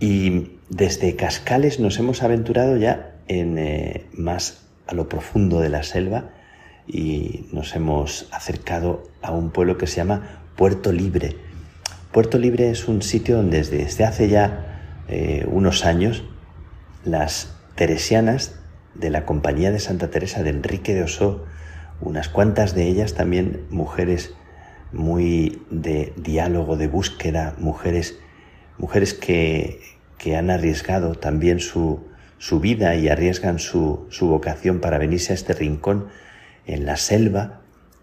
Y 0.00 0.56
desde 0.68 1.14
Cascales 1.14 1.78
nos 1.78 1.98
hemos 1.98 2.22
aventurado 2.22 2.76
ya 2.76 3.12
en 3.28 3.58
eh, 3.58 4.06
más 4.12 4.62
a 4.86 4.94
lo 4.94 5.08
profundo 5.08 5.60
de 5.60 5.68
la 5.68 5.82
selva 5.82 6.30
y 6.92 7.46
nos 7.52 7.74
hemos 7.76 8.28
acercado 8.32 9.04
a 9.22 9.32
un 9.32 9.50
pueblo 9.50 9.78
que 9.78 9.86
se 9.86 9.96
llama 9.96 10.42
Puerto 10.56 10.92
Libre. 10.92 11.36
Puerto 12.12 12.38
Libre 12.38 12.70
es 12.70 12.88
un 12.88 13.02
sitio 13.02 13.36
donde 13.36 13.62
desde, 13.62 14.04
hace 14.04 14.28
ya 14.28 15.04
eh, 15.08 15.46
unos 15.50 15.84
años 15.84 16.24
las 17.04 17.54
teresianas 17.76 18.56
de 18.94 19.10
la 19.10 19.24
Compañía 19.24 19.70
de 19.70 19.78
Santa 19.78 20.10
Teresa 20.10 20.42
de 20.42 20.50
Enrique 20.50 20.94
de 20.94 21.04
Oso 21.04 21.44
unas 22.00 22.28
cuantas 22.28 22.74
de 22.74 22.88
ellas 22.88 23.14
también 23.14 23.66
mujeres 23.70 24.34
muy 24.92 25.62
de 25.70 26.12
diálogo, 26.16 26.76
de 26.76 26.88
búsqueda, 26.88 27.54
mujeres, 27.58 28.18
mujeres 28.78 29.14
que, 29.14 29.80
que 30.18 30.36
han 30.36 30.50
arriesgado 30.50 31.14
también 31.14 31.60
su, 31.60 32.00
su 32.38 32.58
vida 32.58 32.96
y 32.96 33.08
arriesgan 33.08 33.58
su, 33.58 34.06
su 34.10 34.28
vocación 34.28 34.80
para 34.80 34.98
venirse 34.98 35.32
a 35.32 35.34
este 35.34 35.52
rincón 35.52 36.08
en 36.74 36.86
la 36.86 36.96
selva 36.96 37.60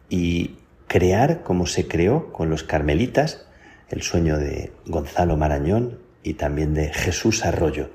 y 0.10 0.56
crear 0.88 1.44
como 1.44 1.66
se 1.66 1.88
creó 1.88 2.32
con 2.32 2.50
los 2.50 2.64
carmelitas, 2.64 3.46
el 3.90 4.02
sueño 4.02 4.38
de 4.38 4.72
Gonzalo 4.86 5.38
Marañón 5.38 6.00
y 6.24 6.34
también 6.34 6.74
de 6.74 6.94
Jesús 6.94 7.46
Arroyo, 7.46 7.90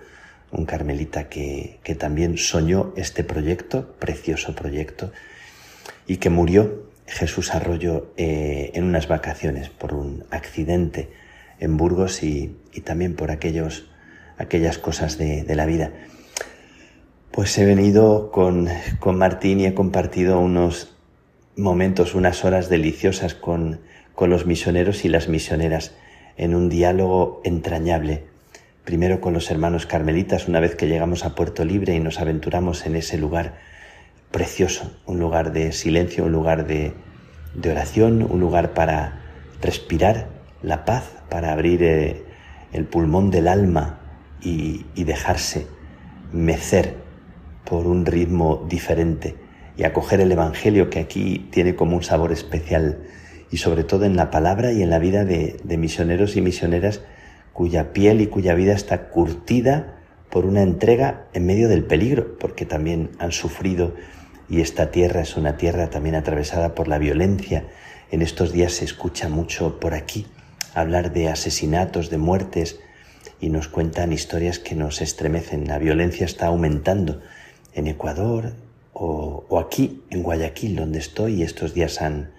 un 0.50 0.66
carmelita 0.66 1.28
que, 1.28 1.80
también 1.98 2.36
soñó 2.38 2.92
este 2.96 3.24
proyecto, 3.24 3.94
precioso 3.98 4.54
proyecto, 4.54 5.12
y 6.06 6.18
que 6.18 6.30
murió 6.30 6.90
Jesús 7.06 7.54
Arroyo 7.54 8.12
eh, 8.16 8.70
en 8.74 8.84
unas 8.84 9.08
vacaciones 9.08 9.68
por 9.70 9.94
un 9.94 10.24
accidente 10.30 11.10
en 11.58 11.76
Burgos 11.76 12.22
y, 12.22 12.56
también 12.84 13.14
por 13.14 13.30
aquellos, 13.30 13.86
aquellas 14.36 14.78
cosas 14.78 15.18
de, 15.18 15.44
la 15.54 15.66
vida. 15.66 15.92
Pues 17.32 17.56
he 17.56 17.64
venido 17.64 18.30
con, 18.30 18.68
con 19.00 19.16
Martín 19.16 19.58
y 19.58 19.64
he 19.64 19.72
compartido 19.72 20.38
unos 20.38 20.94
momentos, 21.56 22.14
unas 22.14 22.44
horas 22.44 22.68
deliciosas 22.68 23.34
con, 23.34 23.80
con 24.14 24.28
los 24.28 24.44
misioneros 24.44 25.06
y 25.06 25.08
las 25.08 25.28
misioneras 25.28 25.94
en 26.36 26.54
un 26.54 26.68
diálogo 26.68 27.40
entrañable. 27.42 28.24
Primero 28.84 29.22
con 29.22 29.32
los 29.32 29.50
hermanos 29.50 29.86
carmelitas, 29.86 30.46
una 30.46 30.60
vez 30.60 30.74
que 30.74 30.88
llegamos 30.88 31.24
a 31.24 31.34
Puerto 31.34 31.64
Libre 31.64 31.94
y 31.94 32.00
nos 32.00 32.20
aventuramos 32.20 32.84
en 32.84 32.96
ese 32.96 33.16
lugar 33.16 33.54
precioso, 34.30 34.94
un 35.06 35.18
lugar 35.18 35.54
de 35.54 35.72
silencio, 35.72 36.26
un 36.26 36.32
lugar 36.32 36.66
de, 36.66 36.92
oración, 37.64 38.28
un 38.30 38.40
lugar 38.40 38.74
para 38.74 39.22
respirar 39.62 40.28
la 40.62 40.84
paz, 40.84 41.10
para 41.30 41.52
abrir 41.52 41.82
eh, 41.82 42.24
el 42.74 42.84
pulmón 42.84 43.30
del 43.30 43.48
alma 43.48 44.00
y, 44.42 44.84
y 44.94 45.04
dejarse 45.04 45.66
mecer 46.30 47.01
por 47.64 47.86
un 47.86 48.06
ritmo 48.06 48.66
diferente 48.68 49.36
y 49.76 49.84
acoger 49.84 50.20
el 50.20 50.32
Evangelio 50.32 50.90
que 50.90 50.98
aquí 50.98 51.48
tiene 51.50 51.74
como 51.74 51.96
un 51.96 52.02
sabor 52.02 52.32
especial 52.32 52.98
y 53.50 53.58
sobre 53.58 53.84
todo 53.84 54.04
en 54.04 54.16
la 54.16 54.30
palabra 54.30 54.72
y 54.72 54.82
en 54.82 54.90
la 54.90 54.98
vida 54.98 55.24
de, 55.24 55.60
misioneros 55.76 56.36
y 56.36 56.40
misioneras 56.40 57.02
cuya 57.52 57.92
piel 57.92 58.20
y 58.20 58.26
cuya 58.26 58.54
vida 58.54 58.72
está 58.72 59.08
curtida 59.08 59.98
por 60.30 60.46
una 60.46 60.62
entrega 60.62 61.26
en 61.34 61.44
medio 61.44 61.68
del 61.68 61.84
peligro, 61.84 62.38
porque 62.38 62.64
también 62.64 63.10
han 63.18 63.32
sufrido 63.32 63.94
y 64.48 64.62
esta 64.62 64.90
tierra 64.90 65.20
es 65.20 65.36
una 65.36 65.58
tierra 65.58 65.90
también 65.90 66.14
atravesada 66.14 66.74
por 66.74 66.88
la 66.88 66.98
violencia. 66.98 67.66
En 68.10 68.22
estos 68.22 68.52
días 68.52 68.72
se 68.72 68.86
escucha 68.86 69.28
mucho 69.28 69.78
por 69.78 69.92
aquí 69.92 70.26
hablar 70.74 71.12
de 71.12 71.28
asesinatos, 71.28 72.08
de 72.08 72.18
muertes, 72.18 72.80
y 73.40 73.50
nos 73.50 73.68
cuentan 73.68 74.12
historias 74.12 74.58
que 74.58 74.74
nos 74.74 75.02
estremecen. 75.02 75.66
La 75.66 75.78
violencia 75.78 76.24
está 76.24 76.46
aumentando 76.46 77.20
en 77.74 77.86
Ecuador 77.86 78.54
o, 78.92 79.58
aquí, 79.58 80.02
en 80.10 80.22
Guayaquil, 80.22 80.76
donde 80.76 80.98
estoy, 80.98 81.36
y 81.36 81.42
estos 81.42 81.74
días 81.74 82.00
han, 82.02 82.32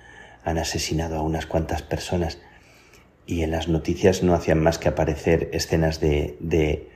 asesinado 0.45 1.17
a 1.17 1.21
unas 1.21 1.45
cuantas 1.45 1.81
personas 1.81 2.37
y 3.25 3.43
en 3.43 3.51
las 3.51 3.69
noticias 3.69 4.23
no 4.23 4.33
hacían 4.33 4.59
más 4.59 4.77
que 4.77 4.89
aparecer 4.89 5.49
escenas 5.53 6.01
de, 6.01 6.89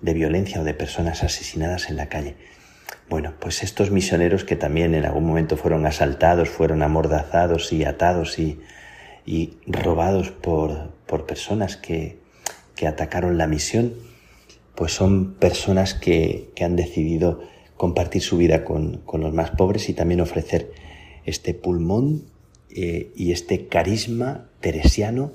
violencia 0.00 0.60
o 0.60 0.64
de 0.64 0.74
personas 0.74 1.22
asesinadas 1.22 1.88
en 1.88 1.96
la 1.96 2.08
calle. 2.08 2.34
Bueno, 3.08 3.34
pues 3.38 3.62
estos 3.62 3.92
misioneros 3.92 4.42
que 4.42 4.56
también 4.56 4.96
en 4.96 5.04
algún 5.04 5.24
momento 5.24 5.56
fueron 5.56 5.86
asaltados, 5.86 6.48
fueron 6.48 6.82
amordazados 6.82 7.72
y 7.72 7.84
atados 7.84 8.38
y, 8.38 8.60
robados 9.66 10.30
por, 10.30 10.92
personas 11.26 11.76
que, 11.76 12.18
atacaron 12.84 13.38
la 13.38 13.46
misión, 13.46 13.94
pues 14.74 14.92
son 14.92 15.34
personas 15.34 15.94
que 15.94 16.50
han 16.60 16.74
decidido 16.74 17.40
compartir 17.80 18.20
su 18.20 18.36
vida 18.36 18.62
con, 18.62 18.98
con, 19.06 19.22
los 19.22 19.32
más 19.32 19.52
pobres 19.52 19.88
y 19.88 19.94
también 19.94 20.20
ofrecer 20.20 20.70
este 21.24 21.54
pulmón 21.54 22.26
eh, 22.68 23.10
y 23.16 23.32
este 23.32 23.68
carisma 23.68 24.50
teresiano, 24.60 25.32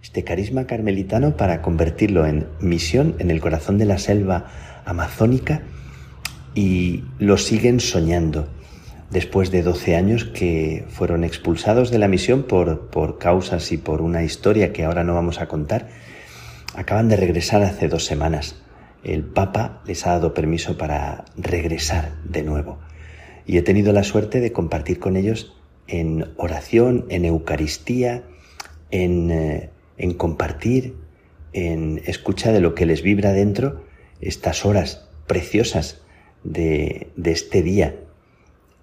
este 0.00 0.22
carisma 0.22 0.68
carmelitano 0.68 1.36
para 1.36 1.60
convertirlo 1.60 2.24
en 2.24 2.46
misión 2.60 3.16
en 3.18 3.32
el 3.32 3.40
corazón 3.40 3.78
de 3.78 3.84
la 3.86 3.98
selva 3.98 4.46
amazónica 4.84 5.62
y 6.54 7.02
lo 7.18 7.36
siguen 7.36 7.80
soñando 7.80 8.46
después 9.10 9.50
de 9.50 9.64
12 9.64 9.96
años 9.96 10.24
que 10.24 10.84
fueron 10.90 11.24
expulsados 11.24 11.90
de 11.90 11.98
la 11.98 12.06
misión 12.06 12.44
por, 12.44 12.90
por 12.90 13.18
causas 13.18 13.72
y 13.72 13.76
por 13.76 14.02
una 14.02 14.22
historia 14.22 14.72
que 14.72 14.84
ahora 14.84 15.02
no 15.02 15.14
vamos 15.14 15.40
a 15.40 15.48
contar, 15.48 15.88
acaban 16.76 17.08
de 17.08 17.16
regresar 17.16 17.64
hace 17.64 17.88
dos 17.88 18.04
semanas. 18.04 18.54
El 19.04 19.24
Papa 19.24 19.82
les 19.86 20.06
ha 20.06 20.10
dado 20.10 20.34
permiso 20.34 20.76
para 20.76 21.24
regresar 21.36 22.16
de 22.24 22.42
nuevo. 22.42 22.78
Y 23.46 23.56
he 23.56 23.62
tenido 23.62 23.92
la 23.92 24.04
suerte 24.04 24.40
de 24.40 24.52
compartir 24.52 24.98
con 24.98 25.16
ellos 25.16 25.54
en 25.86 26.32
oración, 26.36 27.06
en 27.08 27.24
Eucaristía, 27.24 28.24
eh, 28.90 29.70
en, 29.96 30.14
compartir, 30.14 30.96
en 31.52 32.02
escucha 32.06 32.52
de 32.52 32.60
lo 32.60 32.74
que 32.74 32.86
les 32.86 33.02
vibra 33.02 33.32
dentro 33.32 33.84
estas 34.20 34.66
horas 34.66 35.08
preciosas 35.26 36.02
de, 36.44 37.10
este 37.24 37.62
día. 37.62 37.96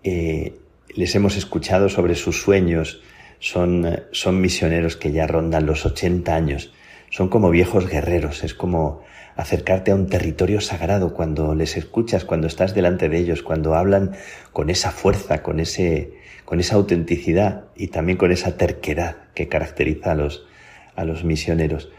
Eh, 0.03 0.57
les 0.95 1.13
hemos 1.15 1.35
escuchado 1.35 1.89
sobre 1.89 2.15
sus 2.15 2.41
sueños, 2.41 3.01
son, 3.39 4.03
son 4.11 4.41
misioneros 4.41 4.95
que 4.95 5.11
ya 5.11 5.27
rondan 5.27 5.65
los 5.65 5.85
80 5.85 6.33
años, 6.33 6.73
son 7.09 7.29
como 7.29 7.49
viejos 7.49 7.87
guerreros, 7.87 8.43
es 8.43 8.53
como 8.53 9.03
acercarte 9.35 9.91
a 9.91 9.95
un 9.95 10.07
territorio 10.07 10.61
sagrado 10.61 11.13
cuando 11.13 11.55
les 11.55 11.77
escuchas, 11.77 12.25
cuando 12.25 12.47
estás 12.47 12.73
delante 12.73 13.09
de 13.09 13.17
ellos, 13.17 13.43
cuando 13.43 13.75
hablan 13.75 14.15
con 14.53 14.69
esa 14.69 14.91
fuerza, 14.91 15.43
con 15.43 15.59
ese, 15.59 16.13
con 16.45 16.59
esa 16.59 16.75
autenticidad 16.75 17.65
y 17.75 17.87
también 17.87 18.17
con 18.17 18.31
esa 18.31 18.57
terquedad 18.57 19.17
que 19.33 19.47
caracteriza 19.47 20.11
a 20.11 20.15
los, 20.15 20.45
a 20.95 21.03
los 21.03 21.23
misioneros. 21.23 21.89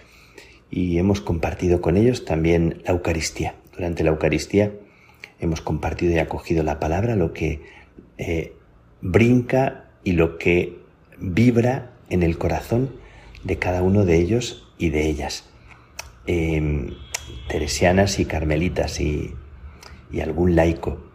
Y 0.71 0.99
hemos 0.99 1.21
compartido 1.21 1.81
con 1.81 1.97
ellos 1.97 2.25
también 2.25 2.83
la 2.85 2.93
Eucaristía. 2.93 3.55
Durante 3.75 4.03
la 4.03 4.11
Eucaristía 4.11 4.73
hemos 5.39 5.61
compartido 5.61 6.15
y 6.15 6.19
acogido 6.19 6.63
la 6.63 6.81
palabra, 6.81 7.17
lo 7.17 7.33
que 7.33 7.61
eh, 8.19 8.55
brinca 9.03 9.85
y 10.03 10.13
lo 10.13 10.39
que 10.39 10.79
vibra 11.19 11.93
en 12.09 12.23
el 12.23 12.39
corazón 12.39 12.91
de 13.45 13.59
cada 13.59 13.83
uno 13.83 14.05
de 14.05 14.17
ellos 14.17 14.67
y 14.79 14.91
de 14.91 15.07
ellas. 15.07 15.45
Em, 16.27 16.91
teresianas 17.49 18.19
y 18.19 18.25
carmelitas 18.25 19.01
y, 19.01 19.35
y 20.11 20.21
algún 20.21 20.57
laico 20.57 21.07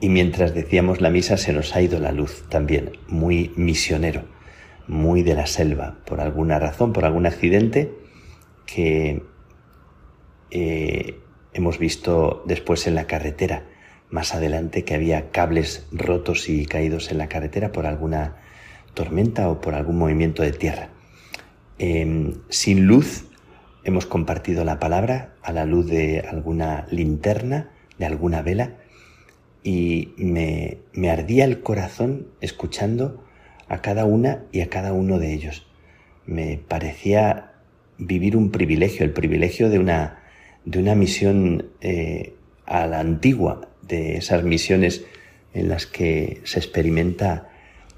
y 0.00 0.08
mientras 0.08 0.54
decíamos 0.54 1.02
la 1.02 1.10
misa 1.10 1.36
se 1.36 1.52
nos 1.52 1.76
ha 1.76 1.82
ido 1.82 1.98
la 2.00 2.10
luz 2.10 2.44
también, 2.48 2.92
muy 3.06 3.52
misionero, 3.56 4.24
muy 4.88 5.22
de 5.22 5.34
la 5.34 5.46
selva, 5.46 5.98
por 6.06 6.20
alguna 6.20 6.58
razón, 6.58 6.94
por 6.94 7.04
algún 7.04 7.26
accidente 7.26 7.92
que 8.64 9.22
eh, 10.50 11.20
hemos 11.52 11.78
visto 11.78 12.42
después 12.46 12.86
en 12.86 12.94
la 12.94 13.06
carretera, 13.06 13.66
más 14.08 14.34
adelante 14.34 14.84
que 14.84 14.94
había 14.94 15.30
cables 15.30 15.86
rotos 15.92 16.48
y 16.48 16.64
caídos 16.64 17.10
en 17.10 17.18
la 17.18 17.28
carretera 17.28 17.70
por 17.70 17.86
alguna 17.86 18.36
tormenta 18.94 19.50
o 19.50 19.60
por 19.60 19.74
algún 19.74 19.98
movimiento 19.98 20.42
de 20.42 20.52
tierra. 20.52 20.88
Em, 21.78 22.40
sin 22.48 22.86
luz 22.86 23.26
hemos 23.84 24.06
compartido 24.06 24.64
la 24.64 24.78
palabra 24.78 25.29
a 25.42 25.52
la 25.52 25.64
luz 25.64 25.86
de 25.86 26.20
alguna 26.20 26.86
linterna, 26.90 27.70
de 27.98 28.06
alguna 28.06 28.42
vela, 28.42 28.76
y 29.62 30.14
me, 30.16 30.78
me 30.92 31.10
ardía 31.10 31.44
el 31.44 31.60
corazón 31.62 32.28
escuchando 32.40 33.24
a 33.68 33.82
cada 33.82 34.04
una 34.04 34.44
y 34.52 34.60
a 34.62 34.68
cada 34.68 34.92
uno 34.92 35.18
de 35.18 35.32
ellos. 35.32 35.66
Me 36.26 36.58
parecía 36.58 37.52
vivir 37.98 38.36
un 38.36 38.50
privilegio, 38.50 39.04
el 39.04 39.12
privilegio 39.12 39.68
de 39.68 39.78
una, 39.78 40.20
de 40.64 40.78
una 40.78 40.94
misión 40.94 41.70
eh, 41.80 42.34
a 42.66 42.86
la 42.86 43.00
antigua, 43.00 43.68
de 43.82 44.16
esas 44.16 44.42
misiones 44.44 45.04
en 45.52 45.68
las 45.68 45.86
que 45.86 46.40
se 46.44 46.58
experimenta 46.58 47.48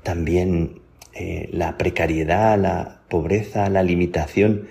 también 0.02 0.80
eh, 1.14 1.48
la 1.52 1.76
precariedad, 1.76 2.58
la 2.58 3.02
pobreza, 3.08 3.68
la 3.68 3.82
limitación 3.82 4.68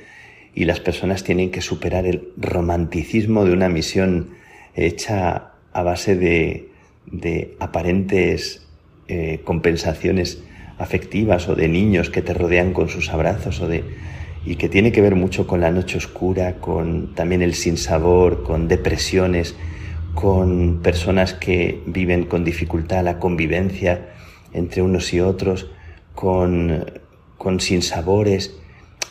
y 0.53 0.65
las 0.65 0.79
personas 0.79 1.23
tienen 1.23 1.51
que 1.51 1.61
superar 1.61 2.05
el 2.05 2.29
romanticismo 2.37 3.45
de 3.45 3.53
una 3.53 3.69
misión 3.69 4.31
hecha 4.75 5.51
a 5.73 5.83
base 5.83 6.15
de, 6.15 6.69
de 7.05 7.55
aparentes 7.59 8.67
eh, 9.07 9.41
compensaciones 9.43 10.43
afectivas 10.77 11.47
o 11.47 11.55
de 11.55 11.67
niños 11.67 12.09
que 12.09 12.21
te 12.21 12.33
rodean 12.33 12.73
con 12.73 12.89
sus 12.89 13.09
abrazos 13.09 13.61
o 13.61 13.67
de 13.67 13.83
y 14.45 14.55
que 14.55 14.69
tiene 14.69 14.91
que 14.91 15.01
ver 15.01 15.15
mucho 15.15 15.45
con 15.45 15.61
la 15.61 15.69
noche 15.69 15.97
oscura, 15.97 16.55
con 16.55 17.13
también 17.13 17.43
el 17.43 17.53
sinsabor, 17.53 18.41
con 18.43 18.67
depresiones, 18.67 19.55
con 20.15 20.79
personas 20.81 21.33
que 21.33 21.81
viven 21.85 22.25
con 22.25 22.43
dificultad 22.43 23.03
la 23.03 23.19
convivencia 23.19 24.09
entre 24.53 24.81
unos 24.81 25.13
y 25.13 25.19
otros, 25.19 25.69
con, 26.15 26.85
con 27.37 27.59
sinsabores, 27.59 28.57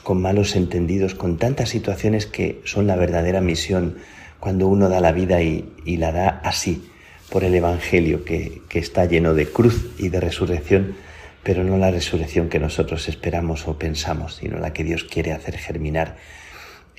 con 0.02 0.20
malos 0.20 0.56
entendidos, 0.56 1.14
con 1.14 1.38
tantas 1.38 1.68
situaciones 1.68 2.26
que 2.26 2.60
son 2.64 2.86
la 2.86 2.96
verdadera 2.96 3.40
misión 3.40 3.96
cuando 4.38 4.68
uno 4.68 4.88
da 4.88 5.00
la 5.00 5.12
vida 5.12 5.42
y, 5.42 5.96
la 5.96 6.12
da 6.12 6.28
así, 6.42 6.90
por 7.30 7.44
el 7.44 7.54
Evangelio 7.54 8.24
que, 8.24 8.62
está 8.72 9.04
lleno 9.04 9.34
de 9.34 9.46
cruz 9.46 9.90
y 9.98 10.08
de 10.08 10.20
resurrección, 10.20 10.96
pero 11.42 11.62
no 11.62 11.76
la 11.76 11.90
resurrección 11.90 12.48
que 12.48 12.58
nosotros 12.58 13.08
esperamos 13.08 13.68
o 13.68 13.78
pensamos, 13.78 14.36
sino 14.36 14.58
la 14.58 14.72
que 14.72 14.84
Dios 14.84 15.04
quiere 15.04 15.32
hacer 15.32 15.58
germinar 15.58 16.16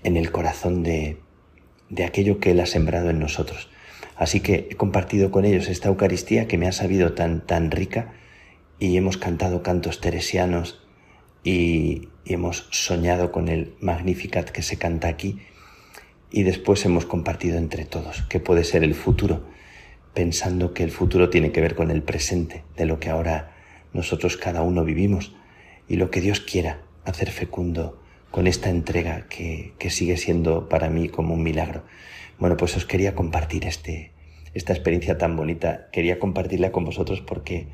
en 0.03 0.17
el 0.17 0.31
corazón 0.31 0.83
de, 0.83 1.17
de 1.89 2.03
aquello 2.05 2.39
que 2.39 2.51
Él 2.51 2.59
ha 2.59 2.65
sembrado 2.65 3.09
en 3.09 3.19
nosotros. 3.19 3.69
Así 4.15 4.39
que 4.39 4.67
he 4.69 4.75
compartido 4.75 5.31
con 5.31 5.45
ellos 5.45 5.67
esta 5.67 5.89
Eucaristía 5.89 6.47
que 6.47 6.57
me 6.57 6.67
ha 6.67 6.71
sabido 6.71 7.13
tan, 7.13 7.41
tan 7.41 7.71
rica 7.71 8.13
y 8.79 8.97
hemos 8.97 9.17
cantado 9.17 9.63
cantos 9.63 9.99
teresianos 9.99 10.80
y, 11.43 12.09
hemos 12.23 12.67
soñado 12.69 13.31
con 13.31 13.47
el 13.47 13.73
Magnificat 13.81 14.49
que 14.51 14.61
se 14.61 14.77
canta 14.77 15.07
aquí 15.07 15.39
y 16.29 16.43
después 16.43 16.85
hemos 16.85 17.05
compartido 17.05 17.57
entre 17.57 17.83
todos 17.83 18.21
qué 18.29 18.39
puede 18.39 18.63
ser 18.63 18.83
el 18.83 18.93
futuro, 18.93 19.43
pensando 20.13 20.73
que 20.73 20.83
el 20.83 20.91
futuro 20.91 21.29
tiene 21.29 21.51
que 21.51 21.61
ver 21.61 21.75
con 21.75 21.89
el 21.89 22.03
presente 22.03 22.63
de 22.77 22.85
lo 22.85 22.99
que 22.99 23.09
ahora 23.09 23.55
nosotros 23.91 24.37
cada 24.37 24.61
uno 24.61 24.83
vivimos 24.83 25.35
y 25.89 25.95
lo 25.95 26.11
que 26.11 26.21
Dios 26.21 26.39
quiera 26.39 26.83
hacer 27.05 27.31
fecundo 27.31 27.99
con 28.29 28.47
esta 28.47 28.69
entrega 28.69 29.27
que, 29.27 29.73
que 29.77 29.89
sigue 29.89 30.17
siendo 30.17 30.69
para 30.69 30.89
mí 30.89 31.09
como 31.09 31.33
un 31.33 31.43
milagro. 31.43 31.83
Bueno, 32.39 32.55
pues 32.55 32.77
os 32.77 32.85
quería 32.85 33.13
compartir 33.13 33.65
este, 33.65 34.11
esta 34.53 34.73
experiencia 34.73 35.17
tan 35.17 35.35
bonita, 35.35 35.89
quería 35.91 36.19
compartirla 36.19 36.71
con 36.71 36.85
vosotros 36.85 37.21
porque 37.21 37.67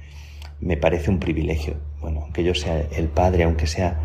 me 0.60 0.78
parece 0.78 1.10
un 1.10 1.20
privilegio. 1.20 1.76
Bueno, 2.02 2.22
aunque 2.24 2.44
yo 2.44 2.56
sea 2.56 2.80
el 2.80 3.08
padre, 3.08 3.44
aunque 3.44 3.68
sea 3.68 4.00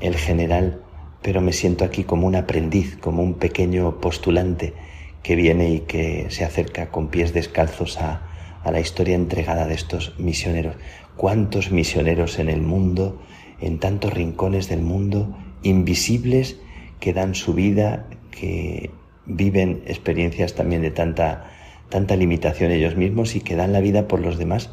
el 0.00 0.16
general, 0.16 0.80
pero 1.22 1.40
me 1.40 1.52
siento 1.52 1.84
aquí 1.84 2.04
como 2.04 2.26
un 2.26 2.36
aprendiz, 2.36 2.96
como 2.96 3.22
un 3.22 3.34
pequeño 3.34 4.00
postulante 4.00 4.74
que 5.22 5.36
viene 5.36 5.70
y 5.70 5.80
que 5.80 6.26
se 6.30 6.44
acerca 6.44 6.90
con 6.90 7.08
pies 7.08 7.32
descalzos 7.32 7.98
a, 7.98 8.22
a 8.62 8.70
la 8.70 8.80
historia 8.80 9.14
entregada 9.14 9.66
de 9.66 9.74
estos 9.74 10.14
misioneros. 10.18 10.76
¿Cuántos 11.16 11.72
misioneros 11.72 12.38
en 12.38 12.48
el 12.48 12.60
mundo, 12.62 13.20
en 13.60 13.78
tantos 13.78 14.12
rincones 14.12 14.68
del 14.68 14.82
mundo, 14.82 15.36
invisibles, 15.62 16.58
que 17.00 17.12
dan 17.12 17.34
su 17.34 17.54
vida, 17.54 18.06
que 18.30 18.90
viven 19.24 19.82
experiencias 19.86 20.54
también 20.54 20.82
de 20.82 20.90
tanta, 20.90 21.50
tanta 21.88 22.16
limitación 22.16 22.70
ellos 22.70 22.96
mismos 22.96 23.34
y 23.34 23.40
que 23.40 23.56
dan 23.56 23.72
la 23.72 23.80
vida 23.80 24.06
por 24.06 24.20
los 24.20 24.38
demás 24.38 24.70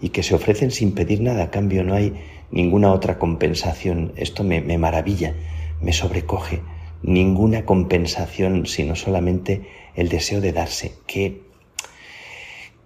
y 0.00 0.10
que 0.10 0.22
se 0.22 0.34
ofrecen 0.34 0.70
sin 0.70 0.92
pedir 0.92 1.20
nada 1.20 1.44
a 1.44 1.50
cambio, 1.50 1.84
no 1.84 1.94
hay 1.94 2.14
ninguna 2.50 2.92
otra 2.92 3.18
compensación. 3.18 4.12
Esto 4.16 4.44
me, 4.44 4.60
me 4.60 4.78
maravilla 4.78 5.34
me 5.80 5.92
sobrecoge 5.92 6.60
ninguna 7.02 7.64
compensación, 7.64 8.66
sino 8.66 8.94
solamente 8.94 9.66
el 9.94 10.08
deseo 10.08 10.40
de 10.40 10.52
darse. 10.52 10.94
Qué, 11.06 11.42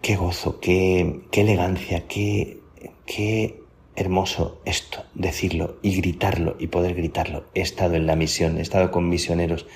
qué 0.00 0.16
gozo, 0.16 0.60
qué, 0.60 1.20
qué 1.30 1.40
elegancia, 1.40 2.06
qué, 2.06 2.58
qué 3.06 3.60
hermoso 3.96 4.60
esto, 4.64 5.04
decirlo 5.14 5.76
y 5.82 5.96
gritarlo 5.96 6.56
y 6.58 6.68
poder 6.68 6.94
gritarlo. 6.94 7.44
He 7.54 7.60
estado 7.60 7.96
en 7.96 8.06
la 8.06 8.16
misión, 8.16 8.58
he 8.58 8.62
estado 8.62 8.90
con 8.90 9.08
misioneros 9.08 9.66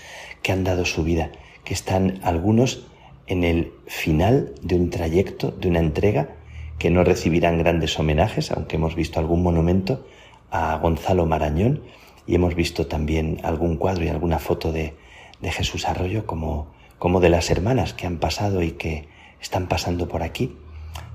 que 0.43 0.52
han 0.52 0.65
dado 0.65 0.85
su 0.85 1.02
vida, 1.02 1.32
que 1.65 1.74
están 1.74 2.20
algunos 2.23 2.86
en 3.27 3.44
el 3.44 3.73
final 3.86 4.55
de 4.62 4.77
un 4.77 4.90
trayecto, 4.90 5.51
de 5.51 5.69
una 5.69 5.81
entrega, 5.81 6.36
que 6.79 6.91
no 6.91 7.05
recibirán 7.05 7.59
grandes 7.59 7.99
homenajes, 7.99 8.51
aunque 8.53 8.77
hemos 8.77 8.95
visto 8.95 9.19
algún 9.19 9.43
monumento 9.43 10.07
a 10.51 10.77
Gonzalo 10.77 11.27
Marañón, 11.27 11.83
y 12.27 12.35
hemos 12.35 12.55
visto 12.55 12.87
también 12.87 13.41
algún 13.43 13.77
cuadro 13.77 14.05
y 14.05 14.09
alguna 14.09 14.39
foto 14.39 14.71
de, 14.71 14.95
de 15.41 15.51
Jesús 15.51 15.89
Arroyo 15.89 16.27
como, 16.27 16.69
como 16.99 17.21
de 17.21 17.31
las 17.31 17.51
hermanas 17.51 17.95
que 17.95 18.07
han 18.07 18.19
pasado 18.19 18.63
y 18.63 18.73
que 18.73 19.09
están 19.41 19.67
pasando 19.67 20.09
por 20.09 20.23
aquí, 20.23 20.57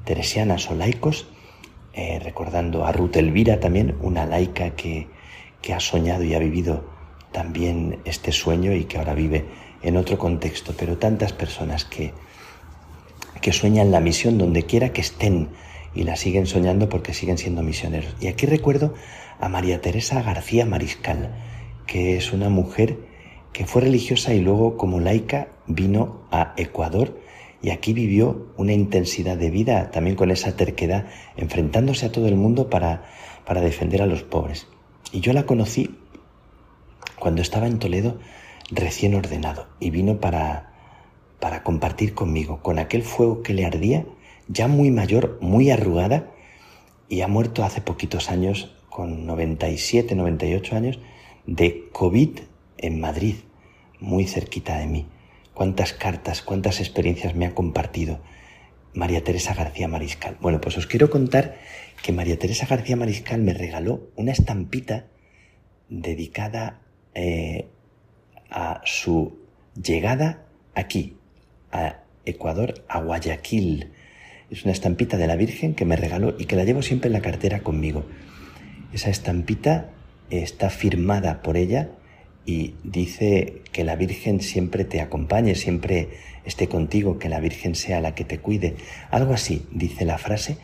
teresianas 0.06 0.70
o 0.70 0.76
laicos, 0.76 1.28
eh, 1.94 2.20
recordando 2.20 2.86
a 2.86 2.92
Ruth 2.92 3.16
Elvira 3.18 3.60
también, 3.60 3.96
una 4.02 4.26
laica 4.26 4.72
que, 4.72 5.08
que 5.62 5.74
ha 5.74 5.80
soñado 5.80 6.24
y 6.24 6.34
ha 6.34 6.40
vivido 6.40 6.84
también 7.32 8.00
este 8.06 8.32
sueño 8.32 8.74
y 8.74 8.86
que 8.86 8.98
ahora 8.98 9.14
vive 9.14 9.46
en 9.84 9.98
otro 9.98 10.18
contexto, 10.18 10.74
pero 10.78 10.98
tantas 10.98 11.34
personas 11.34 11.86
que, 11.86 12.14
que 13.44 13.52
sueñan 13.52 13.92
la 13.92 14.00
misión 14.00 14.38
donde 14.38 14.64
quiera 14.64 14.94
que 14.94 15.02
estén 15.02 15.50
y 15.94 16.04
la 16.04 16.16
siguen 16.16 16.48
soñando 16.48 16.88
porque 16.88 17.14
siguen 17.14 17.38
siendo 17.38 17.62
misioneros. 17.62 18.16
Y 18.22 18.28
aquí 18.28 18.46
recuerdo 18.46 18.94
a 19.38 19.50
María 19.50 19.82
Teresa 19.82 20.22
García 20.24 20.66
Mariscal, 20.66 21.36
que 21.86 22.16
es 22.16 22.32
una 22.32 22.48
mujer 22.48 22.98
que 23.52 23.66
fue 23.66 23.82
religiosa 23.82 24.34
y 24.34 24.40
luego 24.40 24.78
como 24.78 25.02
laica 25.02 25.50
vino 25.68 26.22
a 26.32 26.54
Ecuador 26.56 27.20
y 27.62 27.72
aquí 27.72 27.92
vivió 27.92 28.48
una 28.56 28.72
intensidad 28.72 29.36
de 29.36 29.50
vida, 29.50 29.92
también 29.92 30.16
con 30.16 30.32
esa 30.32 30.56
terquedad, 30.56 31.08
enfrentándose 31.36 32.06
a 32.06 32.12
todo 32.14 32.30
el 32.30 32.38
mundo 32.38 32.70
para, 32.70 33.10
para 33.46 33.60
defender 33.60 34.02
a 34.02 34.08
los 34.08 34.24
pobres. 34.24 34.68
Y 35.12 35.20
yo 35.20 35.34
la 35.34 35.46
conocí 35.46 36.00
cuando 37.20 37.42
estaba 37.42 37.68
en 37.68 37.80
Toledo 37.80 38.20
recién 38.72 39.16
ordenado 39.16 39.68
y 39.82 39.90
vino 39.90 40.22
para, 40.22 40.73
para 41.44 41.62
compartir 41.62 42.14
conmigo, 42.14 42.62
con 42.62 42.80
aquel 42.80 43.04
fuego 43.04 43.44
que 43.44 43.54
le 43.54 43.66
ardía, 43.66 44.06
ya 44.48 44.70
muy 44.70 44.92
mayor, 44.92 45.40
muy 45.42 45.72
arrugada, 45.72 46.32
y 47.10 47.20
ha 47.20 47.28
muerto 47.28 47.66
hace 47.66 47.82
poquitos 47.82 48.32
años 48.32 48.74
con 48.90 49.26
97, 49.26 50.16
98 50.16 50.74
años, 50.78 51.00
de 51.46 51.90
COVID 51.92 52.40
en 52.78 53.02
Madrid, 53.02 53.36
muy 54.00 54.26
cerquita 54.26 54.78
de 54.78 54.88
mí. 54.88 55.06
Cuántas 55.54 55.92
cartas, 55.92 56.42
cuántas 56.42 56.80
experiencias 56.80 57.36
me 57.36 57.46
ha 57.46 57.54
compartido 57.54 58.22
María 58.94 59.22
Teresa 59.22 59.54
García 59.54 59.90
Mariscal. 59.90 60.38
Bueno, 60.40 60.62
pues 60.62 60.78
os 60.78 60.88
quiero 60.88 61.10
contar 61.10 61.58
que 62.02 62.14
María 62.14 62.40
Teresa 62.40 62.68
García 62.68 62.96
Mariscal 62.96 63.42
me 63.42 63.54
regaló 63.54 64.08
una 64.16 64.32
estampita 64.32 65.08
dedicada 65.90 66.80
eh, 67.14 67.68
a 68.50 68.80
su 68.86 69.40
llegada 69.76 70.46
aquí, 70.74 71.18
a 71.74 72.04
Ecuador, 72.26 72.86
a 72.88 73.02
Guayaquil. 73.02 73.92
Es 74.50 74.64
una 74.64 74.72
estampita 74.72 75.18
de 75.18 75.28
la 75.28 75.36
Virgen 75.36 75.74
que 75.74 75.84
me 75.84 75.98
regaló 75.98 76.36
y 76.38 76.46
que 76.46 76.56
la 76.56 76.64
llevo 76.64 76.82
siempre 76.82 77.08
en 77.08 77.14
la 77.14 77.22
cartera 77.22 77.60
conmigo. 77.60 78.06
Esa 78.94 79.10
estampita 79.10 79.90
está 80.30 80.70
firmada 80.70 81.42
por 81.42 81.58
ella 81.58 81.90
y 82.46 82.76
dice 82.84 83.64
que 83.72 83.84
la 83.84 83.96
Virgen 83.96 84.42
siempre 84.42 84.86
te 84.86 85.02
acompañe, 85.02 85.56
siempre 85.56 86.10
esté 86.46 86.68
contigo, 86.68 87.18
que 87.18 87.30
la 87.30 87.40
Virgen 87.40 87.74
sea 87.76 88.02
la 88.02 88.14
que 88.16 88.26
te 88.26 88.40
cuide. 88.40 88.76
Algo 89.10 89.34
así 89.34 89.66
dice 89.72 90.06
la 90.06 90.20
frase 90.20 90.58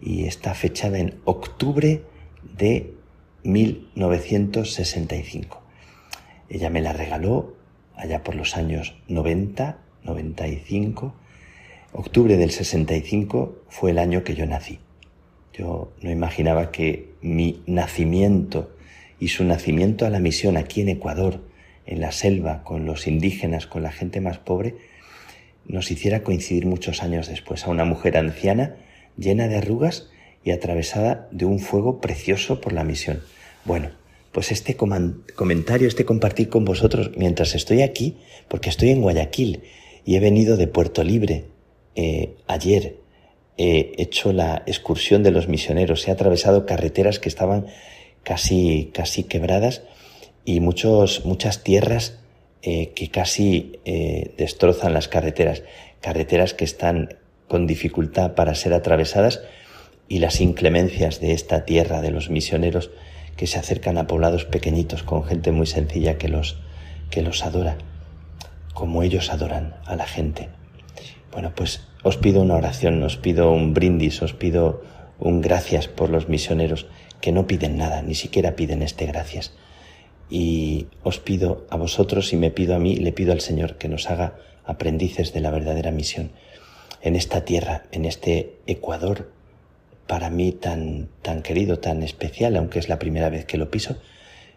y 0.00 0.24
está 0.24 0.54
fechada 0.54 0.98
en 0.98 1.16
octubre 1.24 2.02
de 2.56 2.94
1965. 3.42 5.62
Ella 6.48 6.70
me 6.70 6.80
la 6.80 6.92
regaló 6.92 7.56
allá 7.96 8.22
por 8.22 8.34
los 8.34 8.56
años 8.56 8.94
90, 9.08 9.78
95. 10.04 11.14
Octubre 11.92 12.36
del 12.36 12.50
65 12.50 13.62
fue 13.68 13.90
el 13.90 13.98
año 13.98 14.24
que 14.24 14.34
yo 14.34 14.46
nací. 14.46 14.78
Yo 15.52 15.92
no 16.02 16.10
imaginaba 16.10 16.70
que 16.70 17.10
mi 17.20 17.62
nacimiento 17.66 18.70
y 19.20 19.28
su 19.28 19.44
nacimiento 19.44 20.04
a 20.04 20.10
la 20.10 20.18
misión 20.18 20.56
aquí 20.56 20.80
en 20.80 20.88
Ecuador, 20.88 21.40
en 21.86 22.00
la 22.00 22.12
selva, 22.12 22.64
con 22.64 22.86
los 22.86 23.06
indígenas, 23.06 23.66
con 23.66 23.82
la 23.82 23.92
gente 23.92 24.20
más 24.20 24.38
pobre, 24.38 24.74
nos 25.66 25.90
hiciera 25.90 26.22
coincidir 26.22 26.66
muchos 26.66 27.02
años 27.02 27.28
después 27.28 27.64
a 27.64 27.70
una 27.70 27.84
mujer 27.84 28.16
anciana, 28.16 28.76
llena 29.16 29.48
de 29.48 29.56
arrugas 29.56 30.10
y 30.42 30.50
atravesada 30.50 31.28
de 31.30 31.44
un 31.44 31.58
fuego 31.60 32.00
precioso 32.00 32.60
por 32.60 32.72
la 32.72 32.84
misión. 32.84 33.22
Bueno, 33.64 33.90
pues 34.32 34.50
este 34.50 34.76
comentario, 34.76 35.86
este 35.86 36.04
compartir 36.04 36.48
con 36.48 36.64
vosotros 36.64 37.12
mientras 37.16 37.54
estoy 37.54 37.82
aquí, 37.82 38.18
porque 38.48 38.68
estoy 38.68 38.90
en 38.90 39.00
Guayaquil 39.00 39.62
y 40.04 40.16
he 40.16 40.20
venido 40.20 40.56
de 40.56 40.66
Puerto 40.66 41.02
Libre 41.02 41.44
eh, 41.94 42.36
ayer. 42.46 42.96
He 43.56 43.92
hecho 43.98 44.32
la 44.32 44.62
excursión 44.66 45.22
de 45.22 45.30
los 45.30 45.48
misioneros, 45.48 46.06
he 46.08 46.10
atravesado 46.10 46.66
carreteras 46.66 47.20
que 47.20 47.28
estaban 47.28 47.66
casi, 48.24 48.90
casi 48.92 49.22
quebradas 49.24 49.82
y 50.44 50.60
muchos, 50.60 51.24
muchas 51.24 51.62
tierras 51.62 52.18
eh, 52.62 52.92
que 52.94 53.10
casi 53.10 53.78
eh, 53.84 54.32
destrozan 54.36 54.92
las 54.92 55.06
carreteras, 55.06 55.62
carreteras 56.00 56.52
que 56.52 56.64
están 56.64 57.16
con 57.46 57.66
dificultad 57.66 58.34
para 58.34 58.54
ser 58.54 58.72
atravesadas 58.72 59.42
y 60.08 60.18
las 60.18 60.40
inclemencias 60.40 61.20
de 61.20 61.32
esta 61.32 61.64
tierra 61.64 62.00
de 62.00 62.10
los 62.10 62.30
misioneros 62.30 62.90
que 63.36 63.46
se 63.46 63.58
acercan 63.58 63.98
a 63.98 64.06
poblados 64.06 64.44
pequeñitos 64.44 65.02
con 65.02 65.24
gente 65.24 65.52
muy 65.52 65.66
sencilla 65.66 66.18
que 66.18 66.28
los, 66.28 66.58
que 67.10 67.22
los 67.22 67.44
adora, 67.44 67.78
como 68.74 69.02
ellos 69.02 69.32
adoran 69.32 69.76
a 69.86 69.96
la 69.96 70.06
gente. 70.06 70.50
Bueno, 71.32 71.52
pues 71.54 71.86
os 72.02 72.16
pido 72.16 72.42
una 72.42 72.56
oración, 72.56 73.02
os 73.02 73.16
pido 73.16 73.50
un 73.50 73.72
brindis, 73.72 74.20
os 74.22 74.34
pido 74.34 74.82
un 75.18 75.40
gracias 75.40 75.88
por 75.88 76.10
los 76.10 76.28
misioneros 76.28 76.86
que 77.20 77.32
no 77.32 77.46
piden 77.46 77.78
nada, 77.78 78.02
ni 78.02 78.14
siquiera 78.14 78.56
piden 78.56 78.82
este 78.82 79.06
gracias. 79.06 79.54
Y 80.28 80.88
os 81.02 81.18
pido 81.18 81.66
a 81.70 81.76
vosotros 81.76 82.32
y 82.32 82.36
me 82.36 82.50
pido 82.50 82.74
a 82.74 82.78
mí, 82.78 82.96
le 82.96 83.12
pido 83.12 83.32
al 83.32 83.40
Señor 83.40 83.76
que 83.78 83.88
nos 83.88 84.10
haga 84.10 84.36
aprendices 84.64 85.32
de 85.32 85.40
la 85.40 85.50
verdadera 85.50 85.90
misión 85.90 86.32
en 87.02 87.16
esta 87.16 87.44
tierra, 87.44 87.84
en 87.92 88.04
este 88.04 88.56
Ecuador, 88.66 89.30
para 90.06 90.30
mí 90.30 90.52
tan, 90.52 91.08
tan 91.22 91.42
querido, 91.42 91.78
tan 91.78 92.02
especial, 92.02 92.56
aunque 92.56 92.78
es 92.78 92.88
la 92.88 92.98
primera 92.98 93.28
vez 93.30 93.44
que 93.44 93.58
lo 93.58 93.70
piso, 93.70 93.96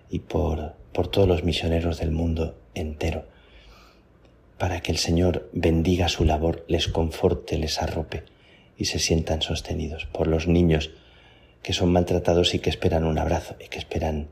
y 0.09 0.19
por, 0.19 0.75
por 0.93 1.07
todos 1.07 1.27
los 1.27 1.43
misioneros 1.43 1.99
del 1.99 2.11
mundo 2.11 2.57
entero. 2.73 3.25
Para 4.57 4.81
que 4.81 4.91
el 4.91 4.97
Señor 4.97 5.49
bendiga 5.53 6.07
su 6.07 6.25
labor, 6.25 6.65
les 6.67 6.87
conforte, 6.87 7.57
les 7.57 7.81
arrope 7.81 8.23
y 8.77 8.85
se 8.85 8.99
sientan 8.99 9.41
sostenidos. 9.41 10.05
Por 10.05 10.27
los 10.27 10.47
niños 10.47 10.91
que 11.61 11.73
son 11.73 11.91
maltratados 11.91 12.53
y 12.53 12.59
que 12.59 12.69
esperan 12.69 13.03
un 13.03 13.19
abrazo 13.19 13.55
y 13.63 13.67
que 13.67 13.77
esperan 13.79 14.29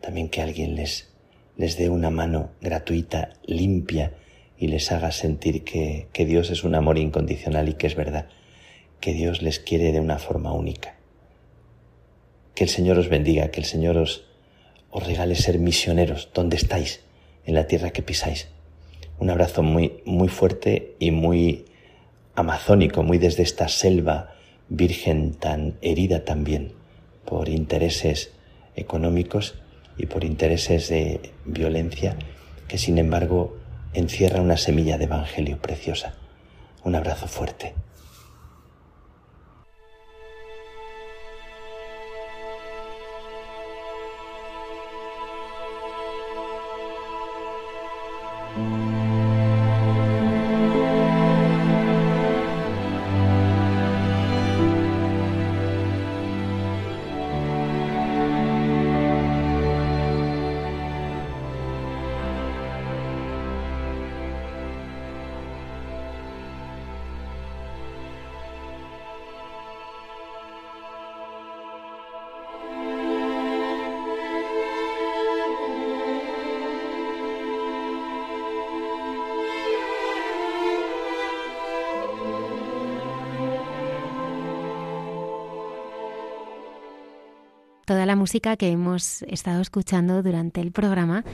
también 0.00 0.28
que 0.28 0.42
alguien 0.42 0.74
les, 0.74 1.08
les 1.56 1.76
dé 1.76 1.90
una 1.90 2.10
mano 2.10 2.50
gratuita, 2.60 3.30
limpia 3.44 4.14
y 4.56 4.68
les 4.68 4.90
haga 4.90 5.12
sentir 5.12 5.64
que, 5.64 6.08
que 6.12 6.24
Dios 6.24 6.50
es 6.50 6.64
un 6.64 6.74
amor 6.74 6.98
incondicional 6.98 7.68
y 7.68 7.74
que 7.74 7.86
es 7.86 7.94
verdad, 7.94 8.28
que 9.00 9.12
Dios 9.12 9.42
les 9.42 9.60
quiere 9.60 9.92
de 9.92 10.00
una 10.00 10.18
forma 10.18 10.52
única. 10.52 10.96
Que 12.54 12.64
el 12.64 12.70
Señor 12.70 12.98
os 12.98 13.08
bendiga, 13.08 13.50
que 13.50 13.60
el 13.60 13.66
Señor 13.66 13.96
os, 13.98 14.24
os 14.90 15.06
regale 15.06 15.36
ser 15.36 15.58
misioneros 15.58 16.30
donde 16.34 16.56
estáis, 16.56 17.02
en 17.44 17.54
la 17.54 17.66
tierra 17.66 17.90
que 17.90 18.02
pisáis. 18.02 18.48
Un 19.18 19.30
abrazo 19.30 19.62
muy, 19.62 20.00
muy 20.04 20.28
fuerte 20.28 20.94
y 20.98 21.10
muy 21.10 21.64
amazónico, 22.34 23.02
muy 23.02 23.18
desde 23.18 23.42
esta 23.42 23.68
selva 23.68 24.34
virgen 24.68 25.34
tan 25.34 25.74
herida 25.82 26.24
también 26.24 26.72
por 27.24 27.48
intereses 27.48 28.32
económicos 28.76 29.58
y 29.96 30.06
por 30.06 30.22
intereses 30.24 30.88
de 30.88 31.32
violencia, 31.44 32.16
que 32.68 32.78
sin 32.78 32.98
embargo 32.98 33.56
encierra 33.92 34.40
una 34.40 34.56
semilla 34.56 34.98
de 34.98 35.04
evangelio 35.04 35.58
preciosa. 35.58 36.14
Un 36.84 36.94
abrazo 36.94 37.26
fuerte. 37.26 37.74
La 88.08 88.16
música 88.16 88.56
que 88.56 88.70
hemos 88.70 89.20
estado 89.24 89.60
escuchando 89.60 90.22
durante 90.22 90.62
el 90.62 90.72
programa 90.72 91.26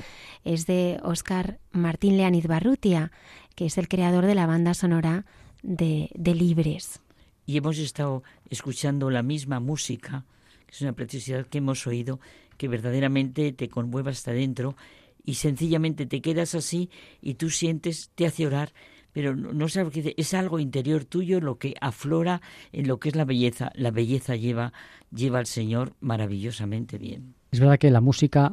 es 0.43 0.67
de 0.67 0.99
Óscar 1.05 1.61
Martín 1.71 2.17
Leaniz 2.17 2.49
Barrutia, 2.49 3.13
que 3.55 3.67
es 3.67 3.79
el 3.79 3.87
creador 3.87 4.27
de 4.27 4.35
la 4.35 4.47
banda 4.47 4.75
sonora 4.75 5.25
de, 5.63 6.11
Libres. 6.17 7.01
Y 7.47 7.59
hemos 7.59 7.79
estado 7.79 8.25
escuchando 8.51 9.09
la 9.09 9.23
misma 9.23 9.61
música, 9.61 10.25
que 10.67 10.73
es 10.73 10.81
una 10.83 10.95
preciosidad 10.95 11.47
que 11.47 11.59
hemos 11.59 11.87
oído, 11.87 12.19
que 12.59 12.67
verdaderamente 12.67 13.53
te 13.53 13.69
conmueve 13.69 14.11
hasta 14.11 14.33
dentro 14.33 14.75
y 15.25 15.35
sencillamente 15.35 16.07
te 16.07 16.21
quedas 16.21 16.57
así 16.57 16.91
y 17.23 17.35
tú 17.35 17.51
sientes, 17.51 18.11
te 18.17 18.27
hace 18.27 18.49
orar, 18.49 18.73
pero 19.15 19.35
no 19.37 19.69
sabes 19.69 19.93
qué 19.93 20.15
es 20.17 20.35
algo 20.35 20.59
interior 20.59 21.05
tuyo 21.05 21.41
lo 21.41 21.57
que 21.57 21.75
aflora 21.81 22.43
en 22.73 22.89
lo 22.89 22.99
que 22.99 23.09
es 23.09 23.17
la 23.17 23.25
belleza. 23.25 23.71
La 23.75 23.93
belleza 23.93 24.35
lleva, 24.35 24.73
lleva 25.15 25.39
al 25.39 25.47
Señor 25.47 25.95
maravillosamente 26.01 26.99
bien. 26.99 27.35
Es 27.53 27.61
verdad 27.61 27.79
que 27.79 27.93
la 27.93 28.01
música 28.01 28.53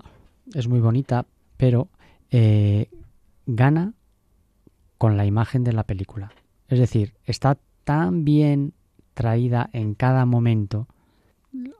es 0.53 0.67
muy 0.67 0.79
bonita, 0.79 1.25
pero 1.57 1.89
eh, 2.29 2.89
gana 3.47 3.93
con 4.99 5.17
la 5.17 5.25
imagen 5.25 5.63
de 5.63 5.73
la 5.73 5.83
película. 5.83 6.31
Es 6.67 6.77
decir, 6.77 7.15
está 7.25 7.57
tan 7.83 8.23
bien 8.23 8.73
traída 9.15 9.67
en 9.73 9.95
cada 9.95 10.27
momento. 10.27 10.87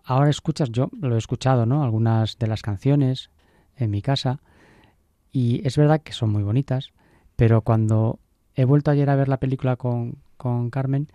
Ahora 0.03 0.31
escuchas, 0.31 0.71
yo 0.71 0.89
lo 0.99 1.13
he 1.13 1.19
escuchado, 1.19 1.67
¿no? 1.67 1.83
Algunas 1.83 2.39
de 2.39 2.47
las 2.47 2.63
canciones 2.63 3.29
en 3.75 3.91
mi 3.91 4.01
casa 4.01 4.41
y 5.31 5.65
es 5.65 5.77
verdad 5.77 6.01
que 6.01 6.13
son 6.13 6.31
muy 6.31 6.41
bonitas, 6.41 6.91
pero 7.35 7.61
cuando 7.61 8.19
he 8.55 8.65
vuelto 8.65 8.91
ayer 8.91 9.09
a 9.09 9.15
ver 9.15 9.27
la 9.27 9.39
película 9.39 9.75
con, 9.75 10.17
con 10.37 10.69
Carmen, 10.69 11.07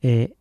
eh, 0.00 0.34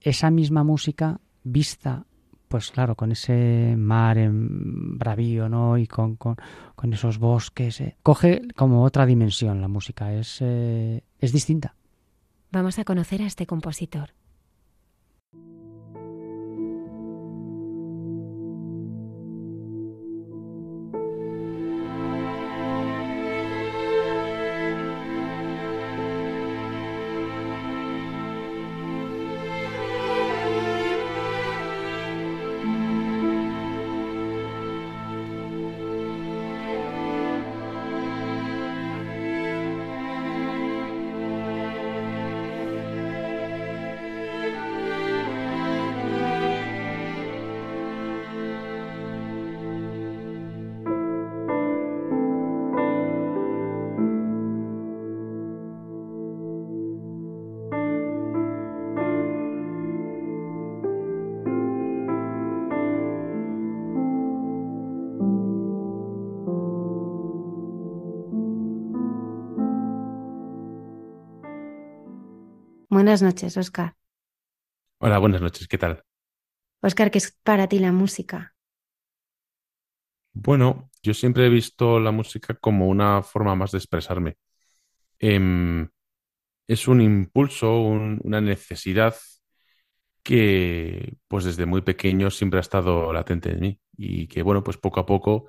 esa 0.00 0.30
misma 0.30 0.64
música 0.64 1.20
vista, 1.44 2.04
pues 2.48 2.70
claro, 2.70 2.94
con 2.94 3.12
ese 3.12 3.74
mar 3.76 4.18
en 4.18 4.98
bravío, 4.98 5.48
¿no? 5.48 5.78
Y 5.78 5.86
con, 5.86 6.16
con, 6.16 6.36
con 6.74 6.92
esos 6.92 7.18
bosques, 7.18 7.80
eh, 7.80 7.96
coge 8.02 8.42
como 8.56 8.84
otra 8.84 9.06
dimensión 9.06 9.60
la 9.60 9.68
música, 9.68 10.12
es, 10.12 10.38
eh, 10.40 11.04
es 11.18 11.32
distinta. 11.32 11.74
Vamos 12.50 12.78
a 12.78 12.84
conocer 12.84 13.22
a 13.22 13.26
este 13.26 13.46
compositor. 13.46 14.10
Buenas 73.04 73.20
noches, 73.22 73.56
Oscar. 73.58 73.96
Hola, 74.98 75.18
buenas 75.18 75.40
noches, 75.40 75.68
¿qué 75.68 75.78
tal? 75.78 76.02
Oscar, 76.82 77.10
¿qué 77.10 77.18
es 77.18 77.32
para 77.42 77.66
ti 77.68 77.80
la 77.80 77.90
música? 77.90 78.54
Bueno, 80.32 80.90
yo 81.02 81.14
siempre 81.14 81.46
he 81.46 81.48
visto 81.48 82.00
la 82.00 82.10
música 82.10 82.54
como 82.54 82.88
una 82.88 83.22
forma 83.22 83.54
más 83.54 83.70
de 83.72 83.78
expresarme. 83.78 84.36
Em, 85.20 85.88
es 86.68 86.88
un 86.88 87.00
impulso, 87.02 87.80
un- 87.82 88.20
una 88.24 88.40
necesidad 88.40 89.14
que 90.22 91.16
pues 91.28 91.44
desde 91.44 91.66
muy 91.66 91.82
pequeño 91.82 92.30
siempre 92.30 92.58
ha 92.58 92.62
estado 92.62 93.12
latente 93.12 93.50
en 93.52 93.60
mí 93.60 93.80
y 93.96 94.26
que 94.28 94.42
bueno, 94.42 94.62
pues 94.64 94.78
poco 94.78 95.00
a 95.00 95.06
poco 95.06 95.46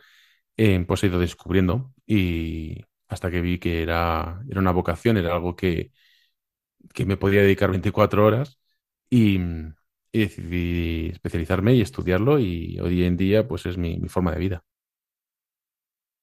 em, 0.57 0.85
pues 0.87 1.03
he 1.03 1.07
ido 1.07 1.19
descubriendo 1.19 1.93
y 2.07 2.81
hasta 3.09 3.31
que 3.31 3.41
vi 3.41 3.59
que 3.59 3.83
era, 3.83 4.41
era 4.49 4.59
una 4.61 4.71
vocación, 4.73 5.17
era 5.17 5.33
algo 5.35 5.55
que, 5.55 5.91
que 6.93 7.05
me 7.05 7.17
podía 7.17 7.41
dedicar 7.41 7.71
24 7.71 8.25
horas 8.25 8.59
y, 9.09 9.39
y 10.11 10.19
decidí 10.19 11.09
especializarme 11.13 11.73
y 11.75 11.81
estudiarlo 11.81 12.39
y 12.39 12.79
hoy 12.79 13.03
en 13.03 13.17
día 13.17 13.47
pues 13.47 13.65
es 13.65 13.77
mi, 13.77 13.97
mi 13.99 14.09
forma 14.09 14.31
de 14.31 14.39
vida. 14.39 14.63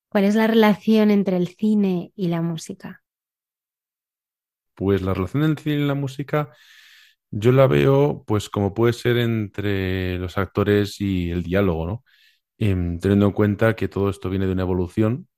¿Cuál 0.08 0.22
es 0.26 0.36
la 0.36 0.46
relación 0.46 1.10
entre 1.10 1.36
el 1.36 1.48
cine 1.48 2.12
y 2.14 2.28
la 2.28 2.40
música? 2.40 3.02
Pues 4.74 5.02
la 5.02 5.14
relación 5.14 5.44
entre 5.44 5.62
el 5.72 5.76
cine 5.76 5.84
y 5.84 5.88
la 5.88 5.94
música 5.94 6.50
yo 7.30 7.52
la 7.52 7.66
veo 7.68 8.24
pues 8.26 8.50
como 8.50 8.74
puede 8.74 8.92
ser 8.94 9.18
entre 9.18 10.18
los 10.18 10.38
actores 10.38 11.00
y 11.00 11.30
el 11.30 11.42
diálogo, 11.44 11.86
¿no? 11.86 12.04
Em, 12.58 12.98
teniendo 13.00 13.26
en 13.26 13.32
cuenta 13.32 13.76
que 13.76 13.88
todo 13.88 14.10
esto 14.10 14.30
viene 14.30 14.46
de 14.46 14.52
una 14.52 14.62
evolución. 14.62 15.28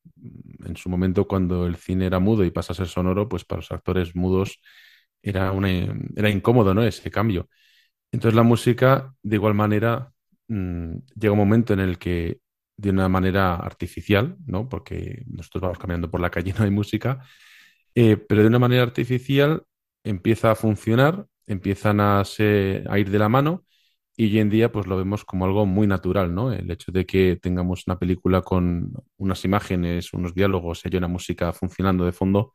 En 0.66 0.76
su 0.76 0.90
momento, 0.90 1.26
cuando 1.28 1.66
el 1.66 1.76
cine 1.76 2.06
era 2.06 2.20
mudo 2.20 2.44
y 2.44 2.50
pasa 2.52 2.72
a 2.74 2.76
ser 2.76 2.88
sonoro, 2.88 3.28
pues 3.28 3.44
para 3.44 3.60
los 3.60 3.72
actores 3.72 4.16
mudos 4.16 4.60
era 5.24 5.52
una, 5.52 5.68
era 6.16 6.30
incómodo, 6.30 6.74
¿no? 6.74 6.82
Ese 6.84 7.10
cambio. 7.10 7.48
Entonces 8.12 8.36
la 8.36 8.42
música, 8.44 9.14
de 9.22 9.36
igual 9.36 9.54
manera, 9.54 10.12
mm, 10.48 10.94
llega 11.20 11.32
un 11.32 11.38
momento 11.38 11.72
en 11.74 11.80
el 11.80 11.98
que 11.98 12.40
de 12.76 12.90
una 12.90 13.08
manera 13.08 13.56
artificial, 13.56 14.36
¿no? 14.46 14.68
Porque 14.68 15.24
nosotros 15.28 15.62
vamos 15.62 15.78
caminando 15.78 16.10
por 16.10 16.20
la 16.20 16.30
calle 16.30 16.54
no 16.58 16.64
hay 16.64 16.70
música, 16.70 17.24
eh, 17.94 18.16
pero 18.16 18.42
de 18.42 18.48
una 18.48 18.58
manera 18.58 18.82
artificial 18.82 19.62
empieza 20.04 20.50
a 20.50 20.54
funcionar, 20.54 21.26
empiezan 21.46 22.00
a, 22.00 22.20
a 22.22 22.98
ir 22.98 23.10
de 23.10 23.18
la 23.18 23.28
mano 23.28 23.64
y 24.16 24.26
hoy 24.26 24.38
en 24.40 24.50
día 24.50 24.70
pues 24.72 24.86
lo 24.86 24.96
vemos 24.96 25.24
como 25.24 25.44
algo 25.44 25.66
muy 25.66 25.86
natural, 25.86 26.34
¿no? 26.34 26.52
El 26.52 26.70
hecho 26.70 26.92
de 26.92 27.06
que 27.06 27.36
tengamos 27.40 27.84
una 27.86 27.98
película 27.98 28.42
con 28.42 28.92
unas 29.18 29.44
imágenes, 29.44 30.12
unos 30.12 30.34
diálogos 30.34 30.82
y 30.84 30.88
haya 30.88 30.98
una 30.98 31.08
música 31.08 31.52
funcionando 31.52 32.04
de 32.04 32.12
fondo 32.12 32.52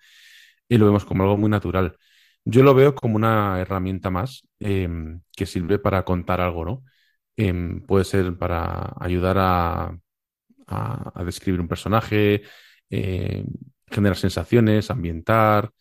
y 0.69 0.77
lo 0.77 0.85
vemos 0.85 1.05
como 1.05 1.23
algo 1.23 1.37
muy 1.37 1.49
natural. 1.49 1.97
Yo 2.45 2.64
lo 2.64 2.74
veo 2.74 2.95
como 2.95 3.16
una 3.16 3.60
herramienta 3.60 4.10
más 4.10 4.48
em, 4.60 5.22
que 5.36 5.45
sirve 5.45 5.80
para 5.80 6.03
contar 6.03 6.41
algo, 6.41 6.66
¿no? 6.66 6.84
Em, 7.36 7.82
puede 7.86 8.06
ser 8.06 8.38
para 8.38 8.94
ayudar 8.99 9.38
a, 9.40 9.98
a, 10.68 11.24
describir 11.26 11.61
un 11.61 11.68
personaje, 11.68 12.44
eh, 12.90 13.45
generar 13.88 14.18
sensaciones, 14.18 14.91
ambientar. 14.91 15.72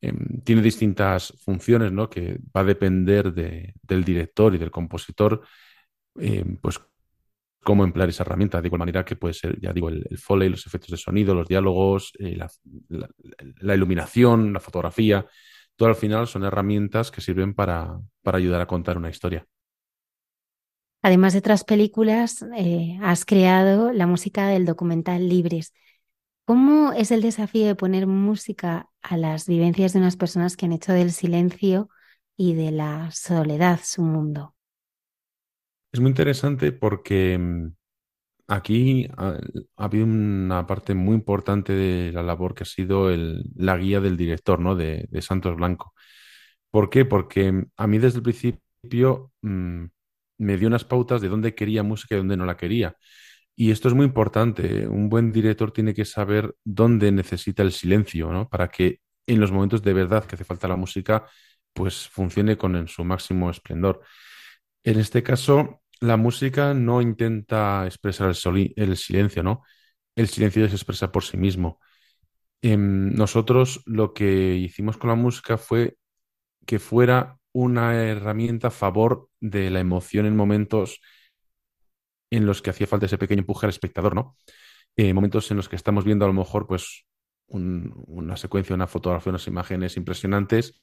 Em, 0.00 0.40
tiene 0.44 0.62
distintas 0.62 1.34
funciones, 1.44 1.92
¿no? 1.92 2.10
Que 2.10 2.38
va 2.56 2.62
a 2.62 2.64
depender 2.64 3.32
del 3.32 4.04
director 4.04 4.54
y 4.54 4.58
del 4.58 4.70
compositor, 4.70 5.42
pues 6.60 6.80
cómo 7.62 7.84
emplear 7.84 8.08
esa 8.08 8.24
herramienta, 8.24 8.60
de 8.60 8.68
igual 8.68 8.80
manera 8.80 9.04
que 9.04 9.16
puede 9.16 9.34
ser, 9.34 9.58
ya 9.60 9.72
digo, 9.72 9.88
el, 9.88 10.04
el 10.10 10.18
foley, 10.18 10.48
los 10.48 10.66
efectos 10.66 10.90
de 10.90 10.96
sonido, 10.96 11.34
los 11.34 11.46
diálogos, 11.46 12.12
eh, 12.18 12.36
la, 12.88 13.74
iluminación, 13.74 14.52
la 14.52 14.60
fotografía, 14.60 15.24
todo 15.82 15.88
al 15.88 15.96
final 15.96 16.28
son 16.28 16.44
herramientas 16.44 17.10
que 17.10 17.20
sirven 17.20 17.54
para, 17.54 18.00
ayudar 18.22 18.60
a 18.60 18.68
contar 18.68 18.96
una 18.96 19.10
historia. 19.10 19.48
Además 21.02 21.32
de 21.32 21.40
otras 21.40 21.64
películas, 21.64 22.46
eh, 22.56 23.00
has 23.02 23.24
creado 23.24 23.92
la 23.92 24.06
música 24.06 24.46
del 24.46 24.64
documental 24.64 25.28
Libres. 25.28 25.74
¿Cómo 26.44 26.92
es 26.92 27.10
el 27.10 27.20
desafío 27.20 27.66
de 27.66 27.74
poner 27.74 28.06
música 28.06 28.90
a 29.02 29.16
las 29.16 29.48
vivencias 29.48 29.92
de 29.92 29.98
unas 29.98 30.16
personas 30.16 30.56
que 30.56 30.66
han 30.66 30.72
hecho 30.72 30.92
del 30.92 31.10
silencio 31.10 31.88
y 32.36 32.54
de 32.54 32.70
la 32.70 33.10
soledad 33.10 33.80
su 33.82 34.02
mundo? 34.02 34.54
Es 35.92 35.98
muy 35.98 36.10
interesante 36.10 36.70
porque 36.70 37.36
mm, 37.36 37.74
aquí 38.54 39.08
ha, 39.16 39.38
habido 39.76 40.04
una 40.04 40.66
parte 40.66 40.94
muy 40.94 41.14
importante 41.14 41.72
de 41.72 42.12
la 42.12 42.22
labor 42.22 42.54
que 42.54 42.64
ha 42.64 42.66
sido 42.66 43.10
la 43.56 43.76
guía 43.78 44.00
del 44.00 44.16
director, 44.16 44.60
¿no? 44.60 44.74
De, 44.76 45.08
Santos 45.22 45.56
Blanco. 45.56 45.94
¿Por 46.70 46.90
qué? 46.90 47.04
Porque 47.04 47.66
a 47.76 47.86
mí 47.86 47.98
desde 47.98 48.18
el 48.18 48.22
principio 48.24 49.32
mm, 49.42 49.84
me 50.38 50.56
dio 50.58 50.68
unas 50.68 50.84
pautas 50.84 51.20
de 51.20 51.28
dónde 51.28 51.54
quería 51.54 51.82
música 51.82 52.14
y 52.14 52.18
dónde 52.18 52.36
no 52.36 52.46
la 52.46 52.56
quería. 52.56 52.96
Y 53.56 53.70
esto 53.70 53.88
es 53.88 53.94
muy 53.94 54.06
importante. 54.06 54.86
Un 54.88 55.08
buen 55.08 55.32
director 55.32 55.72
tiene 55.72 55.94
que 55.94 56.04
saber 56.04 56.54
dónde 56.64 57.12
necesita 57.12 57.62
el 57.62 57.72
silencio, 57.72 58.32
¿no? 58.32 58.48
Para 58.48 58.68
que 58.68 59.00
en 59.26 59.40
los 59.40 59.52
momentos 59.52 59.82
de 59.82 59.92
verdad 59.92 60.24
que 60.24 60.36
hace 60.36 60.44
falta 60.44 60.68
la 60.68 60.76
música, 60.76 61.26
pues 61.72 62.08
funcione 62.08 62.56
con 62.56 62.76
en 62.76 62.88
su 62.88 63.04
máximo 63.04 63.50
esplendor. 63.50 64.02
En 64.84 64.98
este 64.98 65.22
caso, 65.22 65.81
la 66.02 66.16
música 66.16 66.74
no 66.74 67.00
intenta 67.00 67.86
expresar 67.86 68.28
el, 68.28 68.96
silencio, 68.96 69.42
¿no? 69.42 69.62
El 70.16 70.28
silencio 70.28 70.68
se 70.68 70.74
expresa 70.74 71.12
por 71.12 71.24
sí 71.24 71.36
mismo. 71.36 71.80
Em, 72.62 73.12
nosotros 73.14 73.82
lo 73.86 74.12
que 74.14 74.56
hicimos 74.56 74.96
con 74.96 75.10
la 75.10 75.16
música 75.16 75.58
fue 75.58 75.96
que 76.66 76.78
fuera 76.80 77.38
una 77.52 77.94
herramienta 78.04 78.68
a 78.68 78.70
favor 78.70 79.28
de 79.40 79.70
la 79.70 79.80
emoción 79.80 80.26
en 80.26 80.36
momentos 80.36 81.00
en 82.30 82.46
los 82.46 82.62
que 82.62 82.70
hacía 82.70 82.86
falta 82.86 83.06
ese 83.06 83.18
pequeño 83.18 83.40
empuje 83.40 83.66
al 83.66 83.70
espectador, 83.70 84.14
¿no? 84.14 84.36
Eh, 84.96 85.14
momentos 85.14 85.50
en 85.50 85.56
los 85.58 85.68
que 85.68 85.76
estamos 85.76 86.04
viendo 86.04 86.24
a 86.24 86.28
lo 86.28 86.34
mejor 86.34 86.66
pues 86.66 87.06
una 87.48 88.36
secuencia, 88.36 88.74
una 88.74 88.86
fotografía, 88.86 89.30
unas 89.30 89.46
imágenes 89.46 89.96
impresionantes 89.96 90.82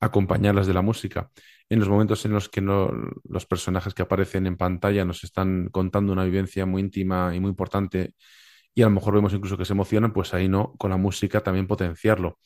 acompañarlas 0.00 0.66
de 0.66 0.74
la 0.74 0.82
música. 0.82 1.30
En 1.70 1.78
los 1.80 1.88
momentos 1.88 2.24
en 2.24 2.32
los 2.32 2.48
que 2.48 2.60
los 2.60 3.46
personajes 3.46 3.94
que 3.94 4.02
aparecen 4.02 4.46
en 4.46 4.56
pantalla 4.56 5.04
nos 5.04 5.24
están 5.24 5.68
contando 5.70 6.12
una 6.12 6.24
vivencia 6.24 6.66
muy 6.66 6.82
íntima 6.82 7.34
y 7.34 7.40
muy 7.40 7.50
importante 7.50 8.14
y 8.74 8.82
a 8.82 8.86
lo 8.86 8.90
mejor 8.90 9.14
vemos 9.14 9.32
incluso 9.32 9.56
que 9.56 9.64
se 9.64 9.72
emocionan, 9.72 10.12
pues 10.12 10.34
ahí 10.34 10.48
no, 10.48 10.74
con 10.78 10.90
la 10.90 10.96
música 10.96 11.42
también 11.42 11.66
potenciarlo. 11.66 12.38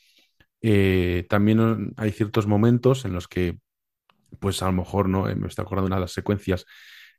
Eh, 0.60 1.26
también 1.28 1.94
hay 1.96 2.12
ciertos 2.12 2.46
momentos 2.46 3.04
en 3.04 3.12
los 3.14 3.28
que, 3.28 3.58
pues 4.40 4.62
a 4.62 4.66
lo 4.66 4.72
mejor 4.72 5.08
no, 5.08 5.28
eh, 5.28 5.34
me 5.36 5.48
está 5.48 5.62
acordando 5.62 5.86
una 5.86 5.96
de 5.96 6.02
las 6.02 6.12
secuencias 6.12 6.66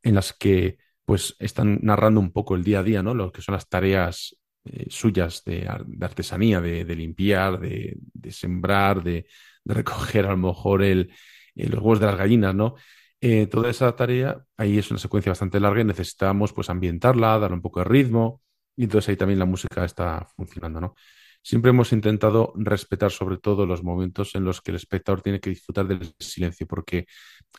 en 0.03 0.15
las 0.15 0.33
que 0.33 0.77
pues 1.05 1.35
están 1.39 1.79
narrando 1.81 2.19
un 2.19 2.31
poco 2.31 2.55
el 2.55 2.63
día 2.63 2.79
a 2.79 2.83
día, 2.83 3.01
¿no? 3.01 3.15
Lo 3.15 3.31
que 3.31 3.41
son 3.41 3.53
las 3.53 3.67
tareas 3.67 4.37
eh, 4.65 4.85
suyas 4.89 5.43
de, 5.43 5.67
artesanía, 6.01 6.61
de, 6.61 6.83
limpiar, 6.95 7.59
de, 7.59 7.97
sembrar, 8.29 9.03
de, 9.03 9.25
recoger 9.65 10.27
a 10.27 10.31
lo 10.31 10.37
mejor 10.37 10.83
el, 10.83 11.11
eh, 11.55 11.67
los 11.69 11.79
huevos 11.79 11.99
de 11.99 12.05
las 12.07 12.17
gallinas, 12.17 12.55
¿no? 12.55 12.75
Eh, 13.21 13.47
toda 13.47 13.69
esa 13.69 13.95
tarea, 13.95 14.43
ahí 14.57 14.77
es 14.77 14.89
una 14.91 14.99
secuencia 14.99 15.31
bastante 15.31 15.59
larga 15.59 15.81
y 15.81 15.85
necesitamos 15.85 16.53
pues 16.53 16.69
ambientarla, 16.69 17.37
dar 17.39 17.53
un 17.53 17.61
poco 17.61 17.79
de 17.81 17.85
ritmo 17.85 18.41
y 18.75 18.83
entonces 18.85 19.09
ahí 19.09 19.17
también 19.17 19.39
la 19.39 19.45
música 19.45 19.83
está 19.83 20.25
funcionando, 20.35 20.79
¿no? 20.79 20.95
Siempre 21.41 21.71
hemos 21.71 21.91
intentado 21.93 22.53
respetar 22.55 23.11
sobre 23.11 23.37
todo 23.37 23.65
los 23.65 23.83
momentos 23.83 24.35
en 24.35 24.43
los 24.45 24.61
que 24.61 24.71
el 24.71 24.77
espectador 24.77 25.21
tiene 25.21 25.39
que 25.39 25.49
disfrutar 25.49 25.87
del 25.87 26.13
silencio, 26.19 26.67
porque 26.67 27.05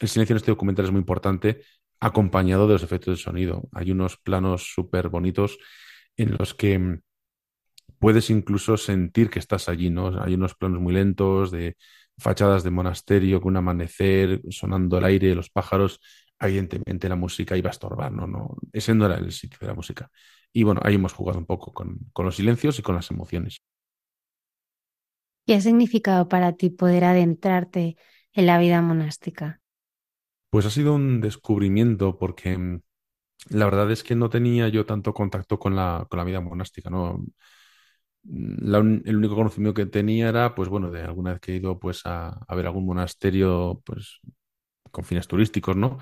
el 0.01 0.09
silencio 0.09 0.35
en 0.35 0.39
este 0.39 0.51
documental 0.51 0.87
es 0.87 0.91
muy 0.93 1.01
importante, 1.01 1.63
acompañado 2.01 2.67
de 2.67 2.75
los 2.75 2.83
efectos 2.83 3.19
de 3.19 3.23
sonido. 3.23 3.69
Hay 3.73 3.91
unos 3.91 4.17
planos 4.19 4.73
súper 4.75 5.09
bonitos 5.09 5.59
en 6.17 6.37
los 6.39 6.55
que 6.55 7.01
puedes 7.99 8.31
incluso 8.31 8.77
sentir 8.77 9.31
que 9.31 9.39
estás 9.39 9.69
allí, 9.69 9.91
¿no? 9.91 10.23
Hay 10.23 10.35
unos 10.35 10.55
planos 10.55 10.81
muy 10.81 10.95
lentos 10.95 11.51
de 11.51 11.77
fachadas 12.21 12.63
de 12.65 12.71
monasterio 12.71 13.41
con 13.41 13.53
un 13.53 13.57
amanecer, 13.59 14.41
sonando 14.51 14.99
el 14.99 15.05
aire, 15.05 15.35
los 15.35 15.51
pájaros, 15.51 16.01
evidentemente 16.39 17.09
la 17.09 17.17
música 17.17 17.57
iba 17.57 17.69
a 17.71 17.73
estorbar, 17.73 18.13
¿no? 18.13 18.27
no 18.27 18.57
ese 18.73 18.95
no 18.95 19.07
era 19.07 19.17
el 19.17 19.33
sitio 19.33 19.59
de 19.63 19.67
la 19.69 19.75
música. 19.75 20.11
Y 20.53 20.65
bueno, 20.65 20.81
ahí 20.85 20.95
hemos 20.97 21.13
jugado 21.13 21.39
un 21.39 21.47
poco 21.47 21.73
con, 21.73 21.99
con 22.13 22.27
los 22.27 22.37
silencios 22.37 22.79
y 22.79 22.83
con 22.83 22.95
las 22.97 23.11
emociones. 23.11 23.63
¿Qué 25.47 25.55
ha 25.55 25.61
significado 25.61 26.29
para 26.29 26.53
ti 26.55 26.71
poder 26.71 27.05
adentrarte 27.05 27.97
en 28.33 28.47
la 28.47 28.59
vida 28.59 28.81
monástica? 28.83 29.61
Pues 30.51 30.67
ha 30.67 30.71
sido 30.71 30.95
un 30.95 31.21
descubrimiento 31.21 32.19
porque 32.19 32.57
mm, 32.59 32.81
la 33.51 33.67
verdad 33.67 33.91
es 33.93 34.03
que 34.05 34.17
no 34.17 34.31
tenía 34.31 34.69
yo 34.69 34.87
tanto 34.87 35.15
contacto 35.15 35.59
con 35.59 35.77
la, 35.77 36.07
con 36.11 36.19
la 36.19 36.25
vida 36.25 36.41
monástica, 36.41 36.91
¿no? 36.91 37.25
El 38.25 39.17
único 39.17 39.35
conocimiento 39.35 39.75
que 39.75 39.87
tenía 39.87 40.29
era, 40.29 40.55
pues 40.55 40.69
bueno, 40.69 40.91
de 40.91 41.03
alguna 41.03 41.33
vez 41.33 41.41
que 41.41 41.53
he 41.53 41.57
ido 41.57 41.79
pues 41.79 42.03
a, 42.05 42.39
ver 42.55 42.67
algún 42.67 42.87
monasterio, 42.87 43.83
pues 43.85 44.21
con 44.91 45.05
fines 45.05 45.29
turísticos, 45.29 45.77
¿no? 45.77 45.99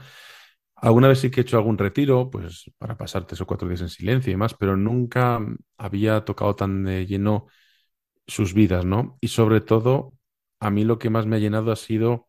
Alguna 0.77 1.09
vez 1.09 1.21
sí 1.21 1.31
que 1.31 1.41
he 1.41 1.43
hecho 1.43 1.57
algún 1.59 1.79
retiro, 1.79 2.31
pues 2.31 2.71
para 2.79 2.97
pasar 2.97 3.27
tres 3.27 3.41
o 3.41 3.47
cuatro 3.47 3.69
días 3.69 3.81
en 3.83 3.89
silencio 3.91 4.31
y 4.31 4.35
demás, 4.35 4.55
pero 4.55 4.77
nunca 4.77 5.41
había 5.77 6.25
tocado 6.25 6.55
tan 6.57 6.85
de 6.85 7.07
lleno 7.07 7.47
sus 8.27 8.55
vidas, 8.55 8.85
¿no? 8.85 9.19
Y 9.21 9.29
sobre 9.29 9.61
todo, 9.61 10.15
a 10.61 10.71
mí 10.71 10.85
lo 10.85 10.99
que 10.99 11.11
más 11.11 11.27
me 11.27 11.37
ha 11.37 11.39
llenado 11.41 11.73
ha 11.73 11.77
sido 11.77 12.29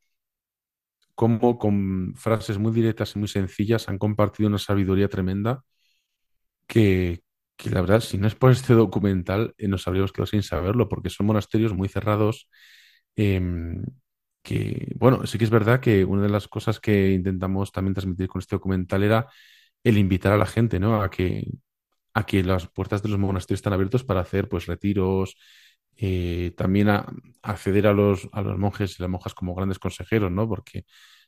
cómo 1.15 1.57
con 1.59 2.13
frases 2.15 2.57
muy 2.57 2.71
directas 2.71 3.15
y 3.15 3.19
muy 3.19 3.27
sencillas 3.27 3.89
han 3.89 3.97
compartido 3.97 4.47
una 4.49 4.57
sabiduría 4.57 5.09
tremenda 5.09 5.63
que, 6.67 7.23
que 7.59 7.69
la 7.71 7.81
verdad, 7.81 7.99
si 8.01 8.17
no 8.17 8.27
es 8.27 8.35
por 8.35 8.51
este 8.51 8.73
documental, 8.73 9.53
eh, 9.57 9.67
nos 9.67 9.87
habríamos 9.87 10.13
quedado 10.13 10.27
sin 10.27 10.43
saberlo, 10.43 10.87
porque 10.89 11.09
son 11.09 11.27
monasterios 11.27 11.73
muy 11.73 11.89
cerrados. 11.89 12.49
Em, 13.17 13.83
que, 14.43 14.93
bueno, 14.97 15.25
sí 15.27 15.37
que 15.37 15.43
es 15.45 15.49
verdad 15.51 15.81
que 15.81 16.05
una 16.05 16.23
de 16.23 16.29
las 16.29 16.47
cosas 16.47 16.79
que 16.79 17.11
intentamos 17.11 17.71
también 17.73 17.93
transmitir 17.95 18.27
con 18.29 18.39
este 18.41 18.55
documental 18.55 19.03
era 19.03 19.27
el 19.83 19.97
invitar 19.97 20.33
a 20.33 20.37
la 20.37 20.45
gente, 20.45 20.79
¿no? 20.79 21.01
A 21.01 21.09
que, 21.09 21.45
a 22.13 22.25
que 22.25 22.43
las 22.43 22.67
puertas 22.67 23.03
de 23.03 23.09
los 23.09 23.19
monasterios 23.19 23.59
están 23.59 23.73
abiertos 23.73 24.03
para 24.05 24.21
hacer 24.21 24.49
pues 24.49 24.65
retiros, 24.67 25.35
eh, 25.97 26.53
también 26.57 26.89
a, 26.89 27.05
acceder 27.41 27.87
a 27.87 27.93
los, 27.93 28.29
a 28.33 28.41
los 28.41 28.57
monjes 28.57 28.97
y 28.99 29.03
las 29.03 29.09
monjas 29.11 29.33
como 29.33 29.55
grandes 29.55 29.79
consejeros, 29.79 30.31
¿no? 30.31 30.47
Porque 30.47 30.79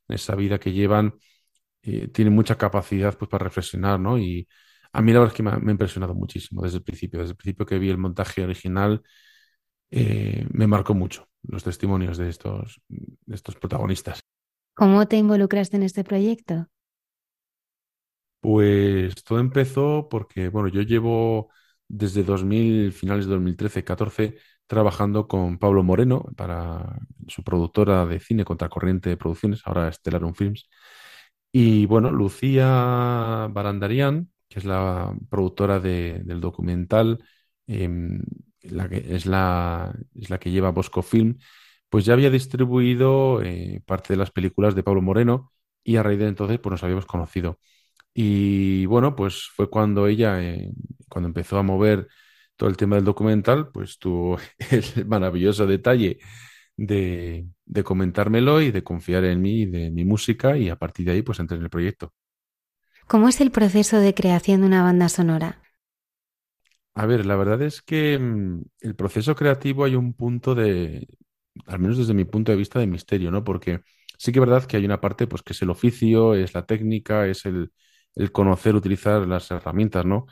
en 0.07 0.15
esa 0.15 0.35
vida 0.35 0.59
que 0.59 0.71
llevan 0.73 1.15
eh, 1.83 2.07
tienen 2.09 2.33
mucha 2.35 2.57
capacidad 2.57 3.17
pues 3.17 3.29
para 3.29 3.45
reflexionar, 3.45 3.99
¿no? 3.99 4.17
Y 4.19 4.47
a 4.93 5.01
mí 5.01 5.13
la 5.13 5.19
verdad 5.19 5.33
es 5.33 5.37
que 5.37 5.43
me 5.43 5.51
ha, 5.51 5.71
impresionado 5.71 6.13
muchísimo 6.13 6.61
desde 6.61 6.77
el 6.77 6.83
principio. 6.83 7.19
Desde 7.19 7.31
el 7.31 7.37
principio 7.37 7.65
que 7.65 7.79
vi 7.79 7.89
el 7.89 7.97
montaje 7.97 8.43
original, 8.43 9.01
eh, 9.89 10.45
me 10.51 10.67
marcó 10.67 10.93
mucho 10.93 11.27
los 11.43 11.63
testimonios 11.63 12.17
de 12.17 12.29
estos, 12.29 12.81
de 12.87 13.35
estos 13.35 13.55
protagonistas. 13.55 14.21
¿Cómo 14.73 15.07
te 15.07 15.17
involucraste 15.17 15.77
en 15.77 15.83
este 15.83 16.03
proyecto? 16.03 16.67
Pues 18.39 19.23
todo 19.23 19.39
empezó 19.39 20.07
porque, 20.09 20.49
bueno, 20.49 20.67
yo 20.67 20.81
llevo 20.81 21.49
desde 21.87 22.23
2000, 22.23 22.91
finales 22.93 23.27
de 23.27 23.35
2013-14, 23.35 24.37
trabajando 24.65 25.27
con 25.27 25.59
Pablo 25.59 25.83
Moreno 25.83 26.25
para 26.35 26.99
su 27.27 27.43
productora 27.43 28.05
de 28.05 28.19
cine 28.19 28.45
Contracorriente 28.45 29.09
de 29.09 29.17
Producciones, 29.17 29.61
ahora 29.65 29.89
Estellarum 29.89 30.33
Films. 30.33 30.69
Y 31.51 31.85
bueno, 31.85 32.11
Lucía 32.11 33.47
Barandarian 33.51 34.31
que 34.51 34.59
es 34.59 34.65
la 34.65 35.13
productora 35.29 35.79
del 35.79 36.41
documental, 36.41 37.23
em, 37.67 38.21
la 38.63 38.89
que 38.89 38.97
es 39.15 39.25
la, 39.25 39.95
es 40.15 40.29
la 40.29 40.39
que 40.39 40.51
lleva 40.51 40.71
Bosco 40.71 41.01
Film, 41.01 41.37
pues 41.89 42.05
ya 42.05 42.13
había 42.13 42.29
distribuido 42.29 43.41
eh, 43.43 43.81
parte 43.85 44.13
de 44.13 44.17
las 44.17 44.31
películas 44.31 44.75
de 44.75 44.83
Pablo 44.83 45.01
Moreno 45.01 45.51
y 45.83 45.95
a 45.97 46.03
raíz 46.03 46.19
de 46.19 46.27
entonces 46.27 46.59
pues 46.59 46.71
nos 46.71 46.83
habíamos 46.83 47.05
conocido. 47.05 47.59
Y 48.13 48.85
bueno, 48.87 49.15
pues 49.15 49.49
fue 49.55 49.69
cuando 49.69 50.07
ella, 50.07 50.41
eh, 50.43 50.71
cuando 51.09 51.27
empezó 51.29 51.57
a 51.57 51.63
mover 51.63 52.07
todo 52.57 52.69
el 52.69 52.77
tema 52.77 52.95
del 52.97 53.05
documental, 53.05 53.71
pues 53.71 53.99
tuvo 53.99 54.37
el 54.71 55.05
maravilloso 55.07 55.67
detalle 55.67 56.19
de, 56.77 57.47
de 57.65 57.83
comentármelo 57.83 58.61
y 58.61 58.71
de 58.71 58.83
confiar 58.83 59.25
en 59.25 59.41
mí 59.41 59.63
y 59.63 59.65
de 59.67 59.91
mi 59.91 60.05
música 60.05 60.57
y 60.57 60.69
a 60.69 60.77
partir 60.77 61.05
de 61.07 61.13
ahí 61.13 61.21
pues 61.23 61.39
entré 61.39 61.57
en 61.57 61.63
el 61.63 61.69
proyecto. 61.69 62.13
¿Cómo 63.07 63.27
es 63.29 63.41
el 63.41 63.51
proceso 63.51 63.99
de 63.99 64.13
creación 64.15 64.61
de 64.61 64.67
una 64.67 64.83
banda 64.83 65.07
sonora? 65.09 65.59
A 66.93 67.05
ver, 67.05 67.25
la 67.25 67.35
verdad 67.37 67.61
es 67.61 67.81
que 67.81 68.19
mm, 68.19 68.63
el 68.81 68.95
proceso 68.95 69.35
creativo 69.35 69.85
hay 69.85 69.95
un 69.95 70.13
punto 70.13 70.55
de, 70.55 71.07
al 71.65 71.79
menos 71.79 71.97
desde 71.97 72.13
mi 72.13 72.25
punto 72.25 72.51
de 72.51 72.57
vista, 72.57 72.79
de 72.79 72.87
misterio, 72.87 73.31
¿no? 73.31 73.43
Porque 73.43 73.81
sí 74.17 74.31
que 74.31 74.39
es 74.39 74.45
verdad 74.45 74.65
que 74.65 74.77
hay 74.77 74.85
una 74.85 74.99
parte, 75.01 75.27
pues, 75.27 75.41
que 75.43 75.53
es 75.53 75.61
el 75.61 75.69
oficio, 75.69 76.35
es 76.35 76.53
la 76.53 76.65
técnica, 76.65 77.27
es 77.27 77.45
el, 77.45 77.71
conocer, 78.33 78.75
utilizar 78.75 79.25
las 79.27 79.49
herramientas, 79.51 80.05
¿no? 80.05 80.27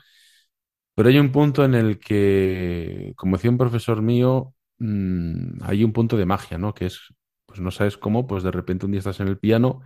Pero 0.94 1.08
hay 1.08 1.18
un 1.18 1.32
punto 1.32 1.64
en 1.64 1.74
el 1.74 1.98
que, 1.98 3.12
como 3.16 3.36
decía 3.36 3.50
un 3.50 3.58
profesor 3.58 4.02
mío, 4.02 4.54
mm, 4.78 5.62
hay 5.62 5.84
un 5.84 5.92
punto 5.92 6.16
de 6.16 6.26
magia, 6.26 6.58
¿no? 6.58 6.74
Que 6.74 6.86
es, 6.86 7.00
pues 7.46 7.60
no 7.60 7.70
sabes 7.70 7.96
cómo, 7.96 8.26
pues 8.26 8.42
de 8.42 8.50
repente 8.50 8.86
un 8.86 8.92
día 8.92 8.98
estás 9.00 9.20
en 9.20 9.28
el 9.28 9.38
piano 9.38 9.80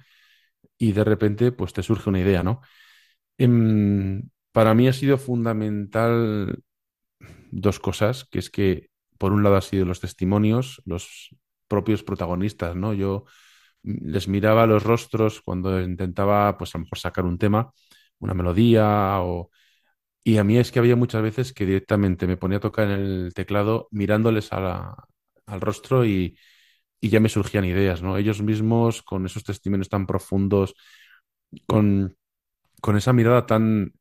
y 0.79 0.93
de 0.93 1.05
repente, 1.05 1.53
pues 1.53 1.73
te 1.73 1.83
surge 1.83 2.11
una 2.11 2.21
idea, 2.21 2.43
¿no? 2.43 2.61
Em, 3.39 4.29
para 4.53 4.75
mí 4.75 4.89
ha 4.89 4.93
sido 4.93 5.19
fundamental 5.19 6.63
dos 7.51 7.81
cosas, 7.81 8.25
que 8.27 8.39
es 8.39 8.51
que 8.51 8.91
por 9.19 9.33
un 9.33 9.43
lado 9.43 9.57
ha 9.57 9.63
sido 9.63 9.85
los 9.87 10.01
testimonios, 10.01 10.83
los 10.87 11.31
propios 11.69 12.03
protagonistas, 12.03 12.77
¿no? 12.77 12.95
Yo 12.95 13.25
les 13.83 14.29
miraba 14.29 14.67
los 14.67 14.83
rostros 14.85 15.43
cuando 15.43 15.81
intentaba, 15.81 16.57
pues 16.59 16.73
sacar 16.95 17.25
un 17.25 17.39
tema, 17.39 17.73
una 18.19 18.35
melodía 18.35 19.21
o... 19.23 19.51
Y 20.25 20.39
a 20.39 20.45
mí 20.45 20.59
es 20.59 20.73
que 20.73 20.79
había 20.79 20.97
muchas 20.97 21.23
veces 21.23 21.53
que 21.53 21.67
directamente 21.67 22.27
me 22.27 22.37
ponía 22.39 22.59
a 22.59 22.61
tocar 22.61 22.91
en 22.91 23.01
el 23.01 23.35
teclado 23.35 23.89
mirándoles 23.91 24.53
al 24.53 25.61
rostro 25.61 26.05
y, 26.07 26.39
y, 27.05 27.11
ya 27.11 27.21
me 27.21 27.29
surgían 27.29 27.65
ideas, 27.65 28.03
¿no? 28.03 28.17
Ellos 28.17 28.43
mismos 28.43 29.03
con 29.03 29.27
esos 29.27 29.45
testimonios 29.45 29.89
tan 29.89 30.07
profundos, 30.07 30.75
con, 31.67 32.17
con 32.81 32.97
esa 32.97 33.13
mirada 33.13 33.47
tan, 33.47 33.93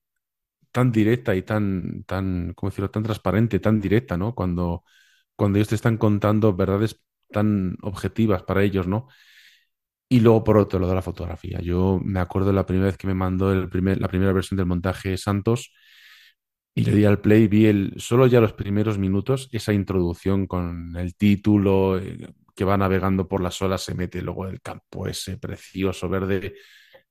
tan 0.71 0.91
directa 0.91 1.35
y 1.35 1.43
tan, 1.43 2.03
tan, 2.05 2.53
¿cómo 2.55 2.69
decirlo?, 2.69 2.91
tan 2.91 3.03
transparente, 3.03 3.59
tan 3.59 3.81
directa, 3.81 4.17
¿no? 4.17 4.35
Cuando, 4.35 4.84
cuando 5.35 5.57
ellos 5.57 5.69
te 5.69 5.75
están 5.75 5.97
contando 5.97 6.55
verdades 6.55 7.01
tan 7.31 7.77
objetivas 7.81 8.43
para 8.43 8.63
ellos, 8.63 8.88
¿no? 8.88 9.07
Y 10.09 10.19
luego, 10.19 10.43
por 10.43 10.57
otro 10.57 10.80
lado, 10.80 10.93
la 10.95 11.01
fotografía. 11.01 11.59
Yo 11.61 11.99
me 12.03 12.19
acuerdo 12.19 12.49
de 12.49 12.53
la 12.53 12.65
primera 12.65 12.88
vez 12.88 12.97
que 12.97 13.07
me 13.07 13.15
mandó 13.15 13.51
el 13.51 13.69
primer, 13.69 13.99
la 13.99 14.07
primera 14.07 14.31
versión 14.34 14.57
del 14.57 14.67
montaje 14.67 15.17
Santos 15.17 15.73
y 16.75 16.84
le 16.85 16.93
di 16.95 17.05
al 17.05 17.21
play, 17.21 17.47
vi 17.47 17.65
el, 17.67 17.93
solo 17.97 18.27
ya 18.27 18.41
los 18.41 18.53
primeros 18.53 18.97
minutos, 18.97 19.49
esa 19.51 19.73
introducción 19.73 20.47
con 20.47 20.95
el 20.97 21.15
título, 21.15 21.99
eh, 21.99 22.34
que 22.55 22.65
va 22.65 22.77
navegando 22.77 23.27
por 23.27 23.41
las 23.41 23.61
olas, 23.61 23.84
se 23.84 23.95
mete 23.95 24.21
luego 24.21 24.47
el 24.47 24.61
campo 24.61 25.07
ese 25.07 25.38
precioso 25.38 26.09
verde. 26.09 26.55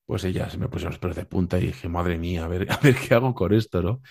Pues 0.06 0.24
ella 0.24 0.50
se 0.50 0.58
me 0.58 0.68
puso 0.68 0.86
los 0.88 0.98
pelos 0.98 1.16
de 1.16 1.26
punta 1.26 1.58
y 1.58 1.68
dije, 1.68 1.88
madre 1.88 2.18
mía, 2.18 2.44
a 2.44 2.48
ver, 2.48 2.66
a 2.72 2.78
ver 2.78 2.96
qué 2.96 3.14
hago 3.14 3.34
con 3.34 3.52
esto, 3.54 3.82
¿no? 3.82 4.02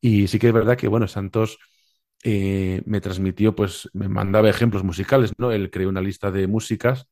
Y 0.00 0.28
sí 0.28 0.38
que 0.38 0.48
es 0.48 0.52
verdad 0.54 0.76
que, 0.76 0.88
bueno, 0.88 1.08
Santos 1.08 1.58
eh, 2.24 2.82
me 2.86 3.00
transmitió, 3.00 3.54
pues 3.54 3.88
me 3.94 4.08
mandaba 4.08 4.50
ejemplos 4.50 4.84
musicales, 4.84 5.32
¿no? 5.38 5.52
Él 5.52 5.70
creó 5.70 5.88
una 5.88 6.00
lista 6.02 6.30
de 6.30 6.46
músicas 6.48 7.08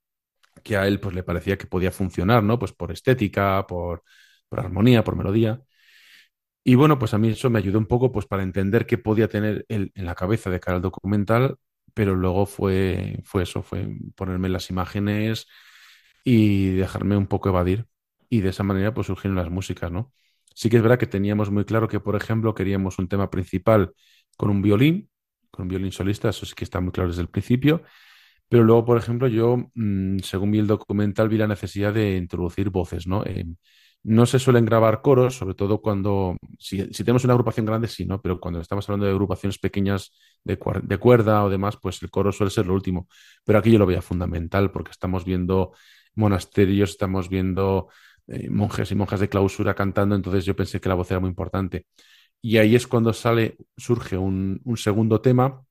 que 0.65 0.77
a 0.77 0.87
él 0.89 1.01
pues 1.01 1.15
le 1.15 1.23
parecía 1.23 1.59
que 1.59 1.67
podía 1.67 1.93
funcionar, 1.93 2.43
¿no? 2.43 2.59
Pues 2.59 2.73
por 2.73 2.93
estética, 2.93 3.67
por, 3.67 4.03
por 4.49 4.61
armonía, 4.61 5.05
por 5.05 5.17
melodía. 5.17 5.63
Y 6.65 6.75
bueno, 6.75 6.99
pues 6.99 7.15
a 7.15 7.19
mí 7.19 7.29
eso 7.29 7.49
me 7.51 7.59
ayudó 7.61 7.79
un 7.79 7.87
poco 7.87 8.11
pues 8.13 8.27
para 8.27 8.43
entender 8.43 8.87
qué 8.87 8.99
podía 8.99 9.29
tener 9.29 9.65
él 9.69 9.93
en 9.95 10.05
la 10.05 10.15
cabeza 10.17 10.51
de 10.51 10.59
cara 10.61 10.77
al 10.77 10.83
documental, 10.83 11.57
pero 11.97 12.17
luego 12.17 12.47
fue, 12.47 13.21
fue 13.25 13.45
eso, 13.45 13.65
fue 13.65 13.89
ponerme 14.17 14.51
las 14.51 14.71
imágenes 14.71 15.49
y 16.25 16.71
dejarme 16.73 17.17
un 17.17 17.27
poco 17.27 17.49
evadir. 17.49 17.87
Y 18.29 18.41
de 18.43 18.51
esa 18.51 18.63
manera 18.65 18.93
pues 18.95 19.07
surgieron 19.09 19.37
las 19.37 19.51
músicas, 19.51 19.91
¿no? 19.93 20.13
Sí 20.55 20.71
que 20.71 20.77
es 20.79 20.83
verdad 20.83 20.99
que 20.99 21.07
teníamos 21.07 21.51
muy 21.51 21.65
claro 21.65 21.89
que, 21.89 22.01
por 22.01 22.17
ejemplo, 22.17 22.55
queríamos 22.55 22.99
un 22.99 23.09
tema 23.09 23.31
principal 23.31 23.93
con 24.37 24.51
un 24.51 24.63
violín, 24.63 25.11
con 25.51 25.65
un 25.65 25.69
violín 25.69 25.93
solista, 25.93 26.31
eso 26.31 26.47
sí 26.47 26.55
que 26.57 26.65
está 26.65 26.81
muy 26.81 26.93
claro 26.93 27.09
desde 27.11 27.23
el 27.23 27.29
principio. 27.31 27.83
Pero 28.49 28.65
luego, 28.65 28.85
por 28.85 28.99
ejemplo, 28.99 29.29
yo, 29.29 29.59
mm, 29.75 30.19
según 30.21 30.51
vi 30.53 30.59
el 30.61 30.67
documental, 30.69 31.29
vi 31.29 31.39
la 31.39 31.49
necesidad 31.49 31.95
de 31.95 32.17
introducir 32.17 32.71
voces, 32.71 33.07
¿no? 33.07 33.25
Eh, 33.27 33.47
no 34.07 34.25
se 34.25 34.39
suelen 34.39 34.65
grabar 34.65 35.03
coros, 35.03 35.37
sobre 35.37 35.55
todo 35.55 35.81
cuando, 35.81 36.37
si, 36.59 36.87
tenemos 36.87 37.25
una 37.25 37.33
agrupación 37.33 37.67
grande, 37.67 37.89
sí, 37.89 38.07
¿no? 38.07 38.23
Pero 38.23 38.39
cuando 38.39 38.61
estamos 38.61 38.89
hablando 38.89 39.07
de 39.07 39.13
agrupaciones 39.13 39.59
pequeñas 39.59 40.13
de, 40.45 40.57
cuerda 40.59 41.45
o 41.45 41.51
demás, 41.51 41.77
pues 41.77 42.01
el 42.03 42.11
coro 42.11 42.31
suele 42.31 42.51
ser 42.51 42.67
lo 42.67 42.75
último. 42.75 43.09
Pero 43.45 43.59
aquí 43.59 43.73
yo 43.73 43.81
lo 43.81 43.87
veía 43.87 44.03
fundamental 44.03 44.71
porque 44.71 44.93
estamos 44.93 45.25
viendo 45.25 45.73
monasterios, 46.15 46.91
estamos 46.91 47.29
viendo 47.29 47.89
eh, 48.29 48.49
monjes 48.49 48.93
y 48.93 48.95
monjas 48.95 49.19
de 49.19 49.29
clausura 49.29 49.75
cantando, 49.75 50.15
entonces 50.15 50.45
yo 50.45 50.55
pensé 50.55 50.81
que 50.81 50.89
la 50.89 50.95
voz 50.95 51.11
era 51.11 51.19
muy 51.19 51.31
importante. 51.31 51.87
Y 52.41 52.59
ahí 52.59 52.77
es 52.77 52.87
cuando 52.87 53.13
sale, 53.13 53.57
surge 53.77 54.17
un, 54.17 54.61
un 54.65 54.77
segundo 54.77 55.21
tema 55.21 55.67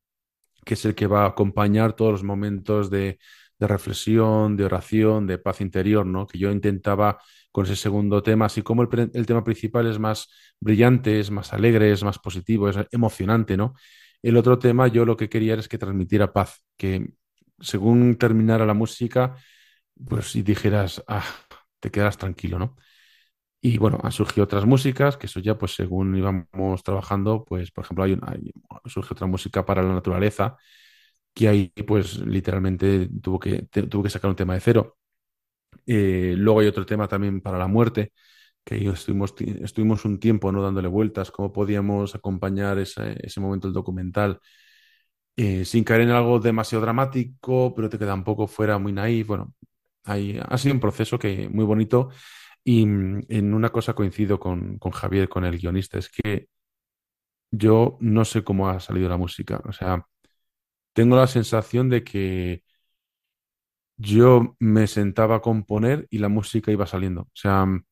que 0.66 0.74
es 0.74 0.84
el 0.84 0.96
que 0.96 1.08
va 1.08 1.24
a 1.24 1.28
acompañar 1.30 1.94
todos 1.94 2.12
los 2.12 2.24
momentos 2.24 2.90
de, 2.90 3.20
reflexión, 3.60 4.58
de 4.58 4.66
oración, 4.66 5.28
de 5.28 5.38
paz 5.38 5.62
interior, 5.62 6.06
¿no? 6.06 6.28
Que 6.28 6.38
yo 6.40 6.52
intentaba 6.52 7.20
con 7.56 7.64
ese 7.66 7.78
segundo 7.78 8.22
tema, 8.22 8.48
así 8.48 8.62
como 8.64 8.82
el, 8.84 9.26
tema 9.26 9.42
principal 9.42 9.88
es 9.88 9.98
más 9.98 10.28
brillante, 10.60 11.22
es 11.22 11.32
más 11.32 11.54
alegre, 11.54 11.90
es 11.90 12.04
más 12.04 12.20
positivo, 12.20 12.68
es 12.68 12.76
emocionante, 12.92 13.56
¿no? 13.56 13.76
El 14.22 14.36
otro 14.36 14.60
tema 14.60 14.90
yo 14.90 15.06
lo 15.06 15.16
que 15.16 15.30
quería 15.30 15.56
es 15.56 15.70
que 15.70 15.78
transmitiera 15.78 16.34
paz, 16.34 16.62
que 16.76 17.14
según 17.62 18.18
terminara 18.18 18.66
la 18.66 18.74
música, 18.74 19.38
pues 20.06 20.32
si 20.32 20.42
dijeras, 20.42 21.02
ah, 21.08 21.24
te 21.80 21.92
quedas 21.92 22.18
tranquilo, 22.18 22.60
¿no? 22.60 22.76
Y 23.62 23.78
bueno, 23.78 24.00
han 24.04 24.12
surgido 24.12 24.44
otras 24.44 24.66
músicas, 24.66 25.16
que 25.16 25.28
eso 25.28 25.40
ya, 25.40 25.58
pues 25.58 25.76
según 25.76 26.14
íbamos 26.18 26.84
trabajando, 26.84 27.46
pues 27.46 27.72
por 27.72 27.86
ejemplo, 27.86 28.04
hay, 28.04 28.14
una, 28.14 28.38
surge 28.86 29.14
otra 29.14 29.28
música 29.28 29.66
para 29.66 29.82
la 29.82 29.94
naturaleza, 29.94 30.58
que 31.34 31.48
ahí 31.48 31.70
pues 31.88 32.20
literalmente 32.20 33.10
tuvo 33.22 33.40
que, 33.40 33.64
tuvo 33.64 34.04
que 34.04 34.10
sacar 34.10 34.30
un 34.30 34.36
tema 34.36 34.56
de 34.56 34.62
cero. 34.62 34.98
Eh, 35.86 36.36
luego 36.38 36.60
hay 36.62 36.68
otro 36.68 36.86
tema 36.86 37.08
también 37.08 37.42
para 37.42 37.58
la 37.58 37.68
muerte, 37.68 38.14
que 38.64 38.76
estuvimos, 38.90 39.34
estuvimos 39.40 40.06
un 40.06 40.20
tiempo 40.20 40.52
no 40.52 40.62
dándole 40.62 40.88
vueltas, 40.88 41.32
cómo 41.32 41.54
podíamos 41.54 42.16
acompañar 42.16 42.80
ese, 42.80 43.18
ese 43.26 43.40
momento 43.40 43.68
del 43.68 43.74
documental. 43.74 44.40
Eh, 45.38 45.66
sin 45.66 45.84
caer 45.84 46.02
en 46.02 46.12
algo 46.12 46.40
demasiado 46.40 46.82
dramático, 46.84 47.74
pero 47.76 47.90
que 47.90 47.98
tampoco 47.98 48.48
fuera 48.48 48.78
muy 48.80 48.94
naif. 48.94 49.28
Bueno, 49.28 49.54
hay, 50.04 50.40
ha 50.42 50.58
sido 50.58 50.74
un 50.76 50.80
proceso 50.80 51.20
que 51.20 51.50
muy 51.50 51.66
bonito 51.66 52.10
y 52.64 52.86
mm, 52.86 53.24
en 53.30 53.54
una 53.54 53.70
cosa 53.72 53.94
coincido 53.94 54.40
con, 54.40 54.78
con 54.80 54.92
Javier, 54.94 55.30
con 55.30 55.46
el 55.46 55.58
guionista, 55.60 55.98
es 56.00 56.10
que 56.10 56.48
yo 57.52 57.98
no 58.02 58.26
sé 58.26 58.44
cómo 58.44 58.70
ha 58.70 58.80
salido 58.80 59.10
la 59.10 59.18
música. 59.18 59.62
O 59.66 59.72
sea, 59.74 60.06
tengo 60.94 61.16
la 61.16 61.28
sensación 61.28 61.90
de 61.90 62.04
que 62.04 62.64
yo 63.98 64.56
me 64.60 64.88
sentaba 64.88 65.38
a 65.38 65.42
componer 65.42 66.08
y 66.10 66.20
la 66.20 66.30
música 66.30 66.72
iba 66.72 66.88
saliendo. 66.88 67.22
O 67.24 67.30
sea, 67.34 67.66
mm, 67.66 67.84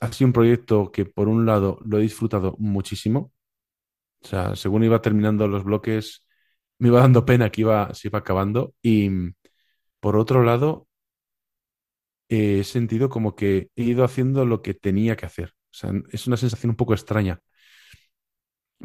ha 0.00 0.12
sido 0.12 0.28
un 0.28 0.32
proyecto 0.32 0.90
que 0.92 1.04
por 1.06 1.28
un 1.28 1.46
lado 1.46 1.78
lo 1.84 1.98
he 1.98 2.02
disfrutado 2.02 2.56
muchísimo. 2.58 3.32
O 4.22 4.28
sea, 4.28 4.56
según 4.56 4.84
iba 4.84 5.02
terminando 5.02 5.48
los 5.48 5.64
bloques, 5.64 6.26
me 6.78 6.88
iba 6.88 7.00
dando 7.00 7.26
pena 7.26 7.50
que 7.50 7.62
iba, 7.62 7.94
se 7.94 8.08
iba 8.08 8.20
acabando. 8.20 8.74
Y 8.82 9.10
mm, 9.10 9.34
por 10.00 10.16
otro 10.16 10.44
lado, 10.44 10.88
he 12.28 12.64
sentido 12.64 13.08
como 13.10 13.34
que 13.36 13.70
he 13.76 13.82
ido 13.84 14.04
haciendo 14.04 14.44
lo 14.46 14.62
que 14.62 14.74
tenía 14.74 15.16
que 15.16 15.26
hacer. 15.26 15.50
O 15.72 15.74
sea, 15.74 15.92
es 16.12 16.26
una 16.26 16.36
sensación 16.36 16.70
un 16.70 16.76
poco 16.76 16.94
extraña. 16.94 17.40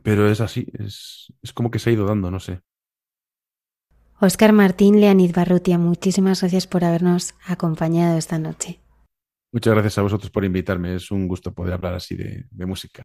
Pero 0.03 0.29
es 0.29 0.41
así, 0.41 0.67
es, 0.73 1.33
es 1.41 1.53
como 1.53 1.71
que 1.71 1.79
se 1.79 1.89
ha 1.89 1.93
ido 1.93 2.05
dando, 2.05 2.29
no 2.31 2.39
sé. 2.39 2.61
Oscar 4.19 4.53
Martín 4.53 5.01
Leanid 5.01 5.33
Barrutia, 5.35 5.77
muchísimas 5.77 6.41
gracias 6.41 6.67
por 6.67 6.83
habernos 6.83 7.35
acompañado 7.45 8.17
esta 8.17 8.39
noche. 8.39 8.79
Muchas 9.51 9.73
gracias 9.73 9.97
a 9.97 10.01
vosotros 10.01 10.31
por 10.31 10.43
invitarme. 10.45 10.95
Es 10.95 11.11
un 11.11 11.27
gusto 11.27 11.53
poder 11.53 11.73
hablar 11.73 11.93
así 11.95 12.15
de 12.15 12.65
música. 12.65 13.03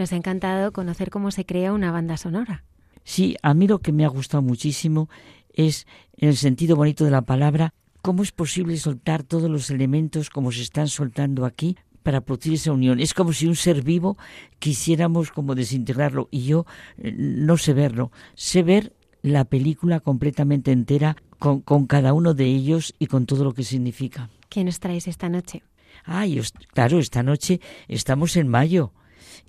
Nos 0.00 0.14
ha 0.14 0.16
encantado 0.16 0.72
conocer 0.72 1.10
cómo 1.10 1.30
se 1.30 1.44
crea 1.44 1.74
una 1.74 1.92
banda 1.92 2.16
sonora. 2.16 2.64
Sí, 3.04 3.36
a 3.42 3.52
mí 3.52 3.68
lo 3.68 3.80
que 3.80 3.92
me 3.92 4.06
ha 4.06 4.08
gustado 4.08 4.40
muchísimo 4.42 5.10
es, 5.52 5.86
en 6.16 6.30
el 6.30 6.38
sentido 6.38 6.74
bonito 6.74 7.04
de 7.04 7.10
la 7.10 7.20
palabra, 7.20 7.74
cómo 8.00 8.22
es 8.22 8.32
posible 8.32 8.78
soltar 8.78 9.24
todos 9.24 9.50
los 9.50 9.68
elementos 9.68 10.30
como 10.30 10.52
se 10.52 10.62
están 10.62 10.88
soltando 10.88 11.44
aquí 11.44 11.76
para 12.02 12.22
producir 12.22 12.54
esa 12.54 12.72
unión. 12.72 12.98
Es 12.98 13.12
como 13.12 13.34
si 13.34 13.46
un 13.46 13.56
ser 13.56 13.82
vivo 13.82 14.16
quisiéramos 14.58 15.32
como 15.32 15.54
desintegrarlo 15.54 16.28
y 16.30 16.44
yo 16.44 16.64
eh, 16.96 17.14
no 17.14 17.58
sé 17.58 17.74
verlo. 17.74 18.10
Sé 18.34 18.62
ver 18.62 18.94
la 19.20 19.44
película 19.44 20.00
completamente 20.00 20.72
entera 20.72 21.14
con, 21.38 21.60
con 21.60 21.86
cada 21.86 22.14
uno 22.14 22.32
de 22.32 22.46
ellos 22.46 22.94
y 22.98 23.08
con 23.08 23.26
todo 23.26 23.44
lo 23.44 23.52
que 23.52 23.64
significa. 23.64 24.30
¿Qué 24.48 24.64
nos 24.64 24.80
traéis 24.80 25.08
esta 25.08 25.28
noche? 25.28 25.62
Ay, 26.06 26.40
claro, 26.72 26.98
esta 27.00 27.22
noche 27.22 27.60
estamos 27.86 28.36
en 28.36 28.48
mayo. 28.48 28.94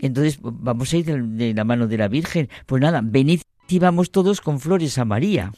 Entonces 0.02 0.40
vamos 0.42 0.92
a 0.92 0.98
ir 0.98 1.06
de, 1.06 1.54
la 1.54 1.64
mano 1.64 1.88
de 1.88 1.98
la 1.98 2.08
Virgen. 2.08 2.50
Pues 2.66 2.82
nada, 2.82 3.02
venid 3.04 3.42
y 3.70 3.80
vamos 3.80 4.12
todos 4.12 4.42
con 4.42 4.60
flores 4.60 4.98
a 4.98 5.06
María. 5.06 5.52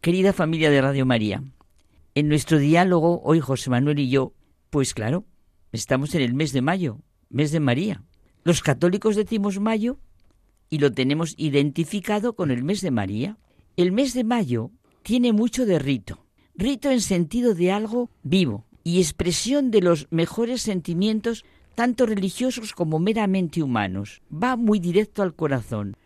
Querida 0.00 0.32
familia 0.32 0.68
de 0.70 0.80
Radio 0.80 1.06
María, 1.06 1.44
en 2.16 2.28
nuestro 2.28 2.58
diálogo 2.58 3.22
hoy 3.22 3.38
José 3.38 3.70
Manuel 3.70 4.00
y 4.00 4.10
yo, 4.10 4.34
pues 4.68 4.94
claro, 4.94 5.26
estamos 5.70 6.16
en 6.16 6.22
el 6.22 6.34
mes 6.34 6.52
de 6.52 6.60
mayo, 6.60 6.98
mes 7.30 7.52
de 7.52 7.60
María. 7.60 8.02
Los 8.44 8.62
católicos 8.62 9.16
decimos 9.16 9.60
mayo 9.60 9.98
y 10.68 10.78
lo 10.78 10.92
tenemos 10.92 11.34
identificado 11.36 12.34
con 12.34 12.50
el 12.50 12.64
mes 12.64 12.80
de 12.80 12.90
María. 12.90 13.38
El 13.76 13.92
mes 13.92 14.14
de 14.14 14.24
mayo 14.24 14.70
tiene 15.02 15.32
mucho 15.32 15.66
de 15.66 15.78
rito, 15.78 16.26
rito 16.56 16.90
en 16.90 17.00
sentido 17.00 17.54
de 17.54 17.72
algo 17.72 18.10
vivo 18.22 18.66
y 18.84 18.98
expresión 18.98 19.70
de 19.70 19.80
los 19.80 20.08
mejores 20.10 20.62
sentimientos 20.62 21.44
tanto 21.74 22.04
religiosos 22.04 22.72
como 22.72 22.98
meramente 22.98 23.62
humanos. 23.62 24.22
Va 24.32 24.56
muy 24.56 24.78
directo 24.78 25.22
al 25.22 25.34
corazón. 25.34 25.96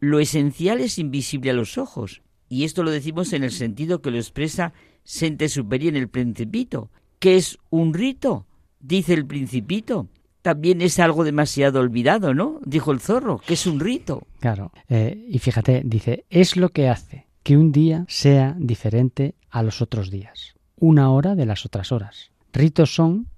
Lo 0.00 0.18
esencial 0.18 0.80
es 0.80 0.98
invisible 0.98 1.50
a 1.50 1.54
los 1.54 1.78
ojos, 1.78 2.22
y 2.48 2.64
esto 2.64 2.82
lo 2.82 2.90
decimos 2.90 3.32
en 3.32 3.44
el 3.44 3.52
sentido 3.52 4.02
que 4.02 4.10
lo 4.10 4.16
expresa 4.18 4.72
Sente 5.04 5.48
Superi 5.48 5.88
en 5.88 5.96
el 5.96 6.08
Principito. 6.08 6.90
¿Qué 7.18 7.36
es 7.36 7.58
un 7.70 7.94
rito? 7.94 8.46
Dice 8.80 9.14
el 9.14 9.26
Principito. 9.26 10.08
También 10.42 10.82
es 10.82 10.98
algo 10.98 11.24
demasiado 11.24 11.80
olvidado, 11.80 12.34
¿no? 12.34 12.60
Dijo 12.64 12.90
el 12.90 13.00
zorro, 13.00 13.40
que 13.46 13.54
es 13.54 13.66
un 13.66 13.78
rito. 13.80 14.26
Claro. 14.40 14.72
Eh, 14.88 15.26
y 15.28 15.38
fíjate, 15.38 15.82
dice, 15.84 16.24
es 16.30 16.56
lo 16.56 16.70
que 16.70 16.88
hace 16.88 17.26
que 17.42 17.56
un 17.56 17.72
día 17.72 18.04
sea 18.08 18.56
diferente 18.58 19.34
a 19.50 19.62
los 19.62 19.80
otros 19.82 20.10
días. 20.10 20.54
Una 20.78 21.10
hora 21.10 21.34
de 21.34 21.46
las 21.46 21.64
otras 21.64 21.92
horas. 21.92 22.32
Ritos 22.52 22.94
son, 22.94 23.28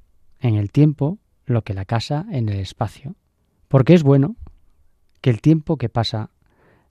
en 0.40 0.56
el 0.56 0.70
tiempo, 0.70 1.18
lo 1.46 1.62
que 1.62 1.74
la 1.74 1.84
casa 1.84 2.26
en 2.30 2.48
el 2.48 2.58
espacio. 2.58 3.14
Porque 3.68 3.94
es 3.94 4.02
bueno 4.02 4.36
que 5.20 5.30
el 5.30 5.40
tiempo 5.40 5.76
que 5.76 5.88
pasa 5.88 6.30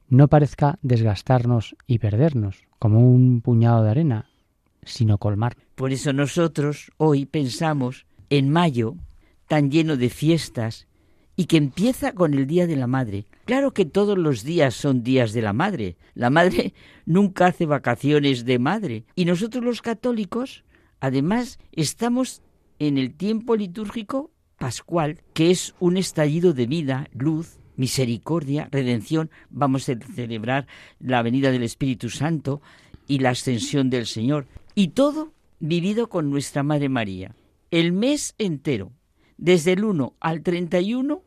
no 0.10 0.28
parezca 0.28 0.78
desgastarnos 0.82 1.76
y 1.88 2.00
perdernos, 2.00 2.68
como 2.78 3.00
un 3.00 3.42
puñado 3.42 3.84
de 3.84 3.90
arena, 3.90 4.30
sino 4.84 5.18
colmar. 5.18 5.56
Por 5.76 5.92
eso 5.92 6.14
nosotros 6.14 6.92
hoy 6.98 7.26
pensamos 7.26 8.06
en 8.30 8.50
mayo, 8.50 8.96
tan 9.54 9.70
lleno 9.70 9.98
de 9.98 10.10
fiestas, 10.10 10.88
y 11.36 11.46
que 11.46 11.58
empieza 11.58 12.14
con 12.14 12.34
el 12.34 12.48
Día 12.48 12.66
de 12.66 12.76
la 12.76 12.88
Madre. 12.88 13.28
Claro 13.46 13.72
que 13.72 13.86
todos 13.86 14.18
los 14.18 14.44
días 14.44 14.74
son 14.74 15.04
días 15.04 15.32
de 15.32 15.44
la 15.44 15.54
Madre. 15.54 15.96
La 16.16 16.32
Madre 16.32 16.74
nunca 17.06 17.46
hace 17.46 17.68
vacaciones 17.68 18.46
de 18.46 18.58
madre. 18.58 19.06
Y 19.14 19.26
nosotros 19.26 19.64
los 19.64 19.84
católicos, 19.84 20.64
además, 21.02 21.60
estamos 21.72 22.42
en 22.80 22.98
el 22.98 23.14
tiempo 23.14 23.56
litúrgico 23.56 24.32
pascual, 24.58 25.22
que 25.36 25.52
es 25.52 25.76
un 25.80 25.98
estallido 25.98 26.54
de 26.54 26.66
vida, 26.66 27.08
luz, 27.14 27.60
misericordia, 27.76 28.70
redención, 28.72 29.30
vamos 29.52 29.88
a 29.88 29.94
celebrar 30.16 30.66
la 31.00 31.22
venida 31.22 31.52
del 31.52 31.62
Espíritu 31.62 32.10
Santo 32.10 32.60
y 33.08 33.20
la 33.20 33.30
ascensión 33.30 33.92
del 33.92 34.08
Señor. 34.08 34.48
Y 34.74 34.88
todo 34.88 35.32
vivido 35.60 36.10
con 36.10 36.32
nuestra 36.32 36.64
Madre 36.64 36.90
María. 36.90 37.36
El 37.70 37.92
mes 37.92 38.34
entero, 38.40 38.92
desde 39.44 39.74
el 39.74 39.84
1 39.84 40.16
al 40.22 40.42
31, 40.42 41.22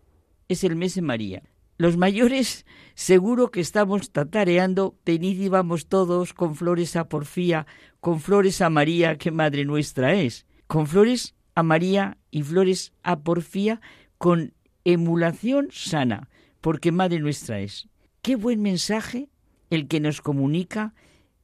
es 0.48 0.64
el 0.64 0.74
mes 0.74 0.94
de 0.94 1.02
María. 1.02 1.43
Los 1.76 1.98
mayores 1.98 2.64
seguro 2.94 3.51
que 3.51 3.60
estamos 3.60 4.10
tatareando, 4.10 4.97
venid 5.05 5.38
y 5.38 5.48
vamos 5.51 5.86
todos 5.86 6.32
con 6.32 6.56
flores 6.56 6.97
a 6.97 7.10
Porfía, 7.10 7.66
con 8.01 8.20
flores 8.20 8.62
a 8.62 8.70
María, 8.70 9.18
que 9.18 9.30
Madre 9.30 9.66
nuestra 9.66 10.14
es, 10.14 10.47
con 10.66 10.86
flores 10.86 11.34
a 11.55 11.62
María 11.62 12.16
y 12.30 12.43
flores 12.43 12.94
a 13.02 13.20
Porfía, 13.20 13.82
con 14.16 14.55
emulación 14.84 15.68
sana, 15.70 16.30
porque 16.62 16.93
Madre 16.93 17.18
nuestra 17.18 17.60
es. 17.60 17.86
Qué 18.22 18.36
buen 18.36 18.62
mensaje 18.62 19.28
el 19.68 19.88
que 19.88 20.01
nos 20.01 20.22
comunica 20.22 20.94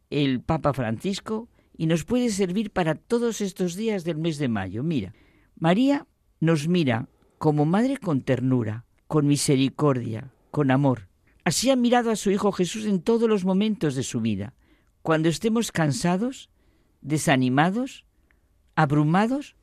el 0.08 0.40
Papa 0.40 0.72
Francisco 0.72 1.50
y 1.76 1.84
nos 1.84 2.04
puede 2.04 2.30
servir 2.30 2.70
para 2.70 2.94
todos 2.94 3.42
estos 3.42 3.76
días 3.76 4.04
del 4.04 4.16
mes 4.16 4.38
de 4.38 4.48
mayo. 4.48 4.82
Mira, 4.82 5.12
María 5.54 6.06
nos 6.42 6.66
mira 6.66 7.08
como 7.38 7.64
madre 7.64 7.98
con 7.98 8.20
ternura, 8.20 8.84
con 9.06 9.28
misericordia, 9.28 10.32
con 10.50 10.72
amor. 10.72 11.08
Así 11.44 11.70
ha 11.70 11.76
mirado 11.76 12.10
a 12.10 12.16
su 12.16 12.32
Hijo 12.32 12.50
Jesús 12.50 12.84
en 12.84 13.00
todos 13.00 13.28
los 13.28 13.44
momentos 13.44 13.94
de 13.94 14.02
su 14.02 14.20
vida. 14.20 14.52
Cuando 15.02 15.28
estemos 15.28 15.70
cansados, 15.70 16.50
desanimados, 17.00 18.04
abrumados, 18.74 19.54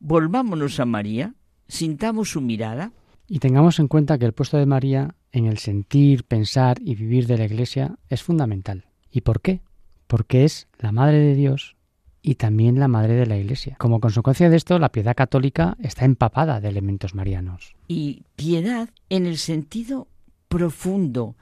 volvámonos 0.00 0.80
a 0.80 0.84
María, 0.84 1.36
sintamos 1.68 2.30
su 2.30 2.40
mirada 2.40 2.92
y 3.28 3.38
tengamos 3.38 3.78
en 3.78 3.86
cuenta 3.86 4.18
que 4.18 4.24
el 4.24 4.32
puesto 4.32 4.56
de 4.56 4.66
María 4.66 5.14
en 5.30 5.46
el 5.46 5.58
sentir, 5.58 6.24
pensar 6.24 6.78
y 6.80 6.96
vivir 6.96 7.28
de 7.28 7.38
la 7.38 7.44
Iglesia 7.44 7.98
es 8.08 8.24
fundamental. 8.24 8.86
¿Y 9.12 9.20
por 9.20 9.40
qué? 9.40 9.60
Porque 10.08 10.44
es 10.44 10.66
la 10.80 10.90
Madre 10.90 11.18
de 11.18 11.36
Dios 11.36 11.76
y 12.22 12.34
también 12.34 12.78
la 12.78 12.88
Madre 12.88 13.14
de 13.14 13.26
la 13.26 13.36
Iglesia. 13.36 13.76
Como 13.78 14.00
consecuencia 14.00 14.50
de 14.50 14.56
esto, 14.56 14.78
la 14.78 14.92
piedad 14.92 15.16
católica 15.16 15.76
está 15.80 16.04
empapada 16.04 16.60
de 16.60 16.68
elementos 16.68 17.14
marianos. 17.14 17.74
Y 17.88 18.24
piedad 18.36 18.90
en 19.08 19.26
el 19.26 19.38
sentido 19.38 20.08
profundo, 20.48 21.36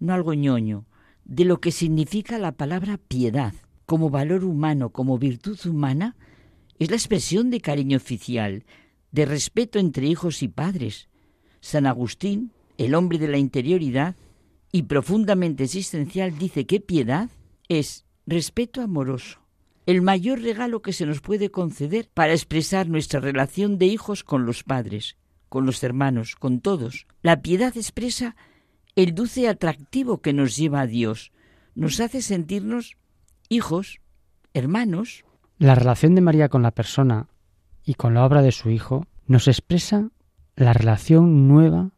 no 0.00 0.12
algo 0.12 0.34
ñoño, 0.34 0.84
de 1.24 1.44
lo 1.44 1.60
que 1.60 1.72
significa 1.72 2.38
la 2.38 2.52
palabra 2.52 2.98
piedad 2.98 3.54
como 3.86 4.10
valor 4.10 4.44
humano, 4.44 4.90
como 4.90 5.18
virtud 5.18 5.58
humana, 5.66 6.16
es 6.78 6.90
la 6.90 6.96
expresión 6.96 7.50
de 7.50 7.60
cariño 7.60 7.96
oficial, 7.96 8.64
de 9.12 9.24
respeto 9.24 9.78
entre 9.78 10.06
hijos 10.06 10.42
y 10.42 10.48
padres, 10.48 11.08
San 11.60 11.86
Agustín, 11.86 12.52
el 12.76 12.94
hombre 12.94 13.18
de 13.18 13.28
la 13.28 13.38
interioridad 13.38 14.14
y 14.70 14.82
profundamente 14.82 15.64
existencial, 15.64 16.38
dice 16.38 16.66
que 16.66 16.80
piedad 16.80 17.30
es 17.68 18.04
respeto 18.26 18.82
amoroso, 18.82 19.40
el 19.88 20.02
mayor 20.02 20.42
regalo 20.42 20.82
que 20.82 20.92
se 20.92 21.06
nos 21.06 21.22
puede 21.22 21.50
conceder 21.50 22.10
para 22.12 22.34
expresar 22.34 22.90
nuestra 22.90 23.20
relación 23.20 23.78
de 23.78 23.86
hijos 23.86 24.22
con 24.22 24.44
los 24.44 24.62
padres, 24.62 25.16
con 25.48 25.64
los 25.64 25.82
hermanos, 25.82 26.36
con 26.36 26.60
todos. 26.60 27.06
La 27.22 27.40
piedad 27.40 27.74
expresa 27.74 28.36
el 28.96 29.14
dulce 29.14 29.48
atractivo 29.48 30.20
que 30.20 30.34
nos 30.34 30.58
lleva 30.58 30.82
a 30.82 30.86
Dios, 30.86 31.32
nos 31.74 32.00
hace 32.00 32.20
sentirnos 32.20 32.98
hijos, 33.48 34.02
hermanos. 34.52 35.24
La 35.56 35.74
relación 35.74 36.14
de 36.14 36.20
María 36.20 36.50
con 36.50 36.60
la 36.60 36.72
persona 36.72 37.28
y 37.82 37.94
con 37.94 38.12
la 38.12 38.26
obra 38.26 38.42
de 38.42 38.52
su 38.52 38.68
Hijo 38.68 39.06
nos 39.26 39.48
expresa 39.48 40.10
la 40.54 40.74
relación 40.74 41.48
nueva 41.48 41.92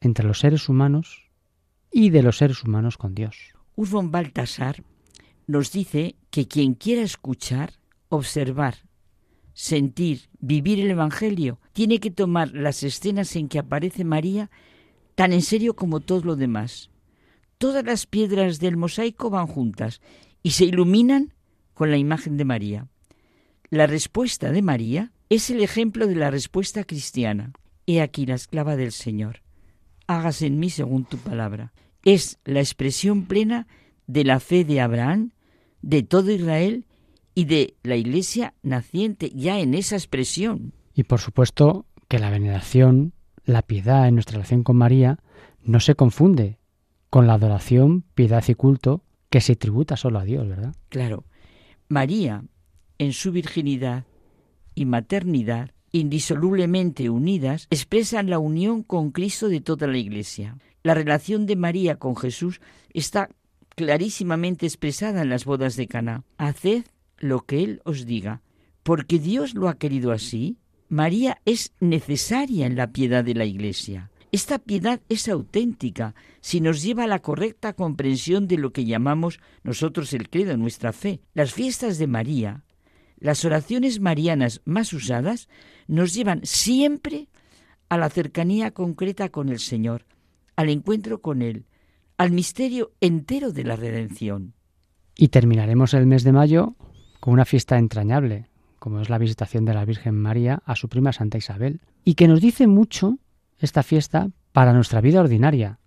entre 0.00 0.24
los 0.24 0.38
seres 0.38 0.68
humanos 0.68 1.32
y 1.90 2.10
de 2.10 2.22
los 2.22 2.36
seres 2.36 2.62
humanos 2.62 2.96
con 2.96 3.12
Dios. 3.12 3.54
Urban 3.74 4.12
Baltasar 4.12 4.84
nos 5.48 5.72
dice 5.72 6.14
que 6.34 6.48
quien 6.48 6.74
quiera 6.74 7.02
escuchar, 7.02 7.74
observar, 8.08 8.74
sentir, 9.52 10.22
vivir 10.40 10.80
el 10.80 10.90
Evangelio, 10.90 11.60
tiene 11.72 12.00
que 12.00 12.10
tomar 12.10 12.50
las 12.50 12.82
escenas 12.82 13.36
en 13.36 13.48
que 13.48 13.60
aparece 13.60 14.02
María 14.02 14.50
tan 15.14 15.32
en 15.32 15.42
serio 15.42 15.76
como 15.76 16.00
todo 16.00 16.24
lo 16.24 16.34
demás. 16.34 16.90
Todas 17.56 17.84
las 17.84 18.06
piedras 18.06 18.58
del 18.58 18.76
mosaico 18.76 19.30
van 19.30 19.46
juntas 19.46 20.00
y 20.42 20.50
se 20.50 20.64
iluminan 20.64 21.34
con 21.72 21.92
la 21.92 21.98
imagen 21.98 22.36
de 22.36 22.44
María. 22.44 22.88
La 23.70 23.86
respuesta 23.86 24.50
de 24.50 24.60
María 24.60 25.12
es 25.28 25.50
el 25.50 25.62
ejemplo 25.62 26.08
de 26.08 26.16
la 26.16 26.32
respuesta 26.32 26.82
cristiana. 26.82 27.52
He 27.86 28.00
aquí 28.00 28.26
la 28.26 28.34
esclava 28.34 28.74
del 28.74 28.90
Señor. 28.90 29.42
Hágase 30.08 30.46
en 30.46 30.58
mí 30.58 30.68
según 30.68 31.04
tu 31.04 31.16
palabra. 31.16 31.72
Es 32.02 32.40
la 32.44 32.58
expresión 32.58 33.26
plena 33.26 33.68
de 34.08 34.24
la 34.24 34.40
fe 34.40 34.64
de 34.64 34.80
Abraham, 34.80 35.30
de 35.84 36.02
todo 36.02 36.30
Israel 36.30 36.86
y 37.34 37.44
de 37.44 37.74
la 37.82 37.96
Iglesia 37.96 38.54
naciente 38.62 39.30
ya 39.34 39.60
en 39.60 39.74
esa 39.74 39.96
expresión. 39.96 40.72
Y 40.94 41.04
por 41.04 41.20
supuesto 41.20 41.84
que 42.08 42.18
la 42.18 42.30
veneración, 42.30 43.12
la 43.44 43.60
piedad 43.60 44.08
en 44.08 44.14
nuestra 44.14 44.36
relación 44.36 44.62
con 44.62 44.76
María 44.76 45.18
no 45.62 45.80
se 45.80 45.94
confunde 45.94 46.58
con 47.10 47.26
la 47.26 47.34
adoración, 47.34 48.02
piedad 48.14 48.42
y 48.48 48.54
culto 48.54 49.02
que 49.28 49.42
se 49.42 49.56
tributa 49.56 49.96
solo 49.96 50.18
a 50.18 50.24
Dios, 50.24 50.48
¿verdad? 50.48 50.74
Claro. 50.88 51.24
María, 51.88 52.44
en 52.98 53.12
su 53.12 53.30
virginidad 53.30 54.04
y 54.74 54.86
maternidad, 54.86 55.72
indisolublemente 55.92 57.10
unidas, 57.10 57.66
expresan 57.70 58.30
la 58.30 58.38
unión 58.38 58.82
con 58.82 59.10
Cristo 59.10 59.48
de 59.48 59.60
toda 59.60 59.86
la 59.86 59.98
Iglesia. 59.98 60.56
La 60.82 60.94
relación 60.94 61.44
de 61.44 61.56
María 61.56 61.96
con 61.96 62.16
Jesús 62.16 62.60
está 62.92 63.28
clarísimamente 63.74 64.66
expresada 64.66 65.22
en 65.22 65.30
las 65.30 65.44
bodas 65.44 65.76
de 65.76 65.86
Caná. 65.86 66.24
Haced 66.38 66.84
lo 67.18 67.40
que 67.44 67.62
él 67.64 67.80
os 67.84 68.06
diga, 68.06 68.42
porque 68.82 69.18
Dios 69.18 69.54
lo 69.54 69.68
ha 69.68 69.78
querido 69.78 70.12
así. 70.12 70.58
María 70.88 71.40
es 71.44 71.72
necesaria 71.80 72.66
en 72.66 72.76
la 72.76 72.92
piedad 72.92 73.24
de 73.24 73.34
la 73.34 73.44
Iglesia. 73.44 74.10
Esta 74.32 74.58
piedad 74.58 75.00
es 75.08 75.28
auténtica 75.28 76.14
si 76.40 76.60
nos 76.60 76.82
lleva 76.82 77.04
a 77.04 77.06
la 77.06 77.20
correcta 77.20 77.72
comprensión 77.72 78.48
de 78.48 78.58
lo 78.58 78.72
que 78.72 78.84
llamamos 78.84 79.38
nosotros 79.62 80.12
el 80.12 80.28
credo, 80.28 80.56
nuestra 80.56 80.92
fe. 80.92 81.20
Las 81.34 81.54
fiestas 81.54 81.98
de 81.98 82.08
María, 82.08 82.64
las 83.18 83.44
oraciones 83.44 84.00
marianas 84.00 84.60
más 84.64 84.92
usadas, 84.92 85.48
nos 85.86 86.14
llevan 86.14 86.40
siempre 86.42 87.28
a 87.88 87.96
la 87.96 88.10
cercanía 88.10 88.72
concreta 88.72 89.28
con 89.28 89.50
el 89.50 89.60
Señor, 89.60 90.04
al 90.56 90.68
encuentro 90.68 91.20
con 91.20 91.40
Él, 91.40 91.64
al 92.16 92.30
misterio 92.30 92.92
entero 93.00 93.52
de 93.52 93.64
la 93.64 93.76
redención. 93.76 94.54
Y 95.16 95.28
terminaremos 95.28 95.94
el 95.94 96.06
mes 96.06 96.24
de 96.24 96.32
mayo 96.32 96.76
con 97.20 97.32
una 97.32 97.44
fiesta 97.44 97.78
entrañable, 97.78 98.48
como 98.78 99.00
es 99.00 99.08
la 99.08 99.18
visitación 99.18 99.64
de 99.64 99.74
la 99.74 99.84
Virgen 99.84 100.14
María 100.14 100.62
a 100.64 100.76
su 100.76 100.88
prima 100.88 101.12
Santa 101.12 101.38
Isabel, 101.38 101.80
y 102.04 102.14
que 102.14 102.28
nos 102.28 102.40
dice 102.40 102.66
mucho 102.66 103.18
esta 103.58 103.82
fiesta 103.82 104.30
para 104.52 104.72
nuestra 104.72 105.00
vida 105.00 105.20
ordinaria. 105.20 105.78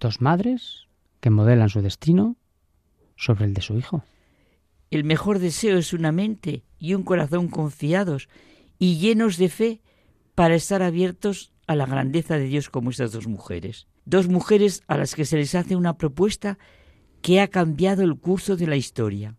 Dos 0.00 0.20
madres 0.20 0.88
que 1.20 1.30
modelan 1.30 1.68
su 1.68 1.82
destino 1.82 2.36
sobre 3.16 3.44
el 3.44 3.54
de 3.54 3.62
su 3.62 3.76
hijo. 3.76 4.04
El 4.90 5.04
mejor 5.04 5.38
deseo 5.38 5.78
es 5.78 5.92
una 5.92 6.12
mente 6.12 6.64
y 6.78 6.94
un 6.94 7.02
corazón 7.02 7.48
confiados 7.48 8.28
y 8.78 8.98
llenos 8.98 9.36
de 9.36 9.48
fe 9.48 9.80
para 10.34 10.54
estar 10.54 10.82
abiertos 10.82 11.52
a 11.66 11.76
la 11.76 11.86
grandeza 11.86 12.36
de 12.36 12.44
Dios 12.44 12.68
como 12.68 12.90
estas 12.90 13.12
dos 13.12 13.26
mujeres. 13.26 13.86
Dos 14.04 14.28
mujeres 14.28 14.82
a 14.88 14.96
las 14.96 15.14
que 15.14 15.24
se 15.24 15.36
les 15.36 15.54
hace 15.54 15.76
una 15.76 15.96
propuesta 15.96 16.58
que 17.20 17.40
ha 17.40 17.48
cambiado 17.48 18.02
el 18.02 18.16
curso 18.16 18.56
de 18.56 18.66
la 18.66 18.76
historia. 18.76 19.36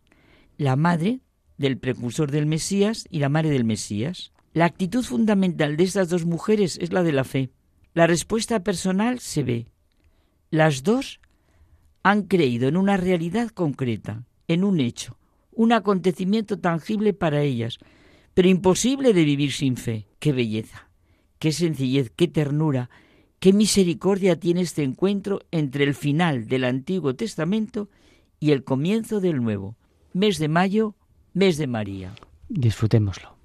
La 0.57 0.75
madre 0.75 1.19
del 1.57 1.77
precursor 1.77 2.31
del 2.31 2.45
Mesías 2.45 3.05
y 3.09 3.19
la 3.19 3.29
madre 3.29 3.49
del 3.49 3.65
Mesías. 3.65 4.31
La 4.53 4.65
actitud 4.65 5.03
fundamental 5.03 5.77
de 5.77 5.83
estas 5.83 6.09
dos 6.09 6.25
mujeres 6.25 6.77
es 6.81 6.93
la 6.93 7.03
de 7.03 7.11
la 7.11 7.23
fe. 7.23 7.49
La 7.93 8.07
respuesta 8.07 8.63
personal 8.63 9.19
se 9.19 9.43
ve. 9.43 9.67
Las 10.49 10.83
dos 10.83 11.19
han 12.03 12.23
creído 12.23 12.67
en 12.67 12.77
una 12.77 12.97
realidad 12.97 13.49
concreta, 13.49 14.25
en 14.47 14.63
un 14.63 14.79
hecho, 14.79 15.17
un 15.51 15.71
acontecimiento 15.71 16.59
tangible 16.59 17.13
para 17.13 17.41
ellas, 17.41 17.79
pero 18.33 18.49
imposible 18.49 19.13
de 19.13 19.23
vivir 19.23 19.51
sin 19.51 19.77
fe. 19.77 20.07
¡Qué 20.19 20.33
belleza! 20.33 20.89
¡Qué 21.39 21.51
sencillez! 21.51 22.11
¡Qué 22.15 22.27
ternura! 22.27 22.89
¡Qué 23.43 23.51
misericordia 23.51 24.39
tiene 24.39 24.61
este 24.61 24.83
encuentro 24.83 25.41
entre 25.51 25.83
el 25.83 25.95
final 25.95 26.47
del 26.47 26.63
Antiguo 26.63 27.13
Testamento 27.13 27.89
y 28.39 28.51
el 28.51 28.63
comienzo 28.63 29.19
del 29.19 29.43
Nuevo! 29.43 29.75
Mes 30.13 30.39
de 30.39 30.47
mayo, 30.47 30.95
mes 31.33 31.57
de 31.57 31.67
María. 31.67 32.15
Disfrutémoslo. 32.47 33.35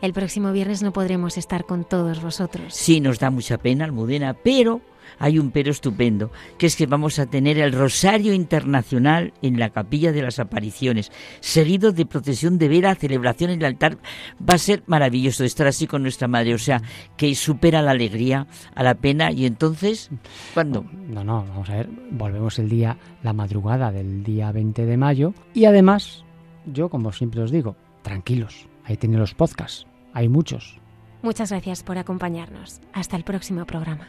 El 0.00 0.12
próximo 0.12 0.52
viernes 0.52 0.84
no 0.84 0.92
podremos 0.92 1.36
estar 1.36 1.64
con 1.64 1.82
todos 1.84 2.22
vosotros. 2.22 2.74
Sí, 2.74 3.00
nos 3.00 3.18
da 3.18 3.30
mucha 3.30 3.58
pena, 3.58 3.86
Almudena, 3.86 4.34
pero 4.34 4.82
hay 5.18 5.38
un 5.38 5.50
pero 5.50 5.70
estupendo, 5.70 6.30
que 6.58 6.66
es 6.66 6.76
que 6.76 6.86
vamos 6.86 7.18
a 7.18 7.26
tener 7.26 7.58
el 7.58 7.72
Rosario 7.72 8.32
Internacional 8.32 9.32
en 9.42 9.58
la 9.58 9.70
Capilla 9.70 10.12
de 10.12 10.22
las 10.22 10.38
Apariciones, 10.38 11.10
seguido 11.40 11.92
de 11.92 12.06
procesión 12.06 12.58
de 12.58 12.68
vera, 12.68 12.94
celebración 12.94 13.50
en 13.50 13.60
el 13.60 13.66
altar. 13.66 13.98
Va 14.40 14.54
a 14.54 14.58
ser 14.58 14.82
maravilloso 14.86 15.44
estar 15.44 15.66
así 15.66 15.86
con 15.86 16.02
nuestra 16.02 16.28
madre, 16.28 16.54
o 16.54 16.58
sea, 16.58 16.82
que 17.16 17.34
supera 17.34 17.82
la 17.82 17.92
alegría 17.92 18.46
a 18.74 18.82
la 18.82 18.94
pena. 18.94 19.30
Y 19.32 19.46
entonces, 19.46 20.10
¿cuándo? 20.54 20.84
No, 21.08 21.24
no, 21.24 21.44
vamos 21.48 21.68
a 21.70 21.76
ver, 21.76 21.88
volvemos 22.10 22.58
el 22.58 22.68
día, 22.68 22.96
la 23.22 23.32
madrugada 23.32 23.92
del 23.92 24.22
día 24.22 24.52
20 24.52 24.86
de 24.86 24.96
mayo. 24.96 25.34
Y 25.52 25.64
además, 25.64 26.24
yo, 26.66 26.88
como 26.88 27.12
siempre 27.12 27.42
os 27.42 27.50
digo, 27.50 27.76
tranquilos, 28.02 28.66
ahí 28.84 28.96
tienen 28.96 29.20
los 29.20 29.34
podcasts 29.34 29.86
hay 30.14 30.28
muchos. 30.28 30.78
Muchas 31.22 31.50
gracias 31.50 31.82
por 31.82 31.98
acompañarnos. 31.98 32.80
Hasta 32.92 33.16
el 33.16 33.24
próximo 33.24 33.66
programa. 33.66 34.08